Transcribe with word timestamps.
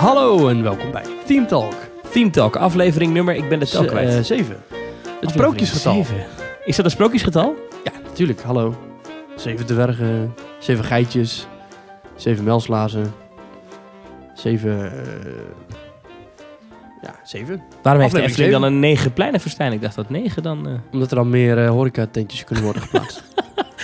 Hallo 0.00 0.48
en 0.48 0.62
welkom 0.62 0.90
bij 0.90 1.04
Team 1.26 1.46
Talk. 1.46 1.74
Team 2.12 2.30
Talk, 2.30 2.56
aflevering 2.56 3.12
nummer, 3.12 3.34
ik 3.34 3.48
ben 3.48 3.58
de 3.58 3.66
tel 3.66 3.82
Z- 3.82 3.86
kwijt. 3.86 4.08
eh, 4.08 4.20
zeven. 4.22 4.56
Het 4.56 4.76
Aflevering 5.06 5.30
sprookjesgetal. 5.30 5.94
zeven. 5.94 6.26
Is 6.64 6.76
dat 6.76 6.84
een 6.84 6.90
sprookjesgetal? 6.90 7.54
Ja, 7.84 7.92
natuurlijk. 8.04 8.42
Hallo. 8.42 8.74
Zeven 9.36 9.66
dwergen, 9.66 10.34
zeven 10.58 10.84
geitjes, 10.84 11.46
zeven 12.16 12.44
melslazen, 12.44 13.12
zeven... 14.34 14.92
eh, 14.92 15.32
ja, 17.02 17.14
zeven. 17.24 17.62
Waarom 17.82 18.02
heeft 18.02 18.14
de 18.14 18.20
Aflevering 18.20 18.24
Efteling 18.28 18.52
dan 18.52 18.62
een 18.62 18.78
negen 18.80 19.12
pleinen 19.12 19.40
verstijn? 19.40 19.72
Ik 19.72 19.80
dacht 19.82 19.94
dat 19.94 20.10
negen 20.10 20.42
dan, 20.42 20.66
eh, 20.68 20.72
Omdat 20.92 21.10
er 21.10 21.16
dan 21.16 21.30
meer 21.30 21.58
eh 21.64 21.68
horeca-tentjes 21.70 22.44
kunnen 22.44 22.64
worden 22.64 22.82
geplaatst. 22.82 23.22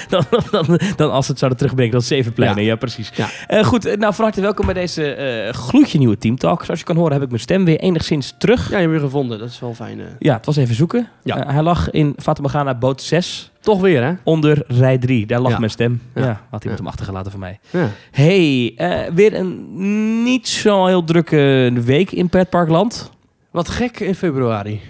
dan, 0.11 0.25
dan, 0.51 0.81
dan 0.97 1.11
als 1.11 1.25
ze 1.25 1.31
het 1.31 1.39
zouden 1.41 1.59
terugbrengen 1.59 1.93
dan 1.93 2.03
zeven 2.03 2.33
pleinen. 2.33 2.65
Ja, 2.65 2.77
precies. 2.77 3.11
Ja. 3.15 3.29
Eh, 3.47 3.65
goed, 3.65 3.85
eh, 3.85 3.97
nou 3.97 4.15
van 4.15 4.25
harte 4.25 4.41
welkom 4.41 4.65
bij 4.65 4.75
deze 4.75 5.15
eh 5.15 5.53
gloedje 5.53 5.99
nieuwe 5.99 6.19
Team 6.19 6.37
Talk. 6.37 6.65
Zoals 6.65 6.81
je 6.81 6.87
kan 6.87 6.97
horen 6.97 7.13
heb 7.13 7.23
ik 7.23 7.29
mijn 7.29 7.41
stem 7.41 7.65
weer 7.65 7.79
enigszins 7.81 8.35
terug. 8.39 8.65
ja, 8.71 8.75
je 8.75 8.81
hebt 8.81 8.91
weer 8.91 9.01
gevonden. 9.01 9.39
Dat 9.39 9.49
is 9.49 9.61
wel 9.61 9.75
fijn. 9.75 10.01
Ja, 10.19 10.35
het 10.37 10.47
was 10.47 10.57
even 10.57 10.75
zoeken. 10.75 11.09
Ja. 11.23 11.47
Hij 11.47 11.63
lag 11.63 11.91
in 11.91 12.15
Fatima 12.23 12.75
boot 12.75 13.03
6 13.03 13.51
Toch 13.61 13.81
weer, 13.81 14.05
hè? 14.05 14.13
onder 14.23 14.63
rij 14.67 14.99
3. 14.99 15.27
Daar 15.27 15.41
lag 15.41 15.53
Ja. 15.53 15.59
mijn 15.59 15.71
stem. 15.71 16.03
Ja, 16.15 16.23
Ja. 16.25 16.41
had 16.51 16.63
iemand 16.63 16.81
hem 16.81 16.89
achtergelaten 16.89 17.31
van 17.31 17.41
mij. 17.41 17.59
Ja. 17.71 17.89
Hey, 18.11 18.75
weer 19.15 19.35
een 19.35 20.23
niet 20.23 20.49
zo 20.49 20.87
heel 20.87 21.05
drukke 21.05 21.73
week 21.85 22.13
in 22.13 22.29
Pretparkland. 22.29 23.11
Wat 23.51 23.69
gek 23.69 24.01
in 24.01 24.15
februari. 24.15 24.81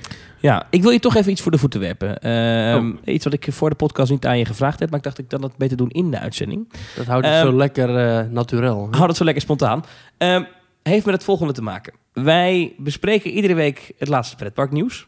Ja, 0.46 0.66
ik 0.70 0.82
wil 0.82 0.90
je 0.90 0.98
toch 0.98 1.14
even 1.16 1.30
iets 1.32 1.40
voor 1.40 1.52
de 1.52 1.58
voeten 1.58 1.80
werpen. 1.80 2.18
Ehm, 2.18 2.86
Oh. 2.90 3.14
Iets 3.14 3.24
wat 3.24 3.32
ik 3.32 3.46
voor 3.50 3.70
de 3.70 3.76
podcast 3.76 4.10
niet 4.10 4.26
aan 4.26 4.38
je 4.38 4.44
gevraagd 4.44 4.80
heb, 4.80 4.88
maar 4.88 4.98
ik 4.98 5.04
dacht 5.04 5.18
ik 5.18 5.30
dan 5.30 5.40
dat 5.40 5.56
beter 5.56 5.76
doen 5.76 5.90
in 5.90 6.10
de 6.10 6.18
uitzending. 6.18 6.72
Dat 6.96 7.06
houdt 7.06 7.26
het 7.26 7.34
Ehm, 7.34 7.46
zo 7.46 7.52
lekker 7.56 7.96
eh 7.96 8.26
naturel. 8.30 8.88
Houd 8.90 9.08
het 9.08 9.16
zo 9.16 9.24
lekker 9.24 9.42
spontaan. 9.42 9.84
Ehm, 10.18 10.42
heeft 10.82 11.04
met 11.04 11.14
het 11.14 11.24
volgende 11.24 11.52
te 11.52 11.62
maken. 11.62 11.92
Wij 12.12 12.74
bespreken 12.78 13.30
iedere 13.30 13.54
week 13.54 13.92
het 13.98 14.08
laatste 14.08 14.36
pretparknieuws. 14.36 15.06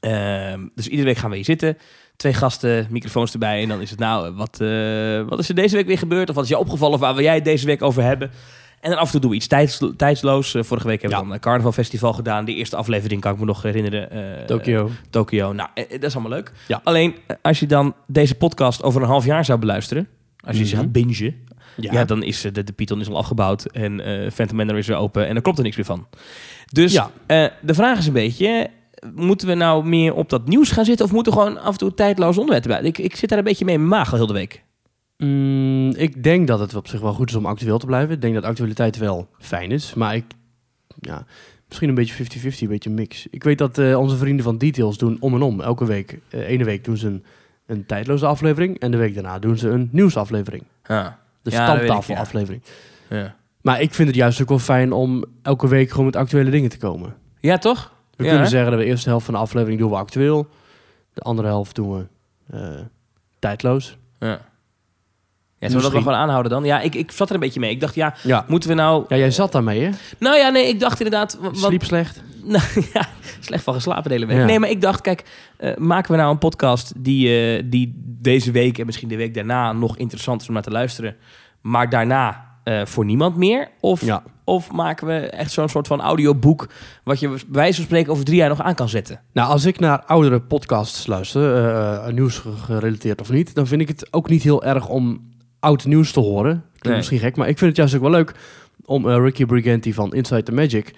Ehm, 0.00 0.66
dus 0.74 0.86
iedere 0.88 1.08
week 1.08 1.16
gaan 1.16 1.30
we 1.30 1.36
hier 1.36 1.44
zitten. 1.44 1.76
Twee 2.16 2.32
gasten, 2.34 2.86
microfoons 2.90 3.32
erbij. 3.32 3.62
En 3.62 3.68
dan 3.68 3.80
is 3.80 3.90
het 3.90 3.98
nou, 3.98 4.32
wat, 4.34 4.60
eh, 4.60 5.22
wat 5.28 5.38
is 5.38 5.48
er 5.48 5.54
deze 5.54 5.76
week 5.76 5.86
weer 5.86 5.98
gebeurd? 5.98 6.28
Of 6.28 6.34
wat 6.34 6.44
is 6.44 6.50
je 6.50 6.58
opgevallen? 6.58 6.94
Of 6.94 7.00
waar 7.00 7.14
wil 7.14 7.22
jij 7.24 7.34
het 7.34 7.44
deze 7.44 7.66
week 7.66 7.82
over 7.82 8.02
hebben? 8.02 8.30
En 8.80 8.90
dan 8.90 8.98
af 8.98 9.04
en 9.04 9.10
toe 9.10 9.20
doen 9.20 9.30
we 9.30 9.36
iets 9.36 9.46
tijds, 9.46 9.80
tijdsloos. 9.96 10.54
Eh, 10.54 10.62
vorige 10.62 10.86
week 10.86 11.00
hebben 11.00 11.18
we 11.18 11.24
dan 11.24 11.34
een 11.34 11.40
carnaval 11.40 11.72
festival 11.72 12.12
gedaan. 12.12 12.44
Die 12.44 12.56
eerste 12.56 12.76
aflevering 12.76 13.20
kan 13.20 13.32
ik 13.32 13.38
me 13.38 13.44
nog 13.44 13.62
herinneren. 13.62 14.10
eh, 14.10 14.44
Tokio. 14.44 14.90
Tokio. 15.10 15.52
Nou, 15.52 15.68
eh, 15.74 15.90
dat 15.90 16.02
is 16.02 16.12
allemaal 16.14 16.32
leuk. 16.32 16.52
Alleen, 16.84 17.14
eh, 17.26 17.36
als 17.42 17.60
je 17.60 17.66
dan 17.66 17.94
deze 18.06 18.34
podcast 18.34 18.82
over 18.82 19.02
een 19.02 19.08
half 19.08 19.24
jaar 19.24 19.44
zou 19.44 19.58
beluisteren... 19.58 20.08
als 20.46 20.58
je 20.58 20.64
ze 20.64 20.74
Mhm. 20.74 20.82
gaat 20.84 20.92
bingen... 20.92 21.48
Ja. 21.76 21.92
Ja, 21.92 22.04
dan 22.04 22.22
is 22.22 22.44
eh, 22.44 22.52
de, 22.52 22.64
de 22.64 22.72
Python 22.72 23.00
is 23.00 23.08
al 23.08 23.16
afgebouwd 23.16 23.64
en 23.64 24.00
eh 24.24 24.30
Phantom 24.30 24.56
Manor 24.56 24.78
is 24.78 24.86
weer 24.86 24.96
open 24.96 25.26
en 25.26 25.36
er 25.36 25.42
klopt 25.42 25.58
er 25.58 25.64
niks 25.64 25.76
meer 25.76 25.84
van. 25.84 26.06
Dus 26.72 26.92
Ja. 26.92 27.10
eh, 27.26 27.44
de 27.62 27.74
vraag 27.74 27.98
is 27.98 28.06
een 28.06 28.12
beetje, 28.12 28.70
moeten 29.14 29.48
we 29.48 29.54
nou 29.54 29.84
meer 29.86 30.14
op 30.14 30.28
dat 30.30 30.48
nieuws 30.48 30.70
gaan 30.70 30.84
zitten 30.84 31.04
of 31.06 31.12
moeten 31.12 31.32
we 31.32 31.38
gewoon 31.38 31.58
af 31.60 31.72
en 31.72 31.78
toe 31.78 31.94
tijdloos 31.94 32.38
onderwerp 32.38 32.66
erbij? 32.66 32.82
Ik, 32.88 32.98
ik 32.98 33.16
zit 33.16 33.28
daar 33.28 33.38
een 33.38 33.44
beetje 33.44 33.64
mee 33.64 33.74
in 33.74 33.80
mijn 33.88 34.00
maag 34.00 34.10
al 34.10 34.16
heel 34.16 34.26
de 34.26 34.32
week. 34.32 34.62
Mm, 35.20 35.90
ik 35.96 36.22
denk 36.22 36.46
dat 36.46 36.58
het 36.60 36.74
op 36.74 36.88
zich 36.88 37.00
wel 37.00 37.12
goed 37.12 37.28
is 37.28 37.34
om 37.36 37.46
actueel 37.46 37.78
te 37.78 37.86
blijven. 37.86 38.14
Ik 38.14 38.20
denk 38.20 38.34
dat 38.34 38.44
actualiteit 38.44 38.96
wel 38.96 39.28
fijn 39.38 39.70
is. 39.70 39.94
Maar 39.94 40.14
ik, 40.14 40.24
ja, 41.00 41.24
misschien 41.68 41.88
een 41.88 41.94
beetje 41.94 42.24
50-50, 42.24 42.58
een 42.60 42.68
beetje 42.68 42.90
mix. 42.90 43.26
Ik 43.30 43.42
weet 43.44 43.58
dat 43.58 43.78
eh, 43.78 43.98
onze 43.98 44.16
vrienden 44.16 44.44
van 44.44 44.58
Details 44.58 44.98
doen 44.98 45.16
om 45.20 45.34
en 45.34 45.42
om. 45.42 45.60
Elke 45.60 45.84
week, 45.84 46.18
eh, 46.28 46.48
ene 46.48 46.64
week 46.64 46.84
doen 46.84 46.96
ze 46.96 47.06
een, 47.06 47.24
een 47.66 47.86
tijdloze 47.86 48.26
aflevering. 48.26 48.78
En 48.78 48.90
de 48.90 48.96
week 48.96 49.14
daarna 49.14 49.38
doen 49.38 49.58
ze 49.58 49.68
een 49.68 49.88
nieuwsaflevering. 49.92 50.62
Ja. 50.84 51.18
De 51.42 51.50
Ja, 51.50 51.64
stamtafelaflevering. 51.76 52.62
Ja. 53.08 53.36
Maar 53.60 53.80
ik 53.80 53.94
vind 53.94 54.08
het 54.08 54.16
juist 54.16 54.42
ook 54.42 54.48
wel 54.48 54.58
fijn 54.58 54.92
om 54.92 55.24
elke 55.42 55.68
week 55.68 55.90
gewoon 55.90 56.04
met 56.04 56.16
actuele 56.16 56.50
dingen 56.50 56.70
te 56.70 56.78
komen. 56.78 57.14
ja, 57.40 57.58
toch? 57.58 57.92
We 58.16 58.22
Ja, 58.24 58.28
kunnen 58.30 58.46
hè? 58.48 58.52
zeggen 58.56 58.70
dat 58.70 58.80
de 58.80 58.86
eerste 58.86 59.08
helft 59.08 59.24
van 59.24 59.34
de 59.34 59.40
aflevering 59.40 59.80
doen 59.80 59.90
we 59.90 59.96
actueel. 59.96 60.46
De 61.12 61.20
andere 61.20 61.48
helft 61.48 61.74
doen 61.74 61.96
we 61.96 62.06
eh, 62.56 62.80
tijdloos. 63.38 63.98
Ja. 64.18 64.40
Ja, 65.60 65.66
zullen 65.68 65.76
we 65.76 65.82
dat 65.82 65.92
wel 65.92 66.02
gewoon 66.02 66.18
aanhouden 66.24 66.52
dan? 66.52 66.64
Ja, 66.64 66.80
ik, 66.80 66.94
ik 66.94 67.10
zat 67.10 67.28
er 67.28 67.34
een 67.34 67.40
beetje 67.40 67.60
mee. 67.60 67.70
Ik 67.70 67.80
dacht, 67.80 67.94
ja, 67.94 68.14
Ja. 68.22 68.44
moeten 68.48 68.68
we 68.68 68.74
nou... 68.74 69.04
ja, 69.08 69.16
jij 69.16 69.30
zat 69.30 69.52
daarmee 69.52 69.80
hè? 69.82 69.90
Nou 70.18 70.36
ja, 70.36 70.48
nee, 70.48 70.68
ik 70.68 70.80
dacht 70.80 71.00
inderdaad... 71.00 71.38
wa- 71.40 71.48
Wat, 71.48 71.56
Sliep 71.56 71.84
slecht. 71.84 72.22
Nou 72.44 72.62
ja, 72.92 73.06
slecht 73.40 73.64
van 73.64 73.74
geslapen 73.74 74.02
de 74.02 74.14
hele 74.14 74.26
week. 74.26 74.36
Ja. 74.36 74.44
Nee, 74.44 74.58
maar 74.58 74.70
ik 74.70 74.80
dacht, 74.80 75.00
kijk, 75.00 75.24
eh, 75.56 75.76
maken 75.76 76.10
we 76.10 76.16
nou 76.16 76.30
een 76.30 76.38
podcast 76.38 76.92
die, 76.96 77.28
eh, 77.56 77.62
die 77.66 77.94
deze 78.04 78.50
week 78.50 78.78
en 78.78 78.86
misschien 78.86 79.08
de 79.08 79.16
week 79.16 79.34
daarna 79.34 79.72
nog 79.72 79.96
interessant 79.96 80.40
is 80.42 80.48
om 80.48 80.54
naar 80.54 80.62
te 80.62 80.70
luisteren, 80.70 81.16
maar 81.60 81.90
daarna 81.90 82.44
eh, 82.64 82.84
voor 82.84 83.04
niemand 83.04 83.36
meer? 83.36 83.68
Of, 83.80 84.04
Ja. 84.04 84.22
of 84.44 84.72
maken 84.72 85.06
we 85.06 85.14
echt 85.18 85.52
zo'n 85.52 85.68
soort 85.68 85.86
van 85.86 86.00
audioboek 86.00 86.68
wat 87.04 87.20
je 87.20 87.28
bij 87.28 87.38
wijze 87.50 87.74
van 87.76 87.84
spreken 87.84 88.12
over 88.12 88.24
drie 88.24 88.36
jaar 88.36 88.48
nog 88.48 88.60
aan 88.62 88.74
kan 88.74 88.88
zetten? 88.88 89.20
Nou, 89.32 89.50
als 89.50 89.64
ik 89.64 89.78
naar 89.80 90.04
oudere 90.04 90.40
podcasts 90.40 91.06
luister, 91.06 92.12
nieuws 92.12 92.38
ge- 92.38 92.52
gerelateerd 92.56 93.20
of 93.20 93.30
niet, 93.30 93.54
dan 93.54 93.66
vind 93.66 93.80
ik 93.80 93.88
het 93.88 94.12
ook 94.12 94.28
niet 94.28 94.42
heel 94.42 94.64
erg 94.64 94.88
om 94.88 95.28
oud 95.60 95.84
nieuws 95.84 96.12
te 96.12 96.20
horen. 96.20 96.50
Klinkt 96.52 96.82
Nee. 96.86 96.96
misschien 96.96 97.18
gek, 97.18 97.36
maar 97.36 97.48
ik 97.48 97.58
vind 97.58 97.68
het 97.70 97.78
juist 97.78 97.94
ook 97.94 98.00
wel 98.00 98.10
leuk 98.10 98.34
om 98.84 99.08
eh, 99.08 99.16
Ricky 99.16 99.44
Briganti 99.44 99.94
van 99.94 100.12
Inside 100.14 100.42
the 100.42 100.52
Magic 100.52 100.94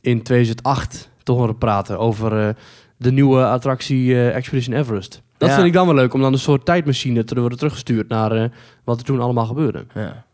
in 0.00 0.22
2008 0.22 1.10
te 1.22 1.32
horen 1.32 1.58
praten 1.58 1.98
over 1.98 2.46
eh, 2.48 2.54
de 2.96 3.12
nieuwe 3.12 3.44
attractie 3.46 4.12
eh, 4.14 4.36
Expedition 4.36 4.76
Everest. 4.76 5.22
Dat 5.38 5.48
Ja. 5.48 5.54
vind 5.54 5.66
ik 5.66 5.72
dan 5.72 5.86
wel 5.86 5.94
leuk, 5.94 6.14
om 6.14 6.20
dan 6.20 6.32
een 6.32 6.38
soort 6.38 6.64
tijdmachine 6.64 7.24
te 7.24 7.40
worden 7.40 7.58
teruggestuurd 7.58 8.08
naar 8.08 8.50
wat 8.84 8.98
er 8.98 9.04
toen 9.04 9.20
allemaal 9.20 9.46
gebeurde. 9.46 9.84
Ja. 9.94 10.24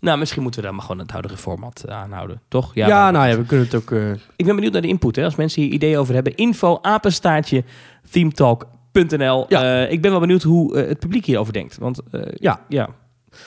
Nou, 0.00 0.18
misschien 0.18 0.42
moeten 0.42 0.60
we 0.60 0.66
dan 0.66 0.76
maar 0.76 0.84
gewoon 0.86 1.00
het 1.00 1.10
huidige 1.10 1.36
format 1.36 1.84
aanhouden, 1.88 2.40
toch? 2.48 2.74
Ja, 2.74 2.88
maar- 2.88 3.12
nou 3.12 3.28
ja, 3.28 3.36
we 3.36 3.44
kunnen 3.44 3.66
het 3.66 3.74
ook... 3.74 3.90
Ik 4.36 4.46
ben 4.46 4.54
benieuwd 4.54 4.72
naar 4.72 4.82
de 4.82 4.88
input. 4.88 5.16
Hè? 5.16 5.24
Als 5.24 5.36
mensen 5.36 5.62
hier 5.62 5.72
ideeën 5.72 5.98
over 5.98 6.14
hebben, 6.14 6.34
info 6.34 6.78
apenstaartje 6.82 7.64
themetalk.nl. 8.10 9.44
Ja. 9.48 9.86
Ik 9.86 10.00
ben 10.02 10.10
wel 10.10 10.20
benieuwd 10.20 10.42
hoe 10.42 10.78
het 10.78 10.98
publiek 10.98 11.24
hierover 11.24 11.52
denkt. 11.52 11.78
Want 11.78 12.00
Ja. 12.34 12.60
ja, 12.68 12.88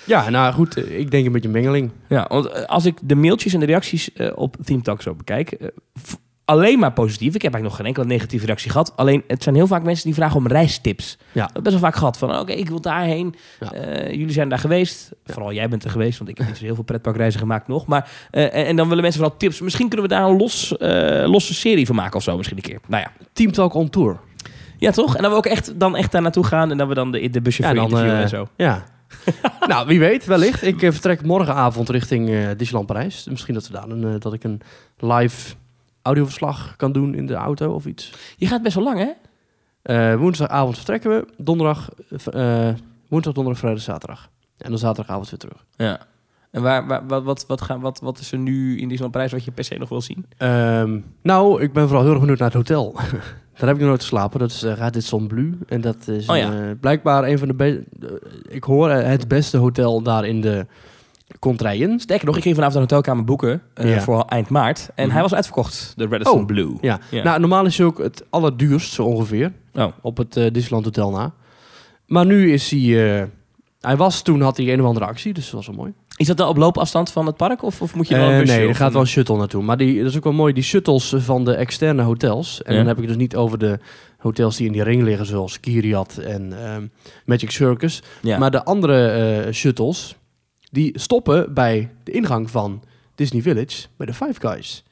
ja, 0.06 0.30
nou 0.30 0.54
goed, 0.54 0.78
eh, 0.78 1.00
ik 1.00 1.12
denk 1.12 1.26
een 1.26 1.32
beetje 1.32 1.50
mengeling. 1.50 1.92
Ja, 2.08 2.26
want 2.30 2.46
eh, 2.46 2.64
als 2.64 2.86
ik 2.86 2.98
de 3.04 3.16
mailtjes 3.16 3.54
en 3.54 3.60
de 3.60 3.66
reacties 3.66 4.14
eh, 4.14 4.32
op 4.36 4.56
Team 4.64 4.82
Talk 4.82 5.02
zo 5.02 5.16
bekijk, 5.16 5.72
alleen 6.46 6.80
maar 6.80 6.94
positief. 6.94 7.36
Ik 7.36 7.42
heb 7.42 7.54
eigenlijk 7.54 7.64
nog 7.64 7.76
geen 7.76 7.86
enkele 7.86 8.06
negatieve 8.06 8.46
reactie 8.46 8.72
gehad. 8.72 8.94
Alleen 8.96 9.24
het 9.28 9.44
zijn 9.44 9.56
heel 9.56 9.68
vaak 9.68 9.84
mensen 9.84 10.06
die 10.06 10.14
vragen 10.14 10.38
om 10.38 10.48
reistips. 10.48 11.18
Ja. 11.32 11.50
Best 11.54 11.70
wel 11.70 11.80
vaak 11.80 11.96
gehad 11.96 12.18
van, 12.18 12.40
oké, 12.40 12.52
ik 12.52 12.70
wil 12.70 12.82
daarheen. 12.82 13.36
Ja. 13.60 13.70
Jullie 14.10 14.32
zijn 14.32 14.50
daar 14.50 14.60
geweest. 14.60 15.12
Vooral 15.26 15.54
jij 15.54 15.70
bent 15.70 15.84
er 15.84 15.90
geweest, 15.90 16.18
want 16.18 16.30
ik 16.30 16.38
heb 16.38 16.48
niet 16.48 16.58
zo 16.58 16.64
heel 16.64 16.76
veel 16.76 16.84
pretparkreizen 16.84 17.40
gemaakt 17.40 17.68
nog. 17.68 17.86
Maar, 17.86 18.10
en, 18.32 18.52
en 18.52 18.76
dan 18.76 18.88
willen 18.88 19.04
mensen 19.04 19.22
vooral 19.22 19.38
tips. 19.38 19.62
Misschien 19.62 19.90
kunnen 19.90 20.08
we 20.08 20.16
daar 20.16 20.30
een 20.30 20.38
los, 20.38 20.76
losse 21.26 21.54
serie 21.54 21.86
van 21.86 21.96
maken 21.96 22.16
of 22.16 22.24
zo 22.24 22.38
misschien 22.38 22.58
een 22.58 22.64
keer. 22.64 22.80
Nou 22.88 23.04
ja. 23.04 23.12
Team 23.34 23.52
Talk 23.52 23.74
on 23.74 23.90
Tour. 23.90 24.20
Ja, 24.80 24.92
toch? 24.92 25.16
En 25.16 25.22
dan 25.22 25.32
we 25.32 25.38
ook 25.38 25.46
echt, 25.46 25.80
dan 25.80 25.96
echt 25.96 26.12
daar 26.12 26.22
naartoe 26.22 26.46
gaan 26.46 26.72
en 26.72 26.78
dan 26.78 26.88
we 26.88 26.94
dan 26.94 27.12
de, 27.12 27.30
de 27.30 27.42
busje 27.42 27.62
Ja, 27.62 27.74
dan, 27.74 27.98
en 27.98 28.30
zo. 28.30 28.48
Ja. 28.56 28.84
nou, 29.68 29.88
wie 29.88 30.00
weet, 30.00 30.26
wellicht. 30.26 30.64
Ik 30.64 30.82
eh, 30.82 30.92
vertrek 30.92 31.26
morgenavond 31.26 31.90
richting 31.90 32.30
eh 32.30 32.48
Disneyland 32.58 32.88
Parijs. 32.88 33.28
Misschien 33.30 33.54
dat, 33.54 33.68
we 33.68 33.74
daar 33.74 33.90
een, 33.90 34.04
eh, 34.04 34.20
dat 34.20 34.34
ik 34.34 34.44
een 34.44 34.62
live 34.98 35.56
audioverslag 36.02 36.76
kan 36.76 36.92
doen 36.92 37.16
in 37.16 37.26
de 37.26 37.34
auto 37.34 37.74
of 37.74 37.86
iets. 37.86 38.14
Je 38.38 38.48
gaat 38.48 38.62
best 38.62 38.76
wel 38.76 38.84
lang, 38.84 39.00
hè? 39.00 39.12
Eh, 39.82 40.16
woensdagavond 40.16 40.76
vertrekken 40.76 41.10
we. 41.10 41.28
Donderdag, 41.38 41.90
woensdag, 43.08 43.34
donderdag, 43.34 43.58
vrijdag, 43.58 43.84
zaterdag. 43.84 44.30
En 44.58 44.70
dan 44.70 44.80
zaterdagavond 44.80 45.30
weer 45.30 45.40
terug. 45.40 45.66
Ja. 45.76 46.08
En 46.52 46.62
waar, 46.62 46.88
waar, 46.88 47.08
wat, 47.08 47.24
wat, 47.24 47.46
wat, 47.48 47.62
gaan, 47.62 47.80
wat, 47.80 48.00
wat 48.00 48.20
is 48.20 48.32
er 48.32 48.38
nu 48.38 48.72
in 48.72 48.78
Disneyland 48.78 49.12
Parijs 49.12 49.32
wat 49.32 49.44
je 49.44 49.52
per 49.52 49.64
se 49.64 49.78
nog 49.78 49.90
wil 49.90 50.02
zien? 50.02 50.26
Ehm, 50.38 51.00
nou, 51.22 51.62
ik 51.62 51.74
ben 51.74 51.84
vooral 51.84 52.02
heel 52.02 52.12
erg 52.12 52.20
benieuwd 52.20 52.40
naar 52.40 52.52
het 52.54 52.58
hotel. 52.58 52.96
Daar 53.60 53.68
heb 53.68 53.78
ik 53.78 53.82
nog 53.82 53.90
nooit 53.90 54.02
geslapen. 54.02 54.40
Dat 54.40 54.50
is 54.52 54.64
uh, 54.64 54.74
Radisson 54.74 55.20
Son 55.20 55.28
Bleu. 55.28 55.52
En 55.68 55.82
dat 55.82 56.08
is 56.08 56.28
Oh 56.30 56.38
ja. 56.38 56.54
eh, 56.54 56.60
blijkbaar 56.80 57.24
een 57.24 57.38
van 57.40 57.48
de... 57.48 57.54
be- 57.54 57.84
eh, 58.02 58.08
ik 58.56 58.64
hoor 58.64 58.90
het 58.90 59.28
beste 59.28 59.58
hotel 59.58 60.02
daar 60.02 60.26
in 60.26 60.42
de 60.42 60.66
contraien. 61.40 62.00
Sterker 62.00 62.26
nog, 62.26 62.36
ik 62.38 62.42
ging 62.44 62.56
vanavond 62.56 62.76
een 62.76 62.82
hotelkamer 62.82 63.24
boeken 63.24 63.62
Ja. 63.76 64.00
voor 64.00 64.22
eind 64.26 64.50
maart. 64.50 64.90
En 64.96 65.04
Mhm. 65.04 65.14
hij 65.14 65.22
was 65.22 65.34
uitverkocht, 65.34 65.94
de 65.96 66.08
Radisson 66.08 66.40
Oh, 66.40 66.46
Blue. 66.46 66.78
Ja. 66.82 67.00
Ja. 67.12 67.24
Nou, 67.24 67.40
normaal 67.40 67.66
is 67.66 67.78
hij 67.78 67.86
ook 67.88 67.98
het 67.98 68.26
allerduurst, 68.30 68.92
zo 68.94 69.04
ongeveer. 69.04 69.52
Oh. 69.74 69.88
Op 70.02 70.18
het 70.18 70.34
Disneyland 70.34 70.86
Hotel 70.86 71.12
na. 71.12 71.34
Maar 72.06 72.26
nu 72.26 72.52
is 72.54 72.72
hij... 72.72 73.30
hij 73.82 73.98
was 73.98 74.22
toen, 74.22 74.42
had 74.42 74.58
hij 74.58 74.74
een 74.74 74.82
of 74.82 74.88
andere 74.88 75.06
actie, 75.06 75.34
dus 75.34 75.44
dat 75.46 75.54
was 75.54 75.68
wel 75.68 75.76
mooi. 75.76 75.94
Is 76.20 76.28
dat 76.28 76.38
dan 76.38 76.48
op 76.48 76.58
loopafstand 76.58 77.12
van 77.12 77.26
het 77.26 77.36
park? 77.38 77.64
Of, 77.64 77.82
of 77.82 77.96
moet 77.96 78.08
je 78.08 78.16
wel 78.16 78.26
een 78.28 78.34
Eh, 78.34 78.40
busje 78.40 78.58
nee, 78.58 78.68
er 78.68 78.76
gaat 78.76 78.92
wel 78.92 79.02
een 79.02 79.08
shuttle 79.08 79.38
naartoe. 79.38 79.64
Maar 79.64 79.78
die, 79.78 79.98
dat 80.02 80.10
is 80.12 80.18
ook 80.18 80.24
wel 80.24 80.34
mooi, 80.34 80.54
die 80.54 80.64
shuttles 80.64 81.14
van 81.18 81.44
de 81.46 81.54
externe 81.54 82.02
hotels. 82.02 82.62
En 82.64 82.72
Ja. 82.74 82.78
dan 82.80 82.88
heb 82.88 82.96
ik 82.96 83.02
het 83.04 83.12
dus 83.12 83.22
niet 83.22 83.36
over 83.36 83.58
de 83.58 83.80
hotels 84.18 84.58
die 84.58 84.66
in 84.68 84.72
die 84.74 84.84
ring 84.84 85.04
liggen, 85.04 85.26
zoals 85.26 85.60
Kiriat 85.60 86.18
en 86.18 86.64
ehm, 86.64 86.88
Magic 87.26 87.52
Circus. 87.52 88.02
Ja. 88.22 88.38
Maar 88.38 88.52
de 88.52 88.64
andere 88.66 89.08
eh, 89.08 89.54
shuttles, 89.54 90.16
die 90.72 91.00
stoppen 91.00 91.54
bij 91.54 91.90
de 92.04 92.12
ingang 92.12 92.52
van 92.52 92.84
Disney 93.16 93.42
Village, 93.42 93.88
bij 93.98 94.06
de 94.06 94.14
Five 94.14 94.40
Guys. 94.40 94.84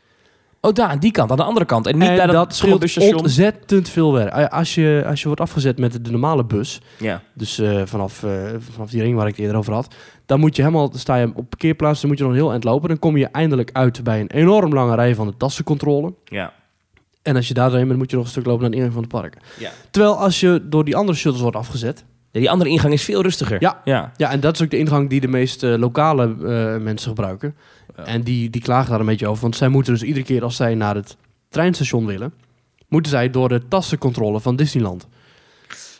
Oh, 0.68 0.74
daar, 0.74 0.88
aan 0.88 1.00
die 1.00 1.12
kant, 1.12 1.32
aan 1.32 1.38
de 1.38 1.44
andere 1.44 1.66
kant. 1.66 1.88
En 1.88 1.98
niet 1.98 2.10
en 2.10 2.16
bij 2.16 2.26
dat, 2.26 2.36
dat 2.36 2.56
scheelt 2.56 3.16
ontzettend 3.22 3.90
veel 3.90 4.14
werk. 4.14 4.34
Eh, 4.34 4.46
Als 4.48 4.76
je, 4.76 5.04
als 5.08 5.20
je 5.20 5.26
wordt 5.26 5.42
afgezet 5.42 5.80
met 5.80 6.06
de 6.06 6.12
normale 6.12 6.46
bus, 6.46 6.82
Ja. 7.00 7.22
dus 7.34 7.60
eh, 7.60 7.82
vanaf, 7.86 8.24
eh, 8.24 8.32
vanaf 8.72 8.90
die 8.90 9.02
ring 9.02 9.16
waar 9.16 9.28
ik 9.28 9.32
het 9.36 9.42
eerder 9.42 9.58
over 9.58 9.74
had, 9.74 9.96
dan 10.26 10.40
moet 10.40 10.56
je 10.56 10.62
helemaal, 10.62 10.92
sta 10.96 11.16
je 11.16 11.32
op 11.36 11.50
parkeerplaats, 11.50 12.00
dan 12.02 12.10
moet 12.10 12.18
je 12.18 12.24
nog 12.24 12.34
een 12.34 12.40
heel 12.40 12.52
eind 12.52 12.64
lopen. 12.64 12.90
Dan 12.90 13.00
kom 13.00 13.18
je 13.18 13.26
eindelijk 13.28 13.70
uit 13.74 14.04
bij 14.04 14.20
een 14.20 14.32
enorm 14.32 14.74
lange 14.74 14.96
rij 14.96 15.16
van 15.16 15.28
de 15.28 15.38
tassencontrole. 15.38 16.14
Ja. 16.26 16.54
En 17.22 17.36
als 17.36 17.48
je 17.48 17.54
daar 17.54 17.70
doorheen 17.70 17.88
bent, 17.88 18.00
moet 18.00 18.10
je 18.10 18.16
nog 18.16 18.26
een 18.26 18.32
stuk 18.32 18.46
lopen 18.46 18.62
naar 18.62 18.70
de 18.72 18.76
ingang 18.76 18.94
van 18.94 19.02
het 19.04 19.12
park. 19.12 19.38
Ja. 19.60 19.70
Terwijl 19.92 20.16
als 20.18 20.40
je 20.40 20.62
door 20.70 20.86
die 20.86 20.96
andere 20.96 21.18
shuttles 21.18 21.42
wordt 21.44 21.58
afgezet, 21.58 22.04
Die 22.40 22.50
andere 22.52 22.70
ingang 22.70 22.94
is 22.94 23.04
veel 23.04 23.22
rustiger. 23.22 23.58
Ja. 23.62 23.82
ja. 23.84 24.12
Ja, 24.18 24.32
en 24.32 24.40
dat 24.40 24.54
is 24.56 24.62
ook 24.62 24.70
de 24.70 24.78
ingang 24.78 25.10
die 25.10 25.20
de 25.22 25.28
meeste 25.28 25.80
lokale 25.80 26.24
eh, 26.24 26.82
mensen 26.84 27.08
gebruiken. 27.10 27.56
Ja. 27.98 28.06
En 28.06 28.22
die, 28.22 28.50
die 28.50 28.62
klagen 28.62 28.90
daar 28.90 29.00
een 29.00 29.06
beetje 29.06 29.28
over. 29.28 29.42
Want 29.42 29.56
zij 29.56 29.68
moeten 29.68 29.94
dus 29.94 30.04
iedere 30.04 30.26
keer 30.26 30.44
als 30.44 30.56
zij 30.56 30.76
naar 30.76 30.96
het 30.96 31.18
treinstation 31.50 32.06
willen... 32.06 32.34
moeten 32.88 33.12
zij 33.12 33.30
door 33.30 33.50
de 33.50 33.68
tassencontrole 33.68 34.40
van 34.40 34.56
Disneyland. 34.56 35.08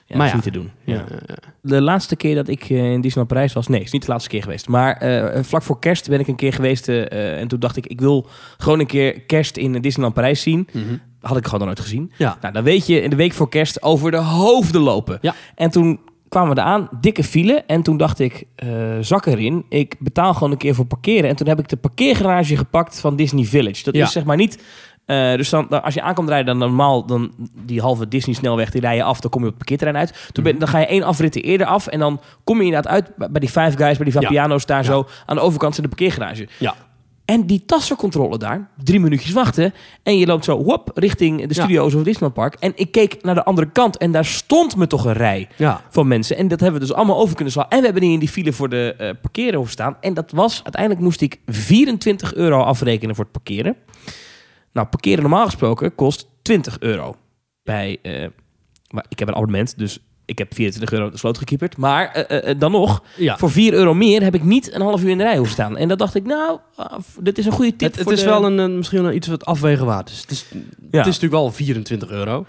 Ja, 0.06 0.18
Maar 0.18 0.28
ja. 0.28 0.34
niet 0.34 0.44
te 0.44 0.52
doen. 0.52 0.72
Ja. 0.84 0.94
Ja. 0.96 1.04
ja, 1.26 1.36
De 1.62 1.82
laatste 1.82 2.16
keer 2.16 2.36
dat 2.36 2.48
ik 2.48 2.62
eh, 2.64 2.92
in 2.92 3.02
Disneyland 3.02 3.28
Parijs 3.28 3.54
was... 3.54 3.68
Nee, 3.68 3.78
het 3.78 3.88
is 3.88 3.94
niet 3.94 4.06
de 4.06 4.12
laatste 4.12 4.30
keer 4.30 4.44
geweest. 4.44 4.68
Maar 4.68 4.98
eh, 4.98 5.44
vlak 5.44 5.64
voor 5.64 5.80
kerst 5.80 6.10
ben 6.10 6.20
ik 6.20 6.28
een 6.28 6.36
keer 6.36 6.54
geweest. 6.54 6.88
eh, 6.90 7.12
eh, 7.12 7.40
en 7.40 7.48
toen 7.48 7.60
dacht 7.60 7.78
ik, 7.78 7.86
ik 7.88 8.00
wil 8.00 8.28
gewoon 8.58 8.80
een 8.80 8.86
keer 8.88 9.22
kerst 9.22 9.58
in 9.58 9.82
Disneyland 9.82 10.14
Parijs 10.16 10.42
zien. 10.42 10.68
Mhm. 10.74 10.84
Had 11.22 11.38
ik 11.38 11.46
gewoon 11.48 11.66
nooit 11.66 11.80
gezien. 11.80 12.12
ja. 12.18 12.38
Nou, 12.42 12.54
dan 12.54 12.64
weet 12.64 12.88
je 12.88 13.02
in 13.02 13.10
de 13.10 13.16
week 13.16 13.34
voor 13.34 13.50
kerst 13.50 13.82
over 13.82 14.12
de 14.12 14.18
hoofden 14.18 14.82
lopen. 14.82 15.18
Ja. 15.22 15.36
En 15.56 15.70
toen 15.72 16.00
kwamen 16.30 16.56
we 16.56 16.62
eraan, 16.62 16.90
dikke 17.02 17.24
file. 17.24 17.64
En 17.68 17.82
toen 17.82 17.98
dacht 17.98 18.20
ik, 18.20 18.44
eh, 18.56 18.70
zak 19.02 19.26
erin. 19.26 19.66
Ik 19.70 19.96
betaal 20.00 20.34
gewoon 20.34 20.52
een 20.52 20.58
keer 20.58 20.76
voor 20.76 20.86
parkeren. 20.86 21.30
En 21.30 21.36
toen 21.36 21.48
heb 21.48 21.60
ik 21.60 21.68
de 21.70 21.78
parkeergarage 21.78 22.58
gepakt 22.58 23.00
van 23.00 23.16
Disney 23.16 23.44
Village. 23.46 23.84
Dat 23.84 23.96
Ja. 23.96 24.04
is 24.04 24.12
zeg 24.12 24.24
maar 24.24 24.38
niet... 24.38 24.64
eh, 25.06 25.36
dus 25.36 25.50
dan, 25.50 25.66
dan- 25.70 25.84
als 25.84 25.94
je 25.94 26.02
aankomt 26.02 26.30
rijden, 26.30 26.46
dan 26.46 26.58
normaal 26.58 27.06
dan 27.06 27.32
die 27.66 27.82
halve 27.82 28.08
Disney-snelweg, 28.08 28.72
die 28.72 28.82
rij 28.82 28.96
je 28.96 29.04
af, 29.04 29.20
dan 29.20 29.32
kom 29.32 29.42
je 29.42 29.48
op 29.48 29.54
het 29.54 29.66
parkeerterrein 29.66 30.00
uit. 30.08 30.30
Toen 30.32 30.44
ben, 30.44 30.52
Mhm. 30.54 30.62
dan 30.62 30.72
ga 30.72 30.80
je 30.80 30.86
één 30.86 31.04
afrit 31.04 31.44
eerder 31.44 31.68
af 31.68 31.88
en 31.88 32.00
dan 32.00 32.20
kom 32.44 32.58
je 32.60 32.64
inderdaad 32.66 32.92
uit 32.92 33.12
bij 33.16 33.40
die 33.40 33.50
Five 33.50 33.78
Guys, 33.78 33.96
bij 33.98 34.06
die 34.06 34.14
Vapiano's 34.14 34.66
daar 34.66 34.78
Ja. 34.78 34.84
zo. 34.84 35.08
Aan 35.26 35.36
de 35.36 35.42
overkant 35.42 35.74
zit 35.76 35.84
de 35.84 35.90
parkeergarage. 35.90 36.48
Ja. 36.60 36.76
En 37.28 37.46
die 37.46 37.66
tassencontrole 37.66 38.38
daar, 38.38 38.70
drie 38.84 39.00
minuutjes 39.00 39.32
wachten. 39.32 39.74
En 40.04 40.18
je 40.18 40.26
loopt 40.26 40.46
zo 40.46 40.64
wop, 40.64 40.92
richting 40.94 41.38
de 41.42 41.54
Ja. 41.56 41.62
studio's 41.62 41.94
of 41.94 42.04
Disneyland 42.04 42.34
Park. 42.34 42.56
En 42.60 42.72
ik 42.76 42.92
keek 42.92 43.24
naar 43.24 43.36
de 43.36 43.44
andere 43.44 43.70
kant 43.72 43.98
en 43.98 44.12
daar 44.12 44.26
stond 44.26 44.76
me 44.76 44.88
toch 44.88 45.06
een 45.06 45.14
rij 45.14 45.48
ja. 45.58 45.82
van 45.90 46.08
mensen. 46.08 46.38
En 46.38 46.48
dat 46.48 46.60
hebben 46.60 46.80
we 46.82 46.88
dus 46.88 46.96
allemaal 46.96 47.18
over 47.20 47.36
kunnen 47.36 47.54
slaan. 47.54 47.70
En 47.70 47.78
we 47.80 47.84
hebben 47.86 48.04
niet 48.04 48.14
in 48.14 48.20
die 48.20 48.30
file 48.30 48.54
voor 48.54 48.70
de 48.70 48.96
eh, 48.98 49.10
parkeren 49.22 49.54
hoeven 49.56 49.72
staan. 49.74 49.98
En 50.02 50.14
dat 50.14 50.32
was, 50.32 50.60
uiteindelijk 50.64 51.02
moest 51.04 51.22
ik 51.22 51.40
24 51.46 52.34
euro 52.34 52.62
afrekenen 52.62 53.16
voor 53.16 53.24
het 53.24 53.34
parkeren. 53.34 53.76
Nou, 54.74 54.88
parkeren 54.88 55.22
normaal 55.22 55.46
gesproken 55.46 55.96
kost 55.96 56.28
20 56.42 56.80
euro. 56.80 57.16
Bij, 57.64 57.98
eh, 58.02 58.28
maar 58.90 59.06
ik 59.10 59.20
heb 59.20 59.28
een 59.28 59.36
abonnement, 59.36 59.78
dus 59.78 60.00
ik 60.28 60.38
heb 60.38 60.54
24 60.54 60.98
euro 60.98 61.12
de 61.12 61.18
sloot 61.18 61.38
gekieperd. 61.38 61.78
Maar 61.78 62.12
eh, 62.12 62.38
eh, 62.38 62.50
eh, 62.50 62.60
dan 62.60 62.72
nog, 62.72 63.04
ja. 63.16 63.38
voor 63.38 63.52
4 63.52 63.74
euro 63.74 63.94
meer 63.94 64.24
heb 64.24 64.36
ik 64.36 64.44
niet 64.44 64.74
een 64.74 64.82
half 64.82 65.04
uur 65.04 65.10
in 65.10 65.18
de 65.18 65.24
rij 65.24 65.36
hoeven 65.38 65.54
staan. 65.54 65.78
En 65.78 65.88
dat 65.88 65.98
dacht 66.00 66.16
ik, 66.16 66.26
nou, 66.26 66.60
ah, 66.76 66.94
dit 67.20 67.38
is 67.38 67.46
een 67.46 67.52
goede 67.52 67.76
tip 67.76 67.88
Het, 67.88 67.96
het 67.96 68.04
voor 68.04 68.14
is 68.14 68.20
de- 68.20 68.26
wel 68.26 68.46
een, 68.46 68.58
een- 68.58 68.78
misschien 68.78 69.02
wel 69.02 69.12
iets 69.12 69.28
wat 69.28 69.46
afwegen 69.46 69.86
waard 69.86 70.10
is. 70.10 70.22
Het 70.22 70.32
is, 70.32 70.46
Ja. 70.52 70.58
het 70.98 71.08
is 71.08 71.20
natuurlijk 71.20 71.34
wel 71.34 71.52
24 71.52 72.10
euro. 72.10 72.46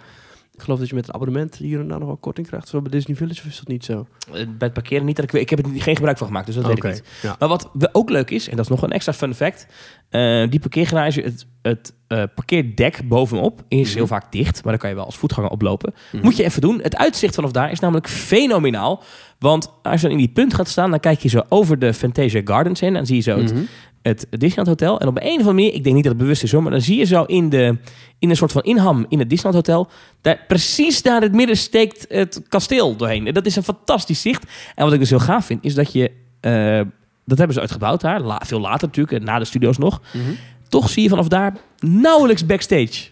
Ik 0.59 0.65
geloof 0.65 0.79
dat 0.79 0.89
je 0.89 0.95
met 0.95 1.09
een 1.09 1.15
abonnement 1.15 1.55
hier 1.57 1.81
en 1.81 1.89
daar 1.89 1.99
nog 1.99 2.07
wel 2.09 2.17
korting 2.17 2.47
krijgt. 2.47 2.69
Zo 2.69 2.81
bij 2.83 2.91
Disney 2.91 3.17
Village 3.17 3.41
of 3.41 3.47
is 3.47 3.57
dat 3.59 3.69
niet 3.69 3.85
zo? 3.85 4.07
Eh, 4.27 4.33
Bij 4.33 4.45
het 4.59 4.73
parkeren 4.73 5.05
niet. 5.05 5.17
Dat 5.17 5.25
ik, 5.25 5.31
weet- 5.31 5.43
ik 5.43 5.51
heb 5.51 5.59
er 5.59 5.71
geen 5.81 5.97
gebruik 5.97 6.19
van 6.19 6.27
gemaakt, 6.27 6.47
dus 6.47 6.55
dat 6.55 6.67
weet 6.67 6.77
ik 6.77 6.85
niet. 6.85 7.03
ja. 7.23 7.37
Maar 7.39 7.49
wat 7.49 7.71
ook 7.93 8.11
leuk 8.11 8.31
is, 8.31 8.49
en 8.49 8.57
dat 8.57 8.65
is 8.65 8.71
nog 8.71 8.83
een 8.83 8.93
extra 8.93 9.13
fun 9.13 9.35
fact. 9.35 9.67
eh, 10.09 10.51
die 10.51 10.61
parkeergarage, 10.61 11.21
het, 11.21 11.47
het 11.63 11.93
eh, 12.07 12.23
parkeerdek 12.35 13.01
bovenop 13.09 13.63
is 13.69 13.89
Mhm. 13.89 13.97
heel 13.97 14.07
vaak 14.07 14.33
dicht. 14.33 14.55
Maar 14.63 14.73
dan 14.73 14.81
kan 14.81 14.91
je 14.91 14.97
wel 14.97 15.05
als 15.05 15.17
voetganger 15.19 15.51
oplopen. 15.51 15.95
Mhm. 16.13 16.25
Moet 16.25 16.37
je 16.37 16.45
even 16.45 16.61
doen. 16.61 16.81
Het 16.83 16.97
uitzicht 16.97 17.35
vanaf 17.35 17.51
daar 17.53 17.71
is 17.71 17.81
namelijk 17.81 18.09
fenomenaal. 18.09 19.03
Want 19.39 19.73
als 19.83 20.01
je 20.01 20.07
dan 20.09 20.11
in 20.19 20.23
die 20.25 20.33
punt 20.33 20.55
gaat 20.55 20.69
staan, 20.69 20.91
dan 20.91 21.01
kijk 21.01 21.19
je 21.21 21.29
zo 21.29 21.43
over 21.49 21.79
de 21.79 21.95
Fantasia 21.95 22.41
Gardens 22.45 22.81
heen. 22.81 22.93
Dan 22.93 23.07
zie 23.07 23.17
je 23.17 23.23
zo 23.23 23.39
het, 23.39 23.53
Mhm. 23.53 23.63
Het 24.09 24.27
Disneyland 24.31 24.67
Hotel. 24.69 25.01
En 25.01 25.09
op 25.09 25.17
een 25.17 25.23
of 25.25 25.31
andere 25.31 25.53
manier, 25.53 25.75
ik 25.75 25.83
denk 25.83 25.95
niet 25.95 26.05
dat 26.05 26.13
het 26.13 26.23
bewust 26.23 26.43
is 26.43 26.53
hoor, 26.53 26.63
maar 26.63 26.71
dan 26.73 26.81
zie 26.81 26.99
je 26.99 27.05
zo 27.05 27.23
in, 27.25 27.49
de, 27.49 27.77
in 28.19 28.31
een 28.31 28.37
soort 28.37 28.53
van 28.53 28.63
inham 28.63 29.07
in 29.09 29.19
het 29.19 29.31
Disneyland 29.31 29.67
Hotel, 29.67 29.89
daar, 30.21 30.45
precies 30.49 31.03
daar 31.03 31.17
in 31.17 31.23
het 31.23 31.33
midden 31.35 31.57
steekt 31.57 32.05
het 32.09 32.43
kasteel 32.49 32.97
doorheen. 32.97 33.27
En 33.27 33.35
dat 33.35 33.47
is 33.47 33.57
een 33.57 33.63
fantastisch 33.63 34.21
zicht. 34.21 34.45
En 34.75 34.85
wat 34.85 34.93
ik 34.93 34.99
dus 34.99 35.11
heel 35.11 35.19
gaaf 35.19 35.47
vind, 35.47 35.65
is 35.65 35.75
dat 35.75 35.93
je, 35.93 36.11
eh, 36.41 36.81
dat 37.25 37.39
hebben 37.39 37.55
ze 37.55 37.61
uitgebouwd 37.61 38.01
daar, 38.01 38.21
la- 38.21 38.43
veel 38.47 38.61
later 38.61 38.87
natuurlijk, 38.87 39.25
na 39.25 39.39
de 39.39 39.45
studio's 39.45 39.79
nog. 39.79 40.01
Mhm. 40.13 40.25
Toch 40.69 40.89
zie 40.91 41.03
je 41.03 41.09
vanaf 41.09 41.29
daar 41.29 41.57
nauwelijks 41.79 42.47
backstage. 42.47 43.09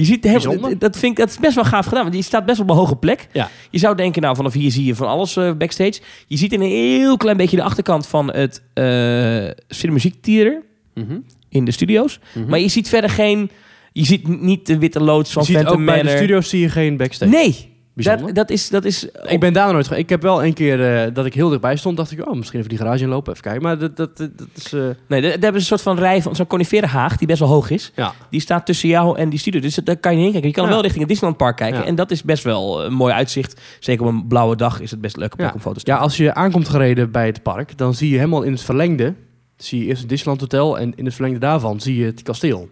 Je 0.00 0.06
ziet 0.06 0.24
heel, 0.24 0.78
dat 0.78 0.96
vind 0.98 1.12
ik 1.12 1.16
dat 1.16 1.28
is 1.28 1.38
best 1.38 1.54
wel 1.54 1.64
gaaf 1.64 1.86
gedaan, 1.86 2.02
want 2.02 2.14
je 2.14 2.22
staat 2.22 2.46
best 2.46 2.60
op 2.60 2.70
een 2.70 2.76
hoge 2.76 2.96
plek. 2.96 3.28
Ja. 3.32 3.50
Je 3.70 3.78
zou 3.78 3.96
denken, 3.96 4.22
nou 4.22 4.36
vanaf 4.36 4.52
hier 4.52 4.70
zie 4.70 4.84
je 4.84 4.94
van 4.94 5.06
alles 5.08 5.36
eh, 5.36 5.52
backstage. 5.52 6.00
Je 6.26 6.36
ziet 6.36 6.52
in 6.52 6.60
een 6.60 6.68
heel 6.70 7.16
klein 7.16 7.36
beetje 7.36 7.56
de 7.56 7.62
achterkant 7.62 8.06
van 8.06 8.32
het 8.32 8.62
uh, 8.74 9.50
Cinemuziek 9.68 10.14
Theater 10.22 10.62
Mhm. 10.94 11.18
in 11.48 11.64
de 11.64 11.70
studio's. 11.70 12.18
Mhm. 12.34 12.48
Maar 12.48 12.58
je 12.58 12.68
ziet 12.68 12.88
verder 12.88 13.10
geen... 13.10 13.50
Je 13.92 14.04
ziet 14.04 14.40
niet 14.40 14.66
de 14.66 14.78
witte 14.78 15.00
loods 15.02 15.32
van 15.32 15.42
Je 15.42 15.48
ziet 15.48 15.56
Phantom 15.56 15.80
ook 15.80 15.86
bij 15.86 15.96
de 15.98 16.02
Manor. 16.04 16.18
studio's 16.18 16.48
zie 16.48 16.60
je 16.60 16.68
geen 16.68 16.96
backstage. 16.96 17.30
Nee, 17.30 17.69
Bijzonder. 17.94 18.26
dat, 18.26 18.34
dat 18.34 18.50
is... 18.50 18.68
Dat 18.68 18.84
is 18.84 19.08
Ik 19.28 19.40
ben 19.40 19.52
daar 19.52 19.72
nooit 19.72 19.86
geweest. 19.86 20.02
Ik 20.02 20.08
heb 20.08 20.22
wel 20.22 20.44
een 20.44 20.52
keer 20.54 21.04
eh, 21.04 21.14
dat 21.14 21.26
ik 21.26 21.34
heel 21.34 21.48
dichtbij 21.48 21.76
stond, 21.76 21.96
dacht 21.96 22.10
ik, 22.10 22.26
oh, 22.28 22.34
misschien 22.34 22.58
even 22.58 22.68
die 22.70 22.78
garage 22.78 23.02
inlopen, 23.02 23.30
even 23.32 23.44
kijken. 23.44 23.62
Maar 23.62 23.78
dat, 23.78 23.96
dat, 23.96 24.16
dat, 24.16 24.38
dat 24.38 24.48
is... 24.54 24.72
eh, 24.72 24.80
Nee, 25.08 25.20
daar 25.20 25.30
hebben 25.30 25.50
ze 25.52 25.56
een 25.56 25.62
soort 25.62 25.82
van 25.82 25.98
rij 25.98 26.22
van 26.22 26.36
zo'n 26.36 26.46
coniferenhaag 26.46 27.16
die 27.16 27.26
best 27.26 27.38
wel 27.38 27.48
hoog 27.48 27.70
is. 27.70 27.92
ja. 27.94 28.12
Die 28.30 28.40
staat 28.40 28.66
tussen 28.66 28.88
jou 28.88 29.18
en 29.18 29.28
die 29.28 29.38
studio. 29.38 29.60
Dus 29.60 29.74
daar 29.74 29.96
kan 29.96 30.12
je 30.12 30.16
niet 30.16 30.24
heen 30.24 30.32
kijken. 30.32 30.48
Je 30.50 30.54
kan 30.56 30.64
Ja. 30.64 30.70
wel 30.70 30.80
richting 30.80 31.00
het 31.00 31.08
Disneyland 31.08 31.40
Park 31.42 31.56
kijken. 31.56 31.80
Ja. 31.80 31.86
En 31.86 31.94
dat 31.94 32.10
is 32.10 32.22
best 32.22 32.44
wel 32.44 32.84
een 32.84 32.92
mooi 32.92 33.12
uitzicht. 33.12 33.60
Zeker 33.80 34.06
op 34.06 34.12
een 34.12 34.26
blauwe 34.26 34.56
dag 34.56 34.80
is 34.80 34.90
het 34.90 35.00
best 35.00 35.16
leuk 35.16 35.34
om 35.54 35.60
foto's 35.60 35.82
te 35.82 35.90
ja, 35.90 35.96
als 35.96 36.16
je 36.16 36.34
aankomt 36.34 36.68
gereden 36.68 37.10
bij 37.10 37.26
het 37.26 37.42
park, 37.42 37.78
dan 37.78 37.94
zie 37.94 38.10
je 38.10 38.16
helemaal 38.16 38.42
in 38.42 38.52
het 38.52 38.62
verlengde, 38.62 39.14
zie 39.56 39.80
je 39.80 39.86
eerst 39.86 40.00
het 40.00 40.08
Disneyland 40.08 40.40
Hotel 40.40 40.78
en 40.78 40.92
in 40.96 41.04
het 41.04 41.14
verlengde 41.14 41.40
daarvan 41.40 41.80
zie 41.80 41.96
je 41.96 42.04
het 42.04 42.22
kasteel. 42.22 42.68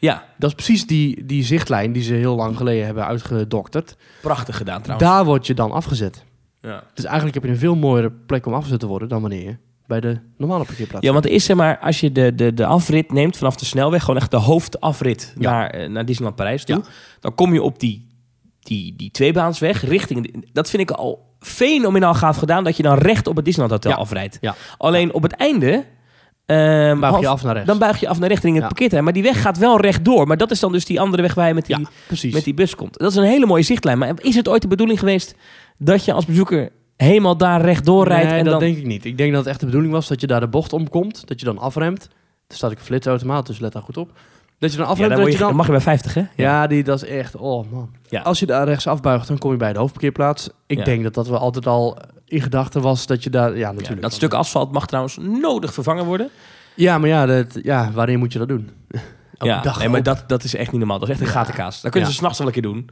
Ja, 0.00 0.24
Dat 0.38 0.48
is 0.48 0.54
precies 0.54 0.86
die, 0.86 1.24
die 1.26 1.44
zichtlijn 1.44 1.92
die 1.92 2.02
ze 2.02 2.14
heel 2.14 2.36
lang 2.36 2.56
geleden 2.56 2.84
hebben 2.84 3.06
uitgedokterd. 3.06 3.96
prachtig 4.22 4.56
gedaan 4.56 4.82
trouwens. 4.82 5.10
Daar 5.10 5.24
word 5.24 5.46
je 5.46 5.54
dan 5.54 5.70
afgezet. 5.72 6.24
Ja. 6.60 6.82
Dus 6.94 7.04
eigenlijk 7.04 7.34
heb 7.34 7.44
je 7.44 7.50
een 7.50 7.56
veel 7.58 7.76
mooiere 7.76 8.10
plek 8.10 8.46
om 8.46 8.54
afgezet 8.54 8.80
te 8.80 8.86
worden 8.86 9.08
dan 9.08 9.20
wanneer 9.20 9.42
je 9.42 9.56
bij 9.86 10.00
de 10.00 10.18
normale 10.36 10.64
parkeerplaats 10.64 11.06
Ja, 11.06 11.12
want 11.12 11.24
er 11.24 11.30
is 11.30 11.44
zeg 11.44 11.56
maar, 11.56 11.78
als 11.78 12.00
je 12.00 12.12
de, 12.12 12.34
de, 12.34 12.54
de 12.54 12.66
afrit 12.66 13.12
neemt 13.12 13.36
vanaf 13.36 13.56
de 13.56 13.64
snelweg, 13.64 14.00
gewoon 14.04 14.20
echt 14.20 14.30
de 14.30 14.36
hoofdafrit 14.36 15.34
Ja. 15.38 15.50
naar, 15.50 15.70
eh, 15.70 15.88
naar 15.88 16.04
Disneyland 16.04 16.36
Parijs 16.36 16.64
toe, 16.64 16.76
Ja. 16.76 16.82
dan 17.20 17.34
kom 17.34 17.52
je 17.52 17.62
op 17.62 17.78
die, 17.80 18.08
die, 18.60 18.96
die 18.96 19.10
tweebaansweg 19.10 19.84
richting. 19.84 20.44
Dat 20.52 20.70
vind 20.70 20.82
ik 20.82 20.90
al 20.90 21.34
fenomenaal 21.40 22.14
gaaf 22.14 22.36
gedaan, 22.36 22.64
dat 22.64 22.76
je 22.76 22.82
dan 22.82 22.98
recht 22.98 23.26
op 23.26 23.36
het 23.36 23.44
Disneyland 23.44 23.74
Hotel 23.82 23.98
Ja. 23.98 24.02
afrijdt. 24.04 24.38
Ja. 24.40 24.54
Alleen 24.76 25.12
op 25.14 25.22
het 25.22 25.32
einde. 25.32 25.84
Ehm, 26.50 27.00
buig 27.00 27.20
je 27.20 27.28
af 27.28 27.42
naar 27.42 27.52
rechts. 27.52 27.68
Dan 27.68 27.78
buig 27.78 28.00
je 28.00 28.08
af 28.08 28.18
naar 28.18 28.28
rechts 28.28 28.44
in 28.44 28.50
het 28.52 28.60
Ja. 28.60 28.66
parkeerterrein. 28.66 29.04
Maar 29.04 29.12
die 29.12 29.22
weg 29.22 29.40
gaat 29.42 29.58
wel 29.58 29.80
rechtdoor. 29.80 30.26
Maar 30.26 30.36
dat 30.36 30.50
is 30.50 30.60
dan 30.60 30.72
dus 30.72 30.84
die 30.84 31.00
andere 31.00 31.22
weg 31.22 31.34
waar 31.34 31.48
je 31.48 31.54
met 31.54 31.66
die, 31.66 31.78
ja, 31.78 32.30
met 32.32 32.44
die 32.44 32.54
bus 32.54 32.74
komt. 32.74 32.98
Dat 32.98 33.10
is 33.10 33.16
een 33.16 33.24
hele 33.24 33.46
mooie 33.46 33.62
zichtlijn. 33.62 33.98
Maar 33.98 34.12
is 34.20 34.34
het 34.34 34.48
ooit 34.48 34.62
de 34.62 34.68
bedoeling 34.68 34.98
geweest 34.98 35.34
dat 35.78 36.04
je 36.04 36.12
als 36.12 36.26
bezoeker 36.26 36.70
helemaal 36.96 37.36
daar 37.36 37.60
rechtdoor 37.60 38.06
rijdt? 38.08 38.28
nee, 38.28 38.38
en 38.38 38.44
dat 38.44 38.52
dan... 38.52 38.62
denk 38.62 38.76
ik 38.76 38.86
niet. 38.86 39.04
Ik 39.04 39.18
denk 39.18 39.30
dat 39.30 39.40
het 39.40 39.48
echt 39.50 39.60
de 39.60 39.66
bedoeling 39.66 39.92
was 39.92 40.08
dat 40.08 40.20
je 40.20 40.26
daar 40.26 40.40
de 40.40 40.48
bocht 40.48 40.72
omkomt, 40.72 41.28
dat 41.28 41.40
je 41.40 41.46
dan 41.46 41.58
afremt. 41.58 42.08
Er 42.48 42.56
staat 42.56 42.70
ook 42.70 42.78
een 42.78 42.84
flitsautomaat, 42.84 43.46
dus 43.46 43.58
let 43.58 43.72
daar 43.72 43.82
goed 43.82 43.96
op. 43.96 44.10
Dat 44.58 44.70
je 44.70 44.76
dan 44.76 44.86
ja, 44.86 44.92
afremt, 44.92 45.08
dan, 45.10 45.18
dat 45.18 45.26
word 45.28 45.32
je 45.32 45.38
dan... 45.38 45.48
dan 45.48 45.56
mag 45.56 45.66
je 45.66 45.72
bij 45.72 45.80
50, 45.80 46.14
hè? 46.14 46.22
Ja, 46.36 46.66
die, 46.66 46.82
dat 46.84 47.02
is 47.02 47.08
echt... 47.08 47.36
Oh 47.36 47.70
man. 47.72 47.90
Ja. 48.08 48.20
Als 48.20 48.38
je 48.40 48.46
daar 48.46 48.66
rechts 48.66 48.86
afbuigt, 48.86 49.28
dan 49.28 49.38
kom 49.38 49.50
je 49.50 49.56
bij 49.56 49.72
de 49.72 49.78
hoofdparkeerplaats. 49.78 50.48
Ik 50.66 50.78
Ja. 50.78 50.84
denk 50.84 51.02
dat 51.02 51.14
dat 51.14 51.28
wel 51.28 51.38
altijd 51.38 51.66
al 51.66 51.98
in 52.30 52.40
gedachten 52.42 52.82
was 52.82 53.06
dat 53.06 53.22
je 53.24 53.30
daar... 53.30 53.50
Ja, 53.50 53.56
Ja, 53.56 53.72
natuurlijk. 53.72 54.02
dat 54.02 54.12
stuk 54.12 54.32
asfalt 54.34 54.72
mag 54.72 54.86
trouwens 54.86 55.16
nodig 55.20 55.74
vervangen 55.74 56.04
worden. 56.04 56.28
Ja, 56.74 56.98
maar 56.98 57.08
ja, 57.08 57.26
dat, 57.26 57.58
ja, 57.62 57.90
waarin 57.92 58.18
moet 58.18 58.32
je 58.32 58.38
dat 58.38 58.48
doen? 58.48 58.70
Ja, 59.42 59.60
dag 59.60 59.78
nee, 59.78 59.88
maar 59.88 60.02
dat, 60.02 60.24
dat 60.26 60.44
is 60.44 60.54
echt 60.54 60.70
niet 60.70 60.78
normaal. 60.80 60.98
Dat 60.98 61.08
is 61.08 61.14
echt 61.14 61.24
een 61.24 61.32
gatenkaas. 61.32 61.80
Dat 61.80 61.90
kunnen 61.90 62.08
Ja. 62.08 62.14
ze 62.14 62.20
s'nachts 62.20 62.38
wel 62.38 62.46
een 62.46 62.52
keer 62.52 62.62
doen. 62.62 62.90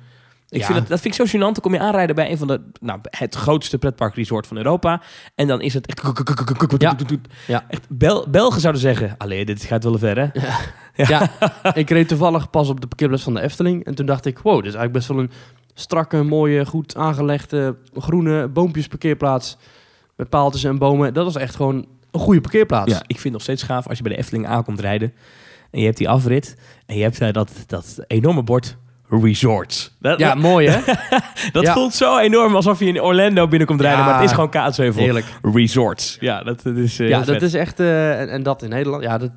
Ik 0.49 0.61
Ja. 0.61 0.66
vind 0.66 0.78
dat, 0.78 0.88
dat 0.88 1.00
vind 1.00 1.18
ik 1.18 1.26
zo 1.28 1.37
gênant. 1.38 1.40
Dan 1.40 1.61
kom 1.61 1.73
je 1.73 1.80
aanrijden 1.80 2.14
bij 2.14 2.30
een 2.30 2.38
van 2.38 2.47
de... 2.47 2.61
Nou, 2.80 2.99
het 3.11 3.35
grootste 3.35 3.78
pretparkresort 3.78 4.47
van 4.47 4.57
Europa. 4.57 5.02
En 5.35 5.47
dan 5.47 5.61
is 5.61 5.75
het 5.75 5.87
echt... 5.87 6.02
Ja. 6.78 6.97
Ja. 7.47 7.64
echt 7.68 7.87
Bel 7.88 8.26
Belgen 8.30 8.61
zouden 8.61 8.83
zeggen... 8.83 9.14
Allee, 9.18 9.45
dit 9.45 9.62
gaat 9.62 9.85
wel 9.85 9.99
ver, 9.99 10.18
hè? 10.18 10.26
Ja, 10.95 11.30
ik 11.75 11.90
reed 11.90 12.09
toevallig 12.09 12.50
pas 12.50 12.68
op 12.68 12.80
de 12.80 12.87
parkeerplaats 12.87 13.23
van 13.23 13.35
de 13.35 13.40
Efteling. 13.40 13.85
En 13.85 13.95
toen 13.95 14.07
dacht 14.07 14.26
ik, 14.26 14.38
wow, 14.38 14.57
dit 14.57 14.73
is 14.73 14.75
eigenlijk 14.78 14.92
best 14.92 15.09
wel 15.09 15.18
een 15.18 15.30
strakke, 15.81 16.23
mooie, 16.23 16.67
goed 16.67 16.97
aangelegde 16.97 17.77
groene 17.97 18.49
boompjes 18.49 18.87
parkeerplaats. 18.87 19.57
Met 20.17 20.29
paaltjes 20.29 20.65
en 20.65 20.79
bomen. 20.79 21.15
Dat 21.15 21.25
was 21.25 21.37
echt 21.37 21.57
gewoon 21.57 21.87
een 22.11 22.21
goede 22.21 22.41
parkeerplaats. 22.41 22.93
Ja, 22.93 22.99
ik 23.01 23.07
vind 23.07 23.23
het 23.23 23.33
nog 23.33 23.43
steeds 23.43 23.63
gaaf 23.63 23.89
als 23.89 23.97
je 23.97 24.03
bij 24.03 24.13
de 24.13 24.19
Efteling 24.19 24.47
aankomt 24.47 24.81
rijden. 24.81 25.13
En 25.71 25.79
je 25.79 25.85
hebt 25.85 25.97
die 25.99 26.09
afrit. 26.09 26.57
En 26.87 26.97
je 26.97 27.03
hebt 27.03 27.19
daar 27.19 27.33
dat, 27.33 27.51
dat 27.67 27.99
enorme 28.07 28.43
bord... 28.43 28.77
Resorts. 29.11 29.97
Dat, 30.01 30.19
Ja, 30.19 30.35
mooi 30.35 30.69
hè? 30.69 30.81
dat 31.53 31.63
ja. 31.63 31.73
voelt 31.73 31.95
zo 31.95 32.19
enorm 32.19 32.55
alsof 32.55 32.79
je 32.79 32.87
in 32.87 33.01
Orlando 33.03 33.49
binnenkomt 33.49 33.81
rijden, 33.81 33.99
Ja. 34.01 34.05
maar 34.07 34.15
het 34.15 34.25
is 34.25 34.33
gewoon 34.35 34.51
Kaatsheuvel. 34.51 35.03
Heerlijk. 35.03 35.27
Resorts. 35.43 36.17
Ja, 36.21 36.43
dat, 36.43 36.63
dat 36.63 36.77
is 36.77 36.99
eh, 36.99 37.09
Ja, 37.09 37.19
dat 37.19 37.27
vet. 37.29 37.43
is 37.43 37.55
echt... 37.55 37.81
eh, 37.81 38.21
en, 38.21 38.29
en 38.31 38.43
dat 38.43 38.63
in 38.63 38.69
Nederland. 38.69 39.03
Ja, 39.03 39.19
dat 39.19 39.31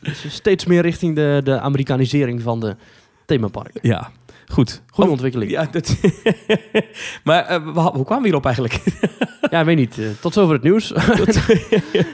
is 0.00 0.24
steeds 0.34 0.64
meer 0.66 0.82
richting 0.82 1.14
de, 1.16 1.40
de 1.44 1.58
Amerikanisering 1.60 2.42
van 2.42 2.60
de 2.60 2.76
themapark. 3.26 3.78
Ja, 3.82 4.10
goed. 4.52 4.82
Goede 4.90 5.10
ontwikkeling. 5.10 5.50
Ja, 5.50 5.62
Ja, 5.62 5.68
dat... 5.70 5.96
maar 7.24 7.44
eh, 7.44 7.62
hoe 7.72 8.04
kwamen 8.04 8.18
we 8.18 8.24
hierop 8.24 8.44
eigenlijk? 8.44 8.80
weet 9.64 9.76
niet. 9.76 9.98
eh, 9.98 10.06
tot 10.20 10.32
zover 10.32 10.54
het 10.54 10.62
nieuws. 10.62 10.88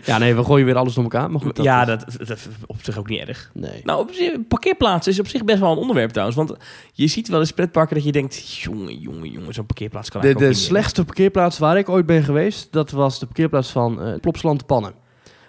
ja, 0.05 0.19
nee, 0.19 0.35
we 0.35 0.45
gooien 0.45 0.67
weer 0.67 0.77
alles 0.77 0.95
door 0.95 1.03
elkaar. 1.03 1.31
Maar 1.31 1.41
goed, 1.41 1.57
dat 1.57 1.65
ja, 1.65 1.85
dat, 1.85 2.05
dat 2.19 2.31
is 2.31 2.47
op 2.67 2.77
zich 2.83 2.99
ook 2.99 3.09
niet 3.09 3.21
erg. 3.21 3.51
Nee. 3.55 3.81
Nou, 3.85 4.01
op 4.01 4.13
zich, 4.13 4.47
parkeerplaatsen 4.49 5.13
is 5.13 5.19
op 5.19 5.29
zich 5.29 5.45
best 5.45 5.59
wel 5.59 5.73
een 5.73 5.79
onderwerp 5.79 6.11
trouwens. 6.11 6.39
Want 6.39 6.55
je 6.93 7.07
ziet 7.07 7.29
wel 7.29 7.41
eens 7.41 7.53
pretparken 7.53 7.95
dat 7.95 8.05
je 8.05 8.13
denkt... 8.13 8.49
jongen, 8.53 8.99
jongen, 8.99 9.31
jongen, 9.31 9.55
zo'n 9.55 9.67
parkeerplaats 9.67 10.11
kan 10.11 10.21
De, 10.21 10.35
de 10.35 10.53
slechtste 10.53 11.05
parkeerplaats 11.05 11.59
waar 11.59 11.79
ik 11.79 11.89
ooit 11.89 12.07
ben 12.07 12.23
geweest, 12.23 12.73
dat 12.73 12.91
was 12.91 13.19
de 13.19 13.27
parkeerplaats 13.27 13.71
van 13.71 14.03
eh 14.03 14.21
Plopsland 14.21 14.67
Pannen. 14.67 14.93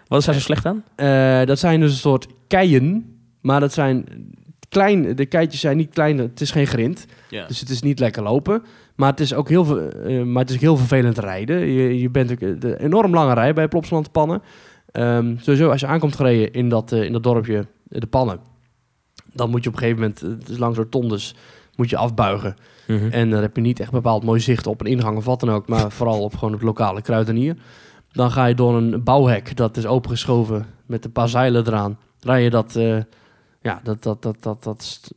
Wat 0.08 0.20
is 0.20 0.26
daar 0.26 0.36
zo 0.36 0.42
slecht 0.42 0.66
aan? 0.66 0.84
Dat 1.46 1.60
zijn 1.60 1.80
dus 1.80 1.92
een 1.92 1.98
soort 1.98 2.28
keien, 2.48 3.18
maar 3.42 3.60
dat 3.60 3.74
zijn 3.74 4.06
klein. 4.70 5.16
De 5.16 5.26
keitjes 5.26 5.62
zijn 5.62 5.78
niet 5.78 5.94
klein, 5.94 6.18
het 6.18 6.42
is 6.42 6.52
geen 6.52 6.68
grind, 6.68 7.06
dus 7.48 7.60
het 7.60 7.70
is 7.70 7.82
niet 7.82 8.00
lekker 8.00 8.24
lopen. 8.24 8.64
Maar 9.00 9.10
het 9.10 9.20
is 9.20 9.34
ook 9.34 9.50
heel, 9.50 9.90
eh, 9.90 10.24
maar 10.24 10.42
het 10.42 10.52
is 10.52 10.60
heel 10.60 10.78
vervelend 10.78 11.18
rijden. 11.18 11.60
Je, 11.60 12.00
je 12.00 12.10
bent 12.10 12.32
ook 12.32 12.40
eh, 12.40 12.50
de 12.60 12.80
enorm 12.80 13.14
lange 13.14 13.34
rij 13.34 13.54
bij 13.54 13.68
Plopsland 13.68 14.12
Pannen. 14.12 14.42
Ehm, 14.92 15.38
sowieso, 15.38 15.70
als 15.70 15.80
je 15.80 15.88
aankomt 15.88 16.16
gereden 16.16 16.54
in 16.54 16.70
dat, 16.70 16.92
eh, 16.92 17.04
in 17.04 17.12
dat 17.12 17.24
dorpje, 17.24 17.66
de 17.84 18.08
Pannen, 18.08 18.40
dan 19.34 19.50
moet 19.50 19.64
je 19.64 19.70
op 19.70 19.76
een 19.76 19.82
gegeven 19.82 20.02
moment, 20.02 20.20
het 20.20 20.50
is 20.50 20.58
langs 20.58 20.78
rotondes, 20.78 21.36
moet 21.76 21.90
je 21.90 21.98
afbuigen. 21.98 22.56
Mhm. 22.88 23.10
En 23.12 23.30
dan 23.30 23.42
heb 23.42 23.56
je 23.56 23.62
niet 23.62 23.80
echt 23.80 23.92
bepaald 23.92 24.24
mooi 24.24 24.40
zicht 24.40 24.68
op 24.68 24.82
een 24.82 24.88
ingang 24.88 25.18
of 25.18 25.26
wat 25.26 25.40
dan 25.40 25.50
ook, 25.50 25.68
maar 25.68 25.92
vooral 25.92 26.22
op 26.22 26.36
gewoon 26.36 26.54
het 26.54 26.64
lokale 26.64 27.02
kruidenier. 27.02 27.56
Dan 28.12 28.32
ga 28.32 28.46
je 28.46 28.56
door 28.56 28.76
een 28.76 29.04
bouwhek, 29.04 29.56
dat 29.56 29.78
is 29.78 29.86
opengeschoven 29.86 30.66
met 30.86 31.06
een 31.06 31.12
paar 31.12 31.30
zeilen 31.30 31.68
eraan. 31.68 31.98
Rij 32.20 32.44
je 32.44 32.50
dat, 32.50 32.80
ja, 33.62 33.80
dat, 33.84 34.04
dat, 34.04 34.22
dat, 34.22 34.36
dat, 34.40 34.64
dat 34.64 35.12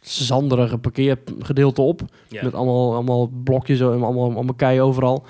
zanderige 0.00 0.78
parkeergedeelte 0.78 1.80
op. 1.82 2.00
Ja. 2.28 2.44
Met 2.44 2.54
allemaal, 2.54 2.94
allemaal 2.94 3.26
blokjes 3.44 3.80
en 3.80 3.86
allemaal, 3.86 4.32
allemaal 4.34 4.54
keien 4.54 4.82
overal. 4.82 5.24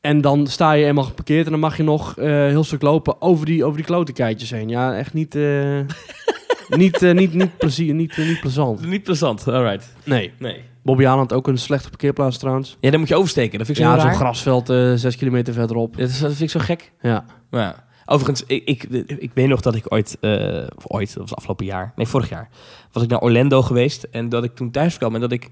En 0.00 0.20
dan 0.20 0.46
sta 0.46 0.72
je 0.72 0.84
eenmaal 0.84 1.04
geparkeerd 1.04 1.44
en 1.44 1.50
dan 1.50 1.60
mag 1.60 1.76
je 1.76 1.82
nog 1.82 2.18
eh, 2.18 2.26
heel 2.26 2.64
stuk 2.64 2.82
lopen 2.82 3.20
over 3.22 3.46
die, 3.46 3.64
over 3.64 3.76
die 3.76 3.86
klote 3.86 4.12
keitjes 4.12 4.50
heen. 4.50 4.68
Ja, 4.68 4.96
echt 4.96 5.12
niet, 5.12 5.34
eh, 5.34 5.80
niet, 6.68 7.02
eh, 7.02 7.12
niet, 7.14 7.34
niet, 7.34 7.58
plezier, 7.58 7.94
niet, 7.94 8.18
eh, 8.18 8.26
niet 8.28 8.40
plezant. 8.40 8.86
Niet 8.86 9.02
plezant, 9.02 9.48
alright. 9.48 9.94
Nee. 10.04 10.32
Nee. 10.38 10.62
Bobby 10.82 11.06
Aland 11.06 11.30
had 11.30 11.38
ook 11.38 11.48
een 11.48 11.58
slechte 11.58 11.88
parkeerplaats 11.88 12.38
trouwens. 12.38 12.76
Ja, 12.80 12.90
dan 12.90 12.98
moet 13.00 13.08
je 13.08 13.16
oversteken. 13.16 13.58
Dat 13.58 13.66
vind 13.66 13.78
ik 13.78 13.84
zo 13.84 13.90
Ja, 13.90 14.00
zo'n 14.00 14.14
grasveld 14.14 14.70
eh 14.70 14.92
zes 14.94 15.16
kilometer 15.16 15.54
verderop. 15.54 15.96
Dat, 15.96 16.08
is- 16.08 16.20
dat 16.20 16.28
vind 16.28 16.40
ik 16.40 16.50
zo 16.50 16.60
gek. 16.60 16.92
Ja. 17.02 17.24
Ja. 17.50 17.84
Overigens, 18.12 18.44
ik, 18.46 18.64
ik, 18.64 18.82
ik 19.18 19.30
weet 19.34 19.48
nog 19.48 19.60
dat 19.60 19.74
ik 19.74 19.84
ooit, 19.92 20.16
eh, 20.20 20.66
of 20.76 20.84
ooit, 20.86 21.14
dat 21.14 21.22
was 21.22 21.34
afgelopen 21.34 21.66
jaar, 21.66 21.92
nee, 21.96 22.06
vorig 22.06 22.28
jaar, 22.28 22.48
was 22.92 23.02
ik 23.02 23.08
naar 23.08 23.20
Orlando 23.20 23.62
geweest. 23.62 24.02
En 24.02 24.28
dat 24.28 24.44
ik 24.44 24.54
toen 24.54 24.70
thuis 24.70 24.98
kwam 24.98 25.14
en 25.14 25.20
dat 25.20 25.32
ik, 25.32 25.50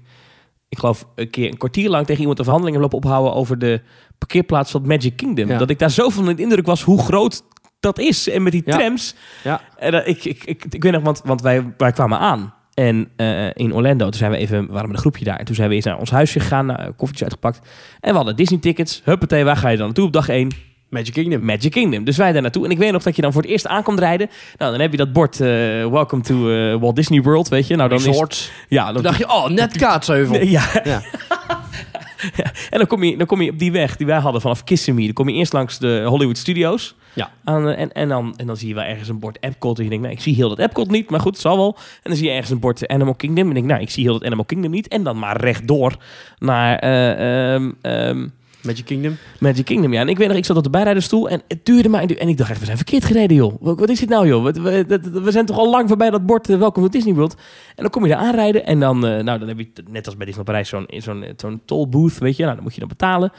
ik 0.69 0.79
geloof, 0.79 1.07
een 1.15 1.29
keer 1.29 1.47
een 1.47 1.57
kwartier 1.57 1.89
lang 1.89 2.05
tegen 2.05 2.19
iemand 2.19 2.37
een 2.39 2.43
verhandeling 2.45 2.81
heb 2.81 2.91
lopen 2.91 3.07
ophouden 3.07 3.33
over 3.33 3.59
de 3.59 3.81
parkeerplaats 4.17 4.71
van 4.71 4.87
Magic 4.87 5.15
Kingdom. 5.17 5.47
Ja. 5.49 5.57
Dat 5.57 5.69
ik 5.69 5.79
daar 5.79 5.91
zo 5.91 6.09
van 6.09 6.29
in 6.29 6.35
de 6.35 6.41
indruk 6.41 6.65
was 6.65 6.83
hoe 6.83 7.01
groot 7.01 7.43
dat 7.79 7.99
is. 7.99 8.29
En 8.29 8.43
met 8.43 8.51
die 8.51 8.61
Ja. 8.65 8.77
trams. 8.77 9.15
Ja. 9.43 9.61
En 9.77 9.91
dat, 9.91 10.07
ik, 10.07 10.25
ik, 10.25 10.43
ik, 10.43 10.65
ik 10.69 10.83
weet 10.83 10.91
nog, 10.91 11.03
want, 11.03 11.21
want 11.25 11.41
wij, 11.41 11.73
wij 11.77 11.91
kwamen 11.91 12.19
aan. 12.19 12.53
En 12.73 13.09
eh, 13.15 13.47
in 13.53 13.73
Orlando, 13.73 14.03
toen 14.05 14.13
zijn 14.13 14.31
we 14.31 14.37
even, 14.37 14.65
we 14.65 14.71
waren 14.71 14.87
met 14.87 14.95
een 14.95 15.01
groepje 15.01 15.25
daar. 15.25 15.37
En 15.37 15.45
toen 15.45 15.55
zijn 15.55 15.69
we 15.69 15.75
eens 15.75 15.85
naar 15.85 15.99
ons 15.99 16.11
huisje 16.11 16.39
gegaan, 16.39 16.65
nou, 16.65 16.91
koffietjes 16.91 17.21
uitgepakt. 17.23 17.59
En 17.99 18.09
we 18.09 18.15
hadden 18.15 18.35
Disney 18.35 18.59
tickets. 18.59 19.01
Huppatee, 19.05 19.43
waar 19.43 19.57
ga 19.57 19.69
je 19.69 19.77
dan 19.77 19.85
naartoe 19.85 20.05
op 20.05 20.13
dag 20.13 20.27
1? 20.29 20.49
Magic 20.91 21.13
Kingdom. 21.13 21.45
Magic 21.45 21.71
Kingdom. 21.71 22.03
Dus 22.03 22.17
wij 22.17 22.31
daar 22.31 22.41
naartoe. 22.41 22.65
En 22.65 22.71
ik 22.71 22.77
weet 22.77 22.91
nog 22.91 23.03
dat 23.03 23.15
je 23.15 23.21
dan 23.21 23.31
voor 23.33 23.41
het 23.41 23.51
eerst 23.51 23.67
aankomt 23.67 23.99
rijden. 23.99 24.29
Nou, 24.57 24.71
dan 24.71 24.81
heb 24.81 24.91
je 24.91 24.97
dat 24.97 25.13
bord 25.13 25.41
eh, 25.41 25.47
Welcome 25.87 26.21
to 26.21 26.49
eh, 26.49 26.79
Walt 26.79 26.95
Disney 26.95 27.21
World, 27.21 27.47
weet 27.47 27.67
je. 27.67 27.75
Nou, 27.75 27.89
dan 27.89 28.05
is, 28.05 28.51
ja, 28.67 28.91
dan, 28.91 29.03
dacht 29.03 29.17
je, 29.17 29.29
oh, 29.29 29.47
net 29.47 29.77
Kaatsheuvel. 29.77 30.35
Nee, 30.35 30.49
ja. 30.49 30.81
Ja. 30.83 31.01
En 32.69 32.77
dan 32.77 32.87
kom, 32.87 33.03
je, 33.03 33.17
dan 33.17 33.27
kom 33.27 33.41
je 33.41 33.51
op 33.51 33.59
die 33.59 33.71
weg 33.71 33.97
die 33.97 34.05
wij 34.05 34.19
hadden 34.19 34.41
vanaf 34.41 34.63
Kissimmee. 34.63 35.05
Dan 35.05 35.13
kom 35.13 35.29
je 35.29 35.35
eerst 35.35 35.53
langs 35.53 35.79
de 35.79 36.03
Hollywood 36.05 36.37
Studios. 36.37 36.95
Ja. 37.13 37.31
Aan, 37.43 37.69
eh, 37.69 37.81
en, 37.81 37.91
en, 37.91 38.09
dan, 38.09 38.33
en 38.37 38.47
dan 38.47 38.57
zie 38.57 38.67
je 38.67 38.73
wel 38.73 38.83
ergens 38.83 39.09
een 39.09 39.19
bord 39.19 39.37
Epcot. 39.39 39.77
En 39.77 39.83
je 39.83 39.89
denkt, 39.89 40.03
nou, 40.03 40.17
ik 40.17 40.23
zie 40.23 40.35
heel 40.35 40.49
dat 40.49 40.59
Epcot 40.59 40.89
niet. 40.91 41.09
Maar 41.09 41.19
goed, 41.19 41.31
het 41.31 41.41
zal 41.41 41.57
wel. 41.57 41.75
En 41.77 42.09
dan 42.09 42.15
zie 42.15 42.25
je 42.25 42.31
ergens 42.31 42.49
een 42.49 42.59
bord 42.59 42.87
Animal 42.87 43.15
Kingdom. 43.15 43.43
En 43.43 43.49
ik 43.49 43.55
denk, 43.55 43.65
nou, 43.65 43.81
ik 43.81 43.89
zie 43.89 44.03
heel 44.03 44.13
dat 44.13 44.25
Animal 44.25 44.45
Kingdom 44.45 44.71
niet. 44.71 44.87
En 44.87 45.03
dan 45.03 45.19
maar 45.19 45.41
rechtdoor 45.41 45.97
naar 46.39 46.79
eh, 46.79 47.53
ehm, 47.53 47.71
ehm, 47.81 48.27
Magic 48.63 48.85
Kingdom. 48.85 49.17
Magic 49.39 49.65
Kingdom, 49.65 49.93
ja. 49.93 49.99
En 50.01 50.07
ik 50.09 50.17
weet 50.17 50.27
nog, 50.27 50.37
ik 50.37 50.45
zat 50.45 50.57
op 50.57 50.63
de 50.63 50.69
bijrijdersstoel 50.69 51.29
en 51.29 51.41
het 51.47 51.65
duurde 51.65 51.89
maar. 51.89 52.01
en 52.01 52.27
ik 52.27 52.37
dacht 52.37 52.49
echt, 52.49 52.59
we 52.59 52.65
zijn 52.65 52.77
verkeerd 52.77 53.05
gereden, 53.05 53.35
joh. 53.37 53.53
Wat, 53.59 53.89
is 53.89 53.99
dit 53.99 54.09
nou, 54.09 54.27
joh? 54.27 54.43
We, 54.43 54.85
dat- 54.87 55.01
we 55.23 55.31
zijn 55.31 55.45
toch 55.45 55.57
al 55.57 55.69
lang 55.69 55.87
voorbij 55.87 56.09
dat 56.09 56.25
bord, 56.25 56.49
uh, 56.49 56.57
welkom 56.57 56.83
to 56.83 56.89
Disney 56.89 57.13
World. 57.13 57.33
En 57.75 57.83
dan 57.83 57.89
kom 57.89 58.03
je 58.03 58.09
daar 58.09 58.19
aanrijden 58.19 58.65
en 58.65 58.79
dan, 58.79 59.05
eh, 59.05 59.23
nou, 59.23 59.39
dan 59.39 59.47
heb 59.47 59.59
je, 59.59 59.71
net 59.89 60.05
als 60.05 60.17
bij 60.17 60.25
Disney 60.25 60.43
Parijs, 60.43 60.69
zo'n 60.69 60.85
zo'n 60.87 61.25
zo'n 61.37 61.61
toll 61.65 61.87
booth, 61.87 62.17
weet 62.17 62.35
je. 62.35 62.43
Nou, 62.43 62.55
dan 62.55 62.63
moet 62.63 62.73
je 62.73 62.79
dan 62.79 62.89
betalen. 62.89 63.31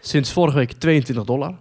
Sinds 0.00 0.32
vorige 0.32 0.56
week 0.56 0.72
22 0.72 1.24
dollar. 1.24 1.54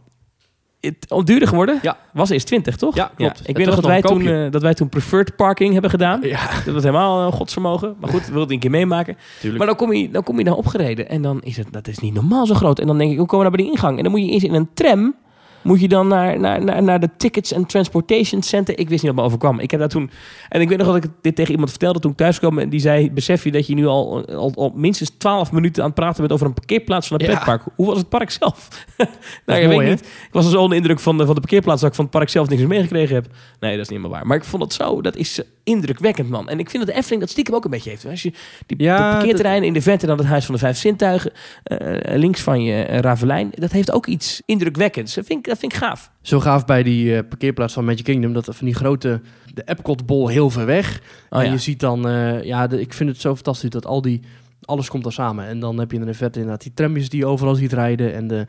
Het 0.87 1.05
al 1.09 1.25
duurder 1.25 1.47
geworden? 1.47 1.79
Ja. 1.81 1.97
Was 2.13 2.29
eerst 2.29 2.47
20, 2.47 2.75
toch? 2.75 2.95
Ja, 2.95 3.11
klopt. 3.15 3.41
Ik 3.49 3.57
weet 3.57 3.65
nog 3.65 3.75
dat 3.75 3.85
wij, 3.85 3.99
nog 4.01 4.11
toen, 4.11 4.27
eh, 4.27 4.51
dat 4.51 4.61
wij 4.61 4.73
toen 4.73 4.89
preferred 4.89 5.35
parking 5.35 5.71
hebben 5.73 5.89
gedaan. 5.89 6.21
Ja, 6.21 6.49
Dat 6.65 6.73
was 6.73 6.83
helemaal 6.83 7.25
een 7.25 7.31
godsvermogen. 7.31 7.95
Maar 7.99 8.09
goed, 8.09 8.19
we 8.19 8.25
wilden 8.25 8.41
het 8.41 8.51
een 8.51 8.59
keer 8.59 8.71
meemaken. 8.71 9.17
tuurlijk. 9.39 9.57
Maar 9.57 9.67
dan 9.67 9.75
kom, 9.75 9.93
je, 9.93 10.09
dan 10.11 10.23
kom 10.23 10.37
je 10.37 10.43
daar 10.43 10.53
opgereden 10.55 11.09
en 11.09 11.21
dan 11.21 11.41
is 11.41 11.57
het, 11.57 11.67
dat 11.71 11.87
is 11.87 11.99
niet 11.99 12.13
normaal 12.13 12.45
zo 12.45 12.53
groot. 12.53 12.79
En 12.79 12.87
dan 12.87 12.97
denk 12.97 13.11
ik, 13.11 13.17
hoe 13.17 13.27
komen 13.27 13.45
we 13.45 13.51
nou 13.51 13.63
bij 13.63 13.65
die 13.65 13.73
ingang? 13.75 13.97
En 13.97 14.03
dan 14.03 14.11
moet 14.11 14.21
je 14.21 14.29
eerst 14.31 14.45
in 14.45 14.53
een 14.53 14.69
tram, 14.73 15.15
moet 15.63 15.81
je 15.81 15.87
dan 15.87 16.07
naar, 16.07 16.39
naar, 16.39 16.63
naar, 16.63 16.83
naar 16.83 16.99
de 16.99 17.09
Tickets 17.17 17.53
and 17.53 17.69
Transportation 17.69 18.41
Center. 18.41 18.79
Ik 18.79 18.89
wist 18.89 19.03
niet 19.03 19.11
wat 19.11 19.21
me 19.21 19.27
overkwam. 19.27 19.59
Ik 19.59 19.71
heb 19.71 19.79
daar 19.79 19.89
toen, 19.89 20.09
en 20.49 20.61
ik 20.61 20.69
weet 20.69 20.77
nog 20.77 20.87
dat 20.87 20.95
ik 20.95 21.05
dit 21.21 21.35
tegen 21.35 21.51
iemand 21.51 21.69
vertelde 21.69 21.99
toen 21.99 22.11
ik 22.11 22.17
thuis 22.17 22.39
kwam. 22.39 22.59
En 22.59 22.69
die 22.69 22.79
zei, 22.79 23.11
besef 23.11 23.43
je 23.43 23.51
dat 23.51 23.67
je 23.67 23.73
nu 23.73 23.85
al, 23.85 24.25
al, 24.27 24.51
al 24.55 24.71
minstens 24.75 25.09
12 25.17 25.51
minuten 25.51 25.81
aan 25.83 25.89
het 25.89 25.99
praten 25.99 26.19
bent 26.19 26.31
over 26.31 26.47
een 26.47 26.53
parkeerplaats 26.53 27.07
van 27.07 27.19
Ja. 27.19 27.25
pretpark. 27.25 27.61
Hoe 27.75 27.85
was 27.85 27.97
het 27.97 28.09
park 28.09 28.31
zelf? 28.31 28.67
nou, 29.45 29.63
mooi, 29.63 29.67
weet 29.67 29.79
hè? 29.79 29.89
niet. 29.89 29.99
Ik 30.01 30.29
was 30.31 30.49
zo 30.49 30.55
onder 30.55 30.69
de 30.69 30.75
indruk 30.75 30.99
van 30.99 31.17
de, 31.17 31.25
van 31.25 31.35
de 31.35 31.41
parkeerplaats 31.41 31.81
dat 31.81 31.89
ik 31.89 31.95
van 31.95 32.05
het 32.05 32.13
park 32.13 32.29
zelf 32.29 32.49
niks 32.49 32.61
meer 32.61 32.69
meegekregen 32.69 33.15
heb. 33.15 33.25
Nee, 33.59 33.71
dat 33.71 33.81
is 33.81 33.89
niet 33.89 33.97
helemaal 33.97 34.17
waar. 34.17 34.27
Maar 34.27 34.37
ik 34.37 34.43
vond 34.43 34.63
het 34.63 34.73
zo, 34.73 35.01
dat 35.01 35.15
is 35.15 35.41
indrukwekkend, 35.63 36.29
man. 36.29 36.49
En 36.49 36.59
ik 36.59 36.69
vind 36.69 36.83
dat 36.85 36.91
de 36.93 36.97
Efteling 36.99 37.21
dat 37.21 37.31
stiekem 37.31 37.55
ook 37.55 37.63
een 37.65 37.71
beetje 37.71 37.89
heeft. 37.89 38.05
Als 38.05 38.21
je 38.23 38.31
die 38.65 38.81
Ja, 38.83 39.09
de 39.09 39.15
parkeerterreinen 39.17 39.67
in 39.67 39.73
de 39.73 39.81
verte 39.81 40.05
dan 40.05 40.17
het 40.17 40.27
Huis 40.27 40.45
van 40.45 40.53
de 40.53 40.59
Vijf 40.59 40.77
Zintuigen, 40.77 41.31
eh, 41.63 42.15
links 42.17 42.41
van 42.41 42.63
je 42.63 42.87
uh, 42.89 42.99
Ravelijn, 42.99 43.49
dat 43.55 43.71
heeft 43.71 43.91
ook 43.91 44.05
iets 44.07 44.41
indrukwekkends. 44.45 45.13
Dat 45.13 45.25
vind 45.25 45.39
ik, 45.39 45.45
dat 45.45 45.57
vind 45.59 45.71
ik 45.73 45.77
gaaf. 45.77 46.11
Zo 46.21 46.39
gaaf 46.39 46.65
bij 46.65 46.83
die 46.83 47.15
eh, 47.15 47.27
parkeerplaats 47.29 47.73
van 47.73 47.85
Magic 47.85 48.03
Kingdom, 48.03 48.33
dat 48.33 48.45
van 48.51 48.65
die 48.65 48.75
grote, 48.75 49.21
de 49.53 49.61
Epcot-bol 49.65 50.27
heel 50.27 50.49
ver 50.49 50.65
weg. 50.65 51.01
Oh, 51.29 51.39
en 51.39 51.45
ja. 51.45 51.51
je 51.51 51.57
ziet 51.57 51.79
dan, 51.79 52.07
eh, 52.07 52.43
ja, 52.43 52.67
de- 52.67 52.81
ik 52.81 52.93
vind 52.93 53.09
het 53.09 53.21
zo 53.21 53.33
fantastisch 53.35 53.69
dat 53.69 53.85
al 53.85 54.01
die, 54.01 54.21
alles 54.61 54.89
komt 54.89 55.05
er 55.05 55.13
samen. 55.13 55.45
En 55.47 55.59
dan 55.59 55.79
heb 55.79 55.91
je 55.91 55.97
in 55.99 56.05
de 56.05 56.13
verte 56.13 56.39
inderdaad 56.39 56.63
die 56.63 56.73
tramjes 56.75 57.09
die 57.09 57.19
je 57.19 57.25
overal 57.25 57.55
ziet 57.55 57.73
rijden. 57.73 58.13
En 58.13 58.27
de, 58.27 58.47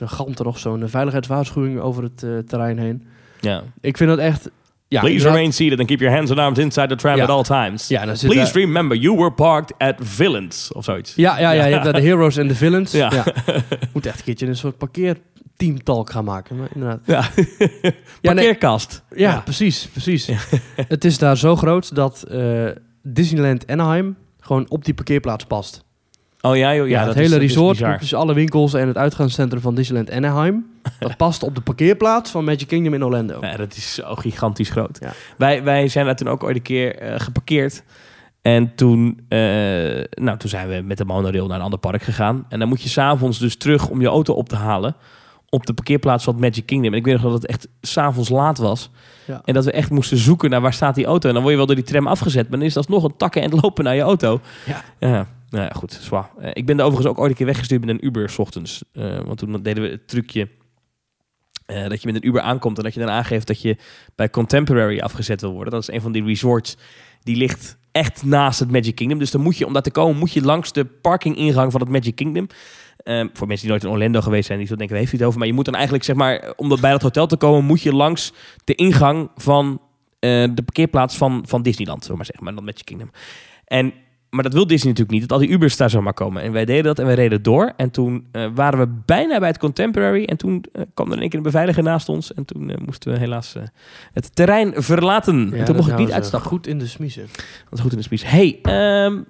galmt 0.00 0.38
er 0.38 0.44
nog 0.44 0.58
zo'n 0.58 0.82
eh, 0.82 0.88
veiligheidswaarschuwing 0.88 1.80
over 1.80 2.02
het 2.02 2.22
eh, 2.22 2.30
terrein 2.38 2.78
heen. 2.78 3.06
ja. 3.40 3.62
Ik 3.80 3.96
vind 3.96 4.10
dat 4.10 4.18
echt, 4.18 4.50
ja. 4.94 5.00
Please 5.00 5.16
inderdaad- 5.16 5.34
remain 5.34 5.52
seated 5.52 5.78
and 5.78 5.88
keep 5.88 6.00
your 6.00 6.14
hands 6.16 6.30
and 6.30 6.38
arms 6.38 6.58
inside 6.58 6.88
the 6.88 6.96
tram 6.96 7.16
Ja. 7.16 7.22
at 7.22 7.28
all 7.30 7.42
times. 7.42 7.88
Ja, 7.88 8.06
dan 8.06 8.16
zit 8.16 8.30
Please 8.30 8.52
daar- 8.52 8.62
remember, 8.62 8.96
you 8.96 9.16
were 9.16 9.30
parked 9.32 9.74
at 9.78 9.94
Villains, 9.98 10.72
of 10.72 10.84
zoiets. 10.84 11.14
Ja, 11.14 11.38
ja, 11.38 11.50
ja, 11.50 11.64
je 11.64 11.72
hebt 11.72 11.84
daar 11.84 11.92
de 11.92 12.00
heroes 12.08 12.36
en 12.36 12.48
de 12.48 12.54
villains. 12.54 12.92
Ja. 12.92 13.24
Moet 13.92 14.06
echt 14.06 14.18
een 14.18 14.24
keertje 14.24 14.46
een 14.46 14.56
soort 14.56 14.78
parkeerteamtalk 14.78 16.10
gaan 16.10 16.24
maken. 16.24 16.56
Maar 16.56 16.68
inderdaad. 16.74 17.00
Ja. 17.06 17.24
Nee, 18.22 18.34
Parkeerkast. 18.34 19.02
ja, 19.16 19.40
precies, 19.40 19.86
precies. 19.92 20.28
het 20.88 21.04
is 21.04 21.18
daar 21.18 21.36
zo 21.36 21.56
groot 21.56 21.94
dat 21.94 22.22
eh, 22.22 22.66
Disneyland 23.02 23.66
Anaheim 23.66 24.16
gewoon 24.40 24.66
op 24.68 24.84
die 24.84 24.94
parkeerplaats 24.94 25.44
past. 25.44 25.83
Oh 26.46 26.56
ja, 26.56 26.74
joh, 26.74 26.88
ja, 26.88 27.06
het 27.06 27.14
hele 27.14 27.34
is 27.34 27.40
resort, 27.40 28.00
dus 28.00 28.14
alle 28.14 28.34
winkels 28.34 28.74
en 28.74 28.86
het 28.86 28.96
uitgaanscentrum 28.96 29.60
van 29.60 29.74
Disneyland 29.74 30.10
Anaheim, 30.10 30.66
dat 30.98 31.16
past 31.16 31.42
op 31.42 31.54
de 31.54 31.60
parkeerplaats 31.60 32.30
van 32.30 32.44
Magic 32.44 32.66
Kingdom 32.66 32.94
in 32.94 33.04
Orlando. 33.04 33.38
Ja, 33.40 33.56
dat 33.56 33.76
is 33.76 33.94
zo 33.94 34.14
gigantisch 34.14 34.70
groot. 34.70 34.98
Ja. 35.00 35.12
Wij, 35.36 35.62
wij 35.62 35.88
zijn 35.88 36.06
daar 36.06 36.16
toen 36.16 36.28
ook 36.28 36.44
ooit 36.44 36.56
een 36.56 36.62
keer 36.62 36.98
eh, 36.98 37.20
geparkeerd. 37.20 37.82
En 38.42 38.74
toen, 38.74 39.24
eh, 39.28 39.38
nou, 40.10 40.38
toen 40.38 40.48
zijn 40.48 40.68
we 40.68 40.82
met 40.84 40.98
de 40.98 41.04
monorail 41.04 41.46
naar 41.46 41.56
een 41.56 41.64
ander 41.64 41.78
park 41.78 42.02
gegaan. 42.02 42.46
En 42.48 42.58
dan 42.58 42.68
moet 42.68 42.82
je 42.82 42.88
s'avonds 42.88 43.38
dus 43.38 43.56
terug 43.56 43.88
om 43.88 44.00
je 44.00 44.06
auto 44.06 44.34
op 44.34 44.48
te 44.48 44.56
halen 44.56 44.96
op 45.54 45.66
de 45.66 45.74
parkeerplaats 45.74 46.24
van 46.24 46.38
Magic 46.38 46.66
Kingdom. 46.66 46.92
En 46.92 46.98
ik 46.98 47.04
weet 47.04 47.14
nog 47.14 47.22
dat 47.22 47.32
het 47.32 47.46
echt 47.46 47.68
s'avonds 47.80 48.28
laat 48.28 48.58
was. 48.58 48.90
Ja. 49.26 49.40
En 49.44 49.54
dat 49.54 49.64
we 49.64 49.72
echt 49.72 49.90
moesten 49.90 50.16
zoeken 50.16 50.50
naar 50.50 50.60
waar 50.60 50.72
staat 50.72 50.94
die 50.94 51.04
auto. 51.04 51.28
En 51.28 51.34
dan 51.34 51.42
word 51.42 51.54
je 51.54 51.58
wel 51.58 51.66
door 51.66 51.84
die 51.84 51.84
tram 51.84 52.06
afgezet. 52.06 52.48
Maar 52.48 52.58
dan 52.58 52.68
is 52.68 52.74
dat 52.74 52.88
nog 52.88 53.04
een 53.04 53.16
takken 53.16 53.42
en 53.42 53.50
lopen 53.60 53.84
naar 53.84 53.94
je 53.94 54.00
auto. 54.00 54.40
Ja. 54.66 54.84
Ja, 54.98 55.26
nou 55.54 55.66
ja, 55.66 55.72
goed, 55.74 55.92
zwaar. 55.92 56.30
Eh, 56.38 56.50
ik 56.52 56.66
ben 56.66 56.78
er 56.78 56.84
overigens 56.84 57.10
ook 57.10 57.18
ooit 57.18 57.30
een 57.30 57.36
keer 57.36 57.46
weggestuurd 57.46 57.80
met 57.84 57.90
een 57.90 58.06
Uber 58.06 58.30
's 58.30 58.38
ochtends. 58.38 58.84
Eh, 58.92 59.20
want 59.20 59.38
toen 59.38 59.62
deden 59.62 59.82
we 59.82 59.88
het 59.88 60.08
trucje 60.08 60.48
eh, 61.66 61.88
dat 61.88 62.02
je 62.02 62.06
met 62.06 62.16
een 62.16 62.28
Uber 62.28 62.40
aankomt 62.40 62.78
en 62.78 62.84
dat 62.84 62.94
je 62.94 63.00
dan 63.00 63.10
aangeeft 63.10 63.46
dat 63.46 63.62
je 63.62 63.76
bij 64.14 64.30
Contemporary 64.30 65.00
afgezet 65.00 65.40
wil 65.40 65.52
worden. 65.52 65.72
Dat 65.72 65.82
is 65.82 65.94
een 65.94 66.00
van 66.00 66.12
die 66.12 66.24
resorts 66.24 66.76
die 67.22 67.36
ligt 67.36 67.76
echt 67.92 68.24
naast 68.24 68.58
het 68.58 68.70
Magic 68.70 68.94
Kingdom. 68.94 69.18
Dus 69.18 69.30
dan 69.30 69.40
moet 69.40 69.58
je, 69.58 69.66
om 69.66 69.72
daar 69.72 69.82
te 69.82 69.90
komen, 69.90 70.18
moet 70.18 70.32
je 70.32 70.42
langs 70.42 70.72
de 70.72 70.84
parkingingang 70.84 71.72
van 71.72 71.80
het 71.80 71.90
Magic 71.90 72.14
Kingdom. 72.14 72.46
Ehm, 72.96 73.28
voor 73.32 73.46
mensen 73.46 73.66
die 73.66 73.76
nooit 73.76 73.84
in 73.84 73.90
Orlando 73.90 74.20
geweest 74.20 74.46
zijn, 74.46 74.58
die 74.58 74.66
zullen 74.66 74.80
denken, 74.80 74.98
heeft 74.98 75.10
hij 75.10 75.18
het 75.18 75.28
over? 75.28 75.38
Maar 75.38 75.48
je 75.48 75.54
moet 75.54 75.64
dan 75.64 75.74
eigenlijk, 75.74 76.04
zeg 76.04 76.16
maar, 76.16 76.52
om 76.56 76.68
dat 76.68 76.80
bij 76.80 76.90
dat 76.90 77.02
hotel 77.02 77.26
te 77.26 77.36
komen, 77.36 77.64
moet 77.64 77.82
je 77.82 77.92
langs 77.92 78.32
de 78.64 78.74
ingang 78.74 79.30
van 79.36 79.80
de 80.20 80.62
parkeerplaats 80.64 81.16
van, 81.16 81.44
van 81.46 81.62
Disneyland, 81.62 82.06
we 82.06 82.16
maar 82.16 82.24
zeggen, 82.24 82.44
maar 82.44 82.54
dan 82.54 82.64
Magic 82.64 82.84
Kingdom. 82.84 83.10
En, 83.64 83.92
maar 84.34 84.42
dat 84.42 84.52
wil 84.52 84.66
Disney 84.66 84.92
natuurlijk 84.92 85.18
niet, 85.18 85.28
dat 85.28 85.38
al 85.38 85.46
die 85.46 85.54
Ubers 85.54 85.76
daar 85.76 85.90
zomaar 85.90 86.12
komen. 86.12 86.42
En 86.42 86.52
wij 86.52 86.64
deden 86.64 86.84
dat 86.84 86.98
en 86.98 87.06
wij 87.06 87.14
reden 87.14 87.42
door. 87.42 87.72
En 87.76 87.90
toen 87.90 88.26
eh, 88.32 88.46
waren 88.54 88.78
we 88.78 88.86
bijna 89.04 89.38
bij 89.38 89.48
het 89.48 89.58
Contemporary. 89.58 90.24
En 90.24 90.36
toen 90.36 90.64
eh, 90.72 90.82
kwam 90.94 91.06
er 91.06 91.14
in 91.14 91.20
één 91.20 91.28
keer 91.28 91.38
een 91.38 91.44
beveiliger 91.44 91.82
naast 91.82 92.08
ons. 92.08 92.34
En 92.34 92.44
toen 92.44 92.70
eh, 92.70 92.76
moesten 92.84 93.12
we 93.12 93.18
helaas 93.18 93.56
het 94.12 94.34
terrein 94.36 94.72
verlaten. 94.76 95.50
Ja, 95.50 95.56
en 95.56 95.64
toen 95.64 95.76
mocht 95.76 95.90
ik 95.90 95.98
niet 95.98 96.12
uitstappen. 96.12 96.50
Goed 96.50 96.66
in 96.66 96.78
de 96.78 96.86
smiezen. 96.86 97.26
Dat 97.64 97.72
is 97.72 97.80
goed 97.80 97.92
in 97.92 97.98
de 97.98 98.04
speech. 98.04 98.30
Hey, 98.30 98.58
ehm, 98.62 99.22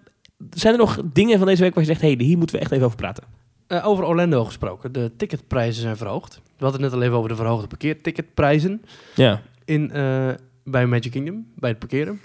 zijn 0.51 0.73
er 0.73 0.79
nog 0.79 1.01
dingen 1.13 1.39
van 1.39 1.47
deze 1.47 1.63
week 1.63 1.75
waar 1.75 1.85
je 1.85 1.89
zegt... 1.89 2.01
hey, 2.01 2.15
hier 2.19 2.39
moeten 2.39 2.57
we 2.57 2.63
echt 2.63 2.73
even 2.73 2.85
over 2.85 2.97
praten? 2.97 3.25
Over 3.83 4.05
Orlando 4.05 4.45
gesproken. 4.45 4.93
De 4.93 5.11
ticketprijzen 5.17 5.83
zijn 5.83 5.97
verhoogd. 5.97 6.41
We 6.59 6.65
hadden 6.65 6.83
het 6.83 6.91
net 6.91 7.01
al 7.01 7.07
even 7.07 7.17
over 7.17 7.29
de 7.29 7.37
verhoogde 7.37 7.67
parkeerticketprijzen 7.67 8.83
Ja. 9.15 9.43
in, 9.65 9.93
bij 10.65 10.87
Magic 10.87 11.11
Kingdom, 11.11 11.47
bij 11.55 11.71
het 11.71 11.79
parkeren. 11.79 12.21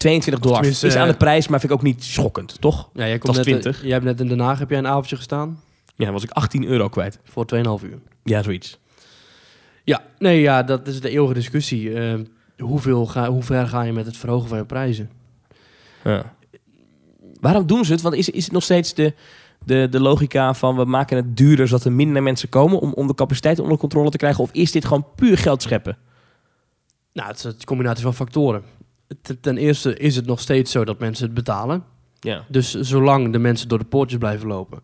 22 0.00 0.42
dollar 0.42 0.64
is 0.66 0.84
aan 0.96 1.06
de 1.06 1.12
eh, 1.12 1.18
prijs, 1.18 1.48
maar 1.48 1.60
vind 1.60 1.72
ik 1.72 1.78
ook 1.78 1.84
niet 1.84 2.04
schokkend, 2.04 2.60
toch? 2.60 2.90
Ja, 2.92 3.06
jij 3.06 3.18
was 3.18 3.20
komt 3.20 3.36
net, 3.36 3.46
eh, 3.46 3.52
20. 3.52 3.82
jij 3.82 3.92
hebt 3.92 4.04
net 4.04 4.20
in 4.20 4.28
Den 4.28 4.40
Haag 4.40 4.58
heb 4.58 4.70
jij 4.70 4.78
een 4.78 4.86
avondje 4.86 5.16
gestaan 5.16 5.60
Ja, 5.94 6.04
dan 6.04 6.12
was 6.12 6.22
ik 6.22 6.30
18 6.30 6.64
euro 6.64 6.88
kwijt. 6.88 7.18
voor 7.24 7.46
2,5 7.46 7.82
uur. 7.82 7.98
Ja, 8.24 8.42
zoiets. 8.42 8.78
Ja, 9.84 10.02
nee, 10.18 10.40
ja, 10.40 10.62
dat 10.62 10.86
is 10.86 11.00
de 11.00 11.10
eeuwige 11.10 11.34
discussie. 11.34 11.94
Eh, 11.94 12.14
hoeveel 12.58 13.06
ga, 13.06 13.30
hoe 13.30 13.42
ver 13.42 13.68
ga 13.68 13.82
je 13.82 13.92
met 13.92 14.06
het 14.06 14.16
verhogen 14.16 14.48
van 14.48 14.58
je 14.58 14.64
prijzen? 14.64 15.10
Ja. 16.04 16.34
Waarom 17.40 17.66
doen 17.66 17.84
ze 17.84 17.92
het? 17.92 18.00
Want 18.00 18.14
is, 18.14 18.28
is 18.28 18.44
het 18.44 18.52
nog 18.52 18.62
steeds 18.62 18.94
de, 18.94 19.14
de, 19.64 19.86
de 19.90 20.00
logica 20.00 20.54
van... 20.54 20.76
we 20.76 20.84
maken 20.84 21.16
het 21.16 21.36
duurder 21.36 21.68
zodat 21.68 21.84
er 21.84 21.92
minder 21.92 22.22
mensen 22.22 22.48
komen... 22.48 22.80
om, 22.80 22.92
om 22.92 23.06
de 23.06 23.14
capaciteit 23.14 23.58
onder 23.58 23.78
controle 23.78 24.10
te 24.10 24.16
krijgen? 24.16 24.42
Of 24.42 24.50
is 24.52 24.72
dit 24.72 24.84
gewoon 24.84 25.06
puur 25.14 25.38
geld 25.38 25.62
scheppen? 25.62 25.98
Nou, 27.12 27.28
het 27.28 27.38
is 27.38 27.44
een 27.44 27.64
combinatie 27.64 28.02
van 28.02 28.14
factoren. 28.14 28.62
Ten- 29.40 29.56
eerste 29.56 29.96
is 29.96 30.16
het 30.16 30.26
nog 30.26 30.40
steeds 30.40 30.70
zo 30.72 30.84
dat 30.84 30.98
mensen 30.98 31.24
het 31.24 31.34
betalen. 31.34 31.84
Ja. 32.20 32.44
Dus 32.48 32.74
zolang 32.74 33.32
de 33.32 33.38
mensen 33.38 33.68
door 33.68 33.78
de 33.78 33.84
poortjes 33.84 34.18
blijven 34.18 34.48
lopen, 34.48 34.82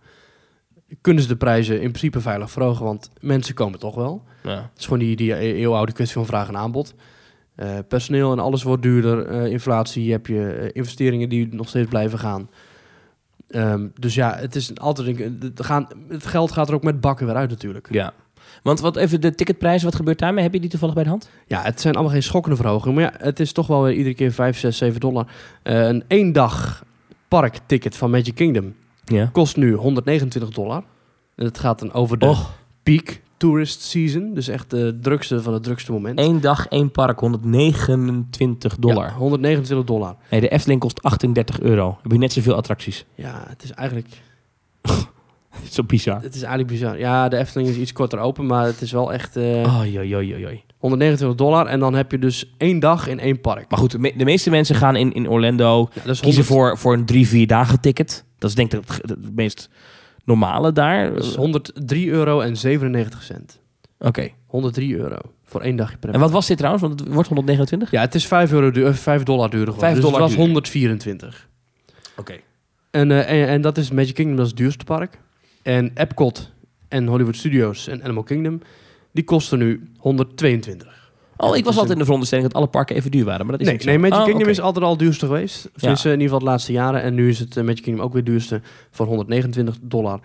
kunnen 1.00 1.23
ze 1.23 1.28
de 1.28 1.37
prijzen 1.37 1.75
in 1.75 1.88
principe 1.88 2.21
veilig 2.21 2.50
verhogen, 2.50 2.85
want 2.85 3.11
mensen 3.21 3.54
komen 3.54 3.78
toch 3.78 3.95
wel. 3.95 4.25
ja. 4.42 4.50
Het 4.50 4.78
is 4.78 4.85
gewoon 4.85 4.99
die, 4.99 5.16
die 5.16 5.37
eeuwenoude 5.37 5.92
kwestie 5.92 6.16
van 6.16 6.26
vraag 6.26 6.49
en 6.49 6.56
aanbod. 6.56 6.95
Eh, 7.54 7.78
personeel 7.88 8.33
en 8.33 8.38
alles 8.38 8.62
wordt 8.62 8.83
duurder. 8.83 9.26
Eh, 9.26 9.47
inflatie, 9.47 10.04
je 10.04 10.11
hebt 10.11 10.26
je 10.26 10.49
eh, 10.52 10.68
investeringen 10.73 11.28
die 11.28 11.54
nog 11.54 11.68
steeds 11.68 11.88
blijven 11.88 12.18
gaan. 12.18 12.50
Ehm, 13.49 13.87
dus 14.00 14.14
ja, 14.14 14.37
het 14.37 14.56
is 14.56 14.78
altijd 14.78 15.18
een, 15.21 15.37
het 15.40 15.64
gaan, 15.64 15.88
het 16.09 16.26
geld 16.26 16.52
gaat 16.52 16.68
er 16.68 16.75
ook 16.75 16.83
met 16.83 17.00
bakken 17.00 17.26
weer 17.26 17.35
uit 17.37 17.50
natuurlijk. 17.50 17.88
ja. 17.90 18.12
Want 18.63 18.81
wat 18.81 18.97
even 18.97 19.21
de 19.21 19.35
ticketprijzen, 19.35 19.87
wat 19.87 19.95
gebeurt 19.97 20.19
daarmee? 20.19 20.43
Heb 20.43 20.53
je 20.53 20.61
die 20.61 20.71
toevallig 20.71 20.95
bij 20.95 21.05
de 21.05 21.11
hand? 21.11 21.31
Ja, 21.47 21.63
het 21.63 21.81
zijn 21.81 21.95
allemaal 21.95 22.13
geen 22.13 22.23
schokkende 22.23 22.57
verhogingen. 22.57 22.95
Maar 22.95 23.05
ja, 23.05 23.25
het 23.27 23.41
is 23.41 23.53
toch 23.53 23.67
wel 23.67 23.83
weer 23.83 23.93
iedere 23.95 24.15
keer 24.15 24.33
5, 24.33 24.59
6, 24.59 24.77
7 24.77 25.01
dollar. 25.01 25.27
Eh, 25.63 25.87
een 25.87 26.05
één 26.07 26.33
dag 26.33 26.85
parkticket 27.29 27.97
van 27.97 28.11
Magic 28.11 28.35
Kingdom 28.35 28.75
Ja. 29.05 29.29
kost 29.33 29.57
nu 29.57 29.73
129 29.75 30.51
dollar. 30.51 30.83
En 31.37 31.45
het 31.45 31.59
gaat 31.59 31.79
dan 31.79 31.93
over 31.93 32.19
de 32.19 32.35
peak 32.83 33.21
tourist 33.37 33.81
season. 33.83 34.35
Dus 34.35 34.49
echt 34.49 34.71
de 34.71 34.99
drukste 35.03 35.43
van 35.43 35.53
het 35.53 35.63
drukste 35.63 35.93
moment. 35.93 36.19
één 36.19 36.41
dag, 36.41 36.67
één 36.69 36.91
park, 36.91 37.21
129 37.21 38.77
dollar. 38.79 39.07
Ja, 39.07 39.13
129 39.15 39.87
dollar. 39.87 40.17
Nee, 40.31 40.41
de 40.41 40.49
Efteling 40.49 40.81
kost 40.81 41.03
38 41.03 41.61
euro. 41.61 41.99
Heb 42.03 42.13
je 42.13 42.19
net 42.19 42.33
zoveel 42.33 42.55
attracties. 42.55 43.05
Ja, 43.15 43.45
het 43.49 43.63
is 43.63 43.71
eigenlijk, 43.71 44.09
Zo 45.71 45.83
bizar. 45.83 46.23
het 46.23 46.35
is 46.35 46.41
eigenlijk 46.43 46.69
bizar. 46.73 46.99
Ja, 46.99 47.29
de 47.29 47.37
Efteling 47.37 47.69
is 47.71 47.77
iets 47.77 47.93
korter 47.93 48.19
open, 48.19 48.47
maar 48.47 48.65
het 48.65 48.81
is 48.81 48.93
wel 48.93 49.13
echt 49.13 49.37
eh, 49.37 49.45
Oh, 49.45 49.81
joi, 49.85 50.09
joi, 50.09 50.27
joi, 50.27 50.41
joi. 50.41 50.63
129 50.79 51.39
dollar. 51.47 51.67
En 51.67 51.81
dan 51.81 51.95
heb 51.95 52.11
je 52.11 52.19
dus 52.19 52.55
één 52.59 52.79
dag 52.79 53.07
in 53.09 53.19
één 53.21 53.41
park. 53.41 53.71
Maar 53.71 53.79
goed, 53.79 53.91
de, 53.91 53.99
me- 53.99 54.13
de 54.17 54.25
meeste 54.25 54.51
mensen 54.51 54.75
gaan 54.75 54.97
in, 54.97 55.13
in 55.13 55.29
Orlando 55.29 55.89
Ja, 55.93 56.01
kiezen 56.03 56.23
100 56.25 56.47
voor, 56.47 56.79
voor 56.79 56.93
een 56.93 57.05
drie, 57.05 57.29
vier 57.29 57.47
dagen 57.47 57.81
ticket. 57.81 58.25
Dat 58.39 58.51
is 58.51 58.57
denk 58.57 58.73
ik 58.73 58.81
het, 58.89 59.09
het 59.11 59.35
meest 59.35 59.69
normale 60.25 60.73
daar. 60.73 61.15
dat 61.15 61.25
is 61.25 61.35
103 61.35 62.09
euro 62.11 62.41
en 62.41 62.57
97 62.57 63.23
cent. 63.23 63.61
Oké. 63.99 64.29
103 64.47 64.97
euro 64.97 65.16
voor 65.45 65.61
één 65.61 65.77
dagje 65.77 65.97
per 65.97 66.11
En 66.11 66.21
wat 66.21 66.31
was 66.31 66.47
dit 66.47 66.57
trouwens? 66.57 66.85
Want 66.87 67.01
het 67.01 67.09
wordt 67.12 67.29
129? 67.29 67.90
Ja, 67.90 68.01
het 68.01 68.14
is 68.14 68.27
5, 68.27 68.53
euro 68.53 68.71
duur, 68.71 68.87
eh, 68.87 68.92
5 68.95 69.23
dollar 69.23 69.51
duurder 69.51 69.75
geworden. 69.75 69.81
5 69.81 69.95
dus 69.95 70.05
dollar 70.05 70.21
het 70.21 70.29
was 70.29 70.37
duurder. 70.37 70.55
124. 70.55 71.49
Oké. 72.16 72.35
En, 72.90 73.11
eh, 73.11 73.42
en, 73.42 73.49
en 73.49 73.61
dat 73.61 73.79
is 73.79 73.90
Magic 73.90 74.14
Kingdom, 74.14 74.37
dat 74.37 74.45
is 74.45 74.51
het 74.51 74.61
duurste 74.61 74.85
park. 74.85 75.19
En 75.66 75.90
Epcot 75.94 76.50
en 76.88 77.07
Hollywood 77.07 77.37
Studios 77.37 77.88
en 77.88 78.02
Animal 78.02 78.22
Kingdom, 78.22 78.61
die 79.12 79.24
kosten 79.24 79.59
nu 79.59 79.90
122. 79.98 81.11
Oh, 81.37 81.57
ik 81.57 81.64
was 81.64 81.72
is 81.72 81.79
altijd 81.79 81.90
in 81.90 81.98
de 81.98 82.05
veronderstelling 82.05 82.46
dat 82.48 82.57
alle 82.57 82.70
parken 82.70 82.96
even 82.96 83.11
duur 83.11 83.24
waren. 83.24 83.46
Maar 83.46 83.59
dat 83.59 83.66
is 83.66 83.85
Nee, 83.85 83.98
nee 83.98 83.98
Magic 83.98 84.18
Oh, 84.18 84.24
Kingdom 84.24 84.48
is 84.48 84.61
altijd 84.61 84.85
al 84.85 84.96
duurste 84.96 85.26
geweest. 85.26 85.70
Tenminste, 85.74 86.07
in 86.07 86.12
ieder 86.12 86.29
geval 86.29 86.38
de 86.38 86.50
laatste 86.50 86.72
jaren. 86.72 87.02
En 87.02 87.14
nu 87.14 87.29
is 87.29 87.38
het 87.38 87.57
eh, 87.57 87.64
Magic 87.64 87.83
Kingdom 87.83 88.05
ook 88.05 88.12
weer 88.12 88.24
duurste 88.24 88.61
voor 88.90 89.07
129 89.07 89.79
dollar. 89.83 90.20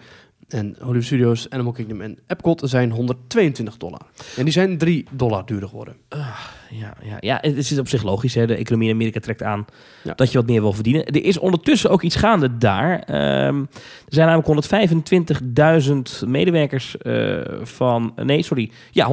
En 0.47 0.75
Hollywood 0.79 1.03
Studios, 1.03 1.49
Animal 1.49 1.71
Kingdom 1.71 2.01
en 2.01 2.17
Epcot 2.27 2.61
zijn 2.65 2.91
122 2.91 3.77
dollar. 3.77 4.01
En 4.35 4.43
die 4.43 4.53
zijn 4.53 4.77
3 4.77 5.05
dollar 5.11 5.45
duurder 5.45 5.69
geworden. 5.69 5.95
Ja, 6.73 6.93
ja, 7.03 7.17
ja, 7.19 7.37
het 7.41 7.57
is 7.57 7.79
op 7.79 7.87
zich 7.87 8.03
logisch. 8.03 8.35
Hè. 8.35 8.47
De 8.47 8.55
economie 8.55 8.87
in 8.87 8.93
Amerika 8.93 9.19
trekt 9.19 9.43
aan 9.43 9.65
Ja. 10.03 10.13
dat 10.13 10.31
je 10.31 10.37
wat 10.37 10.47
meer 10.47 10.61
wil 10.61 10.73
verdienen. 10.73 11.05
Er 11.05 11.23
is 11.25 11.39
ondertussen 11.39 11.89
ook 11.89 12.01
iets 12.01 12.15
gaande 12.15 12.57
daar. 12.57 12.99
Ehm, 12.99 13.59
er 13.59 13.67
zijn 14.07 14.27
namelijk 14.27 14.47
125.000 14.47 16.23
medewerkers 16.27 16.97
eh, 16.97 17.37
van... 17.63 18.13
Nee, 18.15 18.41
sorry. 18.43 18.71
Ja, 18.91 19.07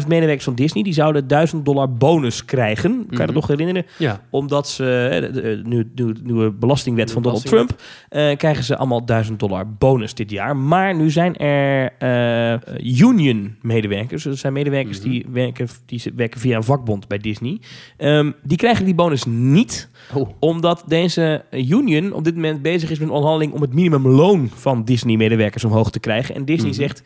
125.000 0.00 0.06
medewerkers 0.08 0.44
van 0.44 0.54
Disney. 0.54 0.82
Die 0.82 0.92
zouden 0.92 1.26
1000 1.26 1.64
dollar 1.64 1.92
bonus 1.92 2.44
krijgen. 2.44 2.90
Kan 2.92 3.06
je 3.10 3.16
dat 3.16 3.26
Mhm. 3.26 3.34
nog 3.34 3.46
herinneren? 3.46 3.84
Ja, 3.98 4.20
Omdat 4.30 4.68
ze, 4.68 5.18
de, 5.32 5.40
de- 5.40 5.60
nu, 5.64 5.90
nu, 5.94 6.14
nieuwe 6.22 6.50
belastingwet 6.50 7.12
van 7.12 7.22
Donald 7.22 7.46
Trump, 7.46 7.70
eh, 8.08 8.36
krijgen 8.36 8.64
ze 8.64 8.76
allemaal 8.76 9.04
1000 9.04 9.38
dollar 9.38 9.68
bonus 9.72 10.14
dit 10.14 10.30
jaar. 10.30 10.56
Maar 10.56 10.94
nu 10.96 11.10
zijn 11.10 11.36
er 11.36 11.92
eh, 11.98 12.84
union 13.00 13.56
medewerkers, 13.62 14.22
dus 14.22 14.32
er 14.32 14.38
zijn 14.38 14.52
medewerkers 14.52 15.00
Mhm. 15.00 15.08
die, 15.10 15.26
werken, 15.32 15.68
die 15.86 16.02
werken 16.16 16.40
via 16.40 16.56
een 16.56 16.62
vakbond 16.84 17.08
bij 17.08 17.18
Disney. 17.18 17.60
Ehm, 17.96 18.32
die 18.42 18.56
krijgen 18.56 18.84
die 18.84 18.94
bonus 18.94 19.24
niet, 19.24 19.88
Oh. 20.14 20.28
omdat 20.38 20.84
deze 20.86 21.44
union 21.50 22.12
op 22.12 22.24
dit 22.24 22.34
moment 22.34 22.62
bezig 22.62 22.90
is 22.90 22.98
met 22.98 23.08
een 23.08 23.14
onderhandeling 23.14 23.52
om 23.54 23.60
het 23.60 23.72
minimumloon 23.74 24.48
van 24.54 24.84
Disney-medewerkers 24.84 25.64
omhoog 25.64 25.90
te 25.90 26.00
krijgen. 26.00 26.34
En 26.34 26.44
Disney 26.44 26.70
Mhm. 26.70 26.80
zegt, 26.80 27.02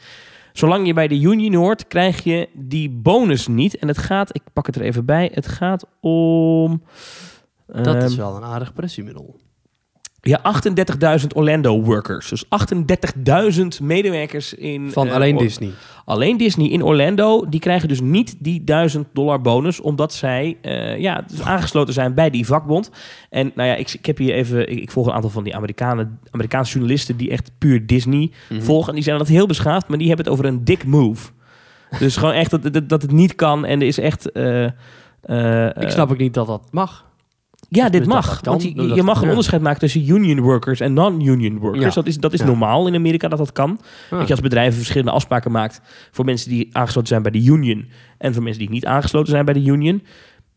zolang 0.52 0.86
je 0.86 0.92
bij 0.94 1.08
de 1.08 1.20
union 1.20 1.54
hoort, 1.54 1.86
krijg 1.86 2.24
je 2.24 2.48
die 2.54 2.90
bonus 2.90 3.46
niet. 3.46 3.76
En 3.78 3.88
het 3.88 3.98
gaat, 3.98 4.34
ik 4.34 4.42
pak 4.52 4.66
het 4.66 4.76
er 4.76 4.82
even 4.82 5.04
bij, 5.04 5.30
het 5.34 5.46
gaat 5.48 5.84
om... 6.00 6.82
dat 7.66 7.86
ehm, 7.94 8.04
is 8.04 8.16
wel 8.16 8.36
een 8.36 8.44
aardig 8.44 8.72
pressiemiddel. 8.72 9.36
Ja, 10.28 10.40
38.000 11.20 11.26
Orlando 11.34 11.82
workers. 11.82 12.28
Dus 12.28 12.44
38.000 12.44 13.82
medewerkers 13.82 14.54
in... 14.54 14.90
Van 14.92 15.08
eh, 15.08 15.14
alleen 15.14 15.36
Disney. 15.36 15.70
Alleen 16.04 16.36
Disney 16.36 16.68
in 16.68 16.82
Orlando, 16.82 17.48
die 17.48 17.60
krijgen 17.60 17.88
dus 17.88 18.00
niet 18.00 18.36
die 18.38 18.64
1000 18.64 19.06
dollar 19.12 19.40
bonus, 19.40 19.80
omdat 19.80 20.12
zij 20.12 20.56
eh, 20.62 20.98
ja, 20.98 21.24
dus 21.30 21.42
aangesloten 21.42 21.94
zijn 21.94 22.14
bij 22.14 22.30
die 22.30 22.46
vakbond. 22.46 22.90
En 23.30 23.52
nou 23.54 23.68
ja, 23.68 23.74
ik, 23.74 23.90
ik 23.92 24.06
heb 24.06 24.18
hier 24.18 24.34
even, 24.34 24.70
ik, 24.70 24.78
ik 24.78 24.90
volg 24.90 25.06
een 25.06 25.12
aantal 25.12 25.30
van 25.30 25.44
die 25.44 25.56
Amerikanen, 25.56 26.18
Amerikaanse 26.30 26.72
journalisten 26.72 27.16
die 27.16 27.30
echt 27.30 27.50
puur 27.58 27.86
Disney 27.86 28.30
Mhm. 28.48 28.60
volgen. 28.60 28.88
En 28.88 28.94
die 28.94 29.04
zijn 29.04 29.18
dat 29.18 29.28
heel 29.28 29.46
beschaafd, 29.46 29.88
maar 29.88 29.98
die 29.98 30.06
hebben 30.08 30.24
het 30.24 30.34
over 30.34 30.46
een 30.46 30.64
dick 30.64 30.84
move. 30.84 31.28
Dus 31.98 32.16
gewoon 32.16 32.34
echt 32.34 32.50
dat, 32.50 32.72
dat, 32.72 32.88
dat 32.88 33.02
het 33.02 33.12
niet 33.12 33.34
kan 33.34 33.64
en 33.64 33.80
er 33.80 33.86
is 33.86 33.98
echt... 33.98 34.32
eh, 34.32 34.64
Ik 35.66 35.90
snap 35.90 36.10
ook 36.10 36.18
niet 36.18 36.34
dat 36.34 36.46
dat 36.46 36.68
mag. 36.70 37.06
Ja, 37.68 37.82
dit 37.82 37.92
Dus 37.92 38.00
dat 38.00 38.08
mag. 38.14 38.40
want 38.42 38.62
je, 38.62 39.02
mag 39.02 39.22
een 39.22 39.28
onderscheid 39.28 39.62
maken 39.62 39.80
tussen 39.80 40.08
union 40.08 40.40
workers 40.40 40.80
en 40.80 40.92
non-union 40.92 41.58
workers. 41.58 41.84
Ja. 41.84 41.90
Dat 41.90 42.06
is, 42.06 42.16
dat 42.16 42.32
is 42.32 42.40
Ja. 42.40 42.46
normaal 42.46 42.86
in 42.86 42.94
Amerika 42.94 43.28
dat 43.28 43.38
dat 43.38 43.52
kan. 43.52 43.80
Ah. 44.10 44.18
Dat 44.18 44.26
je 44.26 44.32
als 44.32 44.42
bedrijven 44.42 44.76
verschillende 44.76 45.10
afspraken 45.12 45.50
maakt 45.50 45.80
voor 46.10 46.24
mensen 46.24 46.50
die 46.50 46.68
aangesloten 46.72 47.08
zijn 47.08 47.22
bij 47.22 47.30
de 47.30 47.44
union 47.44 47.88
en 48.18 48.34
voor 48.34 48.42
mensen 48.42 48.60
die 48.60 48.70
niet 48.70 48.86
aangesloten 48.86 49.30
zijn 49.30 49.44
bij 49.44 49.54
de 49.54 49.64
union. 49.64 50.02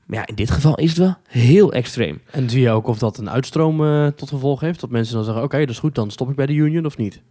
Maar 0.06 0.20
ja, 0.20 0.28
in 0.28 0.36
dit 0.36 0.52
geval 0.52 0.76
is 0.76 0.90
het 0.90 0.98
wel 0.98 1.16
heel 1.28 1.74
extreem. 1.74 2.22
En 2.32 2.50
zie 2.50 2.62
je 2.62 2.70
ook 2.70 2.88
of 2.88 2.98
dat 2.98 3.18
een 3.18 3.30
uitstroom 3.30 3.84
eh, 3.86 4.08
tot 4.08 4.30
gevolg 4.30 4.60
heeft? 4.60 4.80
Dat 4.80 4.90
mensen 4.90 5.16
dan 5.16 5.24
zeggen, 5.24 5.44
oké, 5.44 5.60
dat 5.60 5.70
is 5.70 5.80
goed, 5.80 5.96
dan 5.96 6.12
stop 6.12 6.30
ik 6.30 6.36
bij 6.36 6.46
de 6.46 6.54
union 6.54 6.86
of 6.86 6.98
niet? 6.98 7.22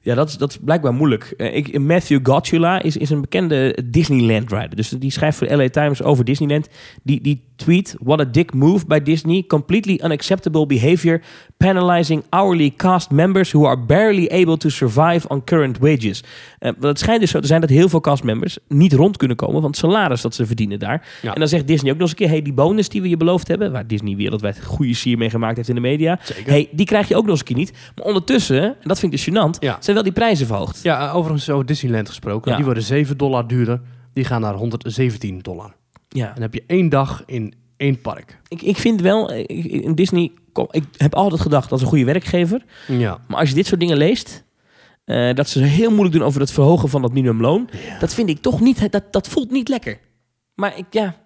Ja, 0.00 0.14
dat 0.14 0.28
is, 0.28 0.36
dat 0.36 0.50
is 0.50 0.58
blijkbaar 0.64 0.94
moeilijk. 0.94 1.34
Eh, 1.36 1.56
ik, 1.56 1.78
Matthew 1.78 2.20
Gotula 2.22 2.82
is, 2.82 2.96
is 2.96 3.10
een 3.10 3.20
bekende 3.20 3.78
Disneyland 3.84 4.52
rider. 4.52 4.76
Dus 4.76 4.88
die 4.88 5.10
schrijft 5.10 5.38
voor 5.38 5.46
de 5.46 5.56
LA 5.56 5.68
Times 5.68 6.02
over 6.02 6.24
Disneyland. 6.24 6.68
Die, 7.02 7.20
die 7.20 7.44
tweet: 7.56 7.96
What 8.00 8.20
a 8.20 8.24
dick 8.24 8.52
move 8.54 8.86
by 8.86 9.02
Disney. 9.02 9.42
Completely 9.46 10.00
unacceptable 10.04 10.66
behavior. 10.66 11.22
Penalizing 11.56 12.24
hourly 12.30 12.70
cast 12.76 13.10
members 13.10 13.52
who 13.52 13.66
are 13.66 13.78
barely 13.78 14.28
able 14.28 14.56
to 14.56 14.68
survive 14.68 15.28
on 15.28 15.44
current 15.44 15.78
wages. 15.78 16.22
Want 16.58 16.82
het 16.82 16.98
schijnt 16.98 17.20
dus 17.20 17.30
zo 17.30 17.40
te 17.40 17.46
zijn 17.46 17.60
dat 17.60 17.70
heel 17.70 17.88
veel 17.88 18.00
castmembers 18.00 18.58
niet 18.68 18.92
rond 18.92 19.16
kunnen 19.16 19.36
komen 19.36 19.60
van 19.60 19.70
het 19.70 19.78
salaris 19.78 20.20
dat 20.20 20.34
ze 20.34 20.46
verdienen 20.46 20.78
daar. 20.78 21.08
Ja. 21.22 21.32
En 21.34 21.38
dan 21.38 21.48
zegt 21.48 21.66
Disney 21.66 21.92
ook 21.92 21.98
nog 21.98 22.08
eens 22.08 22.18
een 22.20 22.26
keer: 22.26 22.34
hey, 22.34 22.42
die 22.42 22.52
bonus 22.52 22.88
die 22.88 23.02
we 23.02 23.08
je 23.08 23.16
beloofd 23.16 23.48
hebben, 23.48 23.72
waar 23.72 23.86
Disney 23.86 24.16
wereldwijd 24.16 24.64
goede 24.64 24.94
sier 24.94 25.18
mee 25.18 25.30
gemaakt 25.30 25.56
heeft 25.56 25.68
in 25.68 25.74
de 25.74 25.80
media. 25.80 26.18
Zeker. 26.22 26.52
Hey, 26.52 26.68
die 26.72 26.86
krijg 26.86 27.08
je 27.08 27.16
ook 27.16 27.22
nog 27.22 27.30
eens 27.30 27.38
een 27.40 27.46
keer 27.46 27.56
niet. 27.56 27.72
Maar 27.96 28.04
ondertussen, 28.06 28.62
en 28.62 28.74
dat 28.88 28.98
vind 28.98 29.12
ik 29.12 29.18
dus 29.24 29.28
gênant, 29.34 29.58
Ja. 29.58 29.76
zijn 29.80 29.94
wel 29.94 30.04
die 30.04 30.12
prijzen 30.12 30.46
verhoogd. 30.46 30.82
Ja, 30.82 31.08
eh, 31.08 31.16
overigens 31.16 31.50
over 31.50 31.66
Disneyland 31.66 32.08
gesproken. 32.08 32.50
Ja. 32.50 32.56
Die 32.56 32.64
worden 32.64 32.82
7 32.82 33.16
dollar 33.16 33.46
duurder. 33.46 33.80
Die 34.12 34.24
gaan 34.24 34.40
naar 34.40 34.54
117 34.54 35.38
dollar. 35.42 35.74
Ja. 36.14 36.26
En 36.28 36.32
dan 36.34 36.42
heb 36.42 36.54
je 36.54 36.64
één 36.66 36.88
dag 36.88 37.22
in 37.26 37.54
één 37.76 38.00
park. 38.00 38.40
Ik, 38.48 38.62
ik 38.62 38.76
vind 38.76 39.00
wel, 39.00 39.30
in 39.32 39.94
Disney, 39.94 40.32
kom, 40.52 40.66
ik 40.70 40.84
heb 40.96 41.14
altijd 41.14 41.40
gedacht 41.40 41.68
dat 41.68 41.78
is 41.78 41.84
een 41.84 41.90
goede 41.90 42.04
werkgever. 42.04 42.64
Ja. 42.88 43.18
Maar 43.28 43.38
als 43.38 43.48
je 43.48 43.54
dit 43.54 43.66
soort 43.66 43.80
dingen 43.80 43.96
leest, 43.96 44.44
eh, 45.04 45.34
dat 45.34 45.48
ze 45.48 45.62
heel 45.62 45.90
moeilijk 45.90 46.12
doen 46.16 46.24
over 46.26 46.40
het 46.40 46.50
verhogen 46.52 46.88
van 46.88 47.02
dat 47.02 47.12
minimumloon, 47.12 47.68
dat 48.00 48.14
vind 48.14 48.28
ik 48.28 48.40
toch 48.40 48.60
niet, 48.60 48.92
dat, 48.92 49.12
dat 49.12 49.28
voelt 49.28 49.50
niet 49.50 49.68
lekker. 49.68 49.98
Maar 50.54 50.78
ik, 50.78 50.84
ja, 50.90 51.16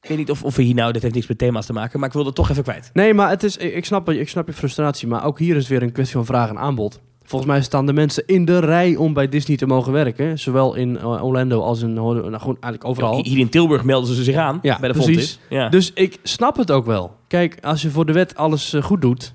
ik 0.00 0.08
weet 0.08 0.18
niet 0.18 0.30
of, 0.30 0.44
of 0.44 0.56
we 0.56 0.62
hier 0.62 0.74
nou, 0.74 0.92
dit 0.92 1.02
heeft 1.02 1.14
niks 1.14 1.26
met 1.26 1.38
thema's 1.38 1.66
te 1.66 1.72
maken, 1.72 1.98
maar 1.98 2.08
ik 2.08 2.14
wilde 2.14 2.28
het 2.28 2.36
toch 2.38 2.50
even 2.50 2.62
kwijt. 2.62 2.90
Nee, 2.92 3.14
maar 3.14 3.28
het 3.30 3.42
is, 3.42 3.56
ik, 3.56 3.84
snap, 3.84 4.06
je- 4.06 4.18
ik 4.20 4.28
snap 4.28 4.46
je 4.46 4.52
frustratie. 4.52 5.08
Maar 5.08 5.24
ook 5.24 5.38
hier 5.38 5.56
is 5.56 5.68
weer 5.68 5.82
een 5.82 5.92
kwestie 5.92 6.16
van 6.16 6.26
vraag 6.26 6.48
en 6.48 6.58
aanbod. 6.58 7.00
Volgens 7.28 7.50
mij 7.50 7.62
staan 7.62 7.86
de 7.86 7.92
mensen 7.92 8.22
in 8.26 8.44
de 8.44 8.58
rij 8.58 8.96
om 8.96 9.12
bij 9.12 9.28
Disney 9.28 9.56
te 9.56 9.66
mogen 9.66 9.92
werken. 9.92 10.38
Zowel 10.38 10.74
in 10.74 10.98
eh, 10.98 11.24
Orlando 11.24 11.60
als 11.60 11.82
in 11.82 11.92
nou, 11.92 12.16
gewoon 12.16 12.56
eigenlijk 12.60 12.84
overal. 12.84 13.24
Hier 13.24 13.38
in 13.38 13.48
Tilburg 13.48 13.84
melden 13.84 14.14
ze 14.14 14.24
zich 14.24 14.36
aan 14.36 14.58
Ja, 14.62 14.78
bij 14.78 14.92
de 14.92 14.94
precies. 14.94 15.38
Ja. 15.48 15.68
Dus 15.68 15.92
ik 15.94 16.18
snap 16.22 16.56
het 16.56 16.70
ook 16.70 16.86
wel. 16.86 17.16
Kijk, 17.26 17.58
als 17.60 17.82
je 17.82 17.90
voor 17.90 18.06
de 18.06 18.12
wet 18.12 18.36
alles 18.36 18.72
eh, 18.72 18.82
goed 18.82 19.00
doet, 19.00 19.34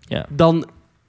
Ja. 0.00 0.26
dan 0.28 0.66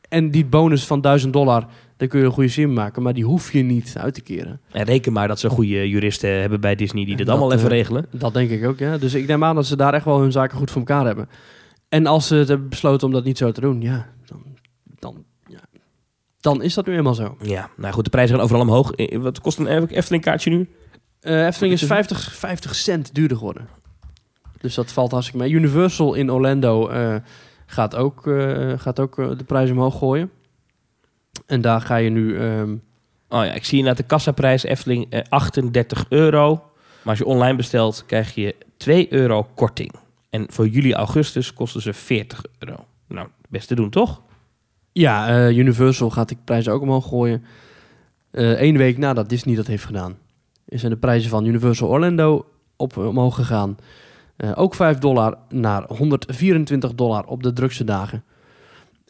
en 0.10 0.32
die 0.32 0.46
bonus 0.46 0.86
van 0.86 1.02
1000 1.02 1.34
dollar, 1.34 1.66
dan 1.98 2.08
kun 2.08 2.20
je 2.20 2.26
een 2.26 2.32
goede 2.32 2.50
zin 2.50 2.74
maken, 2.74 3.02
maar 3.02 3.14
die 3.14 3.26
hoef 3.26 3.52
je 3.52 3.62
niet 3.62 3.96
uit 4.00 4.14
te 4.14 4.22
keren. 4.22 4.60
En 4.72 4.84
reken 4.84 5.14
maar 5.14 5.28
dat 5.28 5.40
ze 5.40 5.50
goede 5.50 5.90
juristen 5.90 6.30
hebben 6.40 6.62
bij 6.62 6.76
Disney 6.76 7.06
die 7.06 7.16
dit 7.16 7.26
Dat, 7.26 7.36
allemaal 7.36 7.54
even 7.58 7.70
eh, 7.72 7.78
regelen. 7.78 8.06
Dat 8.12 8.34
denk 8.34 8.50
ik 8.50 8.66
ook, 8.68 8.80
ja. 8.80 8.98
Dus 8.98 9.14
ik 9.14 9.28
neem 9.28 9.44
aan 9.44 9.56
dat 9.56 9.66
ze 9.66 9.76
daar 9.76 9.94
echt 9.94 10.06
wel 10.06 10.20
hun 10.20 10.32
zaken 10.32 10.58
goed 10.58 10.72
voor 10.72 10.82
elkaar 10.82 11.06
hebben. 11.06 11.30
En 11.90 12.06
als 12.06 12.28
ze 12.28 12.36
het 12.36 12.48
hebben 12.48 12.70
besloten 12.70 13.08
om 13.08 13.14
dat 13.14 13.24
niet 13.24 13.38
zo 13.38 13.52
te 13.52 13.62
doen, 13.62 13.82
ja, 13.82 14.06
dan 16.46 16.62
is 16.64 16.74
dat 16.74 16.86
nu 16.86 16.96
eenmaal 16.96 17.14
zo. 17.14 17.38
Ja, 17.42 17.70
nou 17.78 17.94
goed, 17.94 18.04
de 18.04 18.10
prijzen 18.10 18.36
gaan 18.36 18.44
overal 18.44 18.62
omhoog. 18.62 18.92
Eh, 18.92 19.18
Wat 19.20 19.42
kost 19.42 19.58
een 19.60 19.88
Efteling 19.88 20.24
kaartje 20.24 20.50
nu? 20.50 20.70
Eh 21.20 21.46
Efteling 21.46 21.74
is 21.74 21.84
50, 21.84 22.36
50 22.36 22.76
cent 22.76 23.14
duurder 23.16 23.38
geworden. 23.38 23.68
Dus 24.62 24.76
dat 24.76 24.92
valt 24.92 25.12
hartstikke 25.12 25.44
mee. 25.44 25.52
Universal 25.54 26.14
in 26.14 26.32
Orlando 26.32 26.88
eh, 26.88 27.16
gaat 27.66 27.96
ook, 27.96 28.28
eh, 28.28 28.74
gaat 28.78 29.00
ook 29.00 29.20
eh, 29.20 29.30
de 29.38 29.44
prijs 29.44 29.70
omhoog 29.72 29.98
gooien. 29.98 30.32
En 31.46 31.62
daar 31.62 31.82
ga 31.82 31.96
je 31.96 32.10
nu... 32.10 32.38
ehm, 32.40 32.76
Oh 33.30 33.46
ja, 33.46 33.54
ik 33.54 33.66
zie 33.66 33.78
inderdaad 33.78 34.02
de 34.02 34.08
kassaprijs 34.10 34.64
Efteling 34.64 35.06
eh, 35.10 35.22
38 35.30 36.06
euro. 36.10 36.54
Maar 36.56 36.64
als 37.14 37.18
je 37.18 37.26
online 37.26 37.56
bestelt, 37.56 38.04
krijg 38.06 38.36
je 38.36 38.56
2 38.78 39.14
euro 39.14 39.48
korting. 39.56 39.92
En 40.30 40.46
voor 40.50 40.68
juli, 40.68 40.94
augustus 40.94 41.54
kosten 41.54 41.82
ze 41.82 41.94
40 41.94 42.44
euro. 42.60 42.86
Nou, 43.08 43.28
best 43.50 43.68
te 43.68 43.76
doen, 43.76 43.90
toch? 43.90 44.22
Ja, 45.00 45.28
eh, 45.28 45.58
Universal 45.58 46.10
gaat 46.10 46.30
de 46.30 46.38
prijzen 46.44 46.74
ook 46.74 46.82
omhoog 46.82 47.08
gooien. 47.08 47.44
Eén 48.32 48.78
week 48.78 48.98
nadat 48.98 49.30
Disney 49.30 49.56
dat 49.56 49.68
heeft 49.68 49.86
gedaan, 49.86 50.18
zijn 50.66 50.92
de 50.92 50.98
prijzen 50.98 51.30
van 51.30 51.46
Universal 51.46 51.90
Orlando 51.90 52.46
op, 52.76 52.98
omhoog 52.98 53.36
gegaan. 53.36 53.78
Eh, 54.36 54.52
ook 54.56 54.76
5 54.76 54.98
dollar 54.98 55.38
naar 55.50 55.84
124 55.88 56.94
dollar 56.96 57.26
op 57.26 57.44
de 57.44 57.54
drukste 57.54 57.84
dagen. 57.84 58.24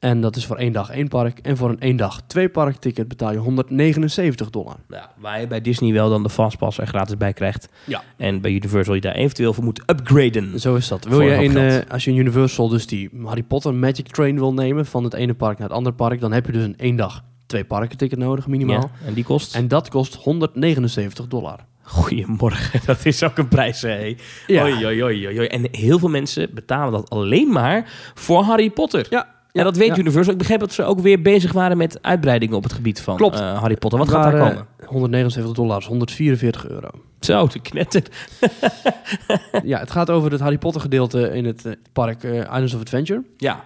En 0.05 0.21
dat 0.21 0.35
is 0.35 0.45
voor 0.45 0.57
één 0.57 0.71
dag 0.71 0.89
één 0.89 1.07
park. 1.07 1.39
En 1.39 1.57
voor 1.57 1.69
een 1.69 1.79
één 1.79 1.95
dag 1.95 2.21
twee 2.21 2.49
park 2.49 2.75
ticket 2.75 3.07
betaal 3.07 3.31
je 3.31 3.37
179 3.37 4.49
dollar. 4.49 4.75
Ja, 4.89 5.11
waar 5.17 5.39
je 5.39 5.47
bij 5.47 5.61
Disney 5.61 5.93
wel 5.93 6.09
dan 6.09 6.23
de 6.23 6.29
fastpass 6.29 6.77
er 6.77 6.87
gratis 6.87 7.17
bij 7.17 7.33
krijgt. 7.33 7.69
Ja. 7.83 8.03
En 8.17 8.41
bij 8.41 8.51
Universal 8.51 8.93
je 8.93 9.01
daar 9.01 9.15
eventueel 9.15 9.53
voor 9.53 9.63
moet 9.63 9.83
upgraden. 9.85 10.59
Zo 10.59 10.75
is 10.75 10.87
dat. 10.87 11.03
Wil 11.03 11.13
Voor 11.13 11.23
je 11.23 11.35
een 11.35 11.43
in, 11.43 11.57
eh, 11.57 11.91
als 11.91 12.03
je 12.03 12.11
in 12.11 12.17
Universal 12.17 12.67
dus 12.67 12.87
die 12.87 13.09
Harry 13.23 13.43
Potter 13.43 13.73
Magic 13.73 14.07
Train 14.07 14.35
wil 14.35 14.53
nemen 14.53 14.85
van 14.85 15.03
het 15.03 15.13
ene 15.13 15.33
park 15.33 15.57
naar 15.57 15.67
het 15.67 15.77
andere 15.77 15.95
park, 15.95 16.19
dan 16.19 16.31
heb 16.31 16.45
je 16.45 16.51
dus 16.51 16.63
een 16.63 16.77
één 16.77 16.95
dag 16.95 17.23
twee 17.45 17.65
parken 17.65 17.97
ticket 17.97 18.19
nodig 18.19 18.47
minimaal. 18.47 18.91
Ja, 19.01 19.07
en 19.07 19.13
die 19.13 19.23
kost? 19.23 19.55
En 19.55 19.67
dat 19.67 19.89
kost 19.89 20.15
179 20.15 21.27
dollar. 21.27 21.59
Goedemorgen, 21.81 22.81
dat 22.85 23.05
is 23.05 23.23
ook 23.23 23.37
een 23.37 23.47
prijs, 23.47 23.81
hè? 23.81 24.15
Oei, 24.49 24.85
oei, 24.85 25.03
oei. 25.03 25.47
En 25.47 25.67
heel 25.71 25.99
veel 25.99 26.09
mensen 26.09 26.49
betalen 26.53 26.91
dat 26.91 27.09
alleen 27.09 27.51
maar 27.51 27.91
voor 28.13 28.43
Harry 28.43 28.69
Potter. 28.69 29.07
Ja, 29.09 29.34
Ja, 29.55 29.63
dat 29.63 29.77
weet. 29.77 29.97
Universal. 29.97 30.31
Ik 30.33 30.37
begreep 30.39 30.59
dat 30.59 30.73
ze 30.73 30.83
ook 30.83 30.99
weer 30.99 31.21
bezig 31.21 31.51
waren 31.51 31.77
met 31.77 31.97
uitbreidingen 32.01 32.55
op 32.55 32.63
het 32.63 32.73
gebied 32.73 33.01
van 33.01 33.15
Klopt. 33.15 33.39
eh, 33.39 33.59
Harry 33.59 33.75
Potter. 33.75 33.99
Wat 33.99 34.09
gaat 34.09 34.31
daar 34.31 34.49
komen? 34.49 34.65
179 34.85 35.53
dollar 35.55 35.77
is 35.77 35.85
144 35.85 36.67
euro. 36.67 36.89
Zo, 37.19 37.47
de 37.47 37.59
knetter. 37.59 38.03
ja, 39.63 39.79
het 39.79 39.91
gaat 39.91 40.09
over 40.09 40.31
het 40.31 40.41
Harry 40.41 40.57
Potter 40.57 40.81
gedeelte 40.81 41.29
in 41.33 41.45
het 41.45 41.65
eh, 41.65 41.71
park 41.93 42.23
eh, 42.23 42.33
Islands 42.39 42.73
of 42.73 42.79
Adventure. 42.81 43.23
Ja. 43.37 43.63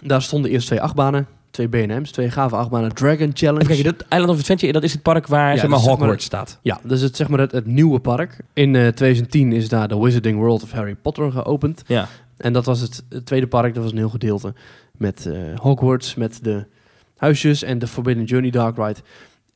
Daar 0.00 0.22
stonden 0.22 0.50
eerst 0.50 0.66
twee 0.66 0.80
achtbanen, 0.80 1.26
twee 1.50 1.68
B&M's, 1.68 2.10
twee 2.10 2.30
gave 2.30 2.56
achtbanen. 2.56 2.94
Dragon 2.94 3.30
Challenge. 3.34 3.64
Kijken, 3.66 3.84
dat 3.84 4.04
Island 4.10 4.28
of 4.30 4.38
Adventure, 4.38 4.72
dat 4.72 4.82
is 4.82 4.92
het 4.92 5.02
park 5.02 5.26
waar 5.26 5.54
Ja, 5.54 5.60
zeg 5.60 5.68
maar, 5.70 5.78
zeg 5.78 5.88
Hogwarts 5.88 6.24
staat. 6.24 6.58
Ja, 6.62 6.80
dus 6.82 7.00
het, 7.00 7.16
zeg 7.16 7.28
maar 7.28 7.38
het, 7.38 7.52
het 7.52 7.66
nieuwe 7.66 7.98
park. 7.98 8.36
In 8.52 8.74
eh, 8.74 8.80
2010 8.88 9.52
is 9.52 9.68
daar 9.68 9.88
de 9.88 9.98
Wizarding 9.98 10.38
World 10.38 10.62
of 10.62 10.72
Harry 10.72 10.94
Potter 10.94 11.32
geopend. 11.32 11.82
Ja. 11.86 12.08
En 12.36 12.52
dat 12.52 12.64
was 12.64 12.80
het, 12.80 13.04
het 13.08 13.26
tweede 13.26 13.46
park, 13.46 13.74
dat 13.74 13.82
was 13.82 13.92
een 13.92 13.98
heel 13.98 14.08
gedeelte. 14.08 14.54
Met 14.98 15.26
eh, 15.26 15.58
Hogwarts, 15.58 16.14
met 16.14 16.44
de 16.44 16.66
huisjes 17.16 17.62
en 17.62 17.78
de 17.78 17.86
Forbidden 17.86 18.24
Journey 18.24 18.50
Dark 18.50 18.76
Ride. 18.76 19.00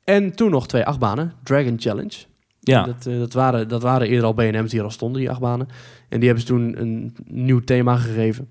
En 0.05 0.37
toen 0.37 0.51
nog 0.51 0.67
twee 0.67 0.85
achtbanen, 0.85 1.33
Dragon 1.43 1.77
Challenge. 1.79 2.17
Ja. 2.61 2.85
Dat, 2.85 3.07
eh, 3.07 3.19
dat, 3.19 3.33
waren, 3.33 3.69
dat 3.69 3.83
waren 3.83 4.09
eerder 4.09 4.25
al 4.25 4.33
B&M's 4.33 4.71
die 4.71 4.79
er 4.79 4.85
al 4.85 4.91
stonden, 4.91 5.21
die 5.21 5.31
achtbanen. 5.31 5.69
En 6.09 6.19
die 6.19 6.29
hebben 6.29 6.47
ze 6.47 6.53
toen 6.53 6.81
een 6.81 7.17
nieuw 7.25 7.61
thema 7.61 7.97
gegeven 7.97 8.49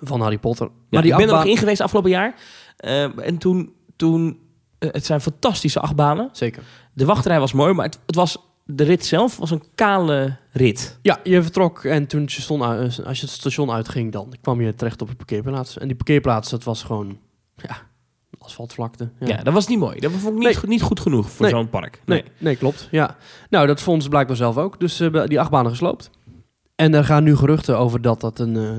van 0.00 0.20
Harry 0.20 0.38
Potter. 0.38 0.66
Ja, 0.66 0.72
maar 0.90 1.02
die 1.02 1.10
ik 1.10 1.16
ben 1.18 1.28
er 1.28 1.34
nog 1.34 1.44
in 1.44 1.56
geweest 1.56 1.80
afgelopen 1.80 2.10
jaar. 2.10 2.34
Eh, 2.76 3.18
en 3.18 3.38
toen, 3.38 3.72
toen 3.96 4.38
het 4.78 5.06
zijn 5.06 5.20
fantastische 5.20 5.80
achtbanen. 5.80 6.28
Zeker. 6.32 6.62
De 6.92 7.04
wachtrij 7.04 7.40
was 7.40 7.52
mooi, 7.52 7.72
maar 7.72 7.84
het, 7.84 7.98
het 8.06 8.14
was, 8.14 8.38
de 8.64 8.84
rit 8.84 9.06
zelf 9.06 9.36
was 9.36 9.50
een 9.50 9.62
kale 9.74 10.36
rit. 10.56 10.98
Ja, 11.02 11.20
je 11.24 11.42
vertrok 11.42 11.84
en 11.84 12.06
toen 12.06 12.22
je 12.22 12.40
stond, 12.40 12.62
uit- 12.62 13.04
als 13.04 13.20
je 13.20 13.26
het 13.26 13.34
station 13.34 13.70
uitging, 13.70 14.12
dan 14.12 14.34
kwam 14.40 14.60
je 14.60 14.74
terecht 14.74 15.02
op 15.02 15.08
een 15.08 15.16
parkeerplaats. 15.16 15.78
En 15.78 15.86
die 15.86 15.96
parkeerplaats, 15.96 16.50
dat 16.50 16.64
was 16.64 16.82
gewoon, 16.82 17.18
ja, 17.56 17.76
asfaltvlakte. 18.38 19.10
Ja. 19.20 19.42
dat 19.42 19.52
was 19.54 19.66
niet 19.66 19.78
mooi. 19.78 20.00
Dat 20.00 20.10
vond 20.10 20.24
ik 20.24 20.32
niet, 20.32 20.42
Nee. 20.42 20.54
goed- 20.56 20.68
niet 20.68 20.82
goed 20.82 21.00
genoeg 21.00 21.30
voor 21.30 21.46
Nee. 21.46 21.54
zo'n 21.54 21.68
park. 21.68 22.02
Nee, 22.04 22.24
nee, 22.38 22.56
klopt. 22.56 22.88
Ja. 22.90 23.16
Nou, 23.50 23.66
dat 23.66 23.80
vonden 23.80 24.02
ze 24.02 24.08
blijkbaar 24.08 24.36
zelf 24.36 24.56
ook. 24.56 24.80
Dus 24.80 25.00
eh, 25.00 25.24
die 25.26 25.40
achtbanen 25.40 25.70
gesloopt. 25.70 26.10
En 26.74 26.94
er 26.94 27.04
gaan 27.04 27.24
nu 27.24 27.36
geruchten 27.36 27.78
over 27.78 28.00
dat 28.02 28.20
dat 28.20 28.38
een... 28.38 28.56
eh, 28.56 28.78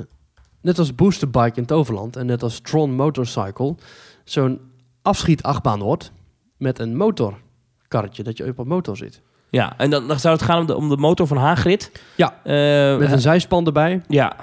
net 0.61 0.79
als 0.79 0.95
Booster 0.95 1.29
Bike 1.29 1.59
in 1.59 1.65
Toverland 1.65 2.15
en 2.15 2.25
net 2.25 2.43
als 2.43 2.59
Tron 2.59 2.91
Motorcycle... 2.95 3.75
zo'n 4.23 4.59
afschietachtbaan 5.01 5.79
wordt 5.79 6.11
met 6.57 6.79
een 6.79 6.95
motorkarretje, 6.97 8.23
dat 8.23 8.37
je 8.37 8.45
op 8.47 8.57
een 8.57 8.67
motor 8.67 8.97
zit. 8.97 9.21
Ja, 9.49 9.73
en 9.77 9.89
dan, 9.89 10.07
dan 10.07 10.19
zou 10.19 10.33
het 10.35 10.43
gaan 10.43 10.59
om 10.59 10.65
de, 10.67 10.75
om 10.75 10.89
de 10.89 10.97
motor 10.97 11.27
van 11.27 11.37
Hagrid. 11.37 11.91
Ja, 12.15 12.39
Eh, 12.43 12.97
Met 12.97 13.11
een 13.11 13.19
zijspan 13.21 13.65
erbij. 13.65 14.01
ja, 14.07 14.35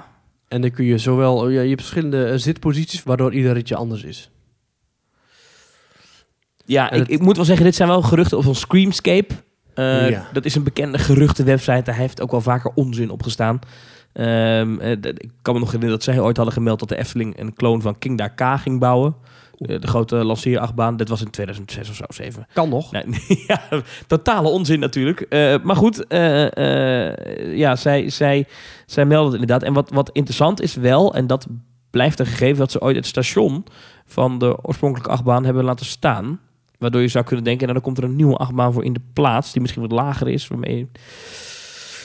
En 0.47 0.61
dan 0.61 0.71
kun 0.71 0.85
je 0.85 0.97
zowel... 0.97 1.49
Ja, 1.49 1.61
je 1.61 1.67
hebt 1.69 1.81
verschillende 1.81 2.25
eh, 2.25 2.37
zitposities, 2.37 3.03
waardoor 3.03 3.33
ieder 3.33 3.53
ritje 3.53 3.75
anders 3.75 4.03
is. 4.03 4.29
ja 6.65 6.91
ik, 6.91 6.99
het- 6.99 7.11
ik 7.11 7.19
moet 7.21 7.35
wel 7.35 7.45
zeggen, 7.45 7.65
dit 7.65 7.75
zijn 7.75 7.89
wel 7.89 8.01
geruchten 8.01 8.43
van 8.43 8.55
Screamscape. 8.55 9.33
Eh, 9.73 10.09
Ja. 10.09 10.27
Dat 10.33 10.45
is 10.45 10.55
een 10.55 10.63
bekende 10.63 10.97
geruchtenwebsite. 10.97 11.81
Daar 11.83 11.95
heeft 11.95 12.21
ook 12.21 12.31
wel 12.31 12.41
vaker 12.41 12.71
onzin 12.75 13.09
op 13.09 13.23
gestaan. 13.23 13.59
Ehm, 14.13 14.79
eh, 14.79 14.91
ik 14.91 15.29
kan 15.41 15.53
me 15.53 15.59
nog 15.59 15.71
herinneren 15.71 15.89
dat 15.97 16.03
zij 16.03 16.19
ooit 16.19 16.35
hadden 16.37 16.53
gemeld 16.55 16.79
dat 16.79 16.89
de 16.89 16.97
Efteling 16.97 17.39
een 17.39 17.53
kloon 17.53 17.81
van 17.81 17.97
King 17.99 18.31
K 18.35 18.41
ging 18.59 18.79
bouwen. 18.79 19.15
Eh, 19.57 19.81
de 19.81 19.87
grote 19.87 20.15
lanceerachtbaan. 20.15 20.97
Dit 20.97 21.09
was 21.09 21.21
in 21.21 21.29
2006 21.29 21.89
of 21.89 21.95
zo, 21.95 22.03
7. 22.07 22.47
Kan 22.53 22.69
nog. 22.69 22.91
Nee, 22.91 23.05
ja, 23.47 23.61
totale 24.07 24.47
onzin 24.47 24.79
natuurlijk. 24.79 25.21
Eh, 25.21 25.55
maar 25.63 25.75
goed, 25.75 26.07
eh, 26.07 27.57
ja, 27.57 27.75
zij, 27.75 28.09
zij, 28.09 28.47
zij 28.85 29.05
melden 29.05 29.31
het 29.31 29.41
inderdaad. 29.41 29.67
En 29.67 29.73
wat, 29.73 29.89
wat 29.89 30.09
interessant 30.13 30.61
is 30.61 30.75
wel, 30.75 31.13
en 31.13 31.27
dat 31.27 31.47
blijft 31.89 32.19
een 32.19 32.25
gegeven, 32.25 32.57
dat 32.57 32.71
ze 32.71 32.81
ooit 32.81 32.95
het 32.95 33.05
station 33.05 33.65
van 34.05 34.39
de 34.39 34.57
oorspronkelijke 34.61 35.11
achtbaan 35.11 35.45
hebben 35.45 35.63
laten 35.63 35.85
staan. 35.85 36.39
Waardoor 36.77 37.01
je 37.01 37.07
zou 37.07 37.25
kunnen 37.25 37.45
denken, 37.45 37.61
nou, 37.61 37.73
dan 37.73 37.83
komt 37.83 37.97
er 37.97 38.03
een 38.03 38.15
nieuwe 38.15 38.37
achtbaan 38.37 38.73
voor 38.73 38.83
in 38.83 38.93
de 38.93 39.01
plaats, 39.13 39.51
die 39.51 39.61
misschien 39.61 39.81
wat 39.81 39.91
lager 39.91 40.27
is. 40.27 40.47
Waarmee 40.47 40.77
je, 40.77 40.87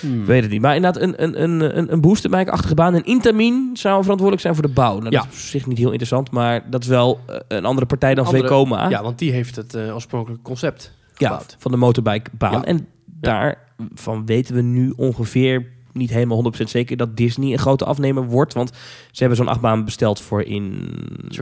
Hmm. 0.00 0.24
weet 0.24 0.42
het 0.42 0.50
niet. 0.50 0.60
Maar 0.60 0.74
inderdaad, 0.76 1.02
een, 1.02 1.22
een, 1.22 1.42
een, 1.42 1.78
een, 1.78 1.92
een 1.92 2.00
boosterbike-achtige 2.00 2.74
baan. 2.74 2.94
En 2.94 3.04
Intamin 3.04 3.70
zou 3.72 4.00
verantwoordelijk 4.02 4.40
zijn 4.42 4.54
voor 4.54 4.66
de 4.66 4.72
bouw. 4.72 4.98
Nou, 4.98 5.10
Ja. 5.10 5.18
Dat 5.22 5.26
is 5.32 5.34
op 5.38 5.38
zich 5.48 5.66
niet 5.66 5.78
heel 5.78 5.86
interessant, 5.88 6.30
maar 6.30 6.70
dat 6.70 6.82
is 6.82 6.88
wel 6.88 7.20
eh, 7.26 7.36
een 7.48 7.64
andere 7.64 7.86
partij 7.86 8.14
dan 8.14 8.24
Andere- 8.26 8.42
Vekoma. 8.42 8.88
Ja, 8.88 9.02
want 9.02 9.18
die 9.18 9.32
heeft 9.32 9.56
het 9.56 9.74
eh, 9.74 9.94
oorspronkelijke 9.94 10.42
concept 10.44 10.92
Ja, 11.16 11.28
gebouwd. 11.28 11.56
van 11.58 11.70
de 11.70 11.76
motorbikebaan. 11.76 12.52
Ja. 12.52 12.64
En 12.64 12.86
daarvan 13.06 14.26
weten 14.26 14.54
we 14.54 14.62
nu 14.62 14.92
ongeveer 14.96 15.66
niet 15.92 16.10
helemaal 16.10 16.52
100% 16.58 16.62
zeker 16.62 16.96
dat 16.96 17.16
Disney 17.16 17.52
een 17.52 17.58
grote 17.58 17.84
afnemer 17.84 18.24
wordt. 18.26 18.54
Want 18.54 18.70
ze 19.10 19.18
hebben 19.20 19.36
zo'n 19.36 19.48
achtbaan 19.48 19.84
besteld 19.84 20.20
voor 20.20 20.42
in 20.42 20.88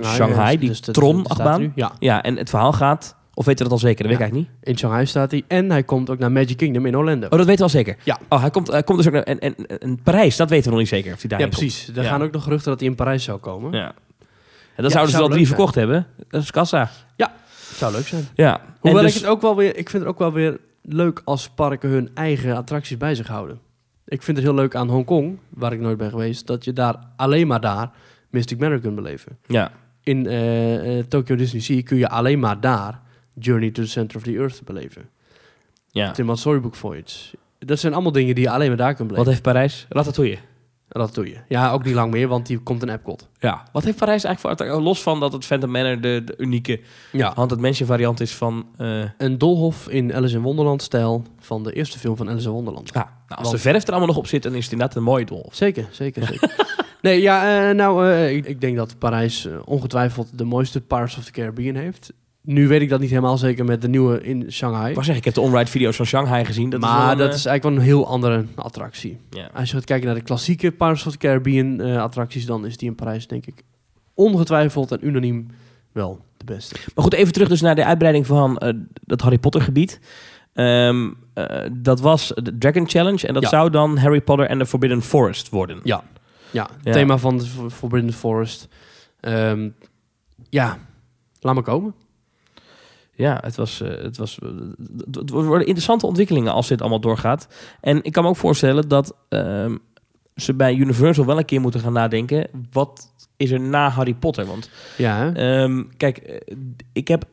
Shanghai, 0.03 0.59
die 0.59 0.69
dus 0.69 0.81
dat- 0.81 0.95
Tron 0.95 1.17
dat 1.17 1.25
staat 1.25 1.39
achtbaan. 1.39 1.61
nu. 1.61 1.73
Ja, 1.75 1.93
Ja, 1.99 2.23
en 2.23 2.37
het 2.37 2.51
verhaal 2.51 2.73
gaat, 2.73 3.17
of 3.39 3.45
weet 3.45 3.59
je 3.59 3.65
dat 3.65 3.73
al 3.73 3.79
zeker? 3.79 4.03
Dat 4.03 4.07
weet 4.07 4.21
ik 4.21 4.27
Ja. 4.27 4.33
eigenlijk 4.33 4.59
niet. 4.61 4.69
in 4.69 4.79
Shanghai 4.79 5.07
staat 5.07 5.31
hij. 5.31 5.45
En 5.47 5.71
hij 5.71 5.83
komt 5.83 6.11
ook 6.11 6.19
naar 6.19 6.33
Magic 6.33 6.57
Kingdom 6.57 6.87
in 6.87 6.97
Orlando. 6.97 7.27
Oh, 7.27 7.31
dat 7.31 7.47
weten 7.47 7.57
we 7.57 7.63
al 7.63 7.69
zeker. 7.69 7.97
Ja. 8.05 8.19
Oh, 8.29 8.41
hij 8.41 8.51
komt, 8.51 8.69
hij 8.69 8.83
komt 8.83 8.99
dus 8.99 9.07
ook 9.07 9.13
naar 9.13 9.23
en, 9.23 9.39
en, 9.39 9.55
en 9.81 10.03
Parijs, 10.03 10.37
dat 10.37 10.49
weten 10.49 10.65
we 10.65 10.71
nog 10.71 10.79
niet 10.79 10.89
zeker. 10.89 11.13
Of 11.13 11.23
hij 11.23 11.31
ja, 11.31 11.37
daarheen 11.37 11.57
precies. 11.59 11.89
Er 11.89 12.03
Ja. 12.03 12.09
gaan 12.09 12.23
ook 12.23 12.33
nog 12.33 12.43
geruchten 12.43 12.71
dat 12.71 12.81
hij 12.81 12.89
in 12.89 12.95
Parijs 12.95 13.25
zou 13.25 13.39
komen. 13.39 13.73
Ja. 13.73 13.95
En 14.75 14.83
dan 14.83 14.91
zouden 14.91 15.13
ze 15.15 15.19
wel 15.21 15.29
drie 15.29 15.47
verkocht 15.47 15.75
hebben. 15.75 16.07
Dat 16.29 16.43
is 16.43 16.51
kassa. 16.51 16.91
Zou 17.75 17.93
leuk 17.93 18.07
zijn. 18.07 18.29
Ja. 18.35 18.61
Hoewel 18.81 19.03
dus- 19.03 19.15
ik 19.15 19.21
het 19.21 19.31
ook 19.31 19.41
wel 19.41 19.57
weer, 19.57 19.77
ik 19.77 19.91
vind 19.91 20.03
het 20.03 20.13
ook 20.13 20.19
wel 20.19 20.33
weer 20.33 20.59
leuk 20.83 21.23
als 21.25 21.49
parken 21.49 21.91
hun 21.91 22.11
eigen 22.15 22.57
attracties 22.57 22.97
bij 22.97 23.15
zich 23.15 23.27
houden. 23.27 23.59
Ik 24.07 24.23
vind 24.23 24.37
het 24.37 24.47
heel 24.47 24.55
leuk 24.55 24.75
aan 24.75 24.89
Hongkong, 24.89 25.39
waar 25.49 25.73
ik 25.73 25.81
nooit 25.81 25.97
ben 25.97 26.11
geweest, 26.11 26.47
dat 26.47 26.65
je 26.65 26.73
daar 26.73 26.97
alleen 27.17 27.47
maar 27.47 27.61
daar 27.61 27.91
Mystic 28.31 28.59
Manor 28.59 28.79
kunt 28.79 28.95
beleven. 28.95 29.39
Ja. 29.47 29.71
In 30.03 30.27
eh, 30.27 30.99
eh, 30.99 31.05
Tokyo 31.05 31.37
Disney 31.37 31.61
Sea 31.61 31.83
kun 31.83 31.97
je 31.97 32.09
alleen 32.09 32.39
maar 32.39 32.61
daar 32.61 33.01
Journey 33.41 33.71
to 33.71 33.83
the 33.83 33.89
Center 33.89 34.17
of 34.17 34.23
the 34.23 34.37
Earth 34.37 34.61
beleven. 34.65 35.09
ja. 35.91 36.11
Tim 36.11 36.37
Storybook 36.37 36.75
Voyage. 36.75 37.37
Dat 37.59 37.79
zijn 37.79 37.93
allemaal 37.93 38.13
dingen 38.13 38.35
die 38.35 38.45
je 38.45 38.51
alleen 38.51 38.69
maar 38.69 38.77
daar 38.77 38.95
kunt 38.95 38.99
Wat 38.99 39.09
beleven. 39.09 39.31
heeft 39.31 39.43
Parijs? 39.43 39.87
Ratatouille. 39.89 40.39
Je. 41.33 41.39
Ja, 41.49 41.71
ook 41.73 41.85
niet 41.85 41.95
lang 41.95 42.13
meer, 42.13 42.29
want 42.29 42.47
die 42.47 42.59
komt 42.59 42.83
in 42.83 42.89
Epcot. 42.89 43.29
Ja. 43.39 43.63
Wat 43.73 43.85
heeft 43.85 43.97
Parijs 43.97 44.25
eigenlijk 44.25 44.63
voor? 44.71 44.81
Los 44.81 45.03
van 45.03 45.21
dat 45.21 45.33
het 45.33 45.45
Phantom 45.45 45.71
Manor 45.71 46.01
de, 46.01 46.23
de 46.25 46.35
unieke 46.37 46.81
Ja. 47.13 47.33
Haunted 47.35 47.61
Mansion 47.61 47.87
variant 47.89 48.21
is 48.21 48.35
van... 48.35 48.67
eh 48.77 49.03
Een 49.19 49.39
doolhof 49.39 49.89
in 49.89 50.15
Alice 50.15 50.37
in 50.37 50.43
Wonderland 50.43 50.83
stijl 50.83 51.23
van 51.39 51.63
de 51.65 51.73
eerste 51.73 51.99
film 51.99 52.17
van 52.17 52.29
Alice 52.29 52.47
in 52.47 52.53
Wonderland. 52.53 52.91
ja, 52.95 53.01
nou, 53.01 53.11
als 53.29 53.39
Want- 53.41 53.51
de 53.51 53.59
verf 53.59 53.83
er 53.83 53.89
allemaal 53.89 54.07
nog 54.09 54.17
op 54.17 54.27
zit, 54.27 54.43
dan 54.43 54.55
is 54.55 54.63
het 54.65 54.73
inderdaad 54.73 54.97
een 54.97 55.03
mooie 55.03 55.25
doolhof. 55.25 55.55
Zeker, 55.55 55.89
zeker, 55.91 56.27
zeker. 56.33 56.77
nee, 57.03 57.21
ja, 57.21 57.69
eh, 57.69 57.75
nou, 57.75 58.09
eh, 58.11 58.37
ik, 58.37 58.47
ik 58.47 58.61
denk 58.61 58.77
dat 58.77 58.99
Parijs 58.99 59.49
ongetwijfeld 59.65 60.39
de 60.39 60.45
mooiste 60.45 60.81
Pirates 60.81 61.17
of 61.19 61.25
the 61.25 61.31
Caribbean 61.33 61.75
heeft. 61.75 62.13
Nu 62.49 62.69
weet 62.69 62.81
ik 62.81 62.89
dat 62.89 63.01
niet 63.01 63.11
helemaal 63.11 63.39
zeker 63.39 63.65
met 63.65 63.83
de 63.83 63.89
nieuwe 63.89 64.23
in 64.23 64.53
Shanghai. 64.53 64.89
Ik 64.89 64.95
wou 64.95 65.05
zeggen, 65.05 65.17
ik 65.17 65.25
heb 65.25 65.35
de 65.35 65.41
on-ride 65.41 65.71
video's 65.71 65.97
van 65.97 66.07
Shanghai 66.07 66.45
gezien. 66.45 66.71
Dat 66.71 66.81
maar 66.81 67.05
is 67.05 67.13
een, 67.13 67.19
dat 67.19 67.29
eh, 67.29 67.35
is 67.35 67.47
eigenlijk 67.47 67.63
wel 67.63 67.73
een 67.73 67.93
heel 67.93 68.07
andere 68.07 68.45
attractie. 68.55 69.19
Als 69.55 69.71
je 69.71 69.77
gaat 69.77 69.85
kijken 69.85 70.07
naar 70.07 70.15
de 70.15 70.23
klassieke 70.23 70.73
Pirates 70.73 71.07
of 71.07 71.13
the 71.13 71.19
Caribbean 71.19 71.81
eh, 71.81 72.03
attracties, 72.03 72.47
dan 72.47 72.67
is 72.67 72.77
die 72.77 72.89
in 72.89 72.95
Parijs 72.95 73.27
denk 73.27 73.47
ik 73.47 73.63
ongetwijfeld 74.15 74.93
en 74.93 75.07
unaniem 75.07 75.47
wel 75.93 76.21
de 76.37 76.45
beste. 76.45 76.75
Maar 76.95 77.05
goed, 77.05 77.15
even 77.15 77.33
terug 77.33 77.49
dus 77.49 77.61
naar 77.61 77.75
de 77.75 77.85
uitbreiding 77.85 78.27
van 78.27 78.59
eh, 78.59 78.75
dat 79.05 79.21
Harry 79.21 79.39
Potter 79.39 79.61
gebied. 79.61 80.01
Ehm, 80.53 81.11
eh, 81.35 81.67
dat 81.73 82.01
was 82.01 82.33
de 82.35 82.59
Dragon 82.59 82.89
Challenge 82.89 83.27
en 83.27 83.35
dat 83.35 83.43
Ja. 83.43 83.49
zou 83.49 83.71
dan 83.71 83.99
Harry 83.99 84.21
Potter 84.21 84.49
and 84.49 84.61
the 84.61 84.67
Forbidden 84.67 85.03
Forest 85.03 85.49
worden. 85.49 85.81
Ja, 85.83 86.03
ja 86.51 86.69
thema 86.83 87.19
van 87.19 87.39
de 87.39 87.71
Forbidden 87.71 88.13
Forest. 88.13 88.69
Ehm, 89.21 89.69
ja, 90.49 90.79
laat 91.41 91.55
maar 91.55 91.63
komen. 91.63 91.95
Ja, 93.19 93.39
het 93.43 93.57
was, 93.57 93.81
eh, 93.81 94.03
het 94.03 94.17
was 94.17 94.39
eh, 94.39 94.49
het 95.11 95.31
worden 95.31 95.59
interessante 95.61 96.07
ontwikkelingen 96.07 96.53
als 96.53 96.69
dit 96.69 96.81
allemaal 96.81 97.01
doorgaat. 97.01 97.49
En 97.81 98.03
ik 98.03 98.13
kan 98.13 98.23
me 98.23 98.29
ook 98.29 98.37
voorstellen 98.37 98.89
dat 98.89 99.15
ehm, 99.29 99.77
ze 100.37 100.55
bij 100.55 100.75
Universal 100.75 101.27
wel 101.27 101.39
een 101.39 101.45
keer 101.45 101.61
moeten 101.61 101.81
gaan 101.81 101.93
nadenken. 101.93 102.47
Wat 102.73 103.13
is 103.37 103.51
er 103.51 103.61
na 103.61 103.89
Harry 103.89 104.15
Potter? 104.15 104.47
Want 104.47 104.71
Ja? 104.97 105.35
Ehm, 105.35 105.83
kijk, 105.97 106.19
eh, 106.19 106.57
ik 106.93 107.09
heb. 107.09 107.25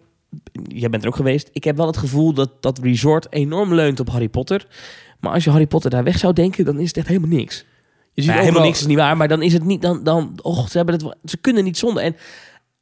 Jij 0.68 0.90
bent 0.90 1.04
er 1.04 1.10
ook 1.10 1.16
geweest. 1.16 1.50
Ik 1.54 1.64
heb 1.64 1.78
wel 1.78 1.88
het 1.88 1.98
gevoel 1.98 2.34
dat 2.34 2.50
dat 2.60 2.80
resort 2.80 3.28
enorm 3.32 3.74
leunt 3.74 4.00
op 4.00 4.10
Harry 4.10 4.30
Potter. 4.30 4.68
Maar 5.20 5.34
als 5.34 5.44
je 5.44 5.50
Harry 5.50 5.68
Potter 5.68 5.90
daar 5.90 6.04
weg 6.04 6.18
zou 6.18 6.34
denken, 6.34 6.66
dan 6.66 6.80
is 6.80 6.88
het 6.88 6.98
echt 6.98 7.08
helemaal 7.08 7.30
niks. 7.38 7.66
je 8.14 8.22
Nou, 8.22 8.24
helemaal 8.32 8.48
overal- 8.50 8.66
niks 8.68 8.80
is 8.80 8.88
niet 8.88 8.98
waar, 8.98 9.18
maar 9.18 9.28
dan 9.28 9.42
is 9.42 9.54
het 9.54 9.64
niet. 9.64 9.82
Dan, 9.82 10.04
dan, 10.04 10.40
och, 10.42 10.70
ze, 10.70 10.78
hebben 10.78 10.96
het, 10.96 11.16
ze 11.26 11.38
kunnen 11.38 11.64
niet 11.64 11.78
zonder. 11.78 12.04
En 12.04 12.16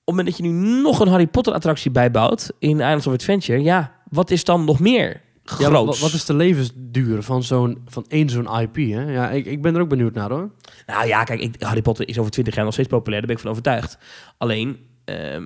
op 0.06 0.16
het 0.16 0.26
moment 0.26 0.28
dat 0.28 0.38
je 0.38 0.52
nu 0.54 0.82
nog 0.82 1.00
een 1.00 1.08
Harry 1.08 1.28
Potter 1.28 1.54
attractie 1.54 1.92
bijbouwt 1.92 2.52
in 2.60 2.70
Islands 2.80 3.08
of 3.08 3.13
Adventure, 3.13 3.62
ja, 3.63 3.96
wat 4.10 4.32
is 4.32 4.44
dan 4.44 4.66
nog 4.66 4.80
meer 4.80 5.08
Ja, 5.10 5.22
groot? 5.44 5.86
wat, 5.86 6.00
wat 6.00 6.13
is 6.13 6.26
de 6.26 6.34
levensduur 6.36 7.24
van 7.24 7.44
zo'n 7.44 7.82
van 7.86 8.06
één 8.08 8.30
zo'n 8.30 8.60
IP? 8.60 8.76
Hè? 8.76 9.12
Ja, 9.12 9.30
ik, 9.30 9.46
ik 9.46 9.62
ben 9.62 9.76
er 9.76 9.82
ook 9.82 9.89
benieuwd 9.89 10.13
naar 10.13 10.30
hoor. 10.30 10.50
Nou 10.86 11.08
ja, 11.08 11.24
kijk, 11.24 11.39
ik, 11.39 11.56
Harry 11.62 11.82
Potter 11.82 12.08
is 12.08 12.18
over 12.20 12.32
20 12.32 12.56
jaar 12.56 12.63
nog 12.63 12.74
steeds 12.74 12.88
populair, 12.89 13.20
daar 13.20 13.28
ben 13.28 13.36
ik 13.36 13.42
van 13.42 13.52
overtuigd. 13.52 13.98
Alleen, 14.38 14.78
ehm, 15.06 15.46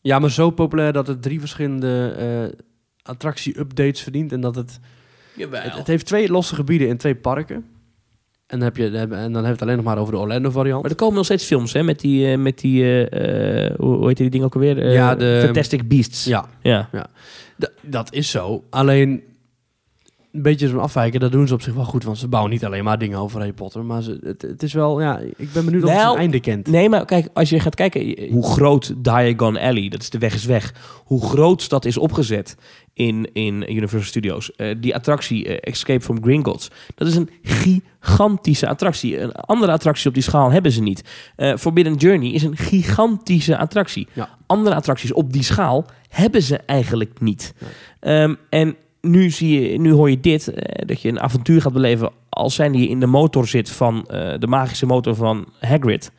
Ja, 0.00 0.18
maar 0.18 0.30
zo 0.30 0.50
populair 0.50 0.92
dat 0.92 1.06
het 1.06 1.22
drie 1.22 1.40
verschillende 1.40 2.14
eh, 2.18 2.58
attractie-updates 3.02 4.00
verdient. 4.02 4.32
En 4.32 4.40
dat 4.40 4.54
het, 4.54 4.80
het. 5.62 5.74
Het 5.74 5.86
heeft 5.86 6.06
twee 6.06 6.30
losse 6.30 6.54
gebieden 6.54 6.88
in 6.88 6.96
twee 6.96 7.14
parken. 7.14 7.64
En 8.46 8.58
dan, 8.58 8.62
heb 8.62 8.76
je, 8.76 8.84
en 8.84 9.08
dan 9.08 9.10
hebben 9.10 9.42
we 9.42 9.48
het 9.48 9.62
alleen 9.62 9.76
nog 9.76 9.84
maar 9.84 9.98
over 9.98 10.12
de 10.12 10.18
Orlando 10.18 10.50
variant. 10.50 10.82
Maar 10.82 10.90
er 10.90 10.96
komen 10.96 11.14
nog 11.14 11.24
steeds 11.24 11.44
films, 11.44 11.72
hè, 11.72 11.82
met 11.82 12.00
die, 12.00 12.30
eh, 12.32 12.38
met 12.38 12.58
die 12.58 12.82
eh, 12.82 13.66
eh, 13.66 13.74
hoe 13.78 14.06
heet 14.08 14.16
die 14.16 14.30
ding 14.30 14.44
ook 14.44 14.54
alweer? 14.54 14.90
Ja, 14.92 15.14
de- 15.14 15.40
Fantastic 15.44 15.88
Beasts. 15.88 16.24
Ja, 16.24 16.48
Ja. 16.62 16.88
d- 17.60 17.70
dat 17.82 18.12
is 18.12 18.30
zo. 18.30 18.64
Alleen 18.70 19.22
een 20.36 20.42
beetje 20.42 20.68
zo'n 20.68 20.80
afwijken, 20.80 21.20
dat 21.20 21.32
doen 21.32 21.48
ze 21.48 21.54
op 21.54 21.62
zich 21.62 21.74
wel 21.74 21.84
goed. 21.84 22.04
Want 22.04 22.18
ze 22.18 22.28
bouwen 22.28 22.52
niet 22.52 22.64
alleen 22.64 22.84
maar 22.84 22.98
dingen 22.98 23.18
over 23.18 23.38
Harry 23.38 23.52
Potter. 23.52 23.84
Maar 23.84 24.02
ze, 24.02 24.18
het, 24.22 24.42
het 24.42 24.62
is 24.62 24.72
wel, 24.72 25.00
ja, 25.00 25.18
ik 25.36 25.52
ben 25.52 25.64
benieuwd 25.64 25.84
of 25.84 25.90
het 25.90 26.00
een 26.12 26.16
einde 26.16 26.40
kent. 26.40 26.66
Nee, 26.66 26.88
maar 26.88 27.04
kijk, 27.04 27.28
als 27.32 27.48
je 27.50 27.60
gaat 27.60 27.74
kijken 27.74 28.06
je- 28.06 28.28
hoe 28.30 28.44
groot 28.46 28.94
Diagon 29.04 29.56
Alley, 29.56 29.88
dat 29.88 30.00
is 30.02 30.10
de 30.10 30.18
weg 30.18 30.34
is 30.34 30.44
weg, 30.44 30.74
hoe 31.04 31.22
groot 31.28 31.68
dat 31.68 31.84
is 31.84 31.96
opgezet 31.98 32.56
in, 32.94 33.30
in 33.32 33.54
Universal 33.68 34.00
Studios. 34.02 34.54
Eh, 34.56 34.74
die 34.80 34.94
attractie 34.94 35.46
eh, 35.48 35.72
Escape 35.72 36.00
from 36.04 36.22
Gringotts, 36.22 36.70
dat 36.94 37.08
is 37.08 37.14
een 37.16 37.30
gigantische 37.42 38.68
attractie. 38.68 39.20
Een 39.20 39.32
andere 39.32 39.72
attractie 39.72 40.08
op 40.08 40.14
die 40.14 40.22
schaal 40.22 40.50
hebben 40.50 40.72
ze 40.72 40.82
niet. 40.82 41.04
Eh, 41.36 41.56
Forbidden 41.56 41.94
Journey 41.94 42.30
is 42.30 42.42
een 42.42 42.56
gigantische 42.56 43.58
attractie. 43.58 44.08
Ja. 44.12 44.28
Andere 44.46 44.74
attracties 44.74 45.12
op 45.12 45.32
die 45.32 45.42
schaal 45.42 45.84
hebben 46.08 46.42
ze 46.42 46.56
eigenlijk 46.56 47.20
niet. 47.20 47.54
Ehm, 48.00 48.34
en 48.50 48.76
nu, 49.10 49.30
zie 49.30 49.70
je, 49.70 49.78
nu 49.80 49.92
hoor 49.92 50.10
je 50.10 50.20
dit, 50.20 50.48
eh, 50.48 50.86
dat 50.86 51.00
je 51.00 51.08
een 51.08 51.20
avontuur 51.20 51.60
gaat 51.60 51.72
beleven 51.72 52.12
als 52.28 52.54
zijn 52.54 52.72
die 52.72 52.88
in 52.88 53.00
de 53.00 53.06
motor 53.06 53.46
zit 53.46 53.70
van 53.70 54.06
eh, 54.06 54.38
de 54.38 54.46
magische 54.46 54.86
motor 54.86 55.14
van 55.14 55.46
Hagrid. 55.60 56.12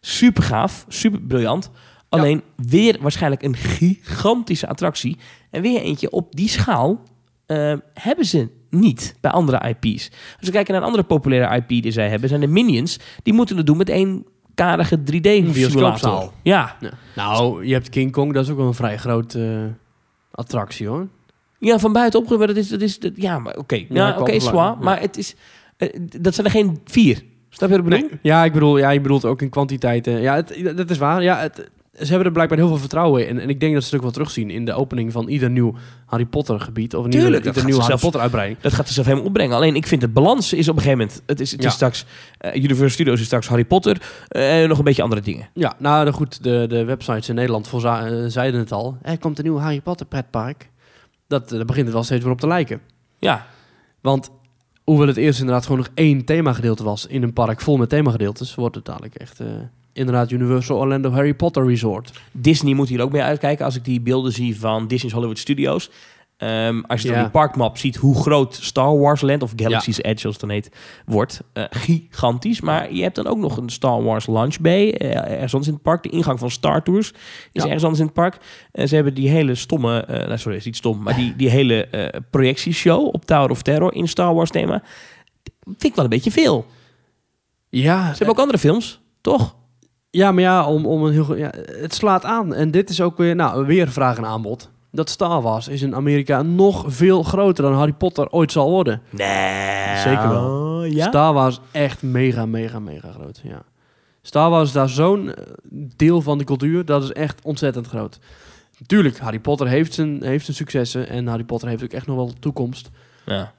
Super 0.00 0.42
gaaf, 0.42 0.84
super 0.88 1.20
briljant. 1.20 1.70
Alleen 2.08 2.42
weer 2.56 2.98
waarschijnlijk 3.00 3.42
een 3.42 3.56
gigantische 3.56 4.68
attractie. 4.68 5.16
En 5.50 5.62
weer 5.62 5.80
eentje 5.80 6.10
op 6.10 6.36
die 6.36 6.48
schaal 6.48 7.00
eh, 7.46 7.74
hebben 7.94 8.24
ze 8.24 8.48
niet 8.70 9.16
bij 9.20 9.30
andere 9.30 9.68
IP's. 9.68 10.10
Als 10.10 10.46
we 10.46 10.50
kijken 10.50 10.72
naar 10.72 10.82
een 10.82 10.88
andere 10.88 11.06
populaire 11.06 11.56
IP 11.56 11.68
die 11.68 11.90
zij 11.90 12.08
hebben, 12.08 12.28
zijn 12.28 12.40
de 12.40 12.46
Minions. 12.46 12.98
Die 13.22 13.34
moeten 13.34 13.56
het 13.56 13.66
doen 13.66 13.76
met 13.76 13.88
één 13.88 14.24
karige 14.54 14.98
3D-simulator. 14.98 15.52
bioscoopzaal. 15.52 16.32
Ja, 16.42 16.76
Ja. 16.80 16.92
Nou, 17.16 17.66
je 17.66 17.72
hebt 17.72 17.88
King 17.88 18.12
Kong, 18.12 18.32
dat 18.32 18.44
is 18.44 18.50
ook 18.50 18.56
wel 18.56 18.66
een 18.66 18.74
vrij 18.74 18.98
grote 18.98 19.72
attractie 20.30 20.88
hoor. 20.88 21.08
Ja, 21.64 21.78
van 21.78 21.92
buiten 21.92 22.20
opgewerkt. 22.20 22.54
Dat 22.54 22.62
is, 22.64 22.68
dat 22.68 22.80
is, 22.80 22.98
dat, 22.98 23.12
ja, 23.14 23.38
maar 23.38 23.56
oké. 23.56 23.74
Ja, 23.74 23.84
Ja, 23.88 24.10
qua 24.12 24.20
oké, 24.20 24.40
zwaar. 24.40 24.54
ja. 24.66 24.76
Maar 24.80 25.00
het 25.00 25.16
is, 25.16 25.34
eh, 25.76 25.88
dat 26.20 26.34
zijn 26.34 26.46
er 26.46 26.52
geen 26.52 26.78
vier. 26.84 27.22
Snap 27.50 27.70
je 27.70 27.76
wat 27.76 27.84
ik 27.84 27.90
bedoel? 27.90 28.08
Nee. 28.10 28.18
Ja, 28.22 28.44
ik 28.44 28.52
bedoel, 28.52 28.78
ja, 28.78 28.90
je 28.90 29.00
bedoelt 29.00 29.24
ook 29.24 29.42
in 29.42 29.48
kwantiteiten. 29.50 30.20
Ja, 30.20 30.34
het, 30.34 30.76
dat 30.76 30.90
is 30.90 30.98
waar. 30.98 31.22
Ja, 31.22 31.38
het, 31.38 31.70
ze 31.98 32.06
hebben 32.08 32.26
er 32.26 32.32
blijkbaar 32.32 32.58
heel 32.58 32.68
veel 32.68 32.76
vertrouwen 32.78 33.28
in. 33.28 33.38
En 33.40 33.48
ik 33.48 33.60
denk 33.60 33.72
dat 33.74 33.82
ze 33.82 33.86
het 33.88 33.96
ook 33.96 34.02
wel 34.02 34.10
terugzien 34.12 34.50
in 34.50 34.64
de 34.64 34.72
opening 34.72 35.12
van 35.12 35.28
ieder 35.28 35.50
nieuw 35.50 35.74
Harry 36.06 36.24
Potter 36.26 36.60
gebied. 36.60 36.94
Of 36.94 37.04
een 37.04 37.10
nieuwe, 37.10 37.24
Tuurlijk, 37.24 37.44
ieder 37.46 37.64
nieuwe 37.64 37.80
ze 37.80 37.86
Harry 37.86 38.00
Potter 38.02 38.20
uitbreiding. 38.20 38.60
Dat 38.60 38.72
gaat 38.72 38.86
er 38.86 38.92
zelf 38.92 39.06
helemaal 39.06 39.26
opbrengen. 39.26 39.56
Alleen 39.56 39.74
ik 39.76 39.86
vind 39.86 40.00
de 40.00 40.08
balans 40.08 40.52
is 40.52 40.68
op 40.68 40.76
een 40.76 40.82
gegeven 40.82 40.98
moment... 41.04 41.22
Het 41.26 41.40
is, 41.40 41.50
het 41.52 41.62
Ja. 41.62 41.68
is 41.68 41.74
straks... 41.74 42.04
eh, 42.38 42.54
Universal 42.54 42.88
Studios 42.88 43.20
is 43.20 43.26
straks 43.26 43.48
Harry 43.48 43.64
Potter. 43.64 44.02
en 44.28 44.68
nog 44.68 44.78
een 44.78 44.84
beetje 44.84 45.02
andere 45.02 45.20
dingen. 45.20 45.48
Ja, 45.54 45.74
nou 45.78 46.10
goed, 46.12 46.42
de, 46.42 46.66
de 46.68 46.84
websites 46.84 47.28
in 47.28 47.34
Nederland 47.34 47.70
eh, 47.72 48.06
zeiden 48.26 48.60
het 48.60 48.72
al. 48.72 48.96
Er 49.02 49.18
komt 49.18 49.38
een 49.38 49.44
nieuw 49.44 49.58
Harry 49.58 49.80
Potter 49.80 50.06
pretpark. 50.06 50.70
Dat, 51.32 51.48
daar 51.48 51.64
begint 51.64 51.84
het 51.84 51.94
wel 51.94 52.04
steeds 52.04 52.22
weer 52.22 52.32
op 52.32 52.40
te 52.40 52.46
lijken. 52.46 52.80
Ja, 53.18 53.46
Want 54.00 54.30
hoewel 54.84 55.06
het 55.06 55.16
eerst 55.16 55.38
inderdaad 55.40 55.62
gewoon 55.62 55.78
nog 55.78 55.90
één 55.94 56.24
themagedeelte 56.24 56.84
was 56.84 57.06
in 57.06 57.22
een 57.22 57.32
park 57.32 57.60
vol 57.60 57.76
met 57.76 57.88
themagedeeltes, 57.88 58.54
wordt 58.54 58.74
het 58.74 58.84
dadelijk 58.84 59.14
echt 59.14 59.40
eh, 59.40 59.46
inderdaad 59.92 60.30
Universal 60.30 60.78
Orlando 60.78 61.10
Harry 61.10 61.34
Potter 61.34 61.66
Resort. 61.66 62.20
Disney 62.32 62.74
moet 62.74 62.88
hier 62.88 63.00
ook 63.00 63.12
mee 63.12 63.22
uitkijken. 63.22 63.64
Als 63.64 63.76
ik 63.76 63.84
die 63.84 64.00
beelden 64.00 64.32
zie 64.32 64.58
van 64.58 64.86
Disney's 64.86 65.14
Hollywood 65.14 65.38
Studios. 65.38 65.90
Ehm, 66.42 66.80
als 66.86 67.00
je 67.02 67.06
dan 67.08 67.16
Ja. 67.16 67.22
die 67.22 67.32
parkmap 67.32 67.78
ziet 67.78 67.96
hoe 67.96 68.22
groot 68.22 68.54
Star 68.54 68.98
Wars 68.98 69.20
Land... 69.20 69.42
of 69.42 69.52
Galaxy's 69.56 69.98
Edge, 70.02 70.18
zoals 70.20 70.36
het 70.36 70.44
dan 70.46 70.50
heet, 70.54 70.70
wordt. 71.06 71.40
eh, 71.52 71.64
gigantisch. 71.70 72.60
Maar 72.60 72.92
je 72.92 73.02
hebt 73.02 73.14
dan 73.14 73.26
ook 73.26 73.36
nog 73.38 73.56
een 73.56 73.70
Star 73.70 74.02
Wars 74.02 74.26
Launch 74.26 74.60
Bay. 74.60 74.90
eh, 74.90 75.16
ergens 75.16 75.52
anders 75.52 75.66
in 75.66 75.72
het 75.74 75.82
park. 75.82 76.02
De 76.02 76.08
ingang 76.08 76.38
van 76.38 76.50
Star 76.50 76.82
Tours 76.82 77.10
is 77.12 77.18
Ja. 77.52 77.62
ergens 77.64 77.82
anders 77.82 78.00
in 78.00 78.06
het 78.06 78.14
park. 78.14 78.36
En 78.72 78.88
ze 78.88 78.94
hebben 78.94 79.14
die 79.14 79.28
hele 79.28 79.54
stomme... 79.54 80.00
eh 80.00 80.26
nou, 80.26 80.38
sorry, 80.38 80.56
is 80.58 80.64
niet 80.64 80.76
stom. 80.76 81.02
Maar 81.02 81.14
die, 81.14 81.36
die 81.36 81.48
hele 81.48 81.86
eh, 81.86 82.20
projectieshow 82.30 83.06
op 83.14 83.24
Tower 83.24 83.50
of 83.50 83.62
Terror 83.62 83.94
in 83.94 84.08
Star 84.08 84.34
Wars 84.34 84.50
thema... 84.50 84.82
vind 85.64 85.84
ik 85.84 85.94
wel 85.94 86.04
een 86.04 86.10
beetje 86.10 86.30
veel. 86.30 86.66
Ja, 87.68 88.02
Ze 88.02 88.08
hebben 88.16 88.28
ook 88.28 88.38
andere 88.40 88.58
films, 88.58 89.00
toch? 89.20 89.56
ja 90.10 90.32
maar 90.32 90.42
ja, 90.42 90.66
om, 90.66 90.86
om 90.86 91.04
een 91.04 91.12
heel, 91.12 91.36
ja, 91.36 91.50
het 91.80 91.94
slaat 91.94 92.24
aan. 92.24 92.54
En 92.54 92.70
dit 92.70 92.90
is 92.90 93.00
ook 93.00 93.16
weer, 93.16 93.34
nou, 93.34 93.66
weer 93.66 93.88
vraag 93.88 94.16
en 94.16 94.24
aanbod. 94.26 94.70
Dat 94.92 95.10
Star 95.10 95.42
Wars 95.42 95.68
is 95.68 95.82
in 95.82 95.94
Amerika 95.94 96.42
nog 96.42 96.84
veel 96.86 97.22
groter 97.22 97.64
dan 97.64 97.74
Harry 97.74 97.92
Potter 97.92 98.30
ooit 98.30 98.52
zal 98.52 98.70
worden. 98.70 99.02
Nee. 99.10 99.96
Zeker 99.96 100.28
wel. 100.28 100.84
Ja? 100.84 101.06
Star 101.08 101.32
Wars 101.32 101.60
echt 101.70 102.02
mega, 102.02 102.46
mega, 102.46 102.78
mega 102.78 103.12
groot. 103.12 103.40
Ja. 103.44 103.62
Star 104.22 104.50
Wars 104.50 104.68
is 104.68 104.74
daar 104.74 104.88
zo'n 104.88 105.34
eh, 105.34 105.44
deel 105.96 106.20
van 106.20 106.38
de 106.38 106.44
cultuur, 106.44 106.84
dat 106.84 107.02
is 107.02 107.12
echt 107.12 107.40
ontzettend 107.44 107.86
groot. 107.86 108.18
Tuurlijk, 108.86 109.18
Harry 109.18 109.38
Potter 109.40 109.68
heeft 109.68 109.94
zijn, 109.94 110.22
heeft 110.22 110.44
zijn 110.44 110.56
successen 110.56 111.08
en 111.08 111.26
Harry 111.26 111.44
Potter 111.44 111.68
heeft 111.68 111.82
ook 111.82 111.92
echt 111.92 112.06
nog 112.06 112.16
wel 112.16 112.32
toekomst. 112.40 112.90
ja. 113.26 113.52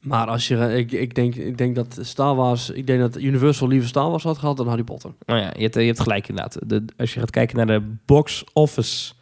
Maar 0.00 0.26
als 0.26 0.48
je, 0.48 0.76
ik, 0.76 0.92
ik, 0.92 1.14
denk, 1.14 1.34
ik 1.34 1.58
denk 1.58 1.74
dat 1.74 1.98
Star 2.00 2.34
Wars, 2.34 2.70
ik 2.70 2.86
denk 2.86 3.00
dat 3.00 3.16
Universal 3.16 3.68
liever 3.68 3.88
Star 3.88 4.10
Wars 4.10 4.22
had 4.22 4.38
gehad 4.38 4.56
dan 4.56 4.68
Harry 4.68 4.82
Potter. 4.82 5.10
Nou 5.26 5.40
ja, 5.40 5.52
je 5.56 5.62
hebt, 5.62 5.74
je 5.74 5.80
hebt 5.80 6.00
gelijk 6.00 6.28
inderdaad. 6.28 6.58
De, 6.66 6.84
als 6.96 7.14
je 7.14 7.20
gaat 7.20 7.30
kijken 7.30 7.56
naar 7.56 7.66
de 7.66 7.94
box 8.04 8.44
office 8.52 9.12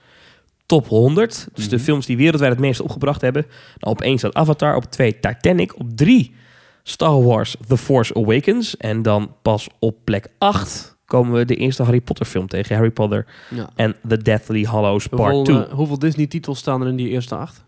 top 0.67 0.89
100, 0.89 1.49
dus 1.55 1.69
de 1.69 1.77
Mhm. 1.77 1.85
films 1.85 2.07
die 2.07 2.17
wereldwijd 2.17 2.51
het 2.53 2.61
meest 2.61 2.81
opgebracht 2.81 3.21
hebben. 3.21 3.47
Nou, 3.79 3.95
op 3.97 4.01
1 4.03 4.19
staat 4.19 4.35
Avatar, 4.35 4.77
op 4.77 4.85
2 4.85 5.21
Titanic, 5.21 5.79
op 5.79 5.97
3 5.97 6.35
Star 6.83 7.23
Wars 7.23 7.57
The 7.69 7.77
Force 7.77 8.15
Awakens. 8.15 8.77
En 8.77 9.03
dan 9.03 9.31
pas 9.43 9.69
op 9.79 9.97
plek 10.05 10.29
8 10.39 10.97
komen 11.07 11.33
we 11.39 11.45
de 11.45 11.57
eerste 11.57 11.83
Harry 11.83 12.01
Potter 12.01 12.27
film 12.27 12.47
tegen. 12.49 12.75
Harry 12.77 12.91
Potter 12.91 13.27
Ja. 13.51 13.71
en 13.75 13.95
The 14.09 14.17
Deathly 14.17 14.63
Hallows 14.65 15.07
Part 15.07 15.35
Hoeveel, 15.35 15.55
2. 15.55 15.67
eh, 15.67 15.73
hoeveel 15.73 15.99
Disney-titels 15.99 16.59
staan 16.59 16.83
er 16.83 16.89
in 16.89 16.97
die 16.97 17.09
eerste 17.09 17.35
acht? 17.37 17.65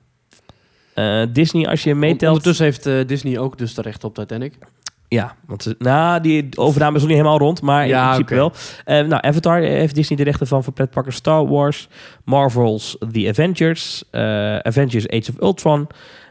Eh, 0.94 1.22
Disney, 1.32 1.66
als 1.68 1.82
je 1.82 1.94
meetelt... 1.94 2.28
Ondertussen 2.30 2.64
heeft 2.64 2.86
eh, 2.86 3.06
Disney 3.06 3.38
ook 3.38 3.58
dus 3.58 3.74
de 3.74 3.82
recht 3.82 4.04
op 4.04 4.14
Titanic. 4.14 4.54
Ja, 5.08 5.34
want 5.46 5.62
ze- 5.62 5.74
nou, 5.78 6.20
die 6.20 6.48
overname 6.54 6.94
is 6.96 7.00
nog 7.00 7.10
niet 7.10 7.18
helemaal 7.18 7.38
rond, 7.38 7.62
maar 7.62 7.86
Ja, 7.86 8.00
in 8.02 8.06
principe 8.08 8.34
wel. 8.34 8.52
Eh, 8.84 9.06
nou, 9.06 9.22
Avatar 9.22 9.60
heeft 9.60 9.94
Disney 9.94 10.16
de 10.18 10.24
rechten 10.24 10.46
van 10.46 10.64
voor 10.64 10.72
pretparken 10.72 11.12
Star 11.12 11.46
Wars, 11.48 11.88
Marvel's 12.24 12.96
The 13.12 13.26
Avengers, 13.28 14.04
eh, 14.10 14.56
Avengers 14.58 15.08
Age 15.08 15.30
of 15.30 15.40
Ultron 15.42 15.86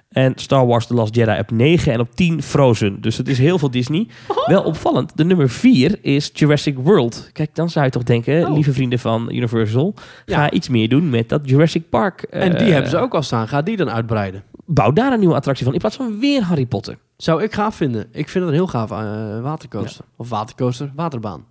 en 0.09 0.33
Star 0.35 0.65
Wars 0.67 0.87
The 0.87 0.93
Last 0.93 1.15
Jedi 1.15 1.39
op 1.39 1.51
9 1.51 1.93
en 1.93 1.99
op 1.99 2.15
10 2.15 2.41
Frozen. 2.43 3.01
Dus 3.01 3.17
het 3.17 3.27
is 3.27 3.37
heel 3.37 3.59
veel 3.59 3.71
Disney. 3.71 4.07
Wel 4.45 4.63
opvallend, 4.63 5.17
de 5.17 5.23
nummer 5.25 5.49
4 5.49 5.97
is 6.01 6.29
Jurassic 6.33 6.77
World. 6.77 7.29
Kijk, 7.33 7.55
dan 7.55 7.69
zou 7.69 7.85
je 7.85 7.91
toch 7.91 8.03
denken, 8.03 8.47
Oh. 8.47 8.53
lieve 8.53 8.73
vrienden 8.73 8.99
van 8.99 9.29
Universal, 9.31 9.93
Ja. 10.25 10.35
ga 10.37 10.51
iets 10.51 10.69
meer 10.69 10.89
doen 10.89 11.09
met 11.09 11.29
dat 11.29 11.41
Jurassic 11.49 11.89
Park. 11.89 12.21
en 12.21 12.51
die 12.51 12.59
eh, 12.67 12.71
hebben 12.71 12.89
ze 12.89 12.97
ook 12.97 13.13
al 13.13 13.21
staan. 13.23 13.47
Ga 13.47 13.61
die 13.61 13.77
dan 13.77 13.89
uitbreiden? 13.89 14.43
Bouw 14.65 14.91
daar 14.91 15.13
een 15.13 15.19
nieuwe 15.19 15.35
attractie 15.35 15.65
van, 15.65 15.73
in 15.73 15.79
plaats 15.79 15.95
van 15.95 16.19
weer 16.19 16.41
Harry 16.41 16.65
Potter. 16.65 16.97
Zou 17.17 17.43
ik 17.43 17.53
gaaf 17.53 17.75
vinden. 17.75 18.01
Ik 18.11 18.29
vind 18.29 18.33
het 18.33 18.43
een 18.43 18.59
heel 18.59 18.67
gaaf 18.67 18.91
eh, 18.91 19.41
watercoaster. 19.41 20.05
Of 20.15 20.29
watercoaster, 20.29 20.91
waterbaan. 20.95 21.45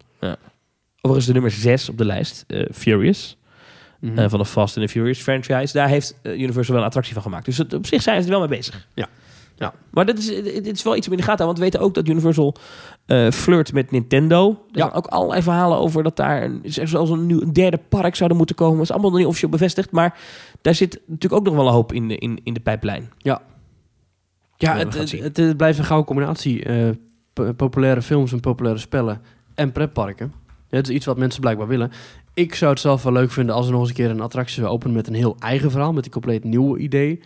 Overigens 1.00 1.27
de 1.27 1.33
nummer 1.33 1.50
6 1.50 1.88
op 1.88 1.98
de 1.98 2.05
lijst, 2.05 2.44
eh, 2.46 2.64
Furious. 2.72 3.37
Mhm. 4.00 4.18
eh, 4.18 4.29
van 4.29 4.38
de 4.38 4.44
Fast 4.44 4.77
and 4.77 4.87
the 4.87 4.92
Furious 4.92 5.18
franchise. 5.18 5.72
Daar 5.72 5.88
heeft 5.88 6.16
Universal 6.22 6.72
wel 6.74 6.79
een 6.83 6.87
attractie 6.88 7.14
van 7.14 7.22
gemaakt. 7.22 7.44
Dus 7.44 7.59
het, 7.59 7.72
op 7.72 7.87
zich 7.87 8.03
zijn 8.03 8.18
ze 8.22 8.24
er 8.24 8.38
wel 8.38 8.48
mee 8.48 8.59
bezig. 8.59 8.87
Ja. 8.94 9.09
Ja. 9.57 9.72
Maar 9.90 10.07
dit 10.07 10.18
is, 10.18 10.27
dit 10.42 10.66
is 10.66 10.83
wel 10.83 10.96
iets 10.96 11.07
om 11.07 11.12
in 11.12 11.18
de 11.18 11.24
gaten. 11.24 11.44
Want 11.46 11.59
we 11.59 11.64
weten 11.64 11.81
ook 11.81 11.94
dat 11.94 12.09
Universal 12.09 12.55
flirt 13.31 13.72
met 13.72 13.90
Nintendo. 13.90 14.48
Er 14.50 14.57
Ja. 14.72 14.81
zijn 14.83 14.92
ook 14.92 15.07
allerlei 15.07 15.42
verhalen 15.42 15.79
over 15.79 16.03
dat 16.03 16.16
daar 16.16 16.42
een, 16.42 16.61
zelfs 16.64 17.11
een, 17.11 17.27
nieuw, 17.27 17.40
een 17.40 17.53
derde 17.53 17.81
park 17.88 18.14
zouden 18.16 18.37
moeten 18.37 18.57
komen. 18.57 18.74
Dat 18.77 18.85
is 18.85 18.90
allemaal 18.90 19.11
nog 19.11 19.18
niet 19.18 19.29
officieel 19.29 19.50
bevestigd. 19.50 19.90
Maar 19.90 20.18
daar 20.64 20.74
zit 20.74 21.00
natuurlijk 21.07 21.33
ook 21.40 21.44
nog 21.46 21.55
wel 21.55 21.66
een 21.66 21.72
hoop 21.72 21.92
in 21.92 22.09
de, 22.09 22.16
in, 22.16 22.40
in 22.42 22.55
de 22.55 22.61
pijplijn. 22.61 23.11
ja, 23.18 24.72
we 24.72 24.79
het, 24.79 24.90
gaan 24.90 25.00
het, 25.00 25.09
zien. 25.09 25.22
het, 25.22 25.37
het 25.37 25.57
blijft 25.57 25.79
een 25.79 25.85
gouden 25.85 26.07
combinatie. 26.07 26.64
eh, 26.64 26.90
populaire 27.57 28.03
films 28.03 28.33
en 28.33 28.40
populaire 28.40 28.81
spellen 28.81 29.20
en 29.55 29.72
pretparken. 29.72 30.33
Ja, 30.68 30.77
het 30.77 30.88
is 30.88 30.94
iets 30.94 31.07
wat 31.07 31.18
mensen 31.18 31.40
blijkbaar 31.40 31.66
willen. 31.66 31.90
Ik 32.35 32.55
zou 32.55 32.70
het 32.70 32.81
zelf 32.81 33.03
wel 33.03 33.12
leuk 33.12 33.31
vinden 33.31 33.55
als 33.55 33.66
er 33.66 33.72
nog 33.72 33.81
eens 33.81 33.88
een 33.88 33.94
keer 33.94 34.11
een 34.11 34.20
attractie 34.20 34.55
zou 34.62 34.68
openen 34.74 34.94
met 34.96 35.07
een 35.07 35.14
heel 35.14 35.37
eigen 35.38 35.70
verhaal, 35.70 35.92
met 35.92 36.05
een 36.05 36.11
compleet 36.11 36.44
nieuw 36.44 36.77
idee. 36.77 37.20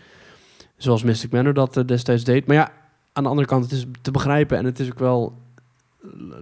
Zoals 0.77 1.03
Mystic 1.03 1.31
Manor 1.33 1.55
dat 1.55 1.77
eh, 1.77 1.85
destijds 1.85 2.24
deed. 2.24 2.46
Maar 2.46 2.57
ja, 2.57 2.72
aan 3.12 3.22
de 3.22 3.29
andere 3.29 3.48
kant, 3.48 3.62
het 3.64 3.72
is 3.72 3.85
te 4.03 4.11
begrijpen 4.11 4.59
en 4.59 4.64
het 4.64 4.79
is 4.81 4.87
ook 4.90 4.98
wel... 4.98 5.35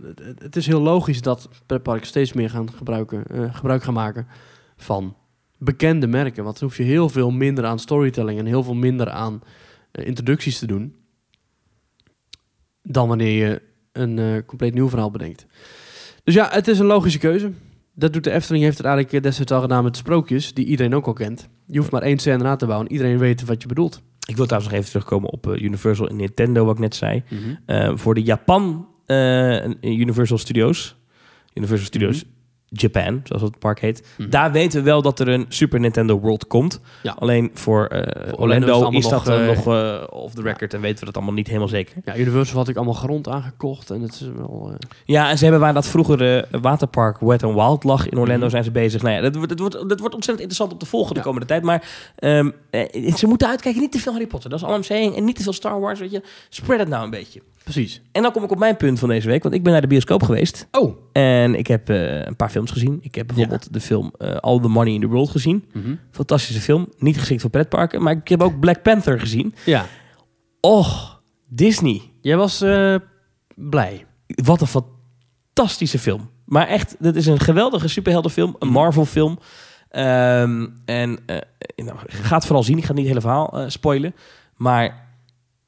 het- 0.02 0.42
Het 0.42 0.56
is 0.56 0.66
heel 0.66 0.80
logisch 0.80 1.22
dat 1.22 1.48
pretparken 1.66 2.06
steeds 2.06 2.32
meer 2.32 2.50
gaan 2.50 2.72
gebruiken, 2.72 3.24
eh, 3.26 3.54
gebruik 3.54 3.82
gaan 3.82 3.94
maken 3.94 4.26
van 4.76 5.14
bekende 5.58 6.06
merken. 6.06 6.44
Want 6.44 6.58
dan 6.58 6.68
hoef 6.68 6.76
je 6.76 6.82
heel 6.82 7.08
veel 7.08 7.30
minder 7.30 7.64
aan 7.64 7.78
storytelling 7.78 8.38
en 8.38 8.46
heel 8.46 8.62
veel 8.62 8.74
minder 8.74 9.10
aan 9.10 9.42
eh, 9.92 10.06
introducties 10.06 10.58
te 10.58 10.66
doen. 10.66 10.94
Dan 12.82 13.08
wanneer 13.08 13.46
je 13.46 13.62
een 13.92 14.18
eh, 14.18 14.46
compleet 14.46 14.74
nieuw 14.74 14.88
verhaal 14.88 15.10
bedenkt. 15.10 15.46
Dus 16.24 16.34
ja, 16.34 16.48
het 16.50 16.68
is 16.68 16.78
een 16.78 16.86
logische 16.86 17.18
keuze. 17.18 17.52
Dat 17.94 18.12
doet 18.12 18.24
de 18.24 18.30
Efteling, 18.30 18.64
heeft 18.64 18.76
het 18.76 18.86
eigenlijk 18.86 19.16
eh, 19.16 19.22
destijds 19.22 19.52
al 19.52 19.60
gedaan 19.60 19.84
met 19.84 19.96
sprookjes, 19.96 20.54
die 20.54 20.66
iedereen 20.66 20.94
ook 20.94 21.06
al 21.06 21.12
kent. 21.12 21.48
Je 21.66 21.78
hoeft 21.78 21.90
maar 21.90 22.02
één 22.02 22.18
scène 22.18 22.42
na 22.42 22.56
te 22.56 22.66
bouwen 22.66 22.88
en 22.88 22.92
iedereen 22.92 23.18
weet 23.18 23.44
wat 23.44 23.62
je 23.62 23.68
bedoelt. 23.68 24.02
Ik 24.28 24.36
wil 24.36 24.44
trouwens 24.44 24.72
nog 24.72 24.80
even 24.80 24.92
terugkomen 24.92 25.30
op 25.30 25.46
Universal 25.46 26.08
en 26.08 26.16
Nintendo, 26.16 26.64
wat 26.64 26.74
ik 26.74 26.80
net 26.80 26.94
zei. 26.94 27.22
Eh, 27.66 27.92
voor 27.94 28.14
de 28.14 28.22
Japan 28.22 28.88
Universal 29.80 30.38
Studios. 30.38 30.96
Universal 31.54 31.86
Studios 31.86 32.24
Japan, 32.80 33.20
zoals 33.24 33.42
het 33.42 33.58
park 33.58 33.80
heet. 33.80 34.06
Mhm. 34.16 34.30
Daar 34.30 34.52
weten 34.52 34.78
we 34.78 34.84
wel 34.84 35.02
dat 35.02 35.20
er 35.20 35.28
een 35.28 35.46
Super 35.48 35.80
Nintendo 35.80 36.18
World 36.20 36.46
komt. 36.46 36.80
Ja. 37.02 37.16
Alleen 37.18 37.50
voor, 37.54 37.86
eh, 37.86 38.32
Orlando 38.40 38.66
Orlando, 38.74 38.98
is 38.98 39.08
dat 39.08 39.24
nog, 39.24 39.34
eh, 39.34 39.40
eh, 39.50 39.56
nog 39.56 40.08
off 40.10 40.34
the 40.34 40.42
record 40.42 40.74
en 40.74 40.80
weten 40.80 40.98
we 40.98 41.04
dat 41.04 41.16
allemaal 41.16 41.34
niet 41.34 41.46
helemaal 41.46 41.68
zeker. 41.68 41.94
Ja, 42.04 42.16
Universal 42.16 42.56
had 42.58 42.68
ik 42.68 42.76
allemaal 42.76 42.94
grond 42.94 43.28
aangekocht 43.28 43.90
en 43.90 44.00
het 44.02 44.12
is 44.12 44.28
wel... 44.36 44.72
Ja, 45.04 45.30
en 45.30 45.36
ze 45.38 45.42
hebben 45.42 45.60
waar 45.62 45.74
dat 45.74 45.86
vroegere 45.86 46.46
waterpark 46.50 47.18
Wet 47.20 47.42
n 47.42 47.54
Wild 47.54 47.84
lag 47.84 48.08
in 48.08 48.18
Orlando 48.18 48.40
Mhm. 48.40 48.50
zijn 48.50 48.64
ze 48.64 48.70
bezig. 48.70 49.02
Nou 49.02 49.14
ja, 49.14 49.20
dat, 49.20 49.34
wordt- 49.34 49.48
dat, 49.48 49.58
wordt, 49.58 49.74
dat 49.88 50.00
wordt 50.00 50.14
ontzettend 50.14 50.38
interessant 50.40 50.72
om 50.72 50.78
te 50.78 50.86
volgen 50.86 51.14
de 51.14 51.20
komende 51.20 51.46
tijd. 51.46 51.62
Maar 51.62 51.88
eh, 52.16 52.46
ze 53.16 53.26
moeten 53.26 53.48
uitkijken, 53.48 53.80
niet 53.80 53.92
te 53.92 53.98
veel 53.98 54.12
Harry 54.12 54.26
Potter. 54.26 54.50
Dat 54.50 54.62
is 54.62 54.68
I'm 54.68 54.82
saying. 54.82 55.16
En 55.16 55.24
niet 55.24 55.36
te 55.36 55.42
veel 55.42 55.52
Star 55.52 55.80
Wars, 55.80 56.00
weet 56.00 56.10
je. 56.10 56.22
Spread 56.48 56.78
het 56.80 56.88
nou 56.88 57.04
een 57.04 57.10
beetje. 57.10 57.40
Precies. 57.72 58.02
En 58.12 58.22
dan 58.22 58.32
kom 58.32 58.44
ik 58.44 58.50
op 58.50 58.58
mijn 58.58 58.76
punt 58.76 58.98
van 58.98 59.08
deze 59.08 59.28
week. 59.28 59.42
Want 59.42 59.54
ik 59.54 59.62
ben 59.62 59.72
naar 59.72 59.80
de 59.80 59.86
bioscoop 59.86 60.22
geweest. 60.22 60.68
Oh. 60.70 60.96
En 61.12 61.54
ik 61.54 61.66
heb 61.66 61.88
eh, 61.88 62.24
een 62.24 62.36
paar 62.36 62.50
films 62.50 62.70
gezien. 62.70 62.98
Ik 63.02 63.14
heb 63.14 63.26
bijvoorbeeld 63.26 63.72
de 63.72 63.80
film 63.80 64.12
eh, 64.18 64.34
All 64.36 64.60
the 64.60 64.68
Money 64.68 64.92
in 64.94 65.00
the 65.00 65.06
World 65.06 65.30
gezien. 65.30 65.64
Fantastische 66.10 66.60
film. 66.60 66.88
Niet 66.98 67.18
geschikt 67.18 67.40
voor 67.40 67.50
pretparken. 67.50 68.02
Maar 68.02 68.12
ik 68.16 68.28
heb 68.28 68.42
ook 68.42 68.60
Black 68.60 68.82
Panther 68.82 69.20
gezien. 69.20 69.54
Ja. 69.64 69.86
Och, 70.60 71.22
Disney. 71.48 72.02
Jij 72.20 72.36
was 72.36 72.60
eh, 72.60 72.94
blij. 73.54 74.06
Wat 74.26 74.60
een 74.60 74.66
fantastische 74.66 75.98
film. 75.98 76.30
Maar 76.44 76.66
echt, 76.66 76.96
dit 76.98 77.16
is 77.16 77.26
een 77.26 77.40
geweldige 77.40 77.88
superheldenfilm. 77.88 78.56
Een 78.58 78.68
Mhm. 78.68 78.76
Marvel 78.76 79.04
film. 79.04 79.38
Ehm, 79.90 80.66
en 80.84 81.18
nou, 81.76 81.98
ga 82.06 82.34
het 82.36 82.44
vooral 82.46 82.62
zien. 82.62 82.78
Ik 82.78 82.84
ga 82.84 82.92
niet 82.92 82.98
het 83.00 83.08
hele 83.08 83.20
verhaal 83.20 83.70
spoilen. 83.70 84.14
Maar 84.56 85.05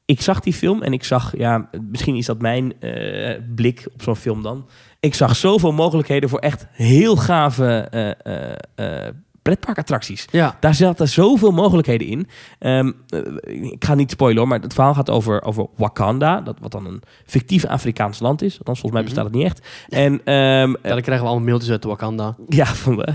ik 0.09 0.23
zag 0.23 0.41
die 0.41 0.53
film 0.53 0.83
en 0.83 0.93
ik 0.93 1.05
zag... 1.05 1.37
Ja, 1.37 1.69
misschien 1.91 2.17
is 2.17 2.27
dat 2.27 2.41
mijn 2.41 2.81
eh, 2.81 3.41
blik 3.55 3.89
op 3.95 4.03
zo'n 4.03 4.17
film 4.17 4.43
dan. 4.43 4.69
Ik 5.01 5.15
zag 5.15 5.37
zoveel 5.37 5.73
mogelijkheden 5.73 6.29
voor 6.29 6.39
echt 6.39 6.67
heel 6.73 7.17
gave 7.17 7.89
eh, 7.91 9.07
eh, 9.07 9.15
pretparkattracties. 9.43 10.27
Ja. 10.31 10.57
Daar 10.61 10.75
zaten 10.75 11.09
zoveel 11.09 11.51
mogelijkheden 11.51 12.07
in. 12.07 12.29
Ehm, 12.59 12.93
eh, 13.09 13.73
ik 13.73 13.85
ga 13.85 13.95
niet 13.95 14.11
spoilen 14.11 14.39
hoor, 14.39 14.49
maar 14.49 14.61
het 14.61 14.75
verhaal 14.75 14.95
gaat 14.95 15.11
over, 15.11 15.43
over 15.43 15.67
Wakanda. 15.77 16.41
Dat, 16.41 16.57
wat 16.61 16.73
dan 16.73 16.87
een 16.87 17.03
fictief 17.27 17.65
Afrikaans 17.65 18.21
land 18.21 18.43
is. 18.43 18.59
Althans, 18.59 18.81
volgens 18.81 18.93
mij 18.93 19.03
bestaat 19.03 19.25
het 19.25 19.35
niet 19.35 19.45
echt. 19.45 19.67
En 19.89 20.21
ehm, 20.25 20.71
ja, 20.71 20.77
dan 20.83 21.01
krijgen 21.01 21.25
we 21.25 21.31
allemaal 21.31 21.41
mailtjes 21.41 21.71
uit 21.71 21.85
Wakanda. 21.85 22.37
ja, 22.49 22.67
van 22.67 22.97
de, 22.97 23.15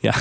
ja. 0.00 0.14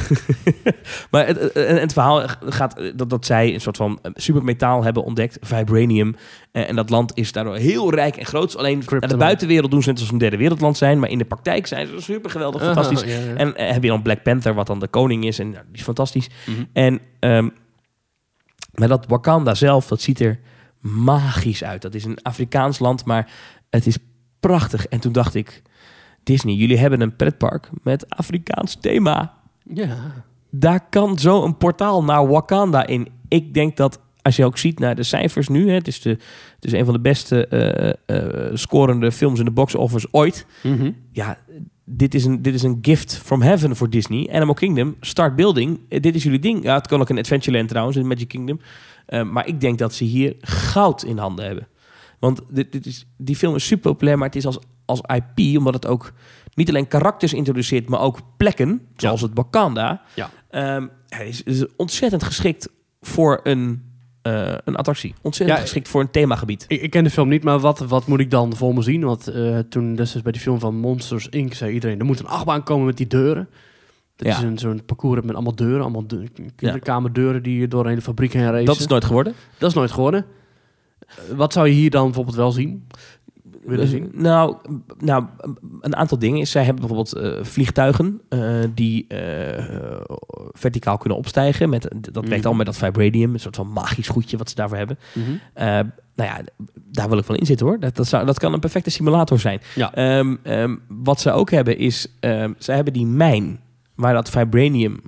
maar 1.12 1.28
het, 1.28 1.39
het, 1.39 1.54
het 1.56 1.94
verhaal 1.94 2.28
gaat 2.46 2.82
dat, 2.96 3.10
dat 3.10 3.26
zij 3.26 3.54
een 3.54 3.62
soort 3.62 3.78
van 3.78 4.00
eh, 4.02 4.12
supermetaal 4.15 4.84
hebben 4.84 5.04
ontdekt, 5.04 5.38
vibranium. 5.42 6.15
Eh, 6.52 6.70
en 6.70 6.76
dat 6.76 6.89
land 6.89 7.12
is 7.15 7.32
daardoor 7.32 7.56
heel 7.56 7.94
rijk 7.94 8.15
en 8.15 8.26
groot. 8.26 8.58
Alleen 8.58 8.84
naar 8.89 9.10
de 9.10 9.18
buitenwereld 9.18 9.72
doen 9.72 9.84
ze 9.84 9.89
net 9.89 10.00
als 10.00 10.12
een 10.12 10.18
derde 10.18 10.38
wereldland 10.38 10.78
zijn. 10.78 11.00
Maar 11.00 11.10
in 11.10 11.18
de 11.18 11.26
praktijk 11.26 11.68
zijn 11.68 11.88
ze 11.88 12.02
super 12.02 12.30
geweldig, 12.30 12.63
fantastisch. 12.63 13.02
Ja, 13.02 13.08
ja. 13.08 13.36
En 13.36 13.56
eh, 13.56 13.72
heb 13.72 13.84
je 13.84 13.89
dan 13.89 14.02
Black 14.02 14.24
Panther, 14.24 14.54
wat 14.54 14.68
dan 14.68 14.80
de 14.80 14.88
koning 14.88 15.26
is. 15.26 15.39
En 15.39 15.50
nou, 15.50 15.63
die 15.68 15.78
is 15.78 15.84
fantastisch. 15.84 16.30
Mhm. 16.46 16.63
En 16.74 17.00
ehm, 17.20 17.50
maar 18.74 18.88
dat 18.88 19.06
Wakanda 19.08 19.56
zelf, 19.56 19.88
dat 19.88 20.02
ziet 20.02 20.20
er 20.20 20.39
magisch 20.80 21.63
uit. 21.63 21.82
Dat 21.82 21.94
is 21.94 22.06
een 22.06 22.22
Afrikaans 22.22 22.80
land, 22.80 23.06
maar 23.06 23.32
het 23.70 23.86
is 23.86 23.98
prachtig. 24.39 24.86
En 24.86 25.00
toen 25.00 25.12
dacht 25.12 25.36
ik, 25.36 25.62
Disney, 26.24 26.54
jullie 26.54 26.78
hebben 26.78 27.02
een 27.02 27.15
pretpark 27.15 27.70
met 27.84 28.10
Afrikaans 28.10 28.78
thema. 28.80 29.38
Ja. 29.73 30.23
Daar 30.49 30.89
kan 30.89 31.19
zo 31.19 31.43
een 31.43 31.58
portaal 31.58 32.03
naar 32.03 32.27
Wakanda 32.27 32.88
in. 32.88 33.08
Ik 33.27 33.53
denk 33.53 33.77
dat 33.77 33.99
als 34.21 34.36
je 34.36 34.45
ook 34.45 34.58
ziet 34.58 34.79
naar 34.79 34.95
de 34.95 35.03
cijfers 35.03 35.47
nu, 35.47 35.67
hè, 35.67 35.73
het, 35.73 35.88
is 35.88 36.01
de, 36.01 36.10
het 36.55 36.65
is 36.65 36.71
een 36.71 36.86
van 36.86 36.93
de 36.93 36.99
beste 36.99 37.47
eh, 37.47 37.89
eh, 38.05 38.55
scorende 38.55 39.12
films 39.12 39.39
in 39.39 39.45
de 39.45 39.51
box 39.51 39.75
office 39.75 40.08
ooit. 40.12 40.45
Mhm. 40.63 40.91
Ja, 41.12 41.38
dit 41.91 42.13
is, 42.13 42.25
een, 42.25 42.41
dit 42.41 42.53
is 42.53 42.63
een 42.63 42.77
gift 42.82 43.17
from 43.17 43.41
heaven 43.41 43.75
voor 43.75 43.89
Disney. 43.89 44.29
Animal 44.32 44.53
Kingdom, 44.53 44.95
start 45.01 45.36
building. 45.36 45.79
Eh, 45.89 46.01
dit 46.01 46.15
is 46.15 46.23
jullie 46.23 46.39
ding. 46.39 46.63
Ja, 46.63 46.75
het 46.75 46.88
kan 46.88 47.01
ook 47.01 47.10
een 47.10 47.17
Adventureland 47.17 47.69
trouwens, 47.69 47.97
in 47.97 48.08
Magic 48.08 48.27
Kingdom. 48.27 48.60
Eh, 49.05 49.23
maar 49.23 49.47
ik 49.47 49.62
denk 49.62 49.77
dat 49.77 49.93
ze 49.93 50.03
hier 50.03 50.36
goud 50.39 51.03
in 51.03 51.17
handen 51.17 51.45
hebben. 51.45 51.67
Want 52.19 52.41
dit, 52.49 52.71
dit 52.71 52.86
is, 52.86 53.05
die 53.17 53.36
film 53.36 53.55
is 53.55 53.65
super 53.65 53.91
populair, 53.91 54.17
maar 54.17 54.27
het 54.27 54.35
is 54.35 54.46
als, 54.46 54.60
als 54.90 55.02
IP, 55.15 55.58
omdat 55.58 55.73
het 55.73 55.87
ook 55.87 56.12
niet 56.54 56.69
alleen 56.69 56.87
karakters 56.87 57.33
introduceert, 57.33 57.90
maar 57.90 58.00
ook 58.00 58.19
plekken, 58.37 58.81
zoals 58.96 59.21
het 59.21 59.31
Wakanda. 59.33 60.02
Ja. 60.15 60.29
Ehm, 60.50 60.87
hij 61.08 61.27
is, 61.27 61.44
is 61.44 61.65
ontzettend 61.75 62.23
geschikt 62.23 62.69
voor 63.02 63.40
een, 63.44 63.83
eh, 64.21 64.54
een 64.65 64.75
attractie. 64.75 65.13
Ontzettend 65.21 65.58
Ja, 65.60 65.63
geschikt 65.65 65.87
voor 65.87 66.02
een 66.02 66.12
themagebied. 66.12 66.65
Ik, 66.67 66.81
ik 66.81 66.90
ken 66.90 67.04
de 67.04 67.10
film 67.10 67.27
niet, 67.29 67.44
maar 67.44 67.60
wat, 67.60 67.79
wat 67.79 68.08
moet 68.08 68.19
ik 68.19 68.31
dan 68.31 68.56
voor 68.56 68.73
me 68.73 68.81
zien? 68.81 69.04
Want 69.04 69.27
eh, 69.27 69.60
toen 69.60 69.96
destijds 69.96 70.23
bij 70.23 70.31
die 70.31 70.42
film 70.42 70.60
van 70.60 70.75
Monsters 70.75 71.29
Inc. 71.29 71.54
zei 71.54 71.73
iedereen... 71.73 72.00
er 72.00 72.06
moet 72.06 72.19
een 72.19 72.27
achtbaan 72.27 72.63
komen 72.63 72.85
met 72.85 72.98
die 72.98 73.08
deuren. 73.08 73.50
Dat 74.15 74.27
Ja. 74.27 74.37
is 74.37 74.44
een, 74.44 74.58
zo'n 74.58 74.85
parcours 74.85 75.21
met 75.21 75.35
allemaal 75.35 75.56
deuren. 75.56 75.81
Allemaal 75.81 76.08
de, 76.08 76.23
kinderkamerdeuren 76.56 77.44
die 77.44 77.67
door 77.67 77.83
een 77.83 77.90
hele 77.90 78.02
fabriek 78.02 78.33
heen 78.33 78.52
racen. 78.52 78.65
Dat 78.65 78.79
is 78.79 78.87
nooit 78.87 79.06
geworden. 79.06 79.33
Dat 79.58 79.69
is 79.69 79.75
nooit 79.75 79.92
geworden. 79.92 80.25
Wat 81.35 81.54
zou 81.54 81.67
je 81.67 81.73
hier 81.73 81.90
dan 81.90 82.06
bijvoorbeeld 82.06 82.35
wel 82.35 82.52
zien? 82.52 82.87
Willen 83.70 83.88
zien? 83.88 84.10
Nou, 84.13 84.56
nou, 84.98 85.26
een 85.82 85.96
aantal 85.96 86.20
dingen 86.20 86.40
is, 86.40 86.52
zij 86.52 86.63
hebben 86.63 86.88
bijvoorbeeld 86.88 87.13
eh, 87.13 87.44
vliegtuigen 87.46 88.22
eh, 88.30 88.42
die 88.74 89.08
eh, 89.08 89.63
verticaal 90.52 90.98
kunnen 90.98 91.17
opstijgen. 91.17 91.70
Met, 91.70 91.96
dat 92.12 92.24
werkt 92.28 92.44
Mhm. 92.44 92.48
al 92.48 92.54
met 92.54 92.65
dat 92.65 92.78
vibranium, 92.78 93.34
een 93.34 93.40
soort 93.40 93.56
van 93.56 93.72
magisch 93.72 94.08
goedje 94.08 94.38
wat 94.38 94.50
ze 94.50 94.56
daarvoor 94.56 94.78
hebben. 94.78 95.00
Mhm. 95.13 95.30
Nou 96.15 96.30
ja, 96.30 96.42
daar 96.92 97.10
wil 97.10 97.17
ik 97.17 97.26
wel 97.26 97.38
in 97.38 97.46
zitten 97.46 97.65
hoor. 97.65 97.80
Dat, 97.80 97.96
dat, 97.96 98.08
zou, 98.08 98.26
dat 98.26 98.40
kan 98.40 98.54
een 98.54 98.60
perfecte 98.60 98.90
simulator 98.90 99.40
zijn. 99.40 99.62
Ja. 99.76 99.94
Ehm, 99.94 100.36
ehm, 100.44 100.76
wat 100.88 101.20
ze 101.20 101.32
ook 101.32 101.52
hebben 101.52 101.78
is, 101.78 102.08
ehm 102.20 102.54
ze 102.58 102.72
hebben 102.72 102.94
die 102.94 103.06
mijn 103.06 103.60
waar 103.96 104.13
dat 104.13 104.30
vibranium 104.30 105.00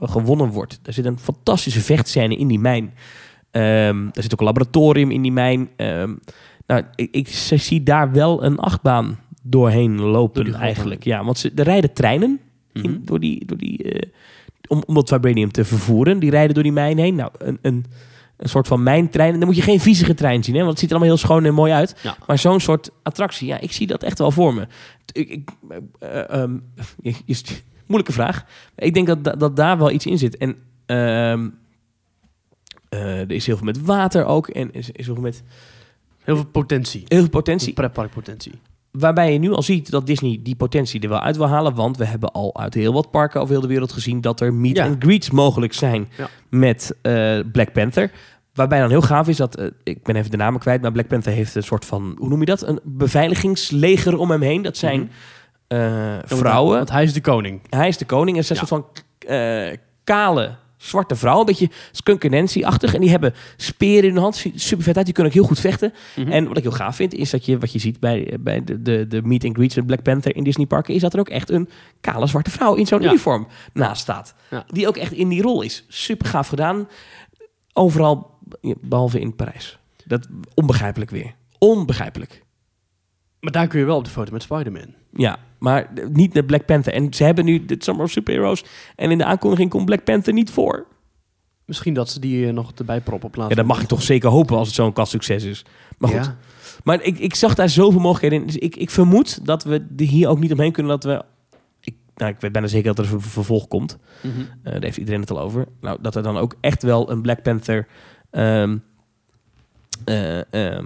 gewonnen 0.00 0.48
wordt. 0.50 0.80
Er 0.82 0.92
zit 0.92 1.04
een 1.04 1.18
fantastische 1.18 1.80
vechtscène 1.80 2.36
in 2.36 2.48
die 2.48 2.58
mijn. 2.58 2.94
Er 3.50 4.12
zit 4.12 4.32
ook 4.32 4.40
een 4.40 4.46
laboratorium 4.46 5.10
in 5.10 5.22
die 5.22 5.32
mijn. 5.32 5.68
Nou, 6.66 6.82
ik, 6.94 7.08
ik 7.10 7.28
zie 7.28 7.82
daar 7.82 8.12
wel 8.12 8.44
een 8.44 8.58
achtbaan 8.58 9.18
doorheen 9.42 10.00
lopen 10.00 10.44
Door 10.44 10.54
eigenlijk. 10.54 11.04
Ja, 11.04 11.24
want 11.24 11.38
ze, 11.38 11.52
er 11.54 11.64
rijden 11.64 11.92
treinen 11.92 12.40
in, 12.72 12.90
Mhm. 12.90 13.04
door 13.04 13.20
die, 13.20 13.44
door 13.44 13.58
die, 13.58 13.82
eh, 13.92 14.10
om, 14.68 14.82
om 14.86 14.94
dat 14.94 15.08
vibranium 15.08 15.52
te 15.52 15.64
vervoeren. 15.64 16.18
Die 16.18 16.30
rijden 16.30 16.54
door 16.54 16.62
die 16.62 16.72
mijn 16.72 16.98
heen. 16.98 17.14
Nou, 17.14 17.30
een, 17.38 17.58
een, 17.62 17.84
een 18.36 18.48
soort 18.48 18.66
van 18.66 18.82
mijntrein. 18.82 19.32
En 19.32 19.38
dan 19.38 19.48
moet 19.48 19.56
je 19.56 19.62
geen 19.62 19.80
viezige 19.80 20.14
trein 20.14 20.44
zien, 20.44 20.54
hè, 20.54 20.60
want 20.60 20.70
het 20.70 20.80
ziet 20.80 20.90
er 20.90 20.96
allemaal 20.96 21.14
heel 21.16 21.24
schoon 21.24 21.44
en 21.44 21.54
mooi 21.54 21.72
uit. 21.72 21.96
Ja. 22.02 22.16
Maar 22.26 22.38
zo'n 22.38 22.60
soort 22.60 22.90
attractie, 23.02 23.46
ja, 23.46 23.60
ik 23.60 23.72
zie 23.72 23.86
dat 23.86 24.02
echt 24.02 24.18
wel 24.18 24.30
voor 24.30 24.54
me. 24.54 24.66
Ik, 25.12 25.28
ik, 25.28 25.50
eh, 25.98 26.30
ehm, 26.30 26.56
moeilijke 27.86 28.12
vraag. 28.12 28.44
Ik 28.76 28.94
denk 28.94 29.06
dat, 29.06 29.24
dat, 29.24 29.40
dat 29.40 29.56
daar 29.56 29.78
wel 29.78 29.90
iets 29.90 30.06
in 30.06 30.18
zit. 30.18 30.36
En 30.36 30.56
ehm, 30.86 31.48
eh, 32.88 33.20
er 33.20 33.32
is 33.32 33.46
heel 33.46 33.56
veel 33.56 33.66
met 33.66 33.84
water 33.84 34.24
ook. 34.24 34.48
En 34.48 34.72
is, 34.72 34.90
is 34.90 35.06
heel 35.06 35.14
veel 35.14 35.22
met 35.24 35.42
Heel 36.26 36.34
veel 36.36 36.46
potentie. 36.46 37.04
heel 37.08 37.20
veel 37.20 37.28
potentie. 37.28 37.72
Pretparkpotentie. 37.72 38.52
Waarbij 38.90 39.32
je 39.32 39.38
nu 39.38 39.52
al 39.52 39.62
ziet 39.62 39.90
dat 39.90 40.06
Disney 40.06 40.40
die 40.42 40.56
potentie 40.56 41.00
er 41.00 41.08
wel 41.08 41.20
uit 41.20 41.36
wil 41.36 41.48
halen. 41.48 41.74
Want 41.74 41.96
we 41.96 42.04
hebben 42.04 42.32
al 42.32 42.56
uit 42.60 42.74
heel 42.74 42.92
wat 42.92 43.10
parken 43.10 43.40
over 43.40 43.52
heel 43.52 43.60
de 43.62 43.68
wereld 43.68 43.92
gezien... 43.92 44.20
dat 44.20 44.40
er 44.40 44.54
meet 44.54 44.78
and 44.78 44.96
greets 45.02 45.30
mogelijk 45.30 45.72
zijn 45.72 46.08
met 46.50 46.94
eh, 47.02 47.38
Black 47.52 47.72
Panther. 47.72 48.10
Waarbij 48.54 48.80
dan 48.80 48.88
heel 48.90 49.02
gaaf 49.02 49.28
is 49.28 49.36
dat... 49.36 49.56
eh, 49.56 49.66
ik 49.82 50.02
ben 50.02 50.16
even 50.16 50.30
de 50.30 50.36
namen 50.36 50.60
kwijt, 50.60 50.82
maar 50.82 50.92
Black 50.92 51.06
Panther 51.08 51.32
heeft 51.32 51.54
een 51.54 51.62
soort 51.62 51.84
van... 51.84 52.14
hoe 52.18 52.28
noem 52.28 52.40
je 52.40 52.46
dat? 52.46 52.62
Een 52.68 52.80
beveiligingsleger 52.84 54.18
om 54.18 54.30
hem 54.30 54.42
heen. 54.42 54.62
Dat 54.62 54.76
zijn 54.76 55.00
Mhm. 55.00 55.80
eh, 55.80 56.16
vrouwen. 56.24 56.76
Want 56.76 56.90
hij 56.90 57.02
is 57.02 57.12
de 57.12 57.20
koning. 57.20 57.60
Hij 57.70 57.88
is 57.88 57.96
de 57.98 58.04
koning 58.04 58.36
en 58.36 58.44
ze 58.44 58.54
zijn 58.54 58.66
Ja. 58.70 58.76
een 58.76 58.82
soort 58.84 59.02
van 59.28 59.30
eh, 59.36 59.76
kale 60.04 60.56
zwarte 60.76 61.16
vrouw. 61.16 61.38
Een 61.40 61.46
beetje 61.46 61.70
Skunk 61.92 62.30
Nancy-achtig. 62.30 62.94
En 62.94 63.00
die 63.00 63.10
hebben 63.10 63.34
speren 63.56 64.04
in 64.08 64.14
hun 64.14 64.22
hand. 64.22 64.44
Super 64.54 64.84
vet 64.84 64.96
uit. 64.96 65.04
Die 65.04 65.14
kunnen 65.14 65.32
ook 65.32 65.38
heel 65.38 65.48
goed 65.48 65.60
vechten. 65.60 65.92
Mhm. 66.16 66.30
En 66.30 66.48
wat 66.48 66.56
ik 66.56 66.62
heel 66.62 66.72
gaaf 66.72 66.96
vind, 66.96 67.14
is 67.14 67.30
dat 67.30 67.44
je 67.46 67.58
wat 67.58 67.72
je 67.72 67.78
ziet 67.78 68.00
bij, 68.00 68.36
bij 68.40 68.64
de, 68.64 68.82
de, 68.82 69.06
de 69.06 69.22
meet 69.22 69.44
and 69.44 69.56
greets 69.56 69.74
met 69.76 69.86
Black 69.86 70.02
Panther 70.02 70.36
in 70.36 70.44
Disney 70.44 70.66
parken, 70.66 70.94
is 70.94 71.00
dat 71.00 71.12
er 71.14 71.20
ook 71.20 71.28
echt 71.28 71.50
een 71.50 71.68
kale 72.00 72.26
zwarte 72.26 72.50
vrouw 72.50 72.74
in 72.74 72.86
zo'n 72.86 73.02
Ja. 73.02 73.08
uniform 73.08 73.46
naast 73.72 74.02
staat. 74.02 74.34
Ja. 74.50 74.64
Die 74.66 74.88
ook 74.88 74.96
echt 74.96 75.12
in 75.12 75.28
die 75.28 75.42
rol 75.42 75.62
is. 75.62 75.84
Super 75.88 76.26
gaaf 76.26 76.48
gedaan. 76.48 76.88
Overal, 77.72 78.38
behalve 78.80 79.20
in 79.20 79.34
Parijs. 79.34 79.78
Dat 80.04 80.28
onbegrijpelijk 80.54 81.10
weer. 81.10 81.34
Onbegrijpelijk. 81.58 82.44
Maar 83.40 83.52
daar 83.52 83.66
kun 83.66 83.78
je 83.80 83.84
wel 83.86 83.96
op 83.96 84.04
de 84.04 84.10
foto 84.10 84.32
met 84.32 84.42
Spider-Man. 84.42 84.94
Ja, 85.16 85.36
maar 85.58 85.92
niet 86.12 86.34
met 86.34 86.46
Black 86.46 86.64
Panther. 86.66 86.92
En 86.92 87.14
ze 87.14 87.24
hebben 87.24 87.44
nu 87.44 87.64
de 87.64 87.76
Summer 87.78 88.04
of 88.04 88.10
Superheroes. 88.10 88.64
En 88.96 89.10
in 89.10 89.18
de 89.18 89.24
aankondiging 89.24 89.70
komt 89.70 89.84
Black 89.84 90.04
Panther 90.04 90.32
niet 90.32 90.50
voor. 90.50 90.86
Misschien 91.64 91.94
dat 91.94 92.10
ze 92.10 92.20
die 92.20 92.46
eh, 92.46 92.52
nog 92.52 92.72
erbij 92.72 93.00
proppen 93.00 93.26
op 93.26 93.32
plaats 93.32 93.50
Ja, 93.50 93.56
dat 93.56 93.66
mag 93.66 93.80
ik 93.80 93.88
toch 93.88 94.02
zeker 94.02 94.28
hopen 94.28 94.56
als 94.56 94.66
het 94.66 94.76
zo'n 94.76 94.92
kastsucces 94.92 95.44
is. 95.44 95.64
Maar 95.98 96.10
goed, 96.10 96.24
Ja. 96.24 96.36
Maar 96.84 97.02
ik, 97.02 97.18
ik 97.18 97.34
zag 97.34 97.54
daar 97.54 97.68
zoveel 97.68 98.00
mogelijkheden 98.00 98.40
in. 98.40 98.46
Dus 98.46 98.56
ik, 98.56 98.76
ik 98.76 98.90
vermoed 98.90 99.46
dat 99.46 99.64
we 99.64 99.86
er 99.96 100.04
hier 100.04 100.28
ook 100.28 100.38
niet 100.40 100.52
omheen 100.52 100.72
kunnen 100.72 100.92
dat 101.00 101.04
we... 101.04 101.24
Ik, 101.80 101.94
nou, 102.16 102.32
ik 102.32 102.40
weet 102.40 102.52
bijna 102.52 102.66
zeker 102.66 102.94
dat 102.94 103.06
er 103.06 103.12
een 103.12 103.20
ver- 103.20 103.30
vervolg 103.30 103.68
komt. 103.68 103.98
Eh, 104.22 104.30
daar 104.72 104.82
heeft 104.82 104.96
iedereen 104.96 105.20
het 105.20 105.30
al 105.30 105.40
over. 105.40 105.66
Nou, 105.80 105.98
dat 106.00 106.14
er 106.16 106.22
dan 106.22 106.36
ook 106.36 106.54
echt 106.60 106.82
wel 106.82 107.10
een 107.10 107.22
Black 107.22 107.42
Panther... 107.42 107.86
ehm, 108.30 108.76
eh, 110.04 110.52
ehm, 110.52 110.84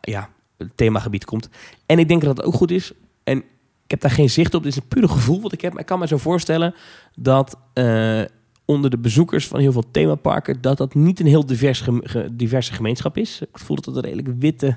ja, 0.00 0.28
themagebied 0.74 1.24
komt. 1.24 1.48
En 1.86 1.98
ik 1.98 2.08
denk 2.08 2.22
dat 2.22 2.36
dat 2.36 2.44
ook 2.44 2.54
goed 2.54 2.70
is. 2.70 2.92
En 3.24 3.44
ik 3.88 3.94
heb 4.00 4.00
daar 4.00 4.18
geen 4.18 4.30
zicht 4.30 4.54
op. 4.54 4.62
Dit 4.62 4.72
is 4.72 4.78
een 4.78 4.88
pure 4.88 5.08
gevoel 5.08 5.40
wat 5.40 5.52
ik 5.52 5.60
heb. 5.60 5.72
Maar 5.72 5.80
ik 5.80 5.86
kan 5.86 5.98
me 5.98 6.06
zo 6.06 6.16
voorstellen 6.16 6.74
dat... 7.14 7.58
eh, 7.72 8.20
onder 8.64 8.90
de 8.90 8.98
bezoekers 8.98 9.46
van 9.46 9.60
heel 9.60 9.72
veel 9.72 9.90
themaparken... 9.90 10.60
dat 10.60 10.76
dat 10.76 10.94
niet 10.94 11.20
een 11.20 11.26
heel 11.26 11.46
divers 11.46 11.84
diverse 12.32 12.72
gemeenschap 12.72 13.16
is. 13.16 13.40
Ik 13.40 13.58
voel 13.58 13.76
dat 13.76 13.84
het 13.84 13.96
een 13.96 14.02
redelijk 14.10 14.28
witte 14.40 14.76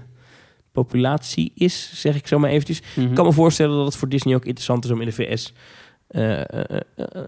populatie 0.71 1.51
is, 1.55 1.91
zeg 2.01 2.15
ik 2.15 2.27
zo 2.27 2.39
maar 2.39 2.49
eventjes. 2.49 2.81
Mhm. 2.95 3.07
Ik 3.07 3.13
kan 3.15 3.25
me 3.25 3.31
voorstellen 3.31 3.75
dat 3.75 3.85
het 3.85 3.95
voor 3.95 4.09
Disney 4.09 4.35
ook 4.35 4.45
interessant 4.45 4.85
is 4.85 4.91
om 4.91 4.99
in 5.01 5.05
de 5.07 5.11
VS... 5.13 5.53
eh, 6.07 6.39
eh, 6.39 6.79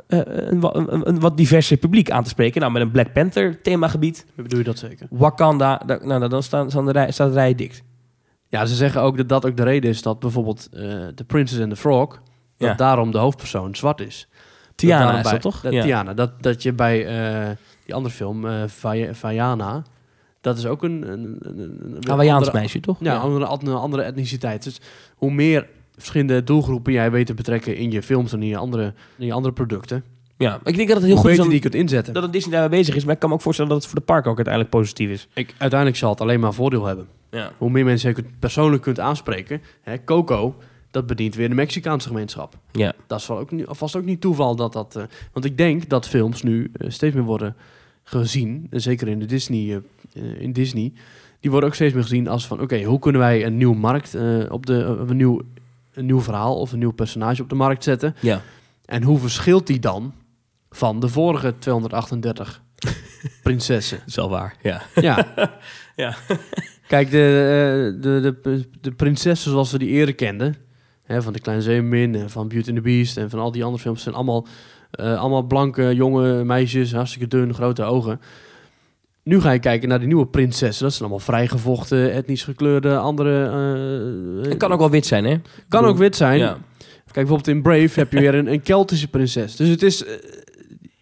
een, 0.08 0.60
wa- 0.60 0.74
een, 0.74 1.08
een 1.10 1.20
wat 1.20 1.38
diverser 1.38 1.78
publiek 1.78 2.12
aan 2.12 2.24
te 2.24 2.30
spreken. 2.30 2.62
Nou, 2.62 2.74
met 2.74 2.82
een 2.82 2.92
Black 2.92 3.14
Panther 3.14 3.62
themagebied, 3.62 4.26
bedoel 4.36 4.60
je 4.60 4.66
dat 4.66 4.80
zeker? 4.80 5.08
Wakanda, 5.10 5.78
daar, 5.86 6.08
nou, 6.08 6.30
dan 6.30 6.44
staan, 6.44 6.70
staan 6.70 6.86
de 6.86 6.92
rij, 6.92 7.12
staat 7.12 7.28
de 7.28 7.34
rij 7.34 7.56
dicht. 7.56 7.84
Ja, 8.54 8.66
ze 8.66 8.76
zeggen 8.76 9.02
ook 9.02 9.18
dat 9.18 9.30
dat 9.30 9.46
ook 9.46 9.58
de 9.58 9.64
reden 9.64 9.90
is 9.90 10.02
dat 10.02 10.20
bijvoorbeeld 10.20 10.68
eh 10.72 10.82
The 11.08 11.24
Princess 11.28 11.62
and 11.62 11.70
the 11.70 11.76
Frog... 11.76 12.08
dat 12.58 12.70
Ja. 12.70 12.74
daarom 12.74 13.12
de 13.12 13.18
hoofdpersoon 13.18 13.76
zwart 13.76 14.00
is. 14.02 14.28
Tiana 14.76 15.00
daarom 15.00 15.18
is 15.18 15.24
bij- 15.24 15.32
dat 15.32 15.42
toch? 15.42 15.62
Dat, 15.62 15.74
Ja. 15.74 15.82
Tiana. 15.84 16.14
Dat, 16.14 16.44
dat 16.44 16.64
je 16.64 16.74
bij 16.74 17.06
eh, 17.08 17.50
die 17.86 17.94
andere 17.96 18.16
film, 18.16 18.46
Vaiana... 19.12 19.82
dat 20.42 20.58
is 20.58 20.66
ook 20.66 20.84
een... 20.84 21.12
een, 21.12 21.38
een, 21.40 21.60
een- 21.60 21.98
een 22.10 22.30
andere- 22.32 22.52
meisje, 22.54 22.80
toch? 22.80 22.98
Ja, 23.00 23.18
Andere, 23.18 23.46
andere, 23.46 23.76
andere 23.76 24.04
etniciteit. 24.04 24.64
Dus 24.64 24.82
hoe 25.16 25.32
meer 25.32 25.68
verschillende 25.96 26.44
doelgroepen 26.44 26.94
jij 26.94 27.12
weet 27.12 27.26
te 27.26 27.34
betrekken 27.34 27.76
in 27.76 27.92
je 27.92 28.04
films 28.04 28.34
en 28.34 28.42
in 28.42 28.48
je 28.48 28.58
andere, 28.58 28.94
in 29.18 29.26
je 29.26 29.34
andere 29.34 29.54
producten... 29.54 30.04
ja. 30.44 30.60
Ik 30.64 30.76
denk 30.76 30.88
dat 30.88 30.98
het 30.98 31.06
heel 31.06 31.16
goed 31.16 31.30
is 31.30 31.38
die 31.38 31.52
je 31.52 31.60
kunt 31.60 31.76
inzetten. 31.76 32.14
dat 32.14 32.24
het 32.24 32.34
Disney 32.34 32.52
daarmee 32.60 32.80
bezig 32.80 32.96
is. 32.96 33.04
Maar 33.04 33.14
ik 33.14 33.20
kan 33.20 33.30
me 33.30 33.36
ook 33.36 33.42
voorstellen 33.42 33.72
dat 33.72 33.82
het 33.82 33.90
voor 33.92 34.00
de 34.00 34.06
park 34.06 34.28
ook 34.28 34.36
uiteindelijk 34.36 34.76
positief 34.76 35.10
is. 35.10 35.28
Ik, 35.34 35.54
uiteindelijk 35.58 36.00
zal 36.00 36.10
het 36.10 36.22
alleen 36.22 36.40
maar 36.40 36.54
voordeel 36.54 36.86
hebben. 36.86 37.08
Ja. 37.32 37.52
Hoe 37.58 37.70
meer 37.70 37.86
mensen 37.86 38.10
je 38.10 38.16
kunt, 38.16 38.40
persoonlijk 38.40 38.82
kunt 38.82 39.00
aanspreken. 39.00 39.62
Hè, 39.82 40.04
Coco, 40.04 40.56
dat 40.92 41.08
bedient 41.08 41.36
weer 41.36 41.50
de 41.50 41.56
Mexicaanse 41.56 42.08
gemeenschap. 42.08 42.58
Ja. 42.72 42.94
Dat 43.08 43.20
is 43.20 43.28
wel 43.28 43.40
ook, 43.40 43.50
vast 43.68 43.96
ook 43.96 44.06
niet 44.06 44.22
toeval 44.22 44.56
dat 44.56 44.74
dat... 44.74 44.96
eh, 44.96 45.04
want 45.32 45.46
ik 45.46 45.58
denk 45.58 45.90
dat 45.90 46.08
films 46.08 46.42
nu 46.42 46.72
eh, 46.74 46.90
steeds 46.90 47.16
meer 47.16 47.24
worden 47.24 47.56
gezien. 48.04 48.68
en 48.70 48.82
zeker 48.82 49.08
in, 49.08 49.20
de 49.20 49.26
Disney, 49.26 49.82
eh, 50.14 50.42
in 50.42 50.54
Disney. 50.54 50.94
Die 51.40 51.52
worden 51.52 51.70
ook 51.70 51.76
steeds 51.76 51.94
meer 51.94 52.04
gezien 52.04 52.28
als 52.28 52.48
van... 52.48 52.62
Oké, 52.62 52.84
hoe 52.84 53.00
kunnen 53.00 53.22
wij 53.22 53.46
een 53.46 53.58
nieuw 53.58 53.74
markt 53.74 54.16
op 54.50 54.66
de... 54.66 54.74
een, 55.10 55.18
nieuw, 55.18 55.42
een 55.94 56.06
nieuw 56.06 56.22
verhaal 56.22 56.60
of 56.60 56.72
een 56.72 56.80
nieuw 56.80 56.92
personage 56.92 57.42
op 57.42 57.50
de 57.50 57.56
markt 57.56 57.84
zetten. 57.84 58.16
Ja. 58.20 58.42
En 58.86 59.04
hoe 59.04 59.20
verschilt 59.20 59.68
die 59.68 59.80
dan 59.80 60.14
van 60.76 61.00
de 61.00 61.08
vorige 61.08 61.54
238 61.60 62.62
prinsessen? 63.44 63.98
Dat 63.98 64.08
is 64.08 64.16
wel 64.16 64.30
waar. 64.30 64.56
Ja. 64.62 64.82
Ja. 64.96 65.26
Ja. 65.96 66.16
Kijk, 66.88 67.12
de, 67.12 67.18
eh, 67.18 68.02
de, 68.02 68.36
de, 68.42 68.70
de 68.82 68.92
prinsessen 68.92 69.52
zoals 69.52 69.72
we 69.72 69.78
die 69.78 69.90
eerder 69.90 70.16
kenden... 70.16 70.56
Hè, 71.04 71.22
van 71.22 71.34
de 71.34 71.40
Kleine 71.40 71.64
Zeemermin 71.64 72.16
en 72.16 72.30
van 72.30 72.48
Beauty 72.48 72.68
and 72.68 72.78
the 72.78 72.84
Beast... 72.84 73.18
en 73.18 73.30
van 73.30 73.40
al 73.40 73.52
die 73.52 73.64
andere 73.64 73.84
films... 73.84 74.04
zijn 74.04 74.16
allemaal, 74.16 74.48
eh, 74.92 75.20
allemaal 75.20 75.44
blanke, 75.44 75.96
jonge 75.96 76.44
meisjes... 76.44 76.94
hartstikke 76.94 77.28
dun, 77.28 77.54
grote 77.54 77.84
ogen. 77.84 78.22
Nu 79.24 79.42
ga 79.42 79.52
je 79.52 79.60
kijken 79.60 79.90
naar 79.90 79.98
die 80.00 80.08
nieuwe 80.08 80.28
prinsessen. 80.28 80.84
Dat 80.84 80.94
zijn 80.94 81.10
allemaal 81.10 81.26
vrijgevochten, 81.26 82.12
etnisch 82.12 82.44
gekleurde, 82.44 82.98
andere... 82.98 83.46
eh, 84.44 84.50
Het 84.50 84.58
kan 84.58 84.72
ook 84.72 84.80
wel 84.80 84.90
wit 84.90 85.06
zijn, 85.06 85.26
hè? 85.26 85.38
kan 85.70 85.86
ook 85.86 85.98
wit 85.98 86.16
zijn. 86.16 86.38
Ja. 86.38 86.52
Kijk, 87.12 87.28
bijvoorbeeld 87.28 87.48
in 87.48 87.62
Brave 87.62 88.00
heb 88.00 88.12
je 88.12 88.20
weer 88.20 88.36
een, 88.36 88.52
een 88.52 88.62
Keltische 88.62 89.08
prinses. 89.08 89.56
Dus 89.56 89.68
het 89.70 89.84
is... 89.84 90.04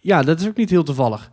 ja, 0.02 0.22
dat 0.22 0.40
is 0.40 0.46
ook 0.48 0.56
niet 0.56 0.70
heel 0.70 0.82
toevallig. 0.82 1.30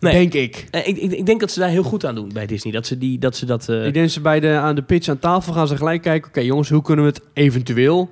Nee. 0.00 0.12
Denk 0.12 0.32
ik. 0.34 0.66
Eh, 0.70 0.86
Ik, 0.88 0.96
ik, 0.96 1.12
ik 1.12 1.26
denk 1.26 1.40
dat 1.40 1.50
ze 1.50 1.60
daar 1.60 1.68
heel 1.68 1.82
goed 1.82 2.04
aan 2.06 2.14
doen 2.14 2.30
bij 2.32 2.46
Disney. 2.46 2.72
Dat 2.72 2.86
ze, 2.86 2.98
die, 2.98 3.18
dat, 3.18 3.36
ze 3.36 3.46
dat... 3.46 3.68
eh, 3.68 3.86
Ik 3.86 3.94
denk 3.94 4.08
ze 4.08 4.20
bij 4.20 4.40
de, 4.40 4.48
aan 4.56 4.74
de 4.74 4.82
pitch 4.82 5.08
aan 5.08 5.18
tafel 5.18 5.52
gaan 5.52 5.66
ze 5.68 5.76
gelijk 5.76 6.02
kijken... 6.02 6.28
oké 6.28 6.40
jongens, 6.40 6.68
hoe 6.68 6.82
kunnen 6.82 7.04
we 7.04 7.10
het 7.10 7.22
eventueel 7.32 8.10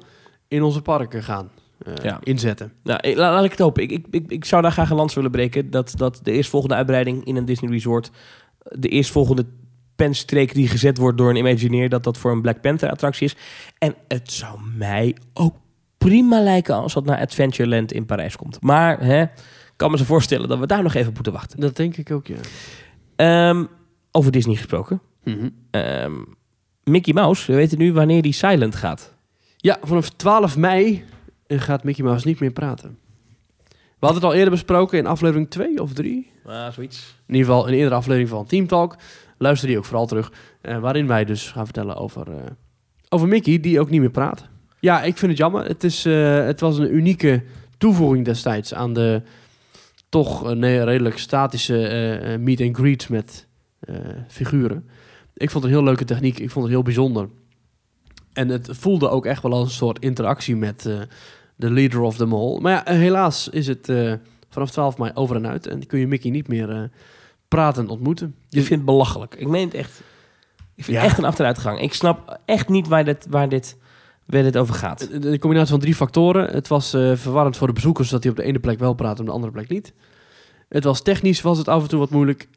in 0.48 0.62
onze 0.62 0.82
parken 0.82 1.22
gaan 1.22 1.50
eh, 1.78 1.92
Ja. 2.02 2.18
inzetten? 2.22 2.72
Nou, 2.82 2.98
ik- 3.02 3.16
laat, 3.16 3.32
laat 3.32 3.44
ik 3.44 3.50
het 3.50 3.58
hopen. 3.60 3.82
Ik, 3.82 3.90
ik, 3.90 4.06
ik, 4.10 4.24
ik 4.30 4.44
zou 4.44 4.62
daar 4.62 4.72
graag 4.72 4.90
een 4.90 4.96
lans 4.96 5.14
willen 5.14 5.30
breken. 5.30 5.70
Dat, 5.70 5.92
dat 5.96 6.20
de 6.22 6.32
eerstvolgende 6.32 6.74
uitbreiding 6.74 7.24
in 7.24 7.36
een 7.36 7.44
Disney 7.44 7.70
Resort... 7.70 8.10
de 8.62 8.88
eerstvolgende 8.88 9.46
penstreek 9.96 10.54
die 10.54 10.68
gezet 10.68 10.96
wordt 10.98 11.18
door 11.18 11.30
een 11.30 11.36
Imagineer... 11.36 11.88
dat 11.88 12.04
dat 12.04 12.18
voor 12.18 12.32
een 12.32 12.42
Black 12.42 12.60
Panther 12.60 12.90
attractie 12.90 13.26
is. 13.26 13.36
En 13.78 13.94
het 14.08 14.32
zou 14.32 14.58
mij 14.76 15.16
ook 15.34 15.54
prima 15.98 16.40
lijken... 16.42 16.74
als 16.74 16.94
dat 16.94 17.04
naar 17.04 17.18
Adventureland 17.20 17.92
in 17.92 18.06
Parijs 18.06 18.36
komt. 18.36 18.62
Maar 18.62 19.00
hè, 19.00 19.24
kan 19.80 19.90
me 19.90 19.98
zo 19.98 20.04
voorstellen 20.04 20.48
dat 20.48 20.58
we 20.58 20.66
daar 20.66 20.82
nog 20.82 20.94
even 20.94 21.08
op 21.08 21.14
moeten 21.14 21.32
wachten. 21.32 21.60
Dat 21.60 21.76
denk 21.76 21.96
ik 21.96 22.10
ook, 22.10 22.26
ja. 22.26 22.36
Ehm, 23.16 23.64
over 24.10 24.32
Disney 24.32 24.54
gesproken. 24.56 25.00
Mhm. 25.24 25.48
Ehm, 25.70 26.12
Mickey 26.84 27.12
Mouse, 27.12 27.50
we 27.50 27.56
weten 27.56 27.78
nu 27.78 27.92
wanneer 27.92 28.22
die 28.22 28.32
silent 28.32 28.74
gaat. 28.74 29.14
Ja, 29.56 29.78
vanaf 29.82 30.10
12 30.10 30.56
mei 30.56 31.04
gaat 31.46 31.84
Mickey 31.84 32.04
Mouse 32.04 32.26
niet 32.28 32.40
meer 32.40 32.52
praten. 32.52 32.98
We 33.68 34.06
hadden 34.06 34.20
het 34.22 34.30
al 34.30 34.34
eerder 34.36 34.50
besproken 34.50 34.98
in 34.98 35.06
aflevering 35.06 35.50
2 35.50 35.82
of 35.82 35.92
3. 35.92 36.30
Ah, 36.44 36.72
zoiets. 36.72 37.14
In 37.26 37.34
ieder 37.34 37.50
geval 37.50 37.68
een 37.68 37.74
eerdere 37.74 37.94
aflevering 37.94 38.28
van 38.28 38.46
Team 38.46 38.66
Talk. 38.66 38.96
Luister 39.38 39.68
die 39.68 39.78
ook 39.78 39.84
vooral 39.84 40.06
terug. 40.06 40.32
eh, 40.60 40.78
waarin 40.78 41.06
wij 41.06 41.24
dus 41.24 41.50
gaan 41.50 41.64
vertellen 41.64 41.96
over, 41.96 42.32
eh, 42.32 42.50
over 43.08 43.28
Mickey, 43.28 43.60
die 43.60 43.80
ook 43.80 43.90
niet 43.90 44.00
meer 44.00 44.10
praat. 44.10 44.48
Ja, 44.80 45.02
ik 45.02 45.16
vind 45.18 45.30
het 45.30 45.40
jammer. 45.40 45.64
Het, 45.64 45.84
is, 45.84 46.04
eh, 46.04 46.44
het 46.44 46.60
was 46.60 46.78
een 46.78 46.94
unieke 46.94 47.42
toevoeging 47.78 48.24
destijds 48.24 48.74
aan 48.74 48.92
de 48.92 49.22
toch 50.10 50.44
eh, 50.50 50.56
nee, 50.56 50.84
redelijk 50.84 51.18
statische 51.18 51.86
eh, 51.86 52.34
eh, 52.34 52.40
meet 52.40 52.60
and 52.60 52.76
greets 52.76 53.08
met 53.08 53.46
eh, 53.80 53.94
figuren. 54.28 54.88
Ik 55.34 55.50
vond 55.50 55.64
het 55.64 55.72
een 55.72 55.78
heel 55.78 55.86
leuke 55.88 56.04
techniek. 56.04 56.38
Ik 56.38 56.50
vond 56.50 56.64
het 56.64 56.74
heel 56.74 56.82
bijzonder. 56.82 57.28
En 58.32 58.48
het 58.48 58.68
voelde 58.72 59.08
ook 59.08 59.26
echt 59.26 59.42
wel 59.42 59.52
als 59.52 59.64
een 59.68 59.74
soort 59.74 59.98
interactie 59.98 60.56
met 60.56 60.86
eh, 60.86 60.98
de 61.56 61.70
leader 61.70 62.00
of 62.00 62.16
them 62.16 62.32
all. 62.34 62.58
Maar 62.60 62.72
ja, 62.72 62.84
eh, 62.86 62.96
helaas 62.96 63.48
is 63.48 63.66
het 63.66 63.88
eh, 63.88 64.12
vanaf 64.50 64.70
12 64.70 64.98
mei 64.98 65.10
over 65.14 65.36
en 65.36 65.46
uit. 65.46 65.66
En 65.66 65.86
kun 65.86 65.98
je 65.98 66.06
Mickey 66.06 66.30
niet 66.30 66.48
meer 66.48 66.70
eh 66.70 66.82
pratend 67.48 67.88
ontmoeten. 67.88 68.34
Ik 68.50 68.58
vind 68.64 68.68
het 68.70 68.84
belachelijk. 68.84 69.34
Ik 69.34 69.48
meen 69.48 69.64
het 69.64 69.74
echt. 69.74 70.02
Ik 70.74 70.84
vind 70.84 70.96
Ja. 70.96 71.02
het 71.02 71.10
echt 71.10 71.18
een 71.18 71.24
achteruitgang. 71.24 71.80
Ik 71.80 71.94
snap 71.94 72.38
echt 72.44 72.68
niet 72.68 72.88
waar 72.88 73.04
dit, 73.04 73.26
waar 73.30 73.48
dit, 73.48 73.76
waar 74.30 74.42
dit 74.42 74.56
over 74.56 74.74
gaat. 74.74 75.08
De- 75.10 75.18
De 75.18 75.38
combinatie 75.38 75.70
van 75.70 75.80
drie 75.80 75.94
factoren. 75.94 76.50
Het 76.50 76.68
was 76.68 76.94
eh, 76.94 77.12
verwarrend 77.16 77.56
voor 77.56 77.66
de 77.66 77.72
bezoekers 77.72 78.08
dat 78.08 78.22
hij 78.22 78.30
op 78.32 78.36
de 78.38 78.42
ene 78.44 78.58
plek 78.58 78.78
wel 78.78 78.94
praat 78.94 79.14
en 79.14 79.20
op 79.20 79.26
de 79.26 79.32
andere 79.32 79.52
plek 79.52 79.68
niet. 79.68 79.92
Het 80.68 80.84
was 80.84 81.02
technisch 81.02 81.40
was 81.40 81.58
het 81.58 81.68
af 81.68 81.82
en 81.82 81.88
toe 81.88 81.98
wat 81.98 82.10
moeilijk. 82.10 82.48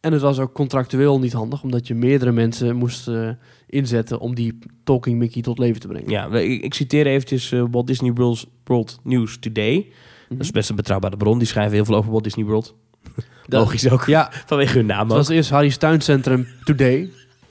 En 0.00 0.12
het 0.12 0.20
was 0.20 0.38
ook 0.38 0.52
contractueel 0.52 1.18
niet 1.18 1.32
handig, 1.32 1.62
omdat 1.62 1.86
je 1.86 1.94
meerdere 1.94 2.32
mensen 2.32 2.76
moest 2.76 3.08
eh, 3.08 3.28
inzetten 3.66 4.18
om 4.20 4.34
die 4.34 4.58
Talking 4.84 5.18
Mickey 5.18 5.42
tot 5.42 5.58
leven 5.58 5.80
te 5.80 5.86
brengen. 5.88 6.10
Ja, 6.10 6.26
ik, 6.26 6.62
ik 6.62 6.74
citeer 6.74 7.06
eventjes 7.06 7.52
eh, 7.52 7.64
Walt 7.70 7.86
Disney 7.86 8.12
World, 8.12 8.46
World 8.64 8.98
News 9.02 9.38
Today. 9.38 9.74
Mhm. 9.76 9.84
Dat 10.28 10.40
is 10.40 10.50
best 10.50 10.70
een 10.70 10.76
betrouwbare 10.76 11.16
bron. 11.16 11.38
Die 11.38 11.46
schrijven 11.46 11.74
heel 11.74 11.84
veel 11.84 11.94
over 11.96 12.10
Walt 12.10 12.24
Disney 12.24 12.44
World. 12.44 12.74
Dat- 13.46 13.60
Logisch 13.60 13.90
ook. 13.90 14.04
Ja, 14.06 14.32
Vanwege 14.46 14.76
hun 14.76 14.86
naam 14.86 15.06
het 15.08 15.16
was 15.16 15.28
eerst 15.28 15.50
Harry's 15.50 15.76
Tuincentrum 15.76 16.46
Today. 16.64 17.10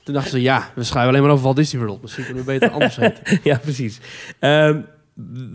Toen 0.09 0.17
dachten 0.17 0.31
ze, 0.39 0.41
ja, 0.41 0.71
we 0.75 0.83
schrijven 0.83 1.09
alleen 1.11 1.21
maar 1.23 1.31
over 1.31 1.43
Walt 1.43 1.55
Disney 1.55 1.81
World. 1.85 2.01
Misschien 2.01 2.25
kunnen 2.25 2.45
we 2.45 2.51
beter 2.51 2.69
anders 2.79 2.95
heten. 2.95 3.39
ja, 3.43 3.57
precies. 3.57 3.99
Um, 4.39 4.85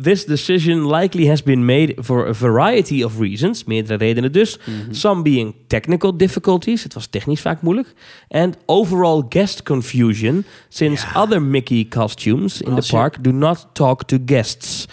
this 0.03 0.25
decision 0.27 0.95
likely 0.95 1.27
has 1.29 1.43
been 1.43 1.65
made 1.65 1.95
for 2.03 2.27
a 2.29 2.35
variety 2.35 3.03
of 3.03 3.19
reasons. 3.19 3.65
Meerdere 3.65 3.99
redenen 3.99 4.33
dus. 4.33 4.59
Some 4.91 5.23
being 5.23 5.55
technical 5.67 6.17
difficulties. 6.17 6.83
Het 6.83 6.95
was 6.95 7.07
technisch 7.07 7.41
vaak 7.41 7.63
moeilijk. 7.63 7.95
And 8.29 8.57
overall 8.67 9.25
guest 9.29 9.63
confusion. 9.63 10.45
Since 10.69 11.07
Ja. 11.15 11.21
other 11.23 11.43
Mickey 11.43 11.87
costumes 11.89 12.61
in 12.63 12.75
the 12.75 12.83
je- 12.85 12.93
park 12.93 13.25
do 13.25 13.31
not 13.33 13.67
talk 13.73 14.03
to 14.05 14.19
guests. 14.27 14.87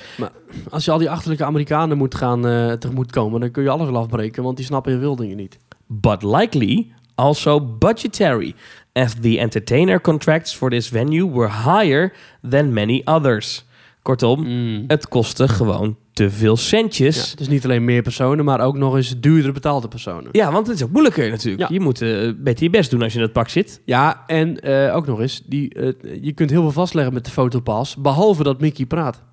Als 0.70 0.86
je 0.86 0.91
al 0.91 0.97
die 0.97 1.09
achterlijke 1.09 1.43
Amerikanen 1.45 1.97
moet 1.97 2.16
gaan 2.16 2.47
eh 2.47 2.72
tegemoet 2.72 3.12
komen, 3.12 3.39
dan 3.39 3.51
kun 3.51 3.64
je 3.64 3.70
alles 3.70 3.89
afbreken, 3.89 4.43
want 4.43 4.57
die 4.57 4.66
snappen 4.66 4.91
heel 4.91 5.01
veel 5.01 5.16
dingen 5.16 5.38
niet. 5.38 5.57
But 5.88 6.24
likely 6.24 6.91
also 7.16 7.59
budgetary. 7.78 8.53
As 8.93 9.13
the 9.21 9.39
entertainer 9.39 10.01
contracts 10.01 10.55
for 10.55 10.69
this 10.69 10.89
venue 10.89 11.31
were 11.31 11.49
higher 11.51 12.13
than 12.49 12.73
many 12.73 13.01
others. 13.05 13.65
Kortom, 14.01 14.45
het 14.87 15.07
kostte 15.07 15.47
gewoon 15.47 15.97
te 16.13 16.29
veel 16.29 16.55
Ja, 16.55 16.61
centjes. 16.61 17.31
het 17.31 17.39
is 17.39 17.47
niet 17.47 17.63
alleen 17.63 17.85
meer 17.85 18.01
personen, 18.01 18.45
maar 18.45 18.61
ook 18.61 18.77
nog 18.77 18.95
eens 18.95 19.19
duurder 19.19 19.53
betaalde 19.53 19.87
personen. 19.87 20.29
Ja, 20.31 20.51
want 20.51 20.67
het 20.67 20.75
is 20.75 20.83
ook 20.83 20.91
moeilijker 20.91 21.29
natuurlijk. 21.29 21.69
Ja. 21.69 21.75
Je 21.75 21.79
moet 21.79 22.01
eh, 22.01 22.31
beter 22.37 22.63
je 22.63 22.69
best 22.69 22.89
doen 22.91 23.01
als 23.01 23.11
je 23.13 23.17
in 23.17 23.23
het 23.23 23.33
pak 23.33 23.49
zit. 23.49 23.81
Ja, 23.85 24.23
en 24.27 24.59
eh, 24.59 24.95
ook 24.95 25.05
nog 25.05 25.19
eens, 25.19 25.41
die, 25.45 25.73
eh, 25.73 26.23
je 26.23 26.31
kunt 26.33 26.49
heel 26.49 26.61
veel 26.61 26.71
vastleggen 26.71 27.13
met 27.13 27.25
de 27.25 27.31
fotopas, 27.31 27.95
behalve 27.95 28.43
dat 28.43 28.61
Mickey 28.61 28.85
praat. 28.85 29.23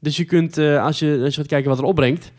Dus 0.00 0.16
je 0.16 0.24
kunt, 0.24 0.58
als, 0.58 0.98
je, 0.98 1.20
als 1.24 1.34
je 1.34 1.40
gaat 1.40 1.50
kijken 1.50 1.68
wat 1.70 1.78
er 1.78 1.84
opbrengt, 1.84 2.32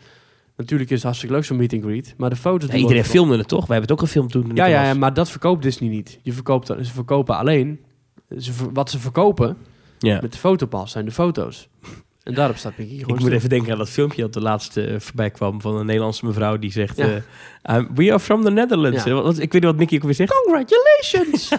natuurlijk 0.60 0.90
is 0.90 0.96
het 0.96 1.04
hartstikke 1.04 1.34
leuk 1.34 1.44
zo'n 1.44 1.56
meet 1.56 1.72
and 1.72 1.82
greet, 1.82 2.14
maar 2.16 2.30
de 2.30 2.36
foto's... 2.36 2.66
Ja, 2.68 2.72
die 2.74 2.76
iedereen 2.80 3.02
worden 3.02 3.12
filmde 3.20 3.36
het 3.38 3.48
toch? 3.48 3.66
Wij 3.66 3.76
hebben 3.76 3.90
het 3.90 4.00
ook 4.00 4.06
gefilmd 4.06 4.30
toen. 4.32 4.50
Ja, 4.54 4.64
ja, 4.66 4.84
ja, 4.84 4.94
maar 4.94 5.14
dat 5.14 5.30
verkoopt 5.30 5.62
Disney 5.62 5.88
niet. 5.90 6.18
Je 6.22 6.32
verkoopt, 6.32 6.66
ze 6.66 6.84
verkopen 6.92 7.36
alleen, 7.36 7.80
ze, 8.38 8.52
ver- 8.52 8.72
wat 8.72 8.90
ze 8.90 8.98
verkopen 8.98 9.56
Ja. 9.98 10.18
met 10.22 10.32
de 10.32 10.38
fotopas 10.38 10.90
zijn 10.90 11.04
de 11.04 11.10
foto's. 11.12 11.68
En 12.22 12.34
daarop 12.34 12.56
staat 12.56 12.76
Mickey 12.76 12.94
gewoon 12.94 13.02
Ik 13.02 13.08
moet 13.14 13.20
stil. 13.20 13.32
even 13.32 13.48
denken 13.48 13.72
aan 13.72 13.78
dat 13.78 13.88
filmpje 13.90 14.22
dat 14.22 14.32
de 14.32 14.40
laatste 14.40 14.84
eh, 14.86 15.00
voorbij 15.00 15.30
kwam 15.30 15.60
van 15.60 15.76
een 15.76 15.86
Nederlandse 15.86 16.26
mevrouw 16.26 16.58
die 16.58 16.72
zegt: 16.72 16.96
Ja. 16.96 17.06
eh, 17.62 17.74
I'm- 17.76 17.88
We 17.94 18.08
are 18.10 18.20
from 18.20 18.44
the 18.44 18.50
Netherlands. 18.50 19.04
Ja. 19.04 19.10
Eh, 19.10 19.22
wat- 19.22 19.38
ik 19.38 19.52
weet 19.52 19.62
niet 19.62 19.64
wat 19.70 19.76
Mickey 19.76 19.96
ook 19.98 20.04
weer 20.04 20.14
zegt. 20.14 20.32
Congratulations! 20.44 21.48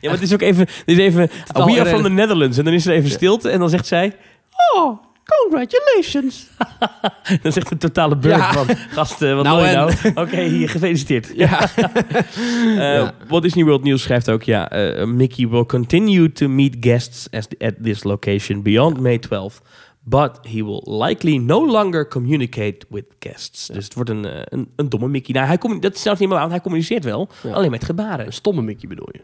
Ja, 0.00 0.10
maar 0.10 0.18
het 0.20 0.28
is 0.28 0.32
ook 0.34 0.40
even: 0.40 0.60
het 0.60 0.82
is 0.86 0.96
even 0.98 1.30
Totaal 1.44 1.66
We 1.66 1.80
are 1.80 1.88
from 1.88 2.02
the 2.02 2.08
Netherlands. 2.10 2.58
En 2.58 2.64
dan 2.64 2.72
is 2.74 2.86
er 2.86 2.92
even 2.94 3.10
stilte 3.10 3.48
en 3.50 3.58
dan 3.58 3.70
zegt 3.70 3.86
zij: 3.86 4.16
oh, 4.74 5.02
congratulations! 5.24 6.46
Dan 7.42 7.52
zegt 7.52 7.68
de 7.68 7.76
totale 7.76 8.16
beurt 8.16 8.36
Ja. 8.36 8.52
van... 8.52 8.66
Gast, 8.76 9.22
eh, 9.22 9.34
wat 9.34 9.44
Nou 9.44 9.64
en? 9.66 9.74
nou? 9.74 9.92
Oké, 10.26 10.40
hier, 10.42 10.68
gefeliciteerd. 10.68 11.32
Ja. 11.34 11.68
Eh, 12.64 12.76
Ja. 12.76 13.14
Walt 13.28 13.42
Disney 13.42 13.64
World 13.64 13.82
News 13.84 14.02
schrijft 14.02 14.30
ook... 14.30 14.42
Ja, 14.42 14.70
eh, 14.70 15.06
Mickey 15.06 15.48
will 15.48 15.66
continue 15.66 16.32
to 16.32 16.48
meet 16.48 16.76
guests 16.80 17.28
as 17.30 17.48
at 17.58 17.74
this 17.82 18.02
location 18.04 18.62
beyond 18.62 19.00
May 19.00 19.18
12. 19.18 19.62
But 20.06 20.38
he 20.42 20.64
will 20.64 20.82
likely 21.02 21.36
no 21.36 21.66
longer 21.66 22.08
communicate 22.08 22.78
with 22.88 23.04
guests. 23.18 23.66
Dus 23.66 23.84
het 23.84 23.94
wordt 23.94 24.10
een, 24.10 24.26
een, 24.54 24.68
een 24.76 24.88
domme 24.88 25.08
Mickey. 25.08 25.34
Nou, 25.34 25.46
hij 25.46 25.58
commu- 25.58 25.78
dat 25.78 25.94
is 25.94 26.02
zelfs 26.02 26.20
niet 26.20 26.28
meer 26.28 26.38
aan. 26.38 26.50
Hij 26.50 26.60
communiceert 26.60 27.04
wel, 27.04 27.28
alleen 27.52 27.70
met 27.70 27.84
gebaren. 27.84 28.26
Een 28.26 28.32
stomme 28.32 28.62
Mickey 28.62 28.88
bedoel 28.88 29.08
je? 29.12 29.20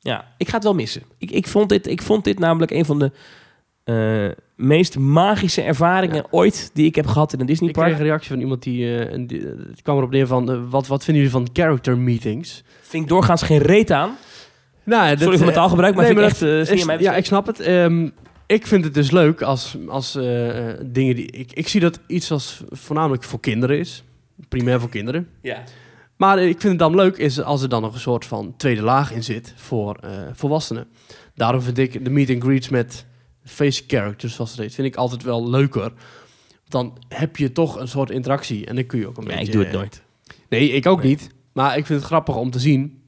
Ja, 0.00 0.24
ik 0.36 0.48
ga 0.48 0.54
het 0.54 0.64
wel 0.64 0.74
missen. 0.74 1.02
Ik, 1.18 1.30
ik, 1.30 1.46
vond, 1.48 1.68
dit, 1.68 1.86
ik 1.86 2.02
vond 2.02 2.24
dit 2.24 2.38
namelijk 2.38 2.70
een 2.70 2.84
van 2.84 2.98
de 2.98 3.12
meest 4.58 4.98
magische 4.98 5.62
ervaringen 5.62 6.16
Ja. 6.16 6.26
ooit 6.30 6.70
die 6.74 6.86
ik 6.86 6.94
heb 6.94 7.06
gehad 7.06 7.32
in 7.32 7.38
een 7.38 7.44
Ik 7.44 7.50
Disneypark. 7.50 7.86
kreeg 7.86 7.98
een 7.98 8.04
reactie 8.06 8.30
van 8.30 8.40
iemand 8.40 8.62
die... 8.62 8.84
eh, 8.84 9.12
en 9.12 9.26
die- 9.26 9.40
het 9.68 9.82
kwam 9.82 9.96
erop 9.96 10.10
neer 10.10 10.26
van... 10.26 10.50
eh, 10.50 10.58
wat, 10.68 10.86
wat 10.86 11.04
vinden 11.04 11.22
jullie 11.24 11.38
van 11.38 11.48
character 11.52 11.98
meetings? 11.98 12.62
Vind 12.80 13.02
ik 13.02 13.08
doorgaans 13.08 13.42
geen 13.42 13.58
reet 13.58 13.90
aan. 13.90 14.16
Nou, 14.84 15.16
Sorry 15.18 15.36
voor 15.36 15.44
mijn 15.44 15.56
taalgebruik, 15.58 15.94
maar 15.94 16.04
nee, 16.04 16.14
vind 16.14 16.26
ik 16.26 16.40
maar 16.40 16.50
echt... 16.60 16.80
eh, 16.80 16.84
mij 16.86 16.98
ja, 17.00 17.14
ik 17.16 17.24
snap 17.24 17.46
het. 17.46 17.60
Ehm, 17.60 18.08
ik 18.46 18.66
vind 18.66 18.84
het 18.84 18.94
dus 18.94 19.10
leuk 19.10 19.42
als, 19.42 19.76
als 19.88 20.14
eh, 20.14 20.68
eh, 20.70 20.78
dingen 20.86 21.16
die... 21.16 21.26
Ik, 21.30 21.52
ik 21.52 21.68
zie 21.68 21.80
dat 21.80 22.00
iets 22.06 22.30
als 22.30 22.62
voornamelijk 22.70 23.22
voor 23.24 23.40
kinderen 23.40 23.78
is. 23.78 24.04
Primair 24.48 24.80
voor 24.80 24.88
kinderen. 24.88 25.28
Ja. 25.42 25.62
Maar 26.16 26.38
ik 26.38 26.60
vind 26.60 26.62
het 26.72 26.78
dan 26.78 26.94
leuk 26.94 27.16
is 27.16 27.42
als 27.42 27.62
er 27.62 27.68
dan 27.68 27.82
nog 27.82 27.94
een 27.94 28.00
soort 28.00 28.24
van 28.24 28.54
tweede 28.56 28.82
laag 28.82 29.12
in 29.12 29.22
zit 29.24 29.52
voor 29.56 29.96
eh, 30.00 30.10
volwassenen. 30.32 30.86
Daarom 31.34 31.60
vind 31.62 31.78
ik 31.78 32.04
de 32.04 32.10
meet 32.10 32.30
and 32.30 32.42
greets 32.42 32.68
met 32.68 33.06
face 33.48 33.82
characters, 33.86 34.34
zoals 34.34 34.50
het 34.50 34.60
heet, 34.60 34.74
vind 34.74 34.86
ik 34.86 34.96
altijd 34.96 35.22
wel 35.22 35.48
leuker. 35.50 35.92
Dan 36.68 36.98
heb 37.08 37.36
je 37.36 37.52
toch 37.52 37.80
een 37.80 37.88
soort 37.88 38.10
interactie 38.10 38.66
en 38.66 38.74
dan 38.74 38.86
kun 38.86 38.98
je 38.98 39.06
ook 39.08 39.16
een 39.16 39.22
Ja, 39.22 39.28
beetje... 39.28 39.44
ik 39.44 39.52
doe 39.52 39.62
het 39.64 39.72
nooit. 39.72 40.02
Nee, 40.48 40.70
ik 40.70 40.86
ook 40.86 41.00
Nee. 41.02 41.08
niet. 41.10 41.30
Maar 41.52 41.76
ik 41.76 41.86
vind 41.86 41.98
het 41.98 42.08
grappig 42.08 42.36
om 42.36 42.50
te 42.50 42.58
zien 42.58 43.02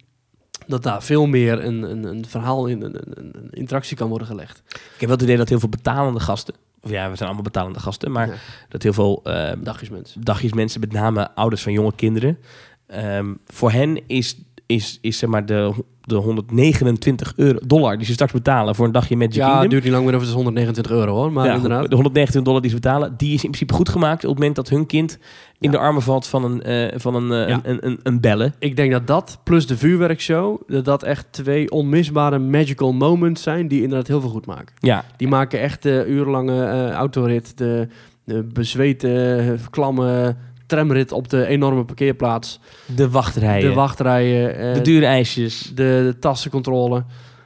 dat 0.67 0.83
daar 0.83 1.03
veel 1.03 1.27
meer 1.27 1.65
een, 1.65 1.83
een, 1.83 2.05
een 2.05 2.27
verhaal 2.27 2.67
in, 2.67 2.83
een, 2.83 2.97
een, 2.97 3.31
een 3.37 3.51
interactie 3.51 3.97
kan 3.97 4.09
worden 4.09 4.27
gelegd. 4.27 4.63
Ik 4.69 4.81
heb 4.91 5.01
wel 5.01 5.11
het 5.11 5.23
idee 5.23 5.37
dat 5.37 5.49
heel 5.49 5.59
veel 5.61 5.69
betalende 5.69 6.21
gasten... 6.21 6.55
Of 6.83 6.91
ja, 6.91 7.11
we 7.11 7.17
zijn 7.17 7.27
allemaal 7.29 7.45
betalende 7.45 7.81
gasten. 7.81 8.11
Maar 8.13 8.27
Ja, 8.29 8.35
dat 8.69 8.83
heel 8.83 8.93
veel 8.93 9.21
eh, 9.25 9.53
dagjes 9.63 9.89
mensen. 9.91 10.25
dagjes 10.25 10.53
mensen, 10.53 10.81
met 10.81 10.93
name 10.93 11.35
ouders 11.35 11.63
van 11.63 11.73
jonge 11.73 11.95
kinderen... 11.95 12.39
ehm, 12.87 13.35
voor 13.47 13.71
hen 13.71 14.01
is, 14.09 14.39
is, 14.67 14.99
is 15.01 15.19
zeg 15.19 15.31
maar 15.31 15.47
de, 15.47 15.75
de 16.11 16.17
129 16.17 17.33
euro, 17.37 17.59
dollar 17.67 17.97
die 17.97 18.07
ze 18.07 18.13
straks 18.13 18.33
betalen... 18.33 18.75
voor 18.75 18.87
een 18.87 18.93
dagje 18.93 19.17
Magic 19.17 19.35
Ja, 19.35 19.41
Kingdom... 19.41 19.61
het 19.63 19.71
duurt 19.71 19.83
niet 19.83 19.93
lang 19.93 20.05
meer 20.05 20.15
over, 20.15 20.27
het 20.27 20.37
is 20.37 20.43
129 20.43 20.93
euro 20.93 21.15
hoor. 21.15 21.33
Maar 21.33 21.47
Ja, 21.47 21.55
inderdaad. 21.55 21.89
De 21.89 21.95
129 21.95 22.43
dollar 22.43 22.61
die 22.61 22.71
ze 22.71 22.77
betalen, 22.77 23.15
die 23.17 23.29
is 23.35 23.45
in 23.45 23.51
principe 23.51 23.75
goed 23.75 23.89
gemaakt... 23.89 24.23
op 24.25 24.31
het 24.31 24.39
moment 24.39 24.57
dat 24.57 24.69
hun 24.69 24.87
kind 24.87 25.19
in 25.59 25.71
Ja. 25.71 25.79
de 25.79 25.83
armen 25.83 26.03
valt 26.03 26.27
van 26.27 26.45
een, 26.45 26.63
eh, 26.63 26.99
van 26.99 27.15
een, 27.15 27.33
eh, 27.33 27.49
Ja. 27.49 27.61
een, 27.63 27.87
een, 27.87 28.01
een 28.03 28.21
bellen. 28.21 28.55
Ik 28.59 28.77
denk 28.77 28.93
dat 28.93 29.07
dat, 29.07 29.39
plus 29.45 29.67
de 29.67 29.77
vuurwerkshow, 29.77 30.61
dat 30.67 30.85
dat 30.85 31.03
echt 31.03 31.27
twee 31.31 31.71
onmisbare 31.71 32.39
magical 32.39 32.93
moments 32.93 33.43
zijn 33.43 33.69
die 33.69 33.83
inderdaad 33.83 34.07
heel 34.07 34.21
veel 34.21 34.31
goed 34.31 34.47
maken. 34.47 34.75
Ja, 34.79 35.05
Die 35.17 35.29
maken 35.29 35.61
echt 35.61 35.83
de 35.83 36.05
urenlange 36.09 36.65
eh, 36.65 36.91
autorit, 36.91 37.59
de, 37.59 37.89
de 38.25 38.43
bezweten, 38.53 39.59
klamme 39.71 40.37
tramrit 40.71 41.13
op 41.13 41.29
de 41.29 41.47
enorme 41.47 41.85
parkeerplaats, 41.85 42.61
de 42.87 43.11
wachtrijen, 43.11 43.69
de 43.69 43.75
wachtrijen, 43.75 44.57
eh, 44.59 44.75
de 44.75 44.81
dure 44.81 45.07
ijsjes... 45.07 45.63
de, 45.75 45.75
de 45.75 46.17
tassencontrole. 46.21 47.05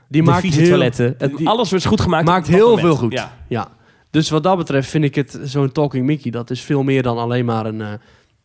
Die 0.09 0.23
de 0.23 0.29
maakt 0.29 0.41
vieze 0.41 0.61
heel, 0.61 0.69
toiletten. 0.69 1.15
Het- 1.19 1.37
die- 1.37 1.49
alles 1.49 1.71
wordt 1.71 1.85
goed 1.85 2.01
gemaakt. 2.01 2.25
maakt 2.27 2.47
heel 2.47 2.65
moment. 2.69 2.81
veel 2.87 2.97
goed. 2.97 3.13
Ja. 3.13 3.37
Ja. 3.49 3.69
Dus 4.11 4.31
wat 4.31 4.43
dat 4.43 4.57
betreft 4.57 4.91
vind 4.91 5.05
ik 5.05 5.15
het 5.15 5.39
zo'n 5.43 5.73
Talking 5.73 6.07
Mickey, 6.07 6.31
dat 6.31 6.51
is 6.51 6.61
veel 6.61 6.83
meer 6.83 7.03
dan 7.03 7.19
alleen 7.19 7.45
maar 7.45 7.67
een, 7.67 7.81
eh, 7.81 7.93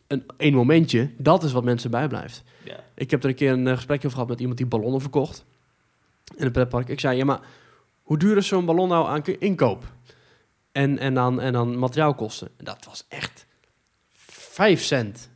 een 0.06 0.24
één 0.36 0.54
momentje. 0.54 1.10
Dat 1.18 1.42
is 1.44 1.52
wat 1.52 1.64
mensen 1.64 1.90
bijblijft. 1.90 2.42
Ja. 2.64 2.76
Ik 2.94 3.10
heb 3.10 3.22
er 3.22 3.28
een 3.28 3.34
keer 3.34 3.52
een 3.52 3.66
eh, 3.66 3.74
gesprekje 3.74 4.06
over 4.06 4.18
gehad 4.18 4.28
met 4.30 4.40
iemand 4.40 4.58
die 4.58 4.66
ballonnen 4.66 5.00
verkocht. 5.00 5.44
In 6.36 6.46
een 6.46 6.52
pretpark. 6.52 6.88
Ik 6.88 7.00
zei, 7.00 7.16
ja 7.16 7.24
maar 7.24 7.40
hoe 8.02 8.18
duur 8.18 8.36
is 8.36 8.46
zo'n 8.46 8.64
ballon 8.64 8.88
nou 8.88 9.08
aan 9.08 9.22
inkoop? 9.38 9.84
En, 10.72 10.98
en, 10.98 11.18
aan, 11.18 11.40
en 11.40 11.56
aan 11.56 11.78
materiaalkosten? 11.78 12.48
En 12.56 12.64
dat 12.64 12.84
was 12.88 13.04
echt 13.08 13.46
5 14.60 14.82
cent. 14.82 15.30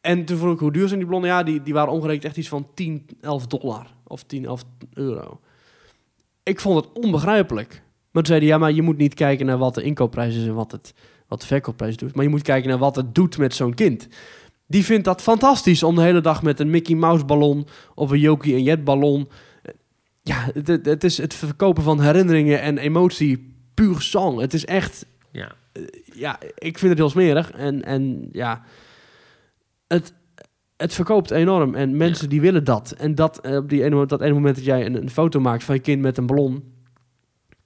En 0.00 0.24
toen 0.24 0.38
vroeg 0.38 0.52
ik, 0.52 0.58
hoe 0.58 0.72
duur 0.72 0.86
zijn 0.86 0.98
die 0.98 1.08
blonden? 1.08 1.30
Ja, 1.30 1.42
die, 1.42 1.62
die 1.62 1.72
waren 1.72 1.92
ongerekend 1.92 2.24
echt 2.24 2.36
iets 2.36 2.48
van 2.48 2.66
10, 2.74 3.06
11 3.20 3.46
dollar. 3.46 3.86
Of 4.06 4.22
10, 4.22 4.44
11 4.44 4.64
euro. 4.92 5.40
Ik 6.42 6.60
vond 6.60 6.84
het 6.84 7.04
onbegrijpelijk. 7.04 7.82
Maar 8.10 8.22
toen 8.22 8.26
zei 8.26 8.38
hij, 8.38 8.48
ja, 8.48 8.58
maar 8.58 8.72
je 8.72 8.82
moet 8.82 8.96
niet 8.96 9.14
kijken 9.14 9.46
naar 9.46 9.58
wat 9.58 9.74
de 9.74 9.82
inkoopprijs 9.82 10.36
is 10.36 10.46
en 10.46 10.54
wat, 10.54 10.72
het, 10.72 10.94
wat 11.28 11.40
de 11.40 11.46
verkoopprijs 11.46 11.96
doet. 11.96 12.14
Maar 12.14 12.24
je 12.24 12.30
moet 12.30 12.42
kijken 12.42 12.68
naar 12.68 12.78
wat 12.78 12.96
het 12.96 13.14
doet 13.14 13.38
met 13.38 13.54
zo'n 13.54 13.74
kind. 13.74 14.08
Die 14.66 14.84
vindt 14.84 15.04
dat 15.04 15.22
fantastisch 15.22 15.82
om 15.82 15.94
de 15.94 16.02
hele 16.02 16.20
dag 16.20 16.42
met 16.42 16.60
een 16.60 16.70
Mickey 16.70 16.96
Mouse 16.96 17.24
ballon 17.24 17.66
of 17.94 18.10
een 18.10 18.20
Yoki 18.20 18.54
en 18.54 18.62
Jet 18.62 18.84
ballon. 18.84 19.28
Ja, 20.22 20.50
het, 20.54 20.86
het, 20.86 21.04
is 21.04 21.18
het 21.18 21.34
verkopen 21.34 21.82
van 21.82 22.00
herinneringen 22.00 22.60
en 22.60 22.78
emotie 22.78 23.54
puur 23.74 24.00
song. 24.00 24.40
Het 24.40 24.54
is 24.54 24.64
echt 24.64 25.06
Ja. 25.30 25.52
Ja, 26.14 26.38
ik 26.58 26.78
vind 26.78 26.90
het 26.90 26.98
heel 26.98 27.10
smerig. 27.10 27.50
En, 27.50 27.84
en 27.84 28.28
ja, 28.32 28.64
het, 29.86 30.12
het 30.76 30.94
verkoopt 30.94 31.30
enorm. 31.30 31.74
En 31.74 31.96
mensen 31.96 32.28
die 32.28 32.40
willen 32.40 32.64
dat. 32.64 32.94
En 32.98 33.14
dat, 33.14 33.40
eh, 33.40 33.56
op 33.56 33.68
die 33.68 33.80
ene, 33.80 33.90
moment- 33.90 34.10
dat 34.10 34.20
ene 34.20 34.32
moment 34.32 34.56
dat 34.56 34.64
jij 34.64 34.86
een, 34.86 34.94
een 34.94 35.10
foto 35.10 35.40
maakt 35.40 35.64
van 35.64 35.74
je 35.74 35.80
kind 35.80 36.00
met 36.02 36.18
een 36.18 36.26
ballon, 36.26 36.72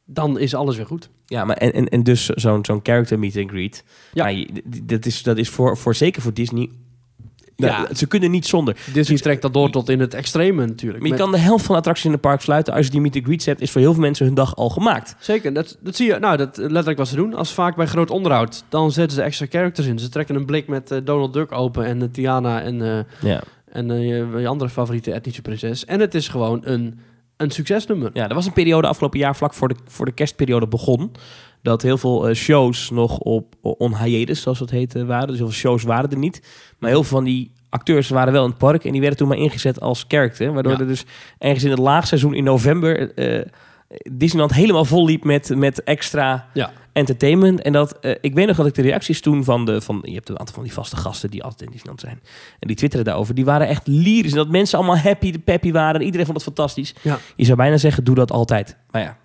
dan 0.04 0.38
is 0.38 0.54
alles 0.54 0.76
weer 0.76 0.86
goed. 0.86 1.10
Ja, 1.24 1.44
maar 1.44 1.56
en, 1.56 1.72
en, 1.72 1.88
en 1.88 2.02
dus 2.02 2.26
zo'n 2.26 2.64
zo'n 2.64 2.80
character 2.82 3.18
meet 3.18 3.36
and 3.36 3.50
greet. 3.50 3.84
Ja. 4.12 4.26
Ja. 4.28 4.46
dat 4.82 5.06
is, 5.06 5.22
dat 5.22 5.38
is 5.38 5.48
voor, 5.48 5.76
voor 5.76 5.94
zeker 5.94 6.22
voor 6.22 6.34
Disney. 6.34 6.70
Ja. 7.66 7.94
Ze 7.94 8.06
kunnen 8.06 8.30
niet 8.30 8.46
zonder. 8.46 8.76
Disney 8.92 9.18
trekt 9.18 9.42
dat 9.42 9.52
door 9.54 9.70
tot 9.70 9.88
in 9.88 10.00
het 10.00 10.14
extreme 10.14 10.66
natuurlijk. 10.66 11.00
Maar 11.02 11.10
je 11.10 11.16
kan 11.16 11.30
de 11.30 11.38
helft 11.38 11.64
van 11.64 11.72
de 11.74 11.78
attracties 11.78 12.04
in 12.06 12.12
het 12.12 12.20
park 12.20 12.40
sluiten. 12.40 12.74
Als 12.74 12.84
je 12.84 12.90
die 12.90 13.00
meet 13.00 13.14
and 13.14 13.24
greets 13.24 13.46
hebt, 13.46 13.60
is 13.60 13.70
voor 13.70 13.80
heel 13.80 13.92
veel 13.92 14.02
mensen 14.02 14.26
hun 14.26 14.34
dag 14.34 14.56
al 14.56 14.68
gemaakt. 14.68 15.16
Zeker, 15.18 15.52
dat, 15.52 15.76
dat 15.80 15.96
zie 15.96 16.06
je. 16.06 16.18
Nou, 16.18 16.36
dat 16.36 16.56
letterlijk 16.56 16.98
wat 16.98 17.08
ze 17.08 17.16
doen. 17.16 17.34
Als 17.34 17.52
vaak 17.52 17.76
bij 17.76 17.86
groot 17.86 18.10
onderhoud, 18.10 18.64
dan 18.68 18.92
zetten 18.92 19.16
ze 19.16 19.22
extra 19.22 19.46
characters 19.48 19.86
in. 19.86 19.98
Ze 19.98 20.08
trekken 20.08 20.34
een 20.34 20.46
blik 20.46 20.68
met 20.68 20.90
eh, 20.90 20.98
Donald 21.04 21.32
Duck 21.32 21.52
open 21.52 21.84
en 21.84 22.00
uh, 22.00 22.08
Tiana 22.12 22.62
en, 22.62 22.82
eh, 22.82 23.30
Ja. 23.30 23.42
en 23.72 23.88
je, 24.00 24.26
je 24.38 24.48
andere 24.48 24.70
favoriete 24.70 25.12
etnische 25.12 25.42
prinses. 25.42 25.84
En 25.84 26.00
het 26.00 26.14
is 26.14 26.28
gewoon 26.28 26.60
een, 26.64 27.00
een 27.36 27.50
succesnummer. 27.50 28.10
Ja, 28.12 28.28
er 28.28 28.34
was 28.34 28.46
een 28.46 28.52
periode 28.52 28.86
afgelopen 28.86 29.18
jaar, 29.18 29.36
vlak 29.36 29.54
voor 29.54 29.68
de, 29.68 29.76
voor 29.86 30.04
de 30.04 30.12
kerstperiode 30.12 30.68
begon, 30.68 31.12
dat 31.62 31.82
heel 31.82 31.98
veel 31.98 32.28
eh, 32.28 32.34
shows 32.34 32.90
nog 32.90 33.18
op 33.18 33.54
on 33.60 33.96
hiatus, 34.02 34.42
zoals 34.42 34.58
dat 34.58 34.70
heet, 34.70 34.94
eh, 34.94 35.02
waren. 35.02 35.26
Dus 35.28 35.36
heel 35.36 35.46
veel 35.46 35.56
shows 35.56 35.82
waren 35.82 36.10
er 36.10 36.18
niet. 36.18 36.42
Maar 36.78 36.90
heel 36.90 37.02
veel 37.04 37.16
van 37.16 37.24
die 37.24 37.52
acteurs 37.70 38.08
waren 38.08 38.32
wel 38.32 38.42
in 38.44 38.48
het 38.50 38.58
park 38.58 38.84
en 38.84 38.90
die 38.92 39.00
werden 39.00 39.18
toen 39.18 39.28
maar 39.28 39.36
ingezet 39.38 39.80
als 39.80 40.04
character. 40.08 40.52
Waardoor 40.52 40.72
Ja. 40.72 40.78
er 40.78 40.86
dus 40.86 41.04
ergens 41.38 41.64
in 41.64 41.70
het 41.70 41.78
laagseizoen 41.78 42.34
in 42.34 42.44
november 42.44 43.14
eh, 43.14 43.44
Disneyland 44.12 44.54
helemaal 44.54 44.84
vol 44.84 45.04
liep 45.06 45.24
met, 45.24 45.52
met 45.56 45.82
extra 45.82 46.48
Ja. 46.54 46.72
entertainment. 46.92 47.62
En 47.62 47.72
dat, 47.72 47.98
ik 48.20 48.34
weet 48.34 48.46
nog 48.46 48.56
dat 48.56 48.66
ik 48.66 48.74
de 48.74 48.82
reacties 48.82 49.20
toen 49.20 49.44
van 49.44 49.64
de, 49.64 49.80
van, 49.80 49.98
je 50.02 50.14
hebt 50.14 50.28
een 50.28 50.38
aantal 50.38 50.54
van 50.54 50.64
die 50.64 50.72
vaste 50.72 50.96
gasten 50.96 51.30
die 51.30 51.42
altijd 51.42 51.60
in 51.62 51.70
Disneyland 51.70 52.00
zijn. 52.00 52.20
En 52.58 52.66
die 52.68 52.76
twitterden 52.76 53.06
daarover. 53.08 53.34
Die 53.34 53.44
waren 53.44 53.68
echt 53.68 53.86
lyrisch. 53.86 54.30
En 54.30 54.36
dat 54.36 54.48
mensen 54.48 54.78
allemaal 54.78 54.98
happy, 54.98 55.30
de 55.30 55.38
peppy 55.38 55.72
waren. 55.72 56.00
En 56.00 56.06
iedereen 56.06 56.26
vond 56.26 56.36
het 56.44 56.46
fantastisch. 56.46 56.94
Ja. 57.02 57.18
Je 57.36 57.44
zou 57.44 57.56
bijna 57.56 57.76
zeggen, 57.76 58.04
doe 58.04 58.14
dat 58.14 58.30
altijd. 58.32 58.76
Maar 58.90 59.02
ja, 59.02 59.16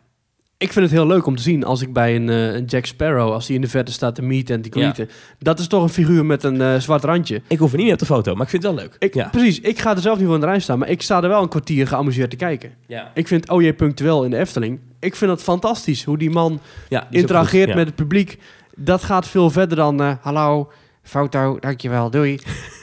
Ik 0.63 0.71
vind 0.73 0.85
het 0.85 0.93
heel 0.93 1.07
leuk 1.07 1.25
om 1.25 1.35
te 1.35 1.41
zien 1.41 1.63
als 1.63 1.81
ik 1.81 1.93
bij 1.93 2.15
een, 2.15 2.29
eh, 2.29 2.53
een 2.53 2.65
Jack 2.65 2.85
Sparrow, 2.85 3.31
als 3.31 3.45
die 3.45 3.55
in 3.55 3.61
de 3.61 3.67
verte 3.67 3.91
staat 3.91 4.15
te 4.15 4.21
meeten 4.21 4.55
en 4.55 4.61
te 4.61 4.79
Ja. 4.79 4.81
greeten. 4.91 5.09
Dat 5.39 5.59
is 5.59 5.67
toch 5.67 5.83
een 5.83 5.89
figuur 5.89 6.25
met 6.25 6.43
een 6.43 6.61
eh, 6.61 6.79
zwart 6.79 7.03
randje. 7.03 7.41
ik 7.47 7.57
hoef 7.59 7.69
er 7.71 7.75
niet 7.75 7.85
meer 7.85 7.93
op 7.93 7.99
de 7.99 8.05
foto, 8.05 8.33
maar 8.33 8.43
ik 8.43 8.49
vind 8.49 8.63
het 8.63 8.73
wel 8.73 8.81
leuk. 8.83 8.95
Ik, 8.99 9.13
ja. 9.13 9.27
Precies, 9.31 9.59
ik 9.59 9.79
ga 9.79 9.95
er 9.95 10.01
zelf 10.01 10.17
niet 10.17 10.25
voor 10.25 10.35
in 10.35 10.41
de 10.41 10.47
rij 10.47 10.59
staan, 10.59 10.79
maar 10.79 10.89
ik 10.89 11.01
sta 11.01 11.21
er 11.23 11.29
wel 11.29 11.41
een 11.41 11.49
kwartier 11.49 11.87
geamuseerd 11.87 12.29
te 12.29 12.35
kijken. 12.35 12.71
Ja. 12.87 13.11
Ik 13.13 13.27
vind 13.27 13.49
OJ 13.49 13.73
Punctueel 13.73 14.23
in 14.23 14.29
de 14.29 14.37
Efteling, 14.37 14.79
ik 14.99 15.15
vind 15.15 15.31
het 15.31 15.43
fantastisch 15.43 16.03
hoe 16.03 16.17
die 16.17 16.29
man 16.29 16.59
ja 16.89 17.07
die 17.09 17.19
interageert 17.19 17.65
goed, 17.65 17.75
met 17.75 17.85
het 17.85 17.95
publiek. 17.95 18.37
Dat 18.75 19.03
gaat 19.03 19.27
veel 19.27 19.49
verder 19.49 19.77
dan, 19.77 20.01
eh, 20.01 20.11
hallo, 20.21 20.71
foto, 21.03 21.57
dankjewel, 21.59 22.09
doei. 22.09 22.39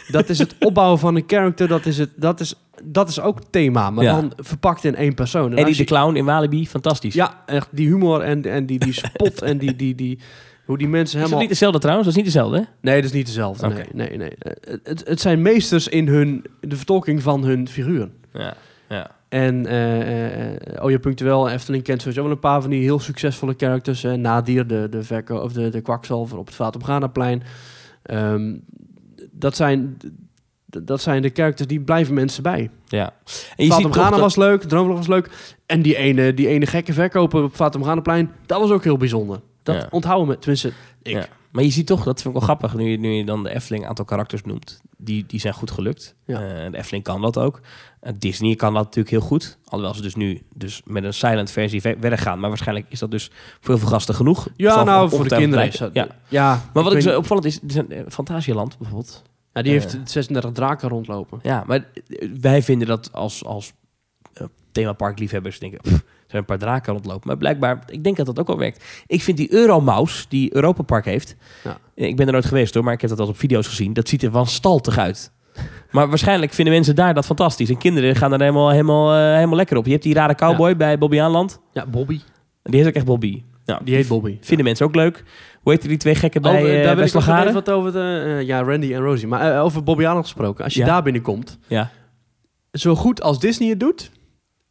dat 0.08 0.28
is 0.28 0.38
het 0.38 0.54
opbouwen 0.60 0.98
van 0.98 1.16
een 1.16 1.24
character, 1.26 1.68
dat 1.68 1.86
is, 1.86 1.98
het, 1.98 2.10
dat 2.16 2.40
is, 2.40 2.54
dat 2.84 3.08
is 3.08 3.20
ook 3.20 3.38
thema, 3.50 3.90
maar 3.90 4.04
Ja. 4.04 4.14
dan 4.14 4.32
verpakt 4.36 4.84
in 4.84 4.94
één 4.94 5.14
persoon. 5.14 5.44
En 5.44 5.50
Eddie 5.50 5.64
als 5.66 5.76
de 5.76 5.82
je- 5.82 5.88
Clown 5.88 6.16
in 6.16 6.24
Walibi, 6.24 6.66
fantastisch. 6.68 7.14
Ja, 7.14 7.42
echt 7.46 7.68
die 7.70 7.88
humor 7.88 8.20
en, 8.20 8.44
en 8.44 8.66
die, 8.66 8.78
die 8.78 8.92
spot 9.04 9.42
en 9.42 9.58
die, 9.58 9.76
die, 9.76 9.94
die, 9.94 10.18
hoe 10.64 10.78
die 10.78 10.88
mensen 10.88 11.04
Is 11.06 11.12
dat 11.12 11.20
helemaal... 11.22 11.40
niet 11.40 11.48
dezelfde 11.48 11.78
trouwens? 11.78 12.06
Dat 12.08 12.16
is 12.16 12.22
niet 12.24 12.32
dezelfde, 12.32 12.56
hè? 12.58 12.64
Nee, 12.80 12.94
dat 12.96 13.04
is 13.04 13.12
niet 13.16 13.26
dezelfde. 13.26 13.68
Nee, 13.68 13.84
nee, 13.92 14.16
nee. 14.16 14.34
Eh, 14.38 14.74
Het, 14.82 15.02
het 15.08 15.20
zijn 15.20 15.42
meesters 15.42 15.88
in 15.88 16.08
hun, 16.08 16.44
de 16.60 16.76
vertolking 16.76 17.22
van 17.22 17.44
hun 17.44 17.68
figuren. 17.68 18.12
Ja. 18.32 18.54
ja. 18.88 19.10
En 19.28 19.66
eh 19.66 20.50
eh 20.52 20.84
Oja 20.84 20.98
Punctueel 20.98 21.48
Efteling 21.50 21.82
kent 21.82 22.00
sowieso 22.00 22.22
wel 22.22 22.30
een 22.30 22.38
paar 22.38 22.60
van 22.60 22.70
die 22.70 22.82
heel 22.82 22.98
succesvolle 23.00 23.54
characters. 23.56 24.04
Eh, 24.04 24.12
Nadir, 24.12 24.66
de, 24.66 24.86
de, 24.90 25.02
verko 25.02 25.36
of 25.36 25.52
de, 25.52 25.68
de 25.68 25.80
kwakzalver 25.80 26.38
op 26.38 26.46
het 26.46 26.54
Vaat 26.54 26.74
op 26.74 26.82
Ghanaplein. 26.82 27.42
Ehm, 28.02 28.54
dat, 29.30 29.56
zijn, 29.56 29.96
dat 30.66 31.00
zijn 31.00 31.22
de 31.22 31.30
characters 31.34 31.68
die 31.68 31.80
blijven 31.80 32.14
mensen 32.14 32.42
bij. 32.42 32.70
ja. 32.88 33.12
En 33.56 33.64
je 33.64 33.72
ziet 33.72 33.86
Ghana 33.90 34.10
dat- 34.10 34.18
was 34.20 34.36
leuk, 34.36 34.62
Droomvlucht 34.62 34.98
was 34.98 35.16
leuk. 35.16 35.54
En 35.66 35.82
die 35.82 35.96
ene, 35.96 36.34
die 36.34 36.48
ene 36.48 36.66
gekke 36.66 36.92
verkoper 36.92 37.42
op 37.42 37.60
op 37.60 37.82
Ghanaplein, 37.82 38.30
dat 38.46 38.60
was 38.60 38.70
ook 38.70 38.84
heel 38.84 38.96
bijzonder. 38.96 39.40
Dat 39.62 39.74
Ja. 39.76 39.86
onthouden 39.90 40.28
we, 40.28 40.38
tenminste 40.38 40.68
ik. 41.02 41.12
Ja. 41.12 41.26
Maar 41.50 41.64
je 41.64 41.70
ziet 41.70 41.86
toch, 41.86 42.04
dat 42.04 42.22
vind 42.22 42.34
ik 42.34 42.40
wel 42.40 42.48
grappig, 42.48 42.74
nu 42.74 42.90
je, 42.90 42.98
nu 42.98 43.10
je 43.10 43.24
dan 43.24 43.42
de 43.42 43.50
Efteling 43.54 43.82
een 43.82 43.88
aantal 43.88 44.04
karakters 44.04 44.42
noemt. 44.42 44.80
Die, 44.96 45.24
die 45.26 45.40
zijn 45.40 45.54
goed 45.54 45.70
gelukt. 45.70 46.14
Ja. 46.24 46.34
Eh, 46.64 46.70
de 46.70 46.76
Efteling 46.78 47.04
kan 47.04 47.20
dat 47.22 47.38
ook. 47.38 47.60
Eh, 48.00 48.12
Disney 48.18 48.54
kan 48.54 48.74
dat 48.74 48.82
natuurlijk 48.84 49.10
heel 49.10 49.20
goed. 49.20 49.58
Alhoewel 49.64 49.94
ze 49.94 50.02
dus 50.02 50.14
nu 50.14 50.42
dus 50.54 50.82
met 50.84 51.04
een 51.04 51.14
silent 51.14 51.50
versie 51.50 51.80
ver- 51.80 51.96
verder 52.00 52.18
gaan. 52.18 52.38
Maar 52.40 52.48
waarschijnlijk 52.48 52.86
is 52.88 52.98
dat 52.98 53.10
dus 53.10 53.30
voor 53.60 53.68
heel 53.74 53.78
veel 53.78 53.88
gasten 53.88 54.14
genoeg. 54.14 54.48
Ja, 54.56 54.72
Zal 54.74 54.84
nou, 54.84 55.08
voor 55.10 55.28
de 55.28 55.36
kinderen 55.36 55.66
is 55.66 55.76
dat... 55.76 55.90
Ja. 55.94 56.06
ja 56.28 56.62
Maar 56.72 56.82
wat 56.82 56.92
ik 56.94 57.00
zo 57.00 57.16
opvallend 57.18 57.46
is, 57.46 57.60
zijn, 57.66 57.90
eh, 57.92 58.02
Fantasialand 58.08 58.78
bijvoorbeeld. 58.78 59.22
Ja, 59.52 59.62
die 59.62 59.72
heeft 59.72 59.94
Eh. 59.94 60.00
36 60.04 60.52
draken 60.52 60.88
rondlopen. 60.88 61.38
Ja, 61.42 61.64
maar 61.66 61.84
wij 62.40 62.62
vinden 62.62 62.88
dat 62.88 63.12
als, 63.12 63.44
als 63.44 63.72
themaparkliefhebbers 64.72 65.58
denken... 65.58 65.80
"Pff, 65.80 66.04
zijn 66.30 66.42
een 66.42 66.44
paar 66.44 66.58
draken 66.58 66.92
rondlopen. 66.92 67.28
Maar 67.28 67.36
blijkbaar, 67.36 67.82
ik 67.86 68.04
denk 68.04 68.16
dat 68.16 68.26
dat 68.26 68.38
ook 68.38 68.46
wel 68.46 68.58
werkt. 68.58 68.84
Ik 69.06 69.22
vind 69.22 69.36
die 69.36 69.52
Euromouse 69.52 70.24
die 70.28 70.54
Europa 70.54 70.82
Park 70.82 71.04
heeft... 71.04 71.36
Ja. 71.64 71.78
eh, 71.94 72.06
Ik 72.08 72.16
ben 72.16 72.26
er 72.26 72.32
nooit 72.32 72.44
geweest 72.44 72.74
hoor, 72.74 72.84
maar 72.84 72.92
ik 72.94 73.00
heb 73.00 73.10
dat 73.10 73.20
al 73.20 73.28
op 73.28 73.38
video's 73.38 73.66
gezien. 73.66 73.92
Dat 73.92 74.08
ziet 74.08 74.22
er 74.22 74.30
wanstaltig 74.30 74.98
uit. 74.98 75.32
Maar 75.90 76.08
waarschijnlijk 76.08 76.52
vinden 76.52 76.74
mensen 76.74 76.94
daar 76.94 77.14
dat 77.14 77.26
fantastisch. 77.26 77.68
En 77.68 77.78
kinderen 77.78 78.16
gaan 78.16 78.32
er 78.32 78.40
helemaal, 78.40 78.70
helemaal, 78.70 79.12
eh, 79.14 79.34
helemaal 79.34 79.56
lekker 79.56 79.76
op. 79.76 79.84
Je 79.84 79.90
hebt 79.90 80.02
die 80.02 80.14
rare 80.14 80.34
cowboy 80.34 80.76
bij 80.76 80.98
Bobby 80.98 81.20
Aanland. 81.20 81.60
Ja, 81.72 81.86
Bobby. 81.86 82.20
Die 82.62 82.78
heet 82.80 82.88
ook 82.88 82.94
echt 82.94 83.04
Bobby. 83.04 83.42
Nou, 83.64 83.84
Die 83.84 83.94
heet 83.94 84.08
Bobby. 84.08 84.38
Vinden 84.40 84.64
mensen 84.64 84.86
ook 84.86 84.94
leuk. 84.94 85.24
Hoe 85.62 85.72
heet 85.72 85.82
die 85.82 85.96
twee 85.96 86.14
gekken 86.14 86.42
bij, 86.42 86.52
eh 86.56 86.62
daar 86.62 86.94
bij 86.94 86.94
wil 86.94 87.04
ik 87.20 87.26
nog 87.26 87.52
wat 87.52 87.70
over 87.70 87.92
de, 87.92 88.22
eh, 88.38 88.46
ja, 88.46 88.62
Randy 88.62 88.94
en 88.94 89.00
Rosie. 89.00 89.28
Maar 89.28 89.54
eh, 89.54 89.64
over 89.64 89.82
Bobby 89.82 90.06
Allen 90.06 90.22
gesproken. 90.22 90.64
Als 90.64 90.74
je 90.74 90.80
Ja. 90.80 90.86
daar 90.86 91.02
binnenkomt, 91.02 91.58
Ja. 91.66 91.90
zo 92.72 92.94
goed 92.94 93.22
als 93.22 93.40
Disney 93.40 93.68
het 93.68 93.80
doet, 93.80 94.10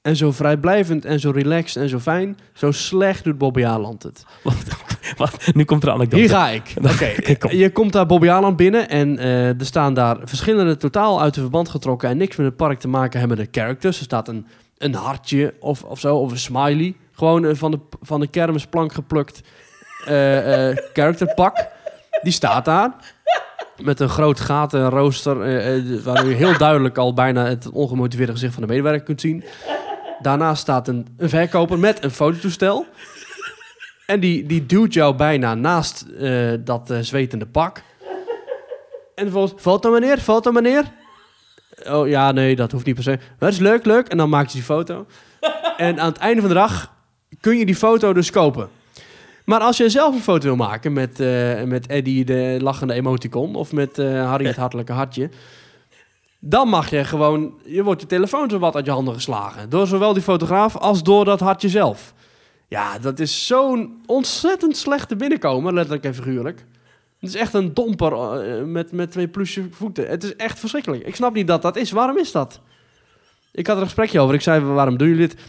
en 0.02 0.16
zo 0.16 0.32
vrijblijvend 0.32 1.06
en 1.06 1.20
zo 1.20 1.32
relaxed 1.32 1.84
en 1.84 1.89
zo 1.89 2.00
fijn, 2.00 2.38
zo 2.54 2.72
slecht 2.72 3.24
doet 3.24 3.38
Bobby 3.38 3.66
Aland 3.66 4.04
het. 4.04 4.24
Wat? 5.18 5.52
Nu 5.54 5.64
komt 5.64 5.84
er 5.84 5.88
een 5.89 5.93
anekdote. 5.93 6.22
Hier 6.22 6.30
ga 6.30 6.50
ik. 6.50 6.74
Oké, 6.93 7.36
kom. 7.36 7.52
je 7.52 7.72
komt 7.72 7.93
daar 7.93 8.06
Bobby 8.06 8.30
Aland 8.30 8.56
binnen 8.56 8.89
en 8.89 9.18
eh, 9.18 9.47
er 9.47 9.66
staan 9.66 9.93
daar 9.93 10.18
verschillende 10.24 10.78
totaal 10.78 11.22
uit 11.22 11.34
de 11.34 11.41
verband 11.41 11.70
getrokken 11.70 12.10
en 12.10 12.18
niks 12.18 12.36
met 12.36 12.45
het 12.45 12.56
park 12.56 12.80
te 12.80 12.88
maken 12.88 13.20
hebben 13.20 13.38
de 13.38 13.47
characters. 13.52 13.97
Er 13.97 14.04
staat 14.04 14.28
een, 14.28 14.47
een 14.78 14.93
hartje 14.93 15.54
of, 15.60 15.84
of 15.84 16.00
zo, 16.00 16.18
of 16.18 16.32
een 16.32 16.38
smiley. 16.38 16.95
Gewoon 17.12 17.45
eh, 17.45 17.56
van, 17.56 17.72
de, 17.72 17.80
van 18.02 18.20
de 18.20 18.28
kermisplank 18.28 18.93
geplukt 18.93 19.41
eh, 20.06 20.70
characterpak. 20.93 21.68
Die 22.22 22.34
staat 22.34 22.66
daar. 22.66 22.93
Met 23.82 23.99
een 23.99 24.09
groot 24.09 24.39
gatenrooster, 24.39 25.41
eh, 25.41 25.77
eh, 25.77 26.03
waar 26.03 26.25
u 26.25 26.34
heel 26.34 26.57
duidelijk 26.57 26.97
al 26.97 27.13
bijna 27.13 27.45
het 27.45 27.69
ongemotiveerde 27.69 28.32
gezicht 28.32 28.53
van 28.53 28.61
de 28.61 28.67
medewerker 28.69 29.03
kunt 29.03 29.21
zien. 29.21 29.43
Daarnaast 30.21 30.61
staat 30.61 30.88
een, 30.88 31.07
een 31.17 31.30
verkoper 31.30 31.80
met 31.80 32.03
een 32.03 32.11
fototoestel. 32.11 32.86
En 34.05 34.19
die, 34.19 34.45
die 34.45 34.65
duwt 34.65 34.93
jou 34.93 35.15
bijna 35.15 35.55
naast 35.55 36.05
eh, 36.19 36.51
dat 36.59 36.93
zwetende 37.01 37.45
pak. 37.45 37.82
En 39.15 39.23
vervolgens, 39.23 39.61
foto 39.61 39.91
meneer, 39.91 40.17
foto 40.17 40.51
meneer. 40.51 40.84
Oh 41.88 42.07
ja, 42.07 42.32
nee, 42.32 42.55
dat 42.55 42.71
hoeft 42.71 42.86
niet 42.86 42.95
per 42.95 43.03
se. 43.03 43.19
Dat 43.39 43.51
is 43.51 43.59
leuk, 43.59 43.86
leuk. 43.86 44.07
En 44.07 44.17
dan 44.17 44.30
maakt 44.30 44.51
je 44.51 44.57
die 44.57 44.65
foto. 44.65 45.05
en 45.77 45.99
aan 45.99 46.09
het 46.09 46.17
einde 46.17 46.39
van 46.39 46.49
de 46.49 46.55
dag 46.55 46.93
kun 47.39 47.57
je 47.57 47.65
die 47.65 47.75
foto 47.75 48.13
dus 48.13 48.32
kopen. 48.32 48.69
Maar 49.50 49.60
als 49.62 49.78
je 49.78 49.89
zelf 49.89 50.16
een 50.16 50.22
foto 50.22 50.45
wil 50.45 50.56
maken 50.56 50.93
met, 50.93 51.20
eh, 51.20 51.64
met 51.64 51.88
Eddie 51.88 52.26
de 52.26 52.58
lachende 52.62 52.93
emoticon... 52.93 53.56
of 53.56 53.72
met 53.72 54.00
eh, 54.00 54.30
Harry 54.30 54.45
het 54.45 54.56
hartelijke 54.66 54.91
hartje... 54.91 55.30
dan 56.39 56.68
mag 56.68 56.89
je 56.89 57.04
gewoon... 57.04 57.54
je 57.66 57.84
wordt 57.84 58.02
je 58.02 58.08
telefoon 58.08 58.50
zo 58.50 58.60
wat 58.60 58.76
uit 58.76 58.86
je 58.86 58.91
handen 58.91 59.14
geslagen. 59.14 59.70
Door 59.70 59.88
zowel 59.88 60.14
die 60.14 60.24
fotograaf 60.24 60.78
als 60.78 61.04
door 61.04 61.26
dat 61.26 61.39
hartje 61.39 61.70
zelf. 61.70 62.14
Ja, 62.68 63.00
dat 63.00 63.20
is 63.20 63.47
zo'n 63.47 64.02
ontzettend 64.06 64.78
slechte 64.78 65.16
binnenkomen, 65.16 65.74
letterlijk 65.74 66.06
en 66.06 66.16
figuurlijk. 66.16 66.66
Het 67.20 67.30
is 67.30 67.36
echt 67.36 67.54
een 67.54 67.74
domper 67.74 68.14
eh, 68.14 68.64
met, 68.64 68.91
met 68.91 69.12
twee 69.12 69.28
plusje 69.28 69.68
voeten. 69.72 70.08
Het 70.08 70.24
is 70.24 70.36
echt 70.36 70.60
verschrikkelijk. 70.60 71.08
Ik 71.08 71.16
snap 71.16 71.34
niet 71.34 71.47
dat 71.47 71.62
dat 71.62 71.76
is. 71.76 71.91
Waarom 71.91 72.18
is 72.18 72.32
dat? 72.32 72.60
Ik 73.52 73.68
had 73.68 73.76
er 73.76 73.82
een 73.82 73.88
gesprekje 73.88 74.20
over. 74.20 74.36
Ik 74.36 74.41
zei, 74.41 74.64
waarom 74.64 74.97
doen 74.97 75.08
jullie 75.08 75.28
dit? 75.28 75.41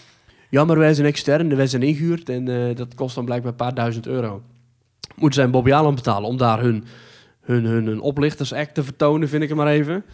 Ja, 0.51 0.65
maar 0.65 0.79
wij 0.79 0.95
zijn 0.95 1.07
extern, 1.07 1.57
wij 1.57 1.67
zijn 1.67 1.83
ingehuurd 1.83 2.29
en 2.29 2.69
eh, 2.69 2.77
dat 2.77 2.95
kost 2.95 3.15
dan 3.15 3.25
blijkbaar 3.25 3.51
een 3.51 3.57
paar 3.57 3.75
duizend 3.75 4.07
euro. 4.07 4.43
Moeten 5.15 5.35
zij 5.35 5.45
een 5.45 5.51
Bobby 5.51 5.73
Allen 5.73 5.95
betalen 5.95 6.29
om 6.29 6.37
daar 6.37 6.61
hun 6.61 6.85
hun, 7.41 7.65
hun, 7.65 7.87
hun 7.87 8.01
oplichtersact 8.01 8.75
te 8.75 8.85
vertonen, 8.85 9.29
vind 9.29 9.43
ik 9.43 9.49
het 9.49 9.59
maar 9.59 9.67
even. 9.67 10.05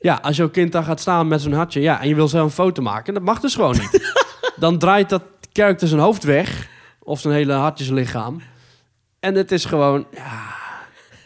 Ja, 0.00 0.18
als 0.22 0.36
jouw 0.36 0.48
kind 0.48 0.72
daar 0.72 0.82
gaat 0.82 1.00
staan 1.00 1.28
met 1.28 1.40
zo'n 1.40 1.52
hartje, 1.52 1.80
ja, 1.80 2.00
en 2.00 2.08
je 2.08 2.14
wil 2.14 2.28
zo 2.28 2.44
een 2.44 2.50
foto 2.50 2.82
maken, 2.82 3.14
dat 3.14 3.22
mag 3.22 3.40
dus 3.40 3.54
gewoon 3.54 3.76
niet. 3.78 4.24
Dan 4.58 4.78
draait 4.78 5.08
dat 5.08 5.22
character 5.52 5.88
zijn 5.88 6.00
hoofd 6.00 6.24
weg, 6.24 6.68
of 6.98 7.20
zijn 7.20 7.34
hele 7.34 7.52
hartjeslichaam. 7.52 8.40
En 9.20 9.34
het 9.34 9.52
is 9.52 9.64
gewoon, 9.64 10.06
ja, 10.14 10.54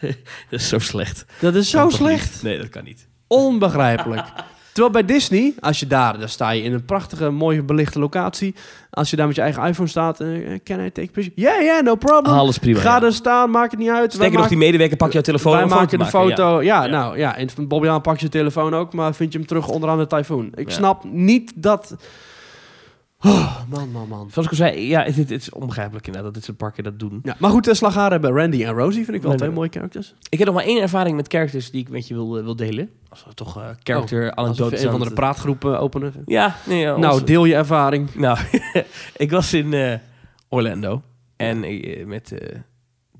Dat 0.51 0.61
is 0.61 0.69
zo 0.69 0.79
slecht. 0.79 1.25
dat 1.41 1.55
is 1.55 1.71
zo 1.71 1.89
slecht. 1.89 2.43
Nee, 2.43 2.59
dat 2.59 2.69
kan 2.69 2.85
niet. 2.85 3.09
Onbegrijpelijk. 3.27 4.27
Terwijl 4.73 4.91
bij 4.91 5.05
Disney, 5.05 5.55
als 5.61 5.81
je 5.81 5.87
daar, 5.87 6.19
daar 6.19 6.29
sta 6.29 6.51
je 6.51 6.63
in 6.63 6.73
een 6.73 6.85
prachtige, 6.85 7.31
mooie 7.31 7.63
belichte 7.63 7.99
locatie. 7.99 8.55
Als 8.91 9.11
je 9.11 9.17
daar 9.17 9.27
met 9.27 9.37
je 9.37 9.43
eigen 9.43 9.65
iPhone 9.65 9.89
staat, 9.89 10.21
eh, 10.21 10.29
can 10.65 10.81
I 10.81 10.93
take 10.93 11.09
a 11.09 11.13
picture? 11.13 11.33
Yeah, 11.35 11.63
yeah, 11.63 11.85
no 11.85 11.95
problem. 11.95 12.35
Alles 12.35 12.59
prima. 12.59 12.81
Ga 12.81 12.97
ja. 12.97 13.03
er 13.03 13.13
staan, 13.13 13.51
maak 13.51 13.71
het 13.71 13.81
niet 13.81 13.91
uit. 13.91 14.13
Sterker 14.13 14.39
nog, 14.39 14.49
die 14.49 14.57
medewerker 14.57 14.97
pakt 14.97 15.13
jouw 15.13 15.23
telefoon 15.23 15.53
Wij 15.53 15.67
maken 15.67 15.99
de 15.99 16.05
maken, 16.05 16.21
foto. 16.21 16.63
Ja, 16.63 16.85
Ja. 16.85 16.91
nou 16.91 17.19
ja, 17.19 17.37
in 17.37 17.49
Bobby 17.69 17.89
aan 17.89 18.01
pak 18.01 18.19
je 18.19 18.29
telefoon 18.29 18.75
ook, 18.75 18.93
maar 18.93 19.15
vind 19.15 19.33
je 19.33 19.39
hem 19.39 19.47
terug 19.47 19.69
onderaan 19.69 19.99
de 19.99 20.07
tyfoon. 20.07 20.51
Ik 20.55 20.71
snap 20.71 21.05
niet 21.05 21.53
dat. 21.55 21.97
Oh, 23.23 23.61
man, 23.69 23.91
man, 23.91 24.09
man. 24.09 24.31
Zoals 24.31 24.47
ik 24.47 24.51
al 24.51 24.57
zei, 24.57 24.89
ja, 24.89 25.03
het, 25.03 25.31
is 25.31 25.51
onbegrijpelijk 25.51 26.07
inderdaad 26.07 26.33
dat 26.33 26.35
dit 26.35 26.45
soort 26.45 26.57
parken 26.57 26.85
dat 26.85 26.99
doen. 26.99 27.21
Ja, 27.23 27.37
maar 27.39 27.51
goed, 27.51 27.65
de 27.65 27.75
slagaren 27.75 28.13
hebben 28.13 28.33
Randy 28.33 28.65
en 28.65 28.73
Rosie, 28.73 29.05
vind 29.05 29.17
ik 29.17 29.23
wel 29.23 29.31
Nee, 29.31 29.39
twee 29.39 29.49
nee. 29.49 29.59
mooie 29.59 29.71
characters. 29.71 30.15
Ik 30.29 30.39
heb 30.39 30.47
nog 30.47 30.57
maar 30.57 30.65
één 30.65 30.83
ervaring 30.83 31.17
met 31.17 31.29
characters 31.29 31.71
die 31.71 31.81
ik 31.81 31.89
met 31.89 32.09
je 32.09 32.15
wil, 32.15 32.39
eh, 32.39 32.43
wil 32.45 32.57
delen. 32.57 32.91
Als 33.09 33.25
we 33.25 33.35
toch 33.35 33.57
eh 33.57 33.69
character 33.83 34.25
we 34.25 34.37
anekdotes 34.37 34.83
een 34.83 34.91
van 34.91 35.01
de 35.01 35.13
praatgroepen 35.13 35.81
openen. 35.81 36.13
Ja, 36.27 36.57
nee, 36.67 36.81
ja, 36.81 36.97
Nou, 36.97 37.25
deel 37.25 37.45
je 37.45 37.55
ervaring. 37.55 38.15
Nou, 38.15 38.39
ik 39.17 39.31
was 39.31 39.53
in 39.53 39.73
eh, 39.75 39.95
Orlando 40.49 41.03
en 41.37 41.65
eh, 41.65 42.07
met 42.07 42.33
eh, 42.33 42.59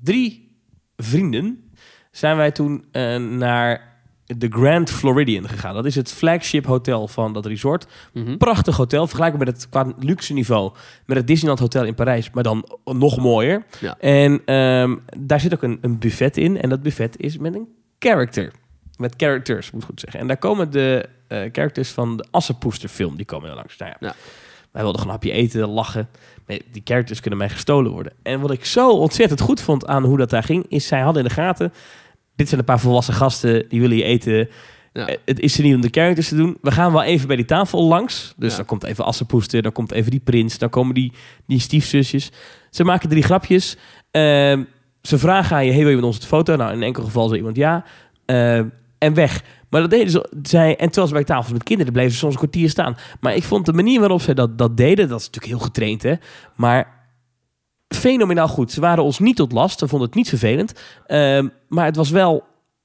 drie 0.01 0.57
vrienden 0.95 1.71
zijn 2.11 2.37
wij 2.37 2.51
toen 2.51 2.85
eh, 2.91 3.17
naar 3.17 3.90
de 4.37 4.47
Grand 4.49 4.89
Floridian 4.91 5.47
gegaan. 5.49 5.73
Dat 5.73 5.85
is 5.85 5.95
het 5.95 6.11
flagship 6.11 6.65
hotel 6.65 7.07
van 7.07 7.33
dat 7.33 7.45
resort. 7.45 7.87
Mhm. 8.13 8.37
Prachtig 8.37 8.75
hotel, 8.77 9.07
vergelijkbaar 9.07 9.45
met 9.45 9.55
het 9.55 9.69
qua 9.69 9.85
luxe 9.99 10.33
niveau 10.33 10.71
met 11.05 11.17
het 11.17 11.27
Disneyland 11.27 11.59
Hotel 11.59 11.85
in 11.85 11.95
Parijs, 11.95 12.29
maar 12.31 12.43
dan 12.43 12.65
nog 12.83 13.17
mooier. 13.17 13.63
Ja. 13.79 13.97
En 13.99 14.41
ehm, 14.45 14.95
daar 15.17 15.39
zit 15.39 15.53
ook 15.53 15.63
een, 15.63 15.77
een 15.81 15.99
buffet 15.99 16.37
in 16.37 16.61
en 16.61 16.69
dat 16.69 16.81
buffet 16.81 17.19
is 17.19 17.37
met 17.37 17.55
een 17.55 17.67
character. 17.99 18.51
Met 18.97 19.13
characters, 19.17 19.71
moet 19.71 19.81
ik 19.81 19.87
goed 19.87 19.99
zeggen. 19.99 20.19
En 20.19 20.27
daar 20.27 20.37
komen 20.37 20.71
de 20.71 21.09
eh, 21.27 21.39
characters 21.51 21.89
van 21.89 22.17
de 22.17 22.25
Assepoester 22.31 22.89
film, 22.89 23.15
die 23.17 23.25
komen 23.25 23.49
er 23.49 23.55
langs. 23.55 23.77
Nou 23.77 23.91
ja, 23.91 24.07
Ja. 24.07 24.13
wij 24.71 24.81
wilden 24.81 25.01
gewoon 25.01 25.15
een 25.15 25.21
hapje 25.21 25.41
eten, 25.41 25.67
lachen. 25.69 26.09
Die 26.71 26.81
characters 26.83 27.19
kunnen 27.19 27.39
mij 27.39 27.49
gestolen 27.49 27.91
worden. 27.91 28.13
En 28.23 28.39
wat 28.39 28.51
ik 28.51 28.65
zo 28.65 28.89
ontzettend 28.91 29.41
goed 29.41 29.61
vond 29.61 29.87
aan 29.87 30.03
hoe 30.03 30.17
dat 30.17 30.29
daar 30.29 30.43
ging, 30.43 30.65
is 30.67 30.87
zij 30.87 30.99
hadden 30.99 31.21
in 31.23 31.27
de 31.27 31.33
gaten... 31.33 31.73
Dit 32.41 32.49
zijn 32.49 32.59
een 32.59 32.65
paar 32.75 32.79
volwassen 32.79 33.13
gasten, 33.13 33.65
die 33.69 33.81
willen 33.81 33.97
je 33.97 34.03
eten. 34.03 34.49
Ja. 34.93 35.07
Eh, 35.07 35.15
Het 35.25 35.39
is 35.39 35.57
er 35.57 35.63
niet 35.63 35.75
om 35.75 35.81
de 35.81 35.87
characters 35.91 36.27
te 36.27 36.35
doen. 36.35 36.57
We 36.61 36.71
gaan 36.71 36.91
wel 36.91 37.03
even 37.03 37.27
bij 37.27 37.35
die 37.35 37.45
tafel 37.45 37.83
langs. 37.83 38.33
Dus 38.37 38.51
Ja. 38.51 38.57
dan 38.57 38.65
komt 38.65 38.83
even 38.83 39.05
Assepoester, 39.05 39.61
dan 39.61 39.71
komt 39.71 39.91
even 39.91 40.11
die 40.11 40.19
prins, 40.19 40.57
dan 40.57 40.69
komen 40.69 40.93
die, 40.93 41.11
die 41.47 41.59
stiefzusjes. 41.59 42.31
Ze 42.69 42.83
maken 42.83 43.09
drie 43.09 43.23
grapjes. 43.23 43.77
Ehm, 44.11 44.63
ze 45.01 45.17
vragen 45.17 45.55
aan 45.55 45.65
je, 45.65 45.71
hey, 45.71 45.79
wil 45.79 45.89
je 45.89 45.95
met 45.95 46.05
ons 46.05 46.19
de 46.19 46.27
foto? 46.27 46.55
Nou, 46.55 46.73
in 46.73 46.83
enkel 46.83 47.03
geval 47.03 47.25
zei 47.27 47.37
iemand 47.37 47.55
ja. 47.55 47.85
Ehm, 48.25 48.65
en 48.97 49.13
weg. 49.13 49.43
Maar 49.69 49.81
dat 49.81 49.89
deden 49.89 50.09
ze, 50.11 50.29
zij, 50.43 50.69
en 50.77 50.85
terwijl 50.85 51.07
ze 51.07 51.13
bij 51.13 51.23
tafels 51.23 51.53
met 51.53 51.63
kinderen 51.63 51.93
bleven 51.93 52.11
ze 52.11 52.17
soms 52.17 52.33
een 52.33 52.39
kwartier 52.39 52.69
staan. 52.69 52.97
Maar 53.19 53.35
ik 53.35 53.43
vond 53.43 53.65
de 53.65 53.73
manier 53.73 53.99
waarop 53.99 54.21
zij 54.21 54.33
dat, 54.33 54.57
dat 54.57 54.77
deden, 54.77 55.07
dat 55.09 55.19
is 55.19 55.25
natuurlijk 55.25 55.53
heel 55.53 55.63
getraind, 55.65 56.03
hè. 56.03 56.13
Maar 56.55 56.99
fenomenaal 57.95 58.47
goed. 58.47 58.71
Ze 58.71 58.79
waren 58.81 59.03
ons 59.03 59.19
niet 59.19 59.35
tot 59.35 59.51
last, 59.51 59.79
ze 59.79 59.87
vonden 59.87 60.07
het 60.07 60.17
niet 60.17 60.29
vervelend. 60.29 60.73
Ehm, 61.05 61.47
maar 61.67 61.85
het 61.85 61.95
was 61.95 62.09
wel 62.09 62.43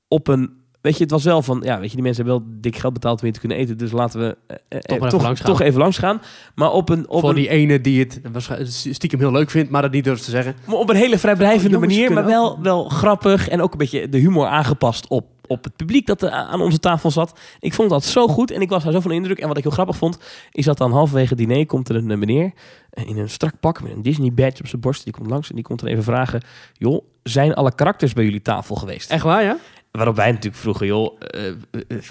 op 0.08 0.28
een... 0.28 0.50
Weet 0.80 0.96
je, 0.96 1.02
het 1.02 1.12
was 1.12 1.24
wel 1.24 1.42
van... 1.42 1.60
Ja, 1.64 1.80
weet 1.80 1.88
je, 1.88 1.94
die 1.94 2.04
mensen 2.04 2.24
hebben 2.24 2.42
wel 2.42 2.52
dik 2.60 2.76
geld 2.76 2.92
betaald 2.92 3.18
om 3.18 3.24
hier 3.24 3.32
te 3.32 3.40
kunnen 3.40 3.58
eten. 3.58 3.78
Dus 3.78 3.92
laten 3.92 4.20
we 4.20 4.36
eh, 4.46 4.56
eh, 4.68 4.78
Toch 4.80 4.96
even 4.96 5.08
toch, 5.08 5.22
langs 5.22 5.40
gaan. 5.40 5.50
toch 5.50 5.60
even 5.60 5.80
langs 5.80 5.98
gaan. 5.98 6.20
Maar 6.54 6.72
op 6.72 6.88
een, 6.88 7.08
op 7.08 7.20
Voor 7.20 7.28
een, 7.28 7.34
die 7.34 7.48
ene 7.48 7.80
die 7.80 7.98
het 8.00 8.20
waarschijnlijk 8.32 8.70
stiekem 8.72 9.18
heel 9.18 9.32
leuk 9.32 9.50
vindt, 9.50 9.70
maar 9.70 9.82
dat 9.82 9.90
niet 9.92 10.04
durft 10.04 10.24
te 10.24 10.30
zeggen. 10.30 10.54
maar 10.66 10.76
op 10.76 10.90
een 10.90 10.96
hele 10.96 11.18
vrijblijvende 11.18 11.74
Oh, 11.76 11.82
manier. 11.82 12.12
Maar 12.12 12.24
wel, 12.24 12.62
wel 12.62 12.88
grappig. 12.88 13.48
En 13.48 13.62
ook 13.62 13.72
een 13.72 13.78
beetje 13.78 14.08
de 14.08 14.18
humor 14.18 14.46
aangepast 14.46 15.08
op, 15.08 15.26
op 15.46 15.64
het 15.64 15.76
publiek 15.76 16.06
dat 16.06 16.22
er 16.22 16.30
aan 16.30 16.60
onze 16.60 16.78
tafel 16.78 17.10
zat. 17.10 17.40
Ik 17.60 17.74
vond 17.74 17.90
dat 17.90 18.04
zo 18.04 18.28
goed. 18.28 18.50
En 18.50 18.60
ik 18.60 18.68
was 18.68 18.84
daar 18.84 18.92
zo 18.92 19.00
van 19.00 19.10
indruk. 19.10 19.38
En 19.38 19.48
wat 19.48 19.56
ik 19.56 19.62
heel 19.62 19.72
grappig 19.72 19.96
vond, 19.96 20.18
is 20.52 20.64
dat 20.64 20.78
dan 20.78 20.92
halverwege 20.92 21.28
het 21.28 21.38
diner 21.38 21.66
komt 21.66 21.88
er 21.88 21.96
een 21.96 22.10
eh, 22.10 22.16
meneer 22.16 22.52
eh, 22.90 23.08
in 23.08 23.18
een 23.18 23.30
strak 23.30 23.60
pak 23.60 23.82
met 23.82 23.92
een 23.92 24.02
Disney 24.02 24.32
badge 24.32 24.60
op 24.60 24.66
zijn 24.66 24.80
borst. 24.80 25.04
Die 25.04 25.12
komt 25.12 25.30
langs 25.30 25.48
en 25.48 25.54
die 25.54 25.64
komt 25.64 25.80
dan 25.80 25.88
even 25.88 26.04
vragen: 26.04 26.42
joh, 26.72 27.04
zijn 27.22 27.54
alle 27.54 27.74
karakters 27.74 28.12
bij 28.12 28.24
jullie 28.24 28.42
tafel 28.42 28.76
geweest? 28.76 29.10
Echt 29.10 29.24
waar, 29.24 29.42
ja? 29.42 29.56
Waarop 29.90 30.16
wij 30.16 30.30
natuurlijk 30.30 30.62
vroegen, 30.62 30.86
joh, 30.86 31.16
eh, 31.20 31.52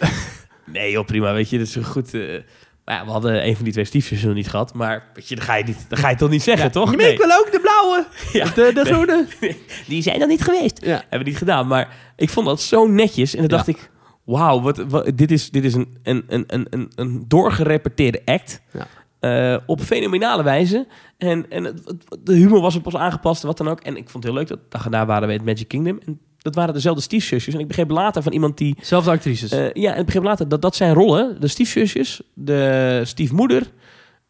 nee 0.74 0.92
joh, 0.92 1.06
prima, 1.06 1.34
weet 1.34 1.50
je, 1.50 1.58
dat 1.58 1.68
is 1.68 1.76
goed. 1.76 2.18
Maar 2.86 2.96
ja, 2.96 3.06
we 3.06 3.12
hadden 3.12 3.48
een 3.48 3.56
van 3.56 3.64
die 3.64 3.74
twee 3.74 3.86
stiefjes 3.86 4.24
nog 4.24 4.34
niet 4.34 4.50
gehad, 4.50 4.74
maar 4.74 5.10
weet 5.14 5.28
je, 5.28 5.36
dat 5.36 5.44
ga 5.44 5.56
je, 5.56 5.64
niet, 5.64 5.86
dat 5.90 6.00
ga 6.00 6.10
je 6.10 6.16
toch 6.16 6.30
niet 6.30 6.44
zeggen, 6.44 6.72
toch? 6.72 6.88
Nee, 6.88 6.96
Nee. 6.98 7.12
ik 7.14 7.18
wil 7.18 7.32
ook 7.40 7.52
de 7.52 7.60
blauwe. 7.60 8.06
Ja. 8.34 8.46
De, 8.46 8.72
de 8.74 8.86
groene. 8.86 9.26
Die 9.88 10.02
zijn 10.02 10.20
dan 10.20 10.28
niet 10.28 10.42
geweest. 10.44 10.86
Ja. 10.86 10.92
Hebben 10.96 11.20
we 11.20 11.26
niet 11.26 11.38
gedaan, 11.38 11.68
maar 11.68 11.96
ik 12.16 12.30
vond 12.30 12.46
dat 12.48 12.62
zo 12.62 12.88
netjes. 12.88 13.34
En 13.34 13.40
dan 13.40 13.50
dacht 13.50 13.68
ik, 13.68 13.90
wauw, 14.24 14.62
wat, 14.62 14.78
wat, 14.78 15.12
dit 15.18 15.32
is, 15.32 15.50
dit 15.50 15.64
is 15.64 15.74
een, 15.74 15.98
een, 16.04 16.24
een, 16.28 16.44
een, 16.48 16.68
een, 16.70 16.92
een 16.96 17.24
doorgerepeteerde 17.28 18.22
act. 18.26 18.62
Ja. 18.72 18.88
eh, 19.56 19.62
op 19.66 19.82
fenomenale 19.82 20.44
wijze. 20.44 20.88
En, 21.18 21.46
en 21.50 21.64
het- 21.64 21.82
het- 21.86 22.06
de 22.24 22.34
humor 22.34 22.62
was 22.62 22.76
op 22.76 22.86
ons 22.86 22.96
aangepast, 22.96 23.44
wat 23.44 23.58
dan 23.58 23.68
ook. 23.68 23.80
En 23.80 23.98
ik 23.98 24.10
vond 24.10 24.24
het 24.24 24.34
heel 24.34 24.44
leuk, 24.44 24.48
dat 24.48 24.60
daarna 24.84 25.06
waren 25.06 25.28
we 25.28 25.34
het 25.34 25.46
Magic 25.46 25.68
Kingdom. 25.68 26.00
En 26.06 26.20
dat 26.46 26.56
waren 26.56 26.74
dezelfde 26.74 27.02
stiefzusjes. 27.02 27.54
En 27.54 27.60
ik 27.60 27.68
begreep 27.68 27.90
later 27.90 28.24
van 28.24 28.32
iemand 28.34 28.58
die... 28.58 28.76
Zelfde 28.82 29.12
actrices. 29.12 29.52
eh, 29.52 29.72
ja, 29.74 29.94
en 29.94 30.00
ik 30.00 30.06
begreep 30.06 30.24
later 30.24 30.48
dat 30.50 30.62
dat 30.62 30.76
zijn 30.76 30.94
rollen. 30.94 31.38
De 31.42 31.48
stiefzusjes, 31.48 32.22
de 32.34 33.02
stiefmoeder. 33.04 33.64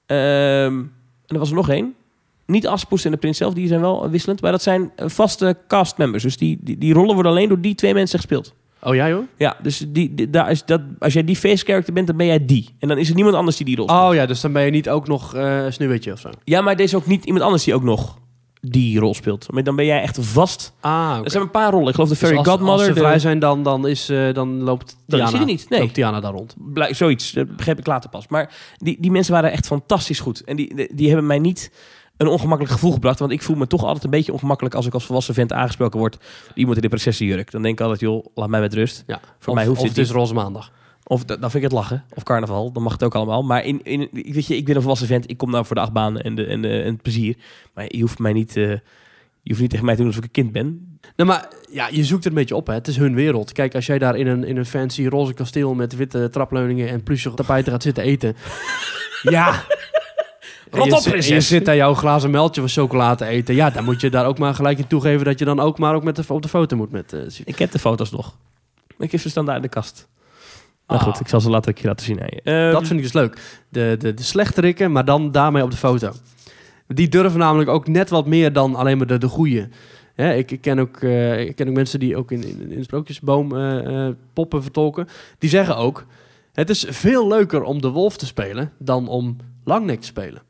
ehm, 0.06 0.78
en 1.26 1.34
er 1.36 1.40
was 1.40 1.50
er 1.50 1.56
nog 1.56 1.70
één. 1.70 1.94
Niet 2.46 2.68
Aspoes 2.68 3.06
en 3.06 3.12
de 3.12 3.18
prins 3.18 3.38
zelf, 3.38 3.54
die 3.54 3.68
zijn 3.68 3.82
wel 3.82 4.10
wisselend. 4.10 4.42
Maar 4.42 4.52
dat 4.52 4.62
zijn 4.62 4.92
vaste 4.98 5.58
castmembers. 5.68 6.24
Dus 6.24 6.38
die, 6.38 6.58
die, 6.62 6.78
die 6.78 6.94
rollen 6.94 7.14
worden 7.14 7.32
alleen 7.32 7.48
door 7.50 7.62
die 7.62 7.76
twee 7.76 7.94
mensen 7.94 8.20
gespeeld. 8.20 8.54
oh 8.82 8.96
ja, 8.96 9.10
joh? 9.10 9.24
Ja, 9.38 9.58
dus 9.62 9.86
die, 9.88 10.14
die- 10.14 10.30
daar 10.30 10.52
is 10.52 10.66
dat, 10.66 10.82
als 11.00 11.14
jij 11.14 11.24
die 11.24 11.36
face 11.36 11.66
character 11.66 11.94
bent, 11.94 12.08
dan 12.08 12.18
ben 12.18 12.26
jij 12.26 12.46
die. 12.46 12.70
En 12.80 12.88
dan 12.88 12.98
is 12.98 13.10
er 13.10 13.16
niemand 13.16 13.36
anders 13.36 13.58
die 13.58 13.66
die 13.66 13.76
rol 13.76 13.88
speelt. 13.90 14.02
Oh 14.10 14.14
ja, 14.14 14.26
dus 14.26 14.42
dan 14.42 14.54
ben 14.54 14.66
je 14.66 14.72
niet 14.72 14.90
ook 14.90 15.08
nog 15.08 15.36
eh 15.36 15.66
sneeuwwitje 15.70 16.12
of 16.12 16.20
zo. 16.20 16.30
Ja, 16.44 16.62
maar 16.62 16.74
er 16.74 16.80
is 16.80 16.96
ook 16.96 17.06
niet 17.06 17.26
iemand 17.26 17.44
anders 17.44 17.64
die 17.64 17.74
ook 17.76 17.84
nog 17.84 18.18
die 18.72 19.00
rol 19.00 19.14
speelt. 19.14 19.52
Maar 19.52 19.64
dan 19.64 19.76
ben 19.76 19.86
jij 19.86 20.02
echt 20.02 20.18
vast. 20.22 20.74
Ah. 20.80 21.20
Er 21.24 21.32
zijn 21.32 21.44
een 21.44 21.52
paar 21.52 21.72
rollen. 21.72 21.88
Ik 21.88 21.94
geloof 21.94 22.10
de 22.10 22.14
Dus 22.16 22.24
Fairy 22.24 22.38
als, 22.38 22.48
Godmother. 22.48 22.74
als 22.78 22.86
ze 22.86 22.94
de- 22.94 23.00
vrij 23.00 23.20
zijn, 23.20 23.40
dan, 23.40 23.64
dan, 23.64 23.88
is, 23.88 24.10
eh, 24.10 24.34
dan 24.34 24.62
loopt 24.64 24.88
Dan 24.88 24.98
Tiana, 25.08 25.26
is 25.26 25.32
hij 25.32 25.40
er 25.40 25.46
niet, 25.46 25.70
nee. 25.70 25.80
loopt 25.80 25.94
Tiana 25.94 26.20
daar 26.20 26.32
rond. 26.32 26.56
Blijk, 26.74 26.96
zoiets, 26.96 27.32
dat 27.32 27.56
begreep 27.56 27.80
ik 27.80 27.86
later 27.88 28.10
pas. 28.10 28.28
Maar 28.28 28.54
die, 28.78 28.98
die 29.00 29.12
mensen 29.12 29.34
waren 29.34 29.52
echt 29.52 29.68
fantastisch 29.68 30.20
goed. 30.20 30.44
En 30.44 30.56
die, 30.56 30.90
die, 30.96 31.08
hebben 31.08 31.26
mij 31.26 31.40
niet 31.40 31.72
een 32.18 32.28
ongemakkelijk 32.28 32.74
gevoel 32.74 32.92
gebracht. 32.92 33.20
Want 33.20 33.32
ik 33.32 33.42
voel 33.42 33.56
me 33.56 33.68
toch 33.68 33.84
altijd 33.84 34.04
een 34.04 34.10
beetje 34.10 34.34
ongemakkelijk 34.34 34.76
als 34.76 34.86
ik 34.86 34.94
als 34.94 35.06
volwassen 35.06 35.34
vent 35.34 35.54
aangesproken 35.54 36.00
word. 36.00 36.18
Iemand 36.54 36.76
in 36.76 36.82
de 36.82 36.88
prinsessenjurk. 36.90 37.52
Dan 37.52 37.62
denk 37.62 37.74
ik 37.74 37.82
altijd, 37.82 38.00
joh, 38.02 38.26
laat 38.36 38.50
mij 38.50 38.60
met 38.60 38.74
rust. 38.74 39.04
Ja. 39.08 39.20
Voor 39.40 39.54
of, 39.54 39.60
mij 39.60 39.66
hoeft 39.68 39.80
of 39.82 39.86
dit 39.88 39.96
het 39.96 40.06
is 40.06 40.12
niet. 40.12 40.18
roze 40.22 40.34
maandag. 40.34 40.72
Of 41.08 41.24
da- 41.26 41.36
dan 41.36 41.52
vind 41.52 41.64
ik 41.64 41.70
het 41.70 41.80
lachen. 41.80 42.04
Of 42.16 42.24
carnaval. 42.24 42.72
Dan 42.72 42.84
mag 42.84 42.92
het 42.92 43.04
ook 43.04 43.16
allemaal. 43.16 43.44
Maar 43.44 43.64
in, 43.66 43.80
in, 43.84 44.10
ik- 44.12 44.34
weet 44.34 44.48
je, 44.48 44.58
ik 44.58 44.66
ben 44.66 44.76
een 44.76 44.82
volwassen 44.82 45.08
vent. 45.08 45.30
Ik 45.30 45.38
kom 45.38 45.52
nou 45.52 45.66
voor 45.66 45.76
de 45.76 45.82
achtbaan 45.82 46.20
en, 46.20 46.36
de, 46.36 46.46
en, 46.46 46.62
de, 46.62 46.82
en 46.82 46.92
het 46.92 47.02
plezier. 47.02 47.36
Maar 47.74 47.86
je 47.88 48.02
hoeft 48.02 48.20
mij 48.20 48.34
niet... 48.34 48.58
eh, 48.58 48.64
je 49.42 49.52
hoeft 49.52 49.62
niet 49.62 49.70
tegen 49.70 49.86
mij 49.86 49.94
te 49.96 50.00
doen 50.02 50.10
alsof 50.10 50.24
ik 50.26 50.38
een 50.38 50.44
kind 50.44 50.52
ben. 50.54 50.98
Nou, 51.16 51.30
maar 51.30 51.48
ja, 51.72 51.88
je 51.92 52.04
zoekt 52.04 52.24
het 52.24 52.34
een 52.34 52.40
beetje 52.40 52.56
op, 52.56 52.68
hè. 52.68 52.74
Het 52.74 52.88
is 52.88 52.98
hun 52.98 53.16
wereld. 53.16 53.52
Kijk, 53.52 53.76
als 53.76 53.86
jij 53.86 53.98
daar 54.00 54.16
in 54.16 54.28
een, 54.28 54.44
in 54.44 54.58
een 54.58 54.66
fancy 54.66 55.06
roze 55.08 55.34
kasteel 55.34 55.74
met 55.74 55.96
witte 55.96 56.30
trapleuningen 56.30 56.90
en 56.90 57.04
pluche 57.04 57.34
tapijten 57.34 57.72
gaat 57.72 57.84
zitten 57.84 58.04
eten. 58.04 58.36
ja. 59.22 59.64
Rot 60.72 60.86
je 60.86 60.96
op, 60.96 61.04
Je 61.04 61.10
prinses. 61.10 61.48
zit 61.48 61.66
daar 61.66 61.76
jouw 61.76 61.94
glazen 61.94 62.32
melkje 62.32 62.62
van 62.62 62.70
chocola 62.70 63.16
te 63.16 63.26
eten. 63.26 63.56
Ja, 63.56 63.70
dan 63.70 63.84
moet 63.84 64.02
je 64.02 64.10
daar 64.10 64.26
ook 64.26 64.38
maar 64.38 64.56
gelijk 64.56 64.78
in 64.78 64.88
toegeven 64.88 65.26
dat 65.26 65.40
je 65.40 65.46
dan 65.46 65.60
ook 65.60 65.78
maar 65.80 65.96
ook 65.96 66.04
met 66.04 66.16
de, 66.16 66.24
op 66.28 66.42
de 66.42 66.48
foto 66.50 66.76
moet 66.76 66.92
met... 66.92 67.14
eh. 67.14 67.20
Ik 67.46 67.60
heb 67.60 67.72
de 67.72 67.80
foto's 67.80 68.12
nog. 68.12 68.38
Ik 68.98 69.12
heb 69.12 69.22
ze 69.22 69.30
staan 69.30 69.46
daar 69.46 69.56
in 69.56 69.62
de 69.62 69.68
kast. 69.68 70.08
Nou 70.88 71.00
Ah. 71.00 71.06
goed, 71.06 71.20
ik 71.20 71.28
zal 71.28 71.42
ze 71.42 71.50
later 71.50 71.68
een 71.70 71.76
keer 71.76 71.86
laten 71.88 72.06
zien 72.06 72.22
aan 72.22 72.28
je. 72.30 72.42
Ehm, 72.42 72.72
dat 72.72 72.88
vind 72.88 73.00
ik 73.00 73.06
dus 73.06 73.14
leuk. 73.14 73.62
De, 73.70 73.96
de, 74.00 74.14
de 74.14 74.24
slechterikken, 74.24 74.92
maar 74.92 75.06
dan 75.06 75.32
daarmee 75.32 75.64
op 75.64 75.72
de 75.72 75.78
foto. 75.78 76.12
Die 76.88 77.08
durven 77.08 77.40
namelijk 77.40 77.70
ook 77.70 77.88
net 77.88 78.10
wat 78.10 78.26
meer 78.26 78.54
dan 78.54 78.76
alleen 78.76 78.98
maar 78.98 79.08
de, 79.08 79.18
de 79.18 79.28
goeie. 79.28 79.68
Ik, 80.16 80.52
ik, 80.52 80.62
ken 80.62 80.80
ook, 80.80 80.98
eh, 81.02 81.40
ik 81.40 81.56
ken 81.56 81.68
ook 81.68 81.74
mensen 81.74 82.00
die 82.00 82.18
ook 82.18 82.32
in, 82.32 82.44
in, 82.48 82.72
in 82.72 82.84
sprookjesboom 82.84 83.56
eh, 83.56 84.08
eh, 84.08 84.14
poppen 84.34 84.62
vertolken. 84.64 85.08
Die 85.40 85.50
zeggen 85.50 85.78
ook, 85.78 86.06
het 86.54 86.70
is 86.70 86.86
veel 86.90 87.28
leuker 87.28 87.64
om 87.64 87.82
de 87.82 87.90
wolf 87.90 88.18
te 88.18 88.26
spelen 88.26 88.72
dan 88.80 89.08
om 89.08 89.38
langnek 89.64 90.00
te 90.00 90.06
spelen. 90.06 90.42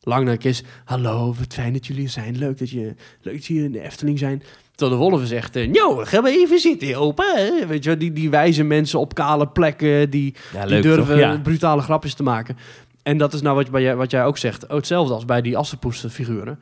Langnek 0.00 0.44
is, 0.44 0.62
hallo, 0.84 1.34
wat 1.38 1.54
fijn 1.54 1.72
dat 1.72 1.86
jullie 1.86 2.08
zijn. 2.08 2.38
Leuk 2.38 2.58
dat, 2.58 2.70
je, 2.70 2.94
leuk 3.20 3.34
dat 3.34 3.44
jullie 3.44 3.64
in 3.64 3.72
de 3.72 3.80
Efteling 3.80 4.18
zijn. 4.18 4.42
Terwijl 4.78 5.10
de 5.10 5.22
is 5.22 5.30
echt, 5.30 5.56
eh, 5.56 5.68
nou, 5.68 6.04
gaan 6.04 6.22
we 6.22 6.30
even 6.30 6.58
zitten, 6.58 6.96
opa. 6.96 7.34
hè?" 7.34 7.66
Weet 7.66 7.84
je, 7.84 7.96
die, 7.96 8.12
die 8.12 8.30
wijze 8.30 8.62
mensen 8.62 8.98
op 8.98 9.14
kale 9.14 9.48
plekken, 9.48 10.10
die, 10.10 10.34
ja, 10.52 10.60
die 10.60 10.70
leuk 10.70 10.82
durven? 10.82 11.16
Ja. 11.16 11.38
brutale 11.38 11.82
grapjes 11.82 12.14
te 12.14 12.22
maken. 12.22 12.56
En 13.02 13.18
dat 13.18 13.32
is 13.32 13.40
nou 13.40 13.56
wat, 13.56 13.70
bij 13.70 13.96
wat 13.96 14.10
jij 14.10 14.24
ook 14.24 14.38
zegt. 14.38 14.66
Oh, 14.66 14.76
hetzelfde 14.76 15.14
als 15.14 15.24
bij 15.24 15.42
die 15.42 15.56
assenpoesten 15.56 16.10
figuren. 16.10 16.58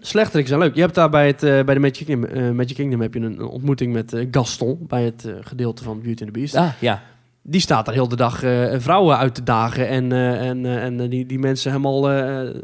Slechterik 0.00 0.46
zijn 0.46 0.60
leuk. 0.60 0.74
Je 0.74 0.80
hebt 0.80 0.94
daar 0.94 1.10
bij, 1.10 1.26
het, 1.26 1.42
eh, 1.42 1.64
bij 1.64 1.74
de 1.74 1.80
Magic 1.80 2.06
Kingdom, 2.06 2.30
eh, 2.30 2.50
Magic 2.50 2.74
Kingdom 2.74 3.00
heb 3.00 3.14
je 3.14 3.20
een, 3.20 3.42
ontmoeting 3.42 3.92
met 3.92 4.26
Gaston 4.30 4.78
bij 4.88 5.04
het 5.04 5.28
gedeelte 5.40 5.82
van 5.82 6.02
Beauty 6.02 6.22
and 6.22 6.32
the 6.32 6.38
Beast. 6.38 6.54
Ah, 6.54 6.72
ja. 6.80 7.02
Die 7.42 7.60
staat 7.60 7.84
daar 7.84 7.94
heel 7.94 8.08
de 8.08 8.16
dag 8.16 8.38
vrouwen 8.78 9.18
uit 9.18 9.34
te 9.34 9.42
dagen 9.42 9.88
en, 9.88 10.12
en, 10.12 10.66
en 10.66 11.08
die, 11.08 11.26
die 11.26 11.38
mensen 11.38 11.70
helemaal 11.70 12.02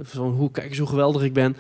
van 0.01 0.31
hoe 0.31 0.51
kijk 0.51 0.69
eens 0.69 0.79
hoe 0.79 0.89
geweldig 0.89 1.23
ik 1.23 1.33
ben. 1.33 1.57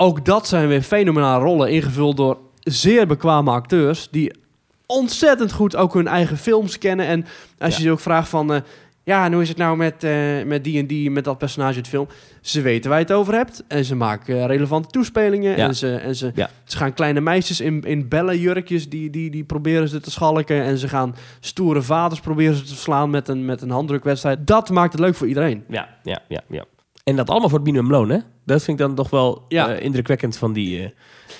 Ook 0.00 0.24
dat 0.24 0.48
zijn 0.48 0.68
weer 0.68 0.82
fenomenale 0.82 1.44
rollen 1.44 1.70
ingevuld 1.70 2.16
door 2.16 2.38
zeer 2.60 3.06
bekwame 3.06 3.50
acteurs 3.50 4.08
die 4.10 4.32
ontzettend 4.86 5.52
goed 5.52 5.76
ook 5.76 5.94
hun 5.94 6.06
eigen 6.06 6.36
films 6.36 6.78
kennen. 6.78 7.06
En 7.06 7.24
als 7.58 7.76
je 7.76 7.82
ze 7.82 7.90
ook 7.90 8.00
vraagt 8.00 8.28
van, 8.28 8.52
eh, 8.52 8.60
ja, 9.04 9.30
hoe 9.32 9.42
is 9.42 9.48
het 9.48 9.56
nou 9.56 9.76
met, 9.76 10.04
eh, 10.04 10.42
met 10.46 10.64
die 10.64 10.78
en 10.78 10.86
die, 10.86 11.10
met 11.10 11.24
dat 11.24 11.38
personage 11.38 11.72
in 11.72 11.78
het 11.78 11.88
film? 11.88 12.06
Ze 12.40 12.60
weten 12.60 12.90
waar 12.90 12.98
je 12.98 13.04
het 13.04 13.14
over 13.14 13.34
hebt 13.34 13.64
en 13.68 13.84
ze 13.84 13.94
maken 13.94 14.38
eh, 14.40 14.46
relevante 14.46 14.88
toespelingen. 14.88 15.50
Ja. 15.50 15.56
En, 15.56 15.74
ze, 15.74 15.94
en 15.96 16.16
ze, 16.16 16.32
Ja. 16.34 16.50
ze 16.64 16.76
gaan 16.76 16.94
kleine 16.94 17.20
meisjes 17.20 17.60
in, 17.60 17.82
in 17.82 18.08
bellenjurkjes, 18.08 18.88
die, 18.88 19.10
die, 19.10 19.30
die 19.30 19.44
proberen 19.44 19.88
ze 19.88 20.00
te 20.00 20.10
schalken. 20.10 20.62
En 20.62 20.78
ze 20.78 20.88
gaan 20.88 21.14
stoere 21.40 21.82
vaders 21.82 22.20
proberen 22.20 22.54
ze 22.54 22.62
te 22.62 22.68
verslaan 22.68 23.10
met 23.10 23.28
een, 23.28 23.44
met 23.44 23.62
een 23.62 23.70
handdrukwedstrijd. 23.70 24.46
Dat 24.46 24.70
maakt 24.70 24.92
het 24.92 25.00
leuk 25.00 25.14
voor 25.14 25.26
iedereen. 25.28 25.64
Ja, 25.68 25.88
ja, 26.02 26.18
ja, 26.28 26.40
ja. 26.48 26.64
En 27.08 27.16
dat 27.16 27.30
allemaal 27.30 27.48
voor 27.48 27.58
het 27.58 27.66
minimumloon, 27.66 28.08
hè? 28.08 28.18
Dat 28.44 28.62
vind 28.62 28.80
ik 28.80 28.86
dan 28.86 28.94
toch 28.94 29.10
wel 29.10 29.44
Ja. 29.48 29.68
eh, 29.74 29.84
indrukwekkend 29.84 30.36
van 30.36 30.52
die, 30.52 30.82
eh, 30.82 30.90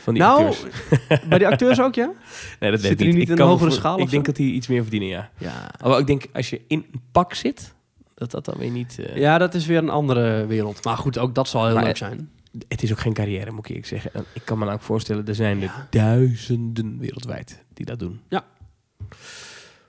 van 0.03 0.15
die 0.15 0.23
nou, 0.23 0.47
acteurs. 0.47 0.65
bij 1.29 1.39
die 1.39 1.47
acteurs 1.47 1.81
ook, 1.81 1.95
ja? 1.95 2.07
Nee, 2.61 2.71
dat 2.71 2.81
weet 2.81 2.89
zitten 2.89 2.91
ik 2.91 2.97
die 2.99 3.07
niet. 3.07 3.15
niet 3.15 3.29
Ik 3.29 3.37
in 3.37 3.43
een 3.43 3.49
hogere 3.49 3.71
schaal 3.71 4.01
Ik 4.01 4.11
denk 4.11 4.25
dat 4.27 4.37
die 4.37 4.53
iets 4.53 4.67
meer 4.67 4.83
verdienen, 4.83 5.09
ja. 5.09 5.31
Ja. 5.39 5.71
Maar 5.85 5.99
ik 5.99 6.07
denk, 6.07 6.27
als 6.33 6.51
je 6.51 6.61
in 6.69 6.87
een 6.93 7.01
pak 7.13 7.35
zit, 7.35 7.75
dat 8.15 8.31
dat 8.31 8.45
dan 8.45 8.55
weer 8.59 8.71
niet... 8.71 8.99
eh, 8.99 9.17
ja, 9.17 9.39
dat 9.39 9.55
is 9.55 9.67
weer 9.67 9.79
een 9.79 9.89
andere 9.91 10.47
wereld. 10.47 10.85
Maar 10.85 10.97
goed, 10.97 11.19
ook 11.19 11.35
dat 11.35 11.49
zal 11.49 11.65
heel 11.67 11.75
Maar, 11.75 11.85
leuk 11.85 11.97
zijn. 11.97 12.31
Het 12.69 12.83
is 12.83 12.93
ook 12.93 12.99
geen 12.99 13.13
carrière, 13.13 13.51
moet 13.51 13.65
ik 13.65 13.69
eerlijk 13.69 13.87
zeggen. 13.87 14.11
En 14.15 14.25
Ik 14.33 14.43
kan 14.45 14.59
me 14.59 14.65
nou 14.65 14.77
ook 14.77 14.83
voorstellen, 14.83 15.27
er 15.27 15.35
zijn 15.35 15.63
er 15.63 15.87
duizenden 15.91 16.99
wereldwijd 16.99 17.65
die 17.75 17.87
dat 17.87 17.99
doen. 17.99 18.21
Ja. 18.29 18.45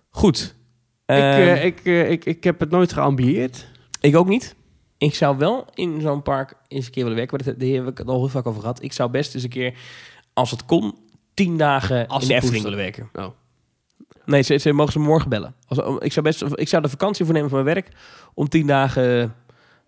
Goed. 0.09 0.55
ik, 1.05 1.15
Ehm, 1.15 1.21
eh, 1.21 1.65
ik, 1.65 1.83
ik, 1.85 2.25
ik 2.25 2.43
heb 2.43 2.59
het 2.59 2.69
nooit 2.69 2.93
geambieerd. 2.93 3.67
Ik 4.01 4.15
ook 4.15 4.27
niet. 4.27 4.55
Ik 4.99 5.15
zou 5.15 5.37
wel 5.37 5.65
in 5.73 6.01
zo'n 6.01 6.21
park 6.21 6.53
eens 6.67 6.85
een 6.85 6.91
keer 6.91 7.03
willen 7.03 7.17
werken. 7.17 7.37
Maar 7.37 7.55
daar 7.57 7.67
hebben 7.67 7.93
we 7.93 7.99
het 7.99 8.09
al 8.09 8.19
heel 8.19 8.27
vaak 8.27 8.45
over 8.45 8.61
gehad. 8.61 8.83
Ik 8.83 8.93
zou 8.93 9.09
best 9.09 9.33
eens 9.33 9.43
een 9.43 9.49
keer, 9.49 9.77
als 10.33 10.51
het 10.51 10.65
kon, 10.65 10.95
tien 11.33 11.57
dagen 11.57 12.07
Als 12.07 12.21
in 12.21 12.27
de 12.27 12.35
Efteling 12.35 12.63
willen 12.63 12.77
werken. 12.77 13.09
Oh. 13.13 13.27
Nee, 14.25 14.41
ze, 14.41 14.57
ze 14.57 14.73
mogen 14.73 14.93
ze 14.93 14.99
morgen 14.99 15.29
bellen. 15.29 15.55
Als, 15.67 15.77
ik, 15.99 16.11
zou 16.11 16.25
best, 16.25 16.41
ik 16.41 16.67
zou 16.67 16.81
de 16.81 16.89
vakantie 16.89 17.25
voor 17.25 17.33
nemen 17.33 17.49
van 17.49 17.63
mijn 17.63 17.75
werk 17.75 17.95
om 18.33 18.49
tien 18.49 18.67
dagen 18.67 19.35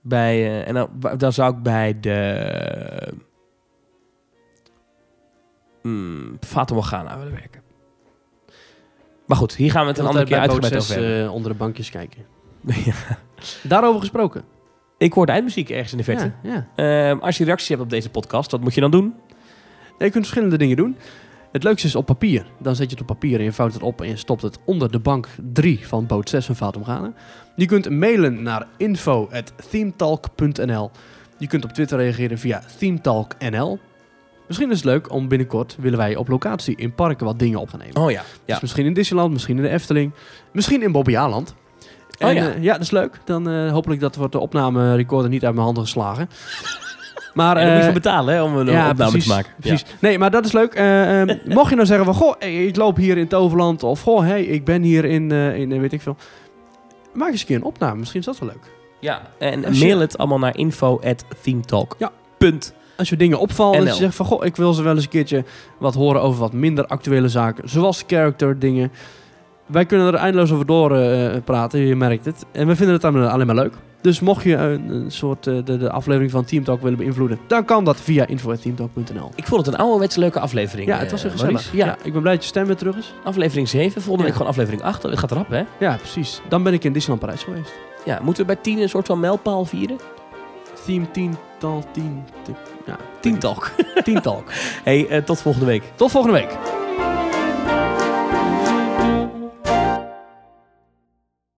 bij... 0.02 0.36
eh, 0.36 0.68
en 0.68 0.74
dan, 0.74 1.18
dan 1.18 1.34
zou 1.34 1.54
ik 1.56 1.64
bij 1.64 2.00
de... 2.00 3.14
Fata 6.40 6.74
Morgana 6.74 7.18
willen 7.18 7.34
werken. 7.34 7.62
Maar 9.26 9.38
goed, 9.38 9.56
hier 9.56 9.72
gaan 9.72 9.82
we 9.82 9.90
het 9.90 9.98
een 9.98 10.06
andere 10.06 10.26
keer 10.26 10.38
uitgebreid 10.38 10.84
6 10.84 10.98
over 10.98 11.24
eh, 11.24 11.34
onder 11.34 11.52
de 11.52 11.58
bankjes 11.58 11.90
kijken. 11.90 12.26
Ja. 12.86 12.94
Daarover 13.64 14.00
gesproken. 14.00 14.44
Ik 15.02 15.14
hoor 15.14 15.26
de 15.26 15.32
eindmuziek 15.32 15.70
ergens 15.70 15.92
in 15.92 15.98
de 15.98 16.04
verte. 16.04 16.32
Ja, 16.44 16.68
ja. 16.76 17.10
Ehm, 17.10 17.20
als 17.20 17.38
je 17.38 17.44
reacties 17.44 17.70
hebt 17.70 17.82
op 17.82 17.90
deze 17.90 18.10
podcast, 18.10 18.52
wat 18.52 18.62
moet 18.62 18.74
je 18.74 18.82
dan 18.82 18.92
doen? 18.92 19.14
Je 19.98 20.10
kunt 20.10 20.14
verschillende 20.14 20.58
dingen 20.58 20.78
doen. 20.78 20.98
Het 21.52 21.64
leukste 21.64 21.88
is 21.88 21.96
op 21.96 22.06
papier. 22.06 22.46
Dan 22.60 22.76
zet 22.76 22.86
je 22.86 22.92
het 22.92 23.02
op 23.02 23.08
papier 23.08 23.40
en 23.40 23.44
je 23.44 23.52
vouwt 23.52 23.74
het 23.74 23.84
op 23.84 24.02
en 24.02 24.08
je 24.08 24.16
stopt 24.16 24.42
het 24.42 24.60
onder 24.66 24.92
de 24.92 25.00
bank 25.00 25.28
3 25.54 25.88
van 25.88 26.06
boot 26.06 26.30
6 26.30 26.50
van 26.52 26.76
Omgane. 26.76 27.14
Je 27.56 27.66
kunt 27.66 27.90
mailen 27.90 28.44
naar 28.44 28.68
info.themetalk.nl. 28.78 30.92
Je 31.38 31.48
kunt 31.48 31.64
op 31.64 31.72
Twitter 31.72 31.98
reageren 31.98 32.38
via 32.38 32.64
themetalknl. 32.78 33.80
Misschien 34.48 34.72
is 34.72 34.76
het 34.76 34.86
leuk 34.86 35.12
om 35.12 35.28
binnenkort 35.28 35.76
willen 35.80 35.98
wij 35.98 36.16
op 36.16 36.28
locatie 36.28 36.76
in 36.76 36.96
parken 36.96 37.26
wat 37.26 37.40
dingen 37.40 37.60
op 37.60 37.70
gaan 37.70 37.80
nemen. 37.80 38.02
Oh 38.02 38.12
ja. 38.12 38.22
ja. 38.22 38.26
Dus 38.46 38.62
misschien 38.62 38.86
in 38.86 38.94
Disneyland, 38.94 39.34
misschien 39.34 39.58
in 39.58 39.64
de 39.64 39.70
Efteling, 39.70 40.12
misschien 40.52 40.82
in 40.82 40.92
Bobbejaanland. 40.92 41.56
Oh 42.24 42.34
ja. 42.34 42.50
eh, 42.54 42.64
ja, 42.64 42.74
dat 42.74 42.82
is 42.82 42.92
leuk. 42.92 43.20
Dan 43.24 43.50
eh, 43.50 43.72
hopelijk 43.72 44.02
dat 44.02 44.16
wordt 44.16 44.32
de 44.32 44.40
opname 44.40 44.96
recorder 44.96 45.30
niet 45.30 45.44
uit 45.46 45.54
mijn 45.54 45.66
handen 45.66 45.84
geslagen. 45.84 46.30
Maar 47.34 47.58
En 47.58 47.64
daar 47.66 47.74
moet 47.74 47.82
je 47.82 47.88
eh, 47.88 47.94
betalen 47.94 48.34
hè, 48.34 48.42
om 48.42 48.58
een 48.58 48.66
ja, 48.66 48.90
opname 48.90 49.12
precies, 49.12 49.28
te 49.30 49.34
maken. 49.36 49.52
Precies. 49.60 49.86
Nee, 50.00 50.18
maar 50.20 50.32
dat 50.32 50.46
is 50.46 50.52
leuk. 50.52 50.74
Ehm, 50.74 51.36
mocht 51.58 51.70
je 51.70 51.76
nou 51.76 51.88
zeggen 51.88 52.06
van, 52.06 52.14
goh, 52.14 52.34
hey, 52.40 52.66
ik 52.66 52.76
loop 52.76 52.98
hier 52.98 53.18
in 53.18 53.28
Toverland. 53.28 53.84
Of, 53.84 54.02
goh, 54.02 54.20
hey, 54.22 54.44
ik 54.44 54.66
ben 54.66 54.82
hier 54.82 55.06
in, 55.06 55.32
in 55.32 55.82
weet 55.82 55.94
ik 55.94 56.02
veel. 56.02 56.16
Maak 57.14 57.32
eens 57.32 57.40
een 57.42 57.48
keer 57.48 57.56
een 57.56 57.64
opname. 57.64 58.00
Misschien 58.00 58.20
is 58.20 58.26
dat 58.26 58.40
wel 58.40 58.50
leuk. 58.50 58.72
Ja. 59.00 59.22
En 59.40 59.66
Als 59.66 59.80
je- 59.80 59.86
mail 59.86 60.00
het 60.00 60.18
allemaal 60.18 60.40
naar 60.40 60.58
info@themetalk. 60.58 61.96
Ja. 62.00 62.12
Punt. 62.38 62.74
Als 62.98 63.10
je 63.10 63.16
dingen 63.18 63.40
opvallen 63.40 63.78
en 63.80 63.86
je 63.86 63.94
zegt 63.94 64.16
van, 64.16 64.26
goh, 64.26 64.46
ik 64.46 64.56
wil 64.56 64.74
ze 64.74 64.84
wel 64.84 64.96
eens 64.96 65.04
een 65.04 65.10
keertje 65.10 65.44
wat 65.80 65.94
horen 65.94 66.22
over 66.22 66.40
wat 66.40 66.54
minder 66.54 66.86
actuele 66.86 67.28
zaken. 67.30 67.70
Zoals 67.70 68.04
character 68.08 68.60
dingen. 68.60 68.92
Wij 69.72 69.86
kunnen 69.86 70.08
er 70.08 70.14
eindeloos 70.14 70.52
over 70.52 70.66
door 70.66 70.96
eh, 70.96 71.42
praten, 71.44 71.80
je 71.80 71.96
merkt 71.96 72.26
het. 72.26 72.46
En 72.52 72.68
we 72.68 72.76
vinden 72.76 72.96
het 72.96 73.04
alleen 73.06 73.46
maar 73.46 73.56
leuk. 73.56 73.74
Dus 74.02 74.20
mocht 74.20 74.44
je 74.44 74.56
een, 74.56 74.90
een 74.90 75.12
soort 75.12 75.48
eh, 75.48 75.56
de, 75.66 75.78
de 75.78 75.92
aflevering 75.92 76.32
van 76.32 76.46
Team 76.46 76.64
Talk 76.64 76.82
willen 76.82 76.98
beïnvloeden, 76.98 77.40
dan 77.48 77.66
kan 77.66 77.84
dat 77.84 78.02
via 78.02 78.28
info.teamtalk.nl. 78.28 79.32
Ik 79.36 79.46
vond 79.46 79.66
het 79.66 79.76
een 79.76 79.82
ouderwetse 79.82 80.20
leuke 80.20 80.40
aflevering. 80.40 80.88
Ja, 80.88 80.98
het 80.98 81.12
was 81.12 81.24
eh, 81.24 81.32
gezellig. 81.32 81.54
Maurice. 81.54 81.78
Ja. 81.78 81.86
Ja. 81.86 81.98
ik 82.04 82.12
ben 82.14 82.22
blij 82.22 82.34
dat 82.34 82.44
je 82.44 82.50
stem 82.50 82.66
weer 82.66 82.76
terug 82.76 82.98
is. 82.98 83.14
Aflevering 83.24 83.70
7, 83.70 83.92
volgende 83.92 84.18
Ja. 84.18 84.24
week 84.24 84.34
gewoon 84.34 84.48
aflevering 84.48 84.82
8. 84.84 85.04
Het 85.04 85.20
gaat 85.20 85.32
erop, 85.32 85.50
hè? 85.50 85.64
Ja, 85.80 85.96
precies. 85.96 86.42
Dan 86.50 86.64
ben 86.64 86.74
ik 86.74 86.84
in 86.84 86.94
Disneyland 86.94 87.26
Parijs 87.26 87.44
geweest. 87.44 87.74
Ja, 88.06 88.20
moeten 88.24 88.46
we 88.46 88.54
bij 88.54 88.62
10 88.62 88.80
een 88.80 88.90
soort 88.90 89.08
van 89.08 89.20
mijlpaal 89.20 89.66
vieren? 89.66 89.98
Team 90.86 91.12
10, 91.12 91.36
tal 91.60 91.84
10. 91.92 92.24
Ja, 92.86 92.98
Team 93.20 93.40
Talk. 93.40 93.72
Team 94.04 94.22
Talk. 94.22 94.44
hey, 94.84 95.22
tot 95.22 95.42
volgende 95.42 95.68
week. 95.68 95.84
Tot 95.96 96.12
volgende 96.12 96.38
week. 96.40 96.58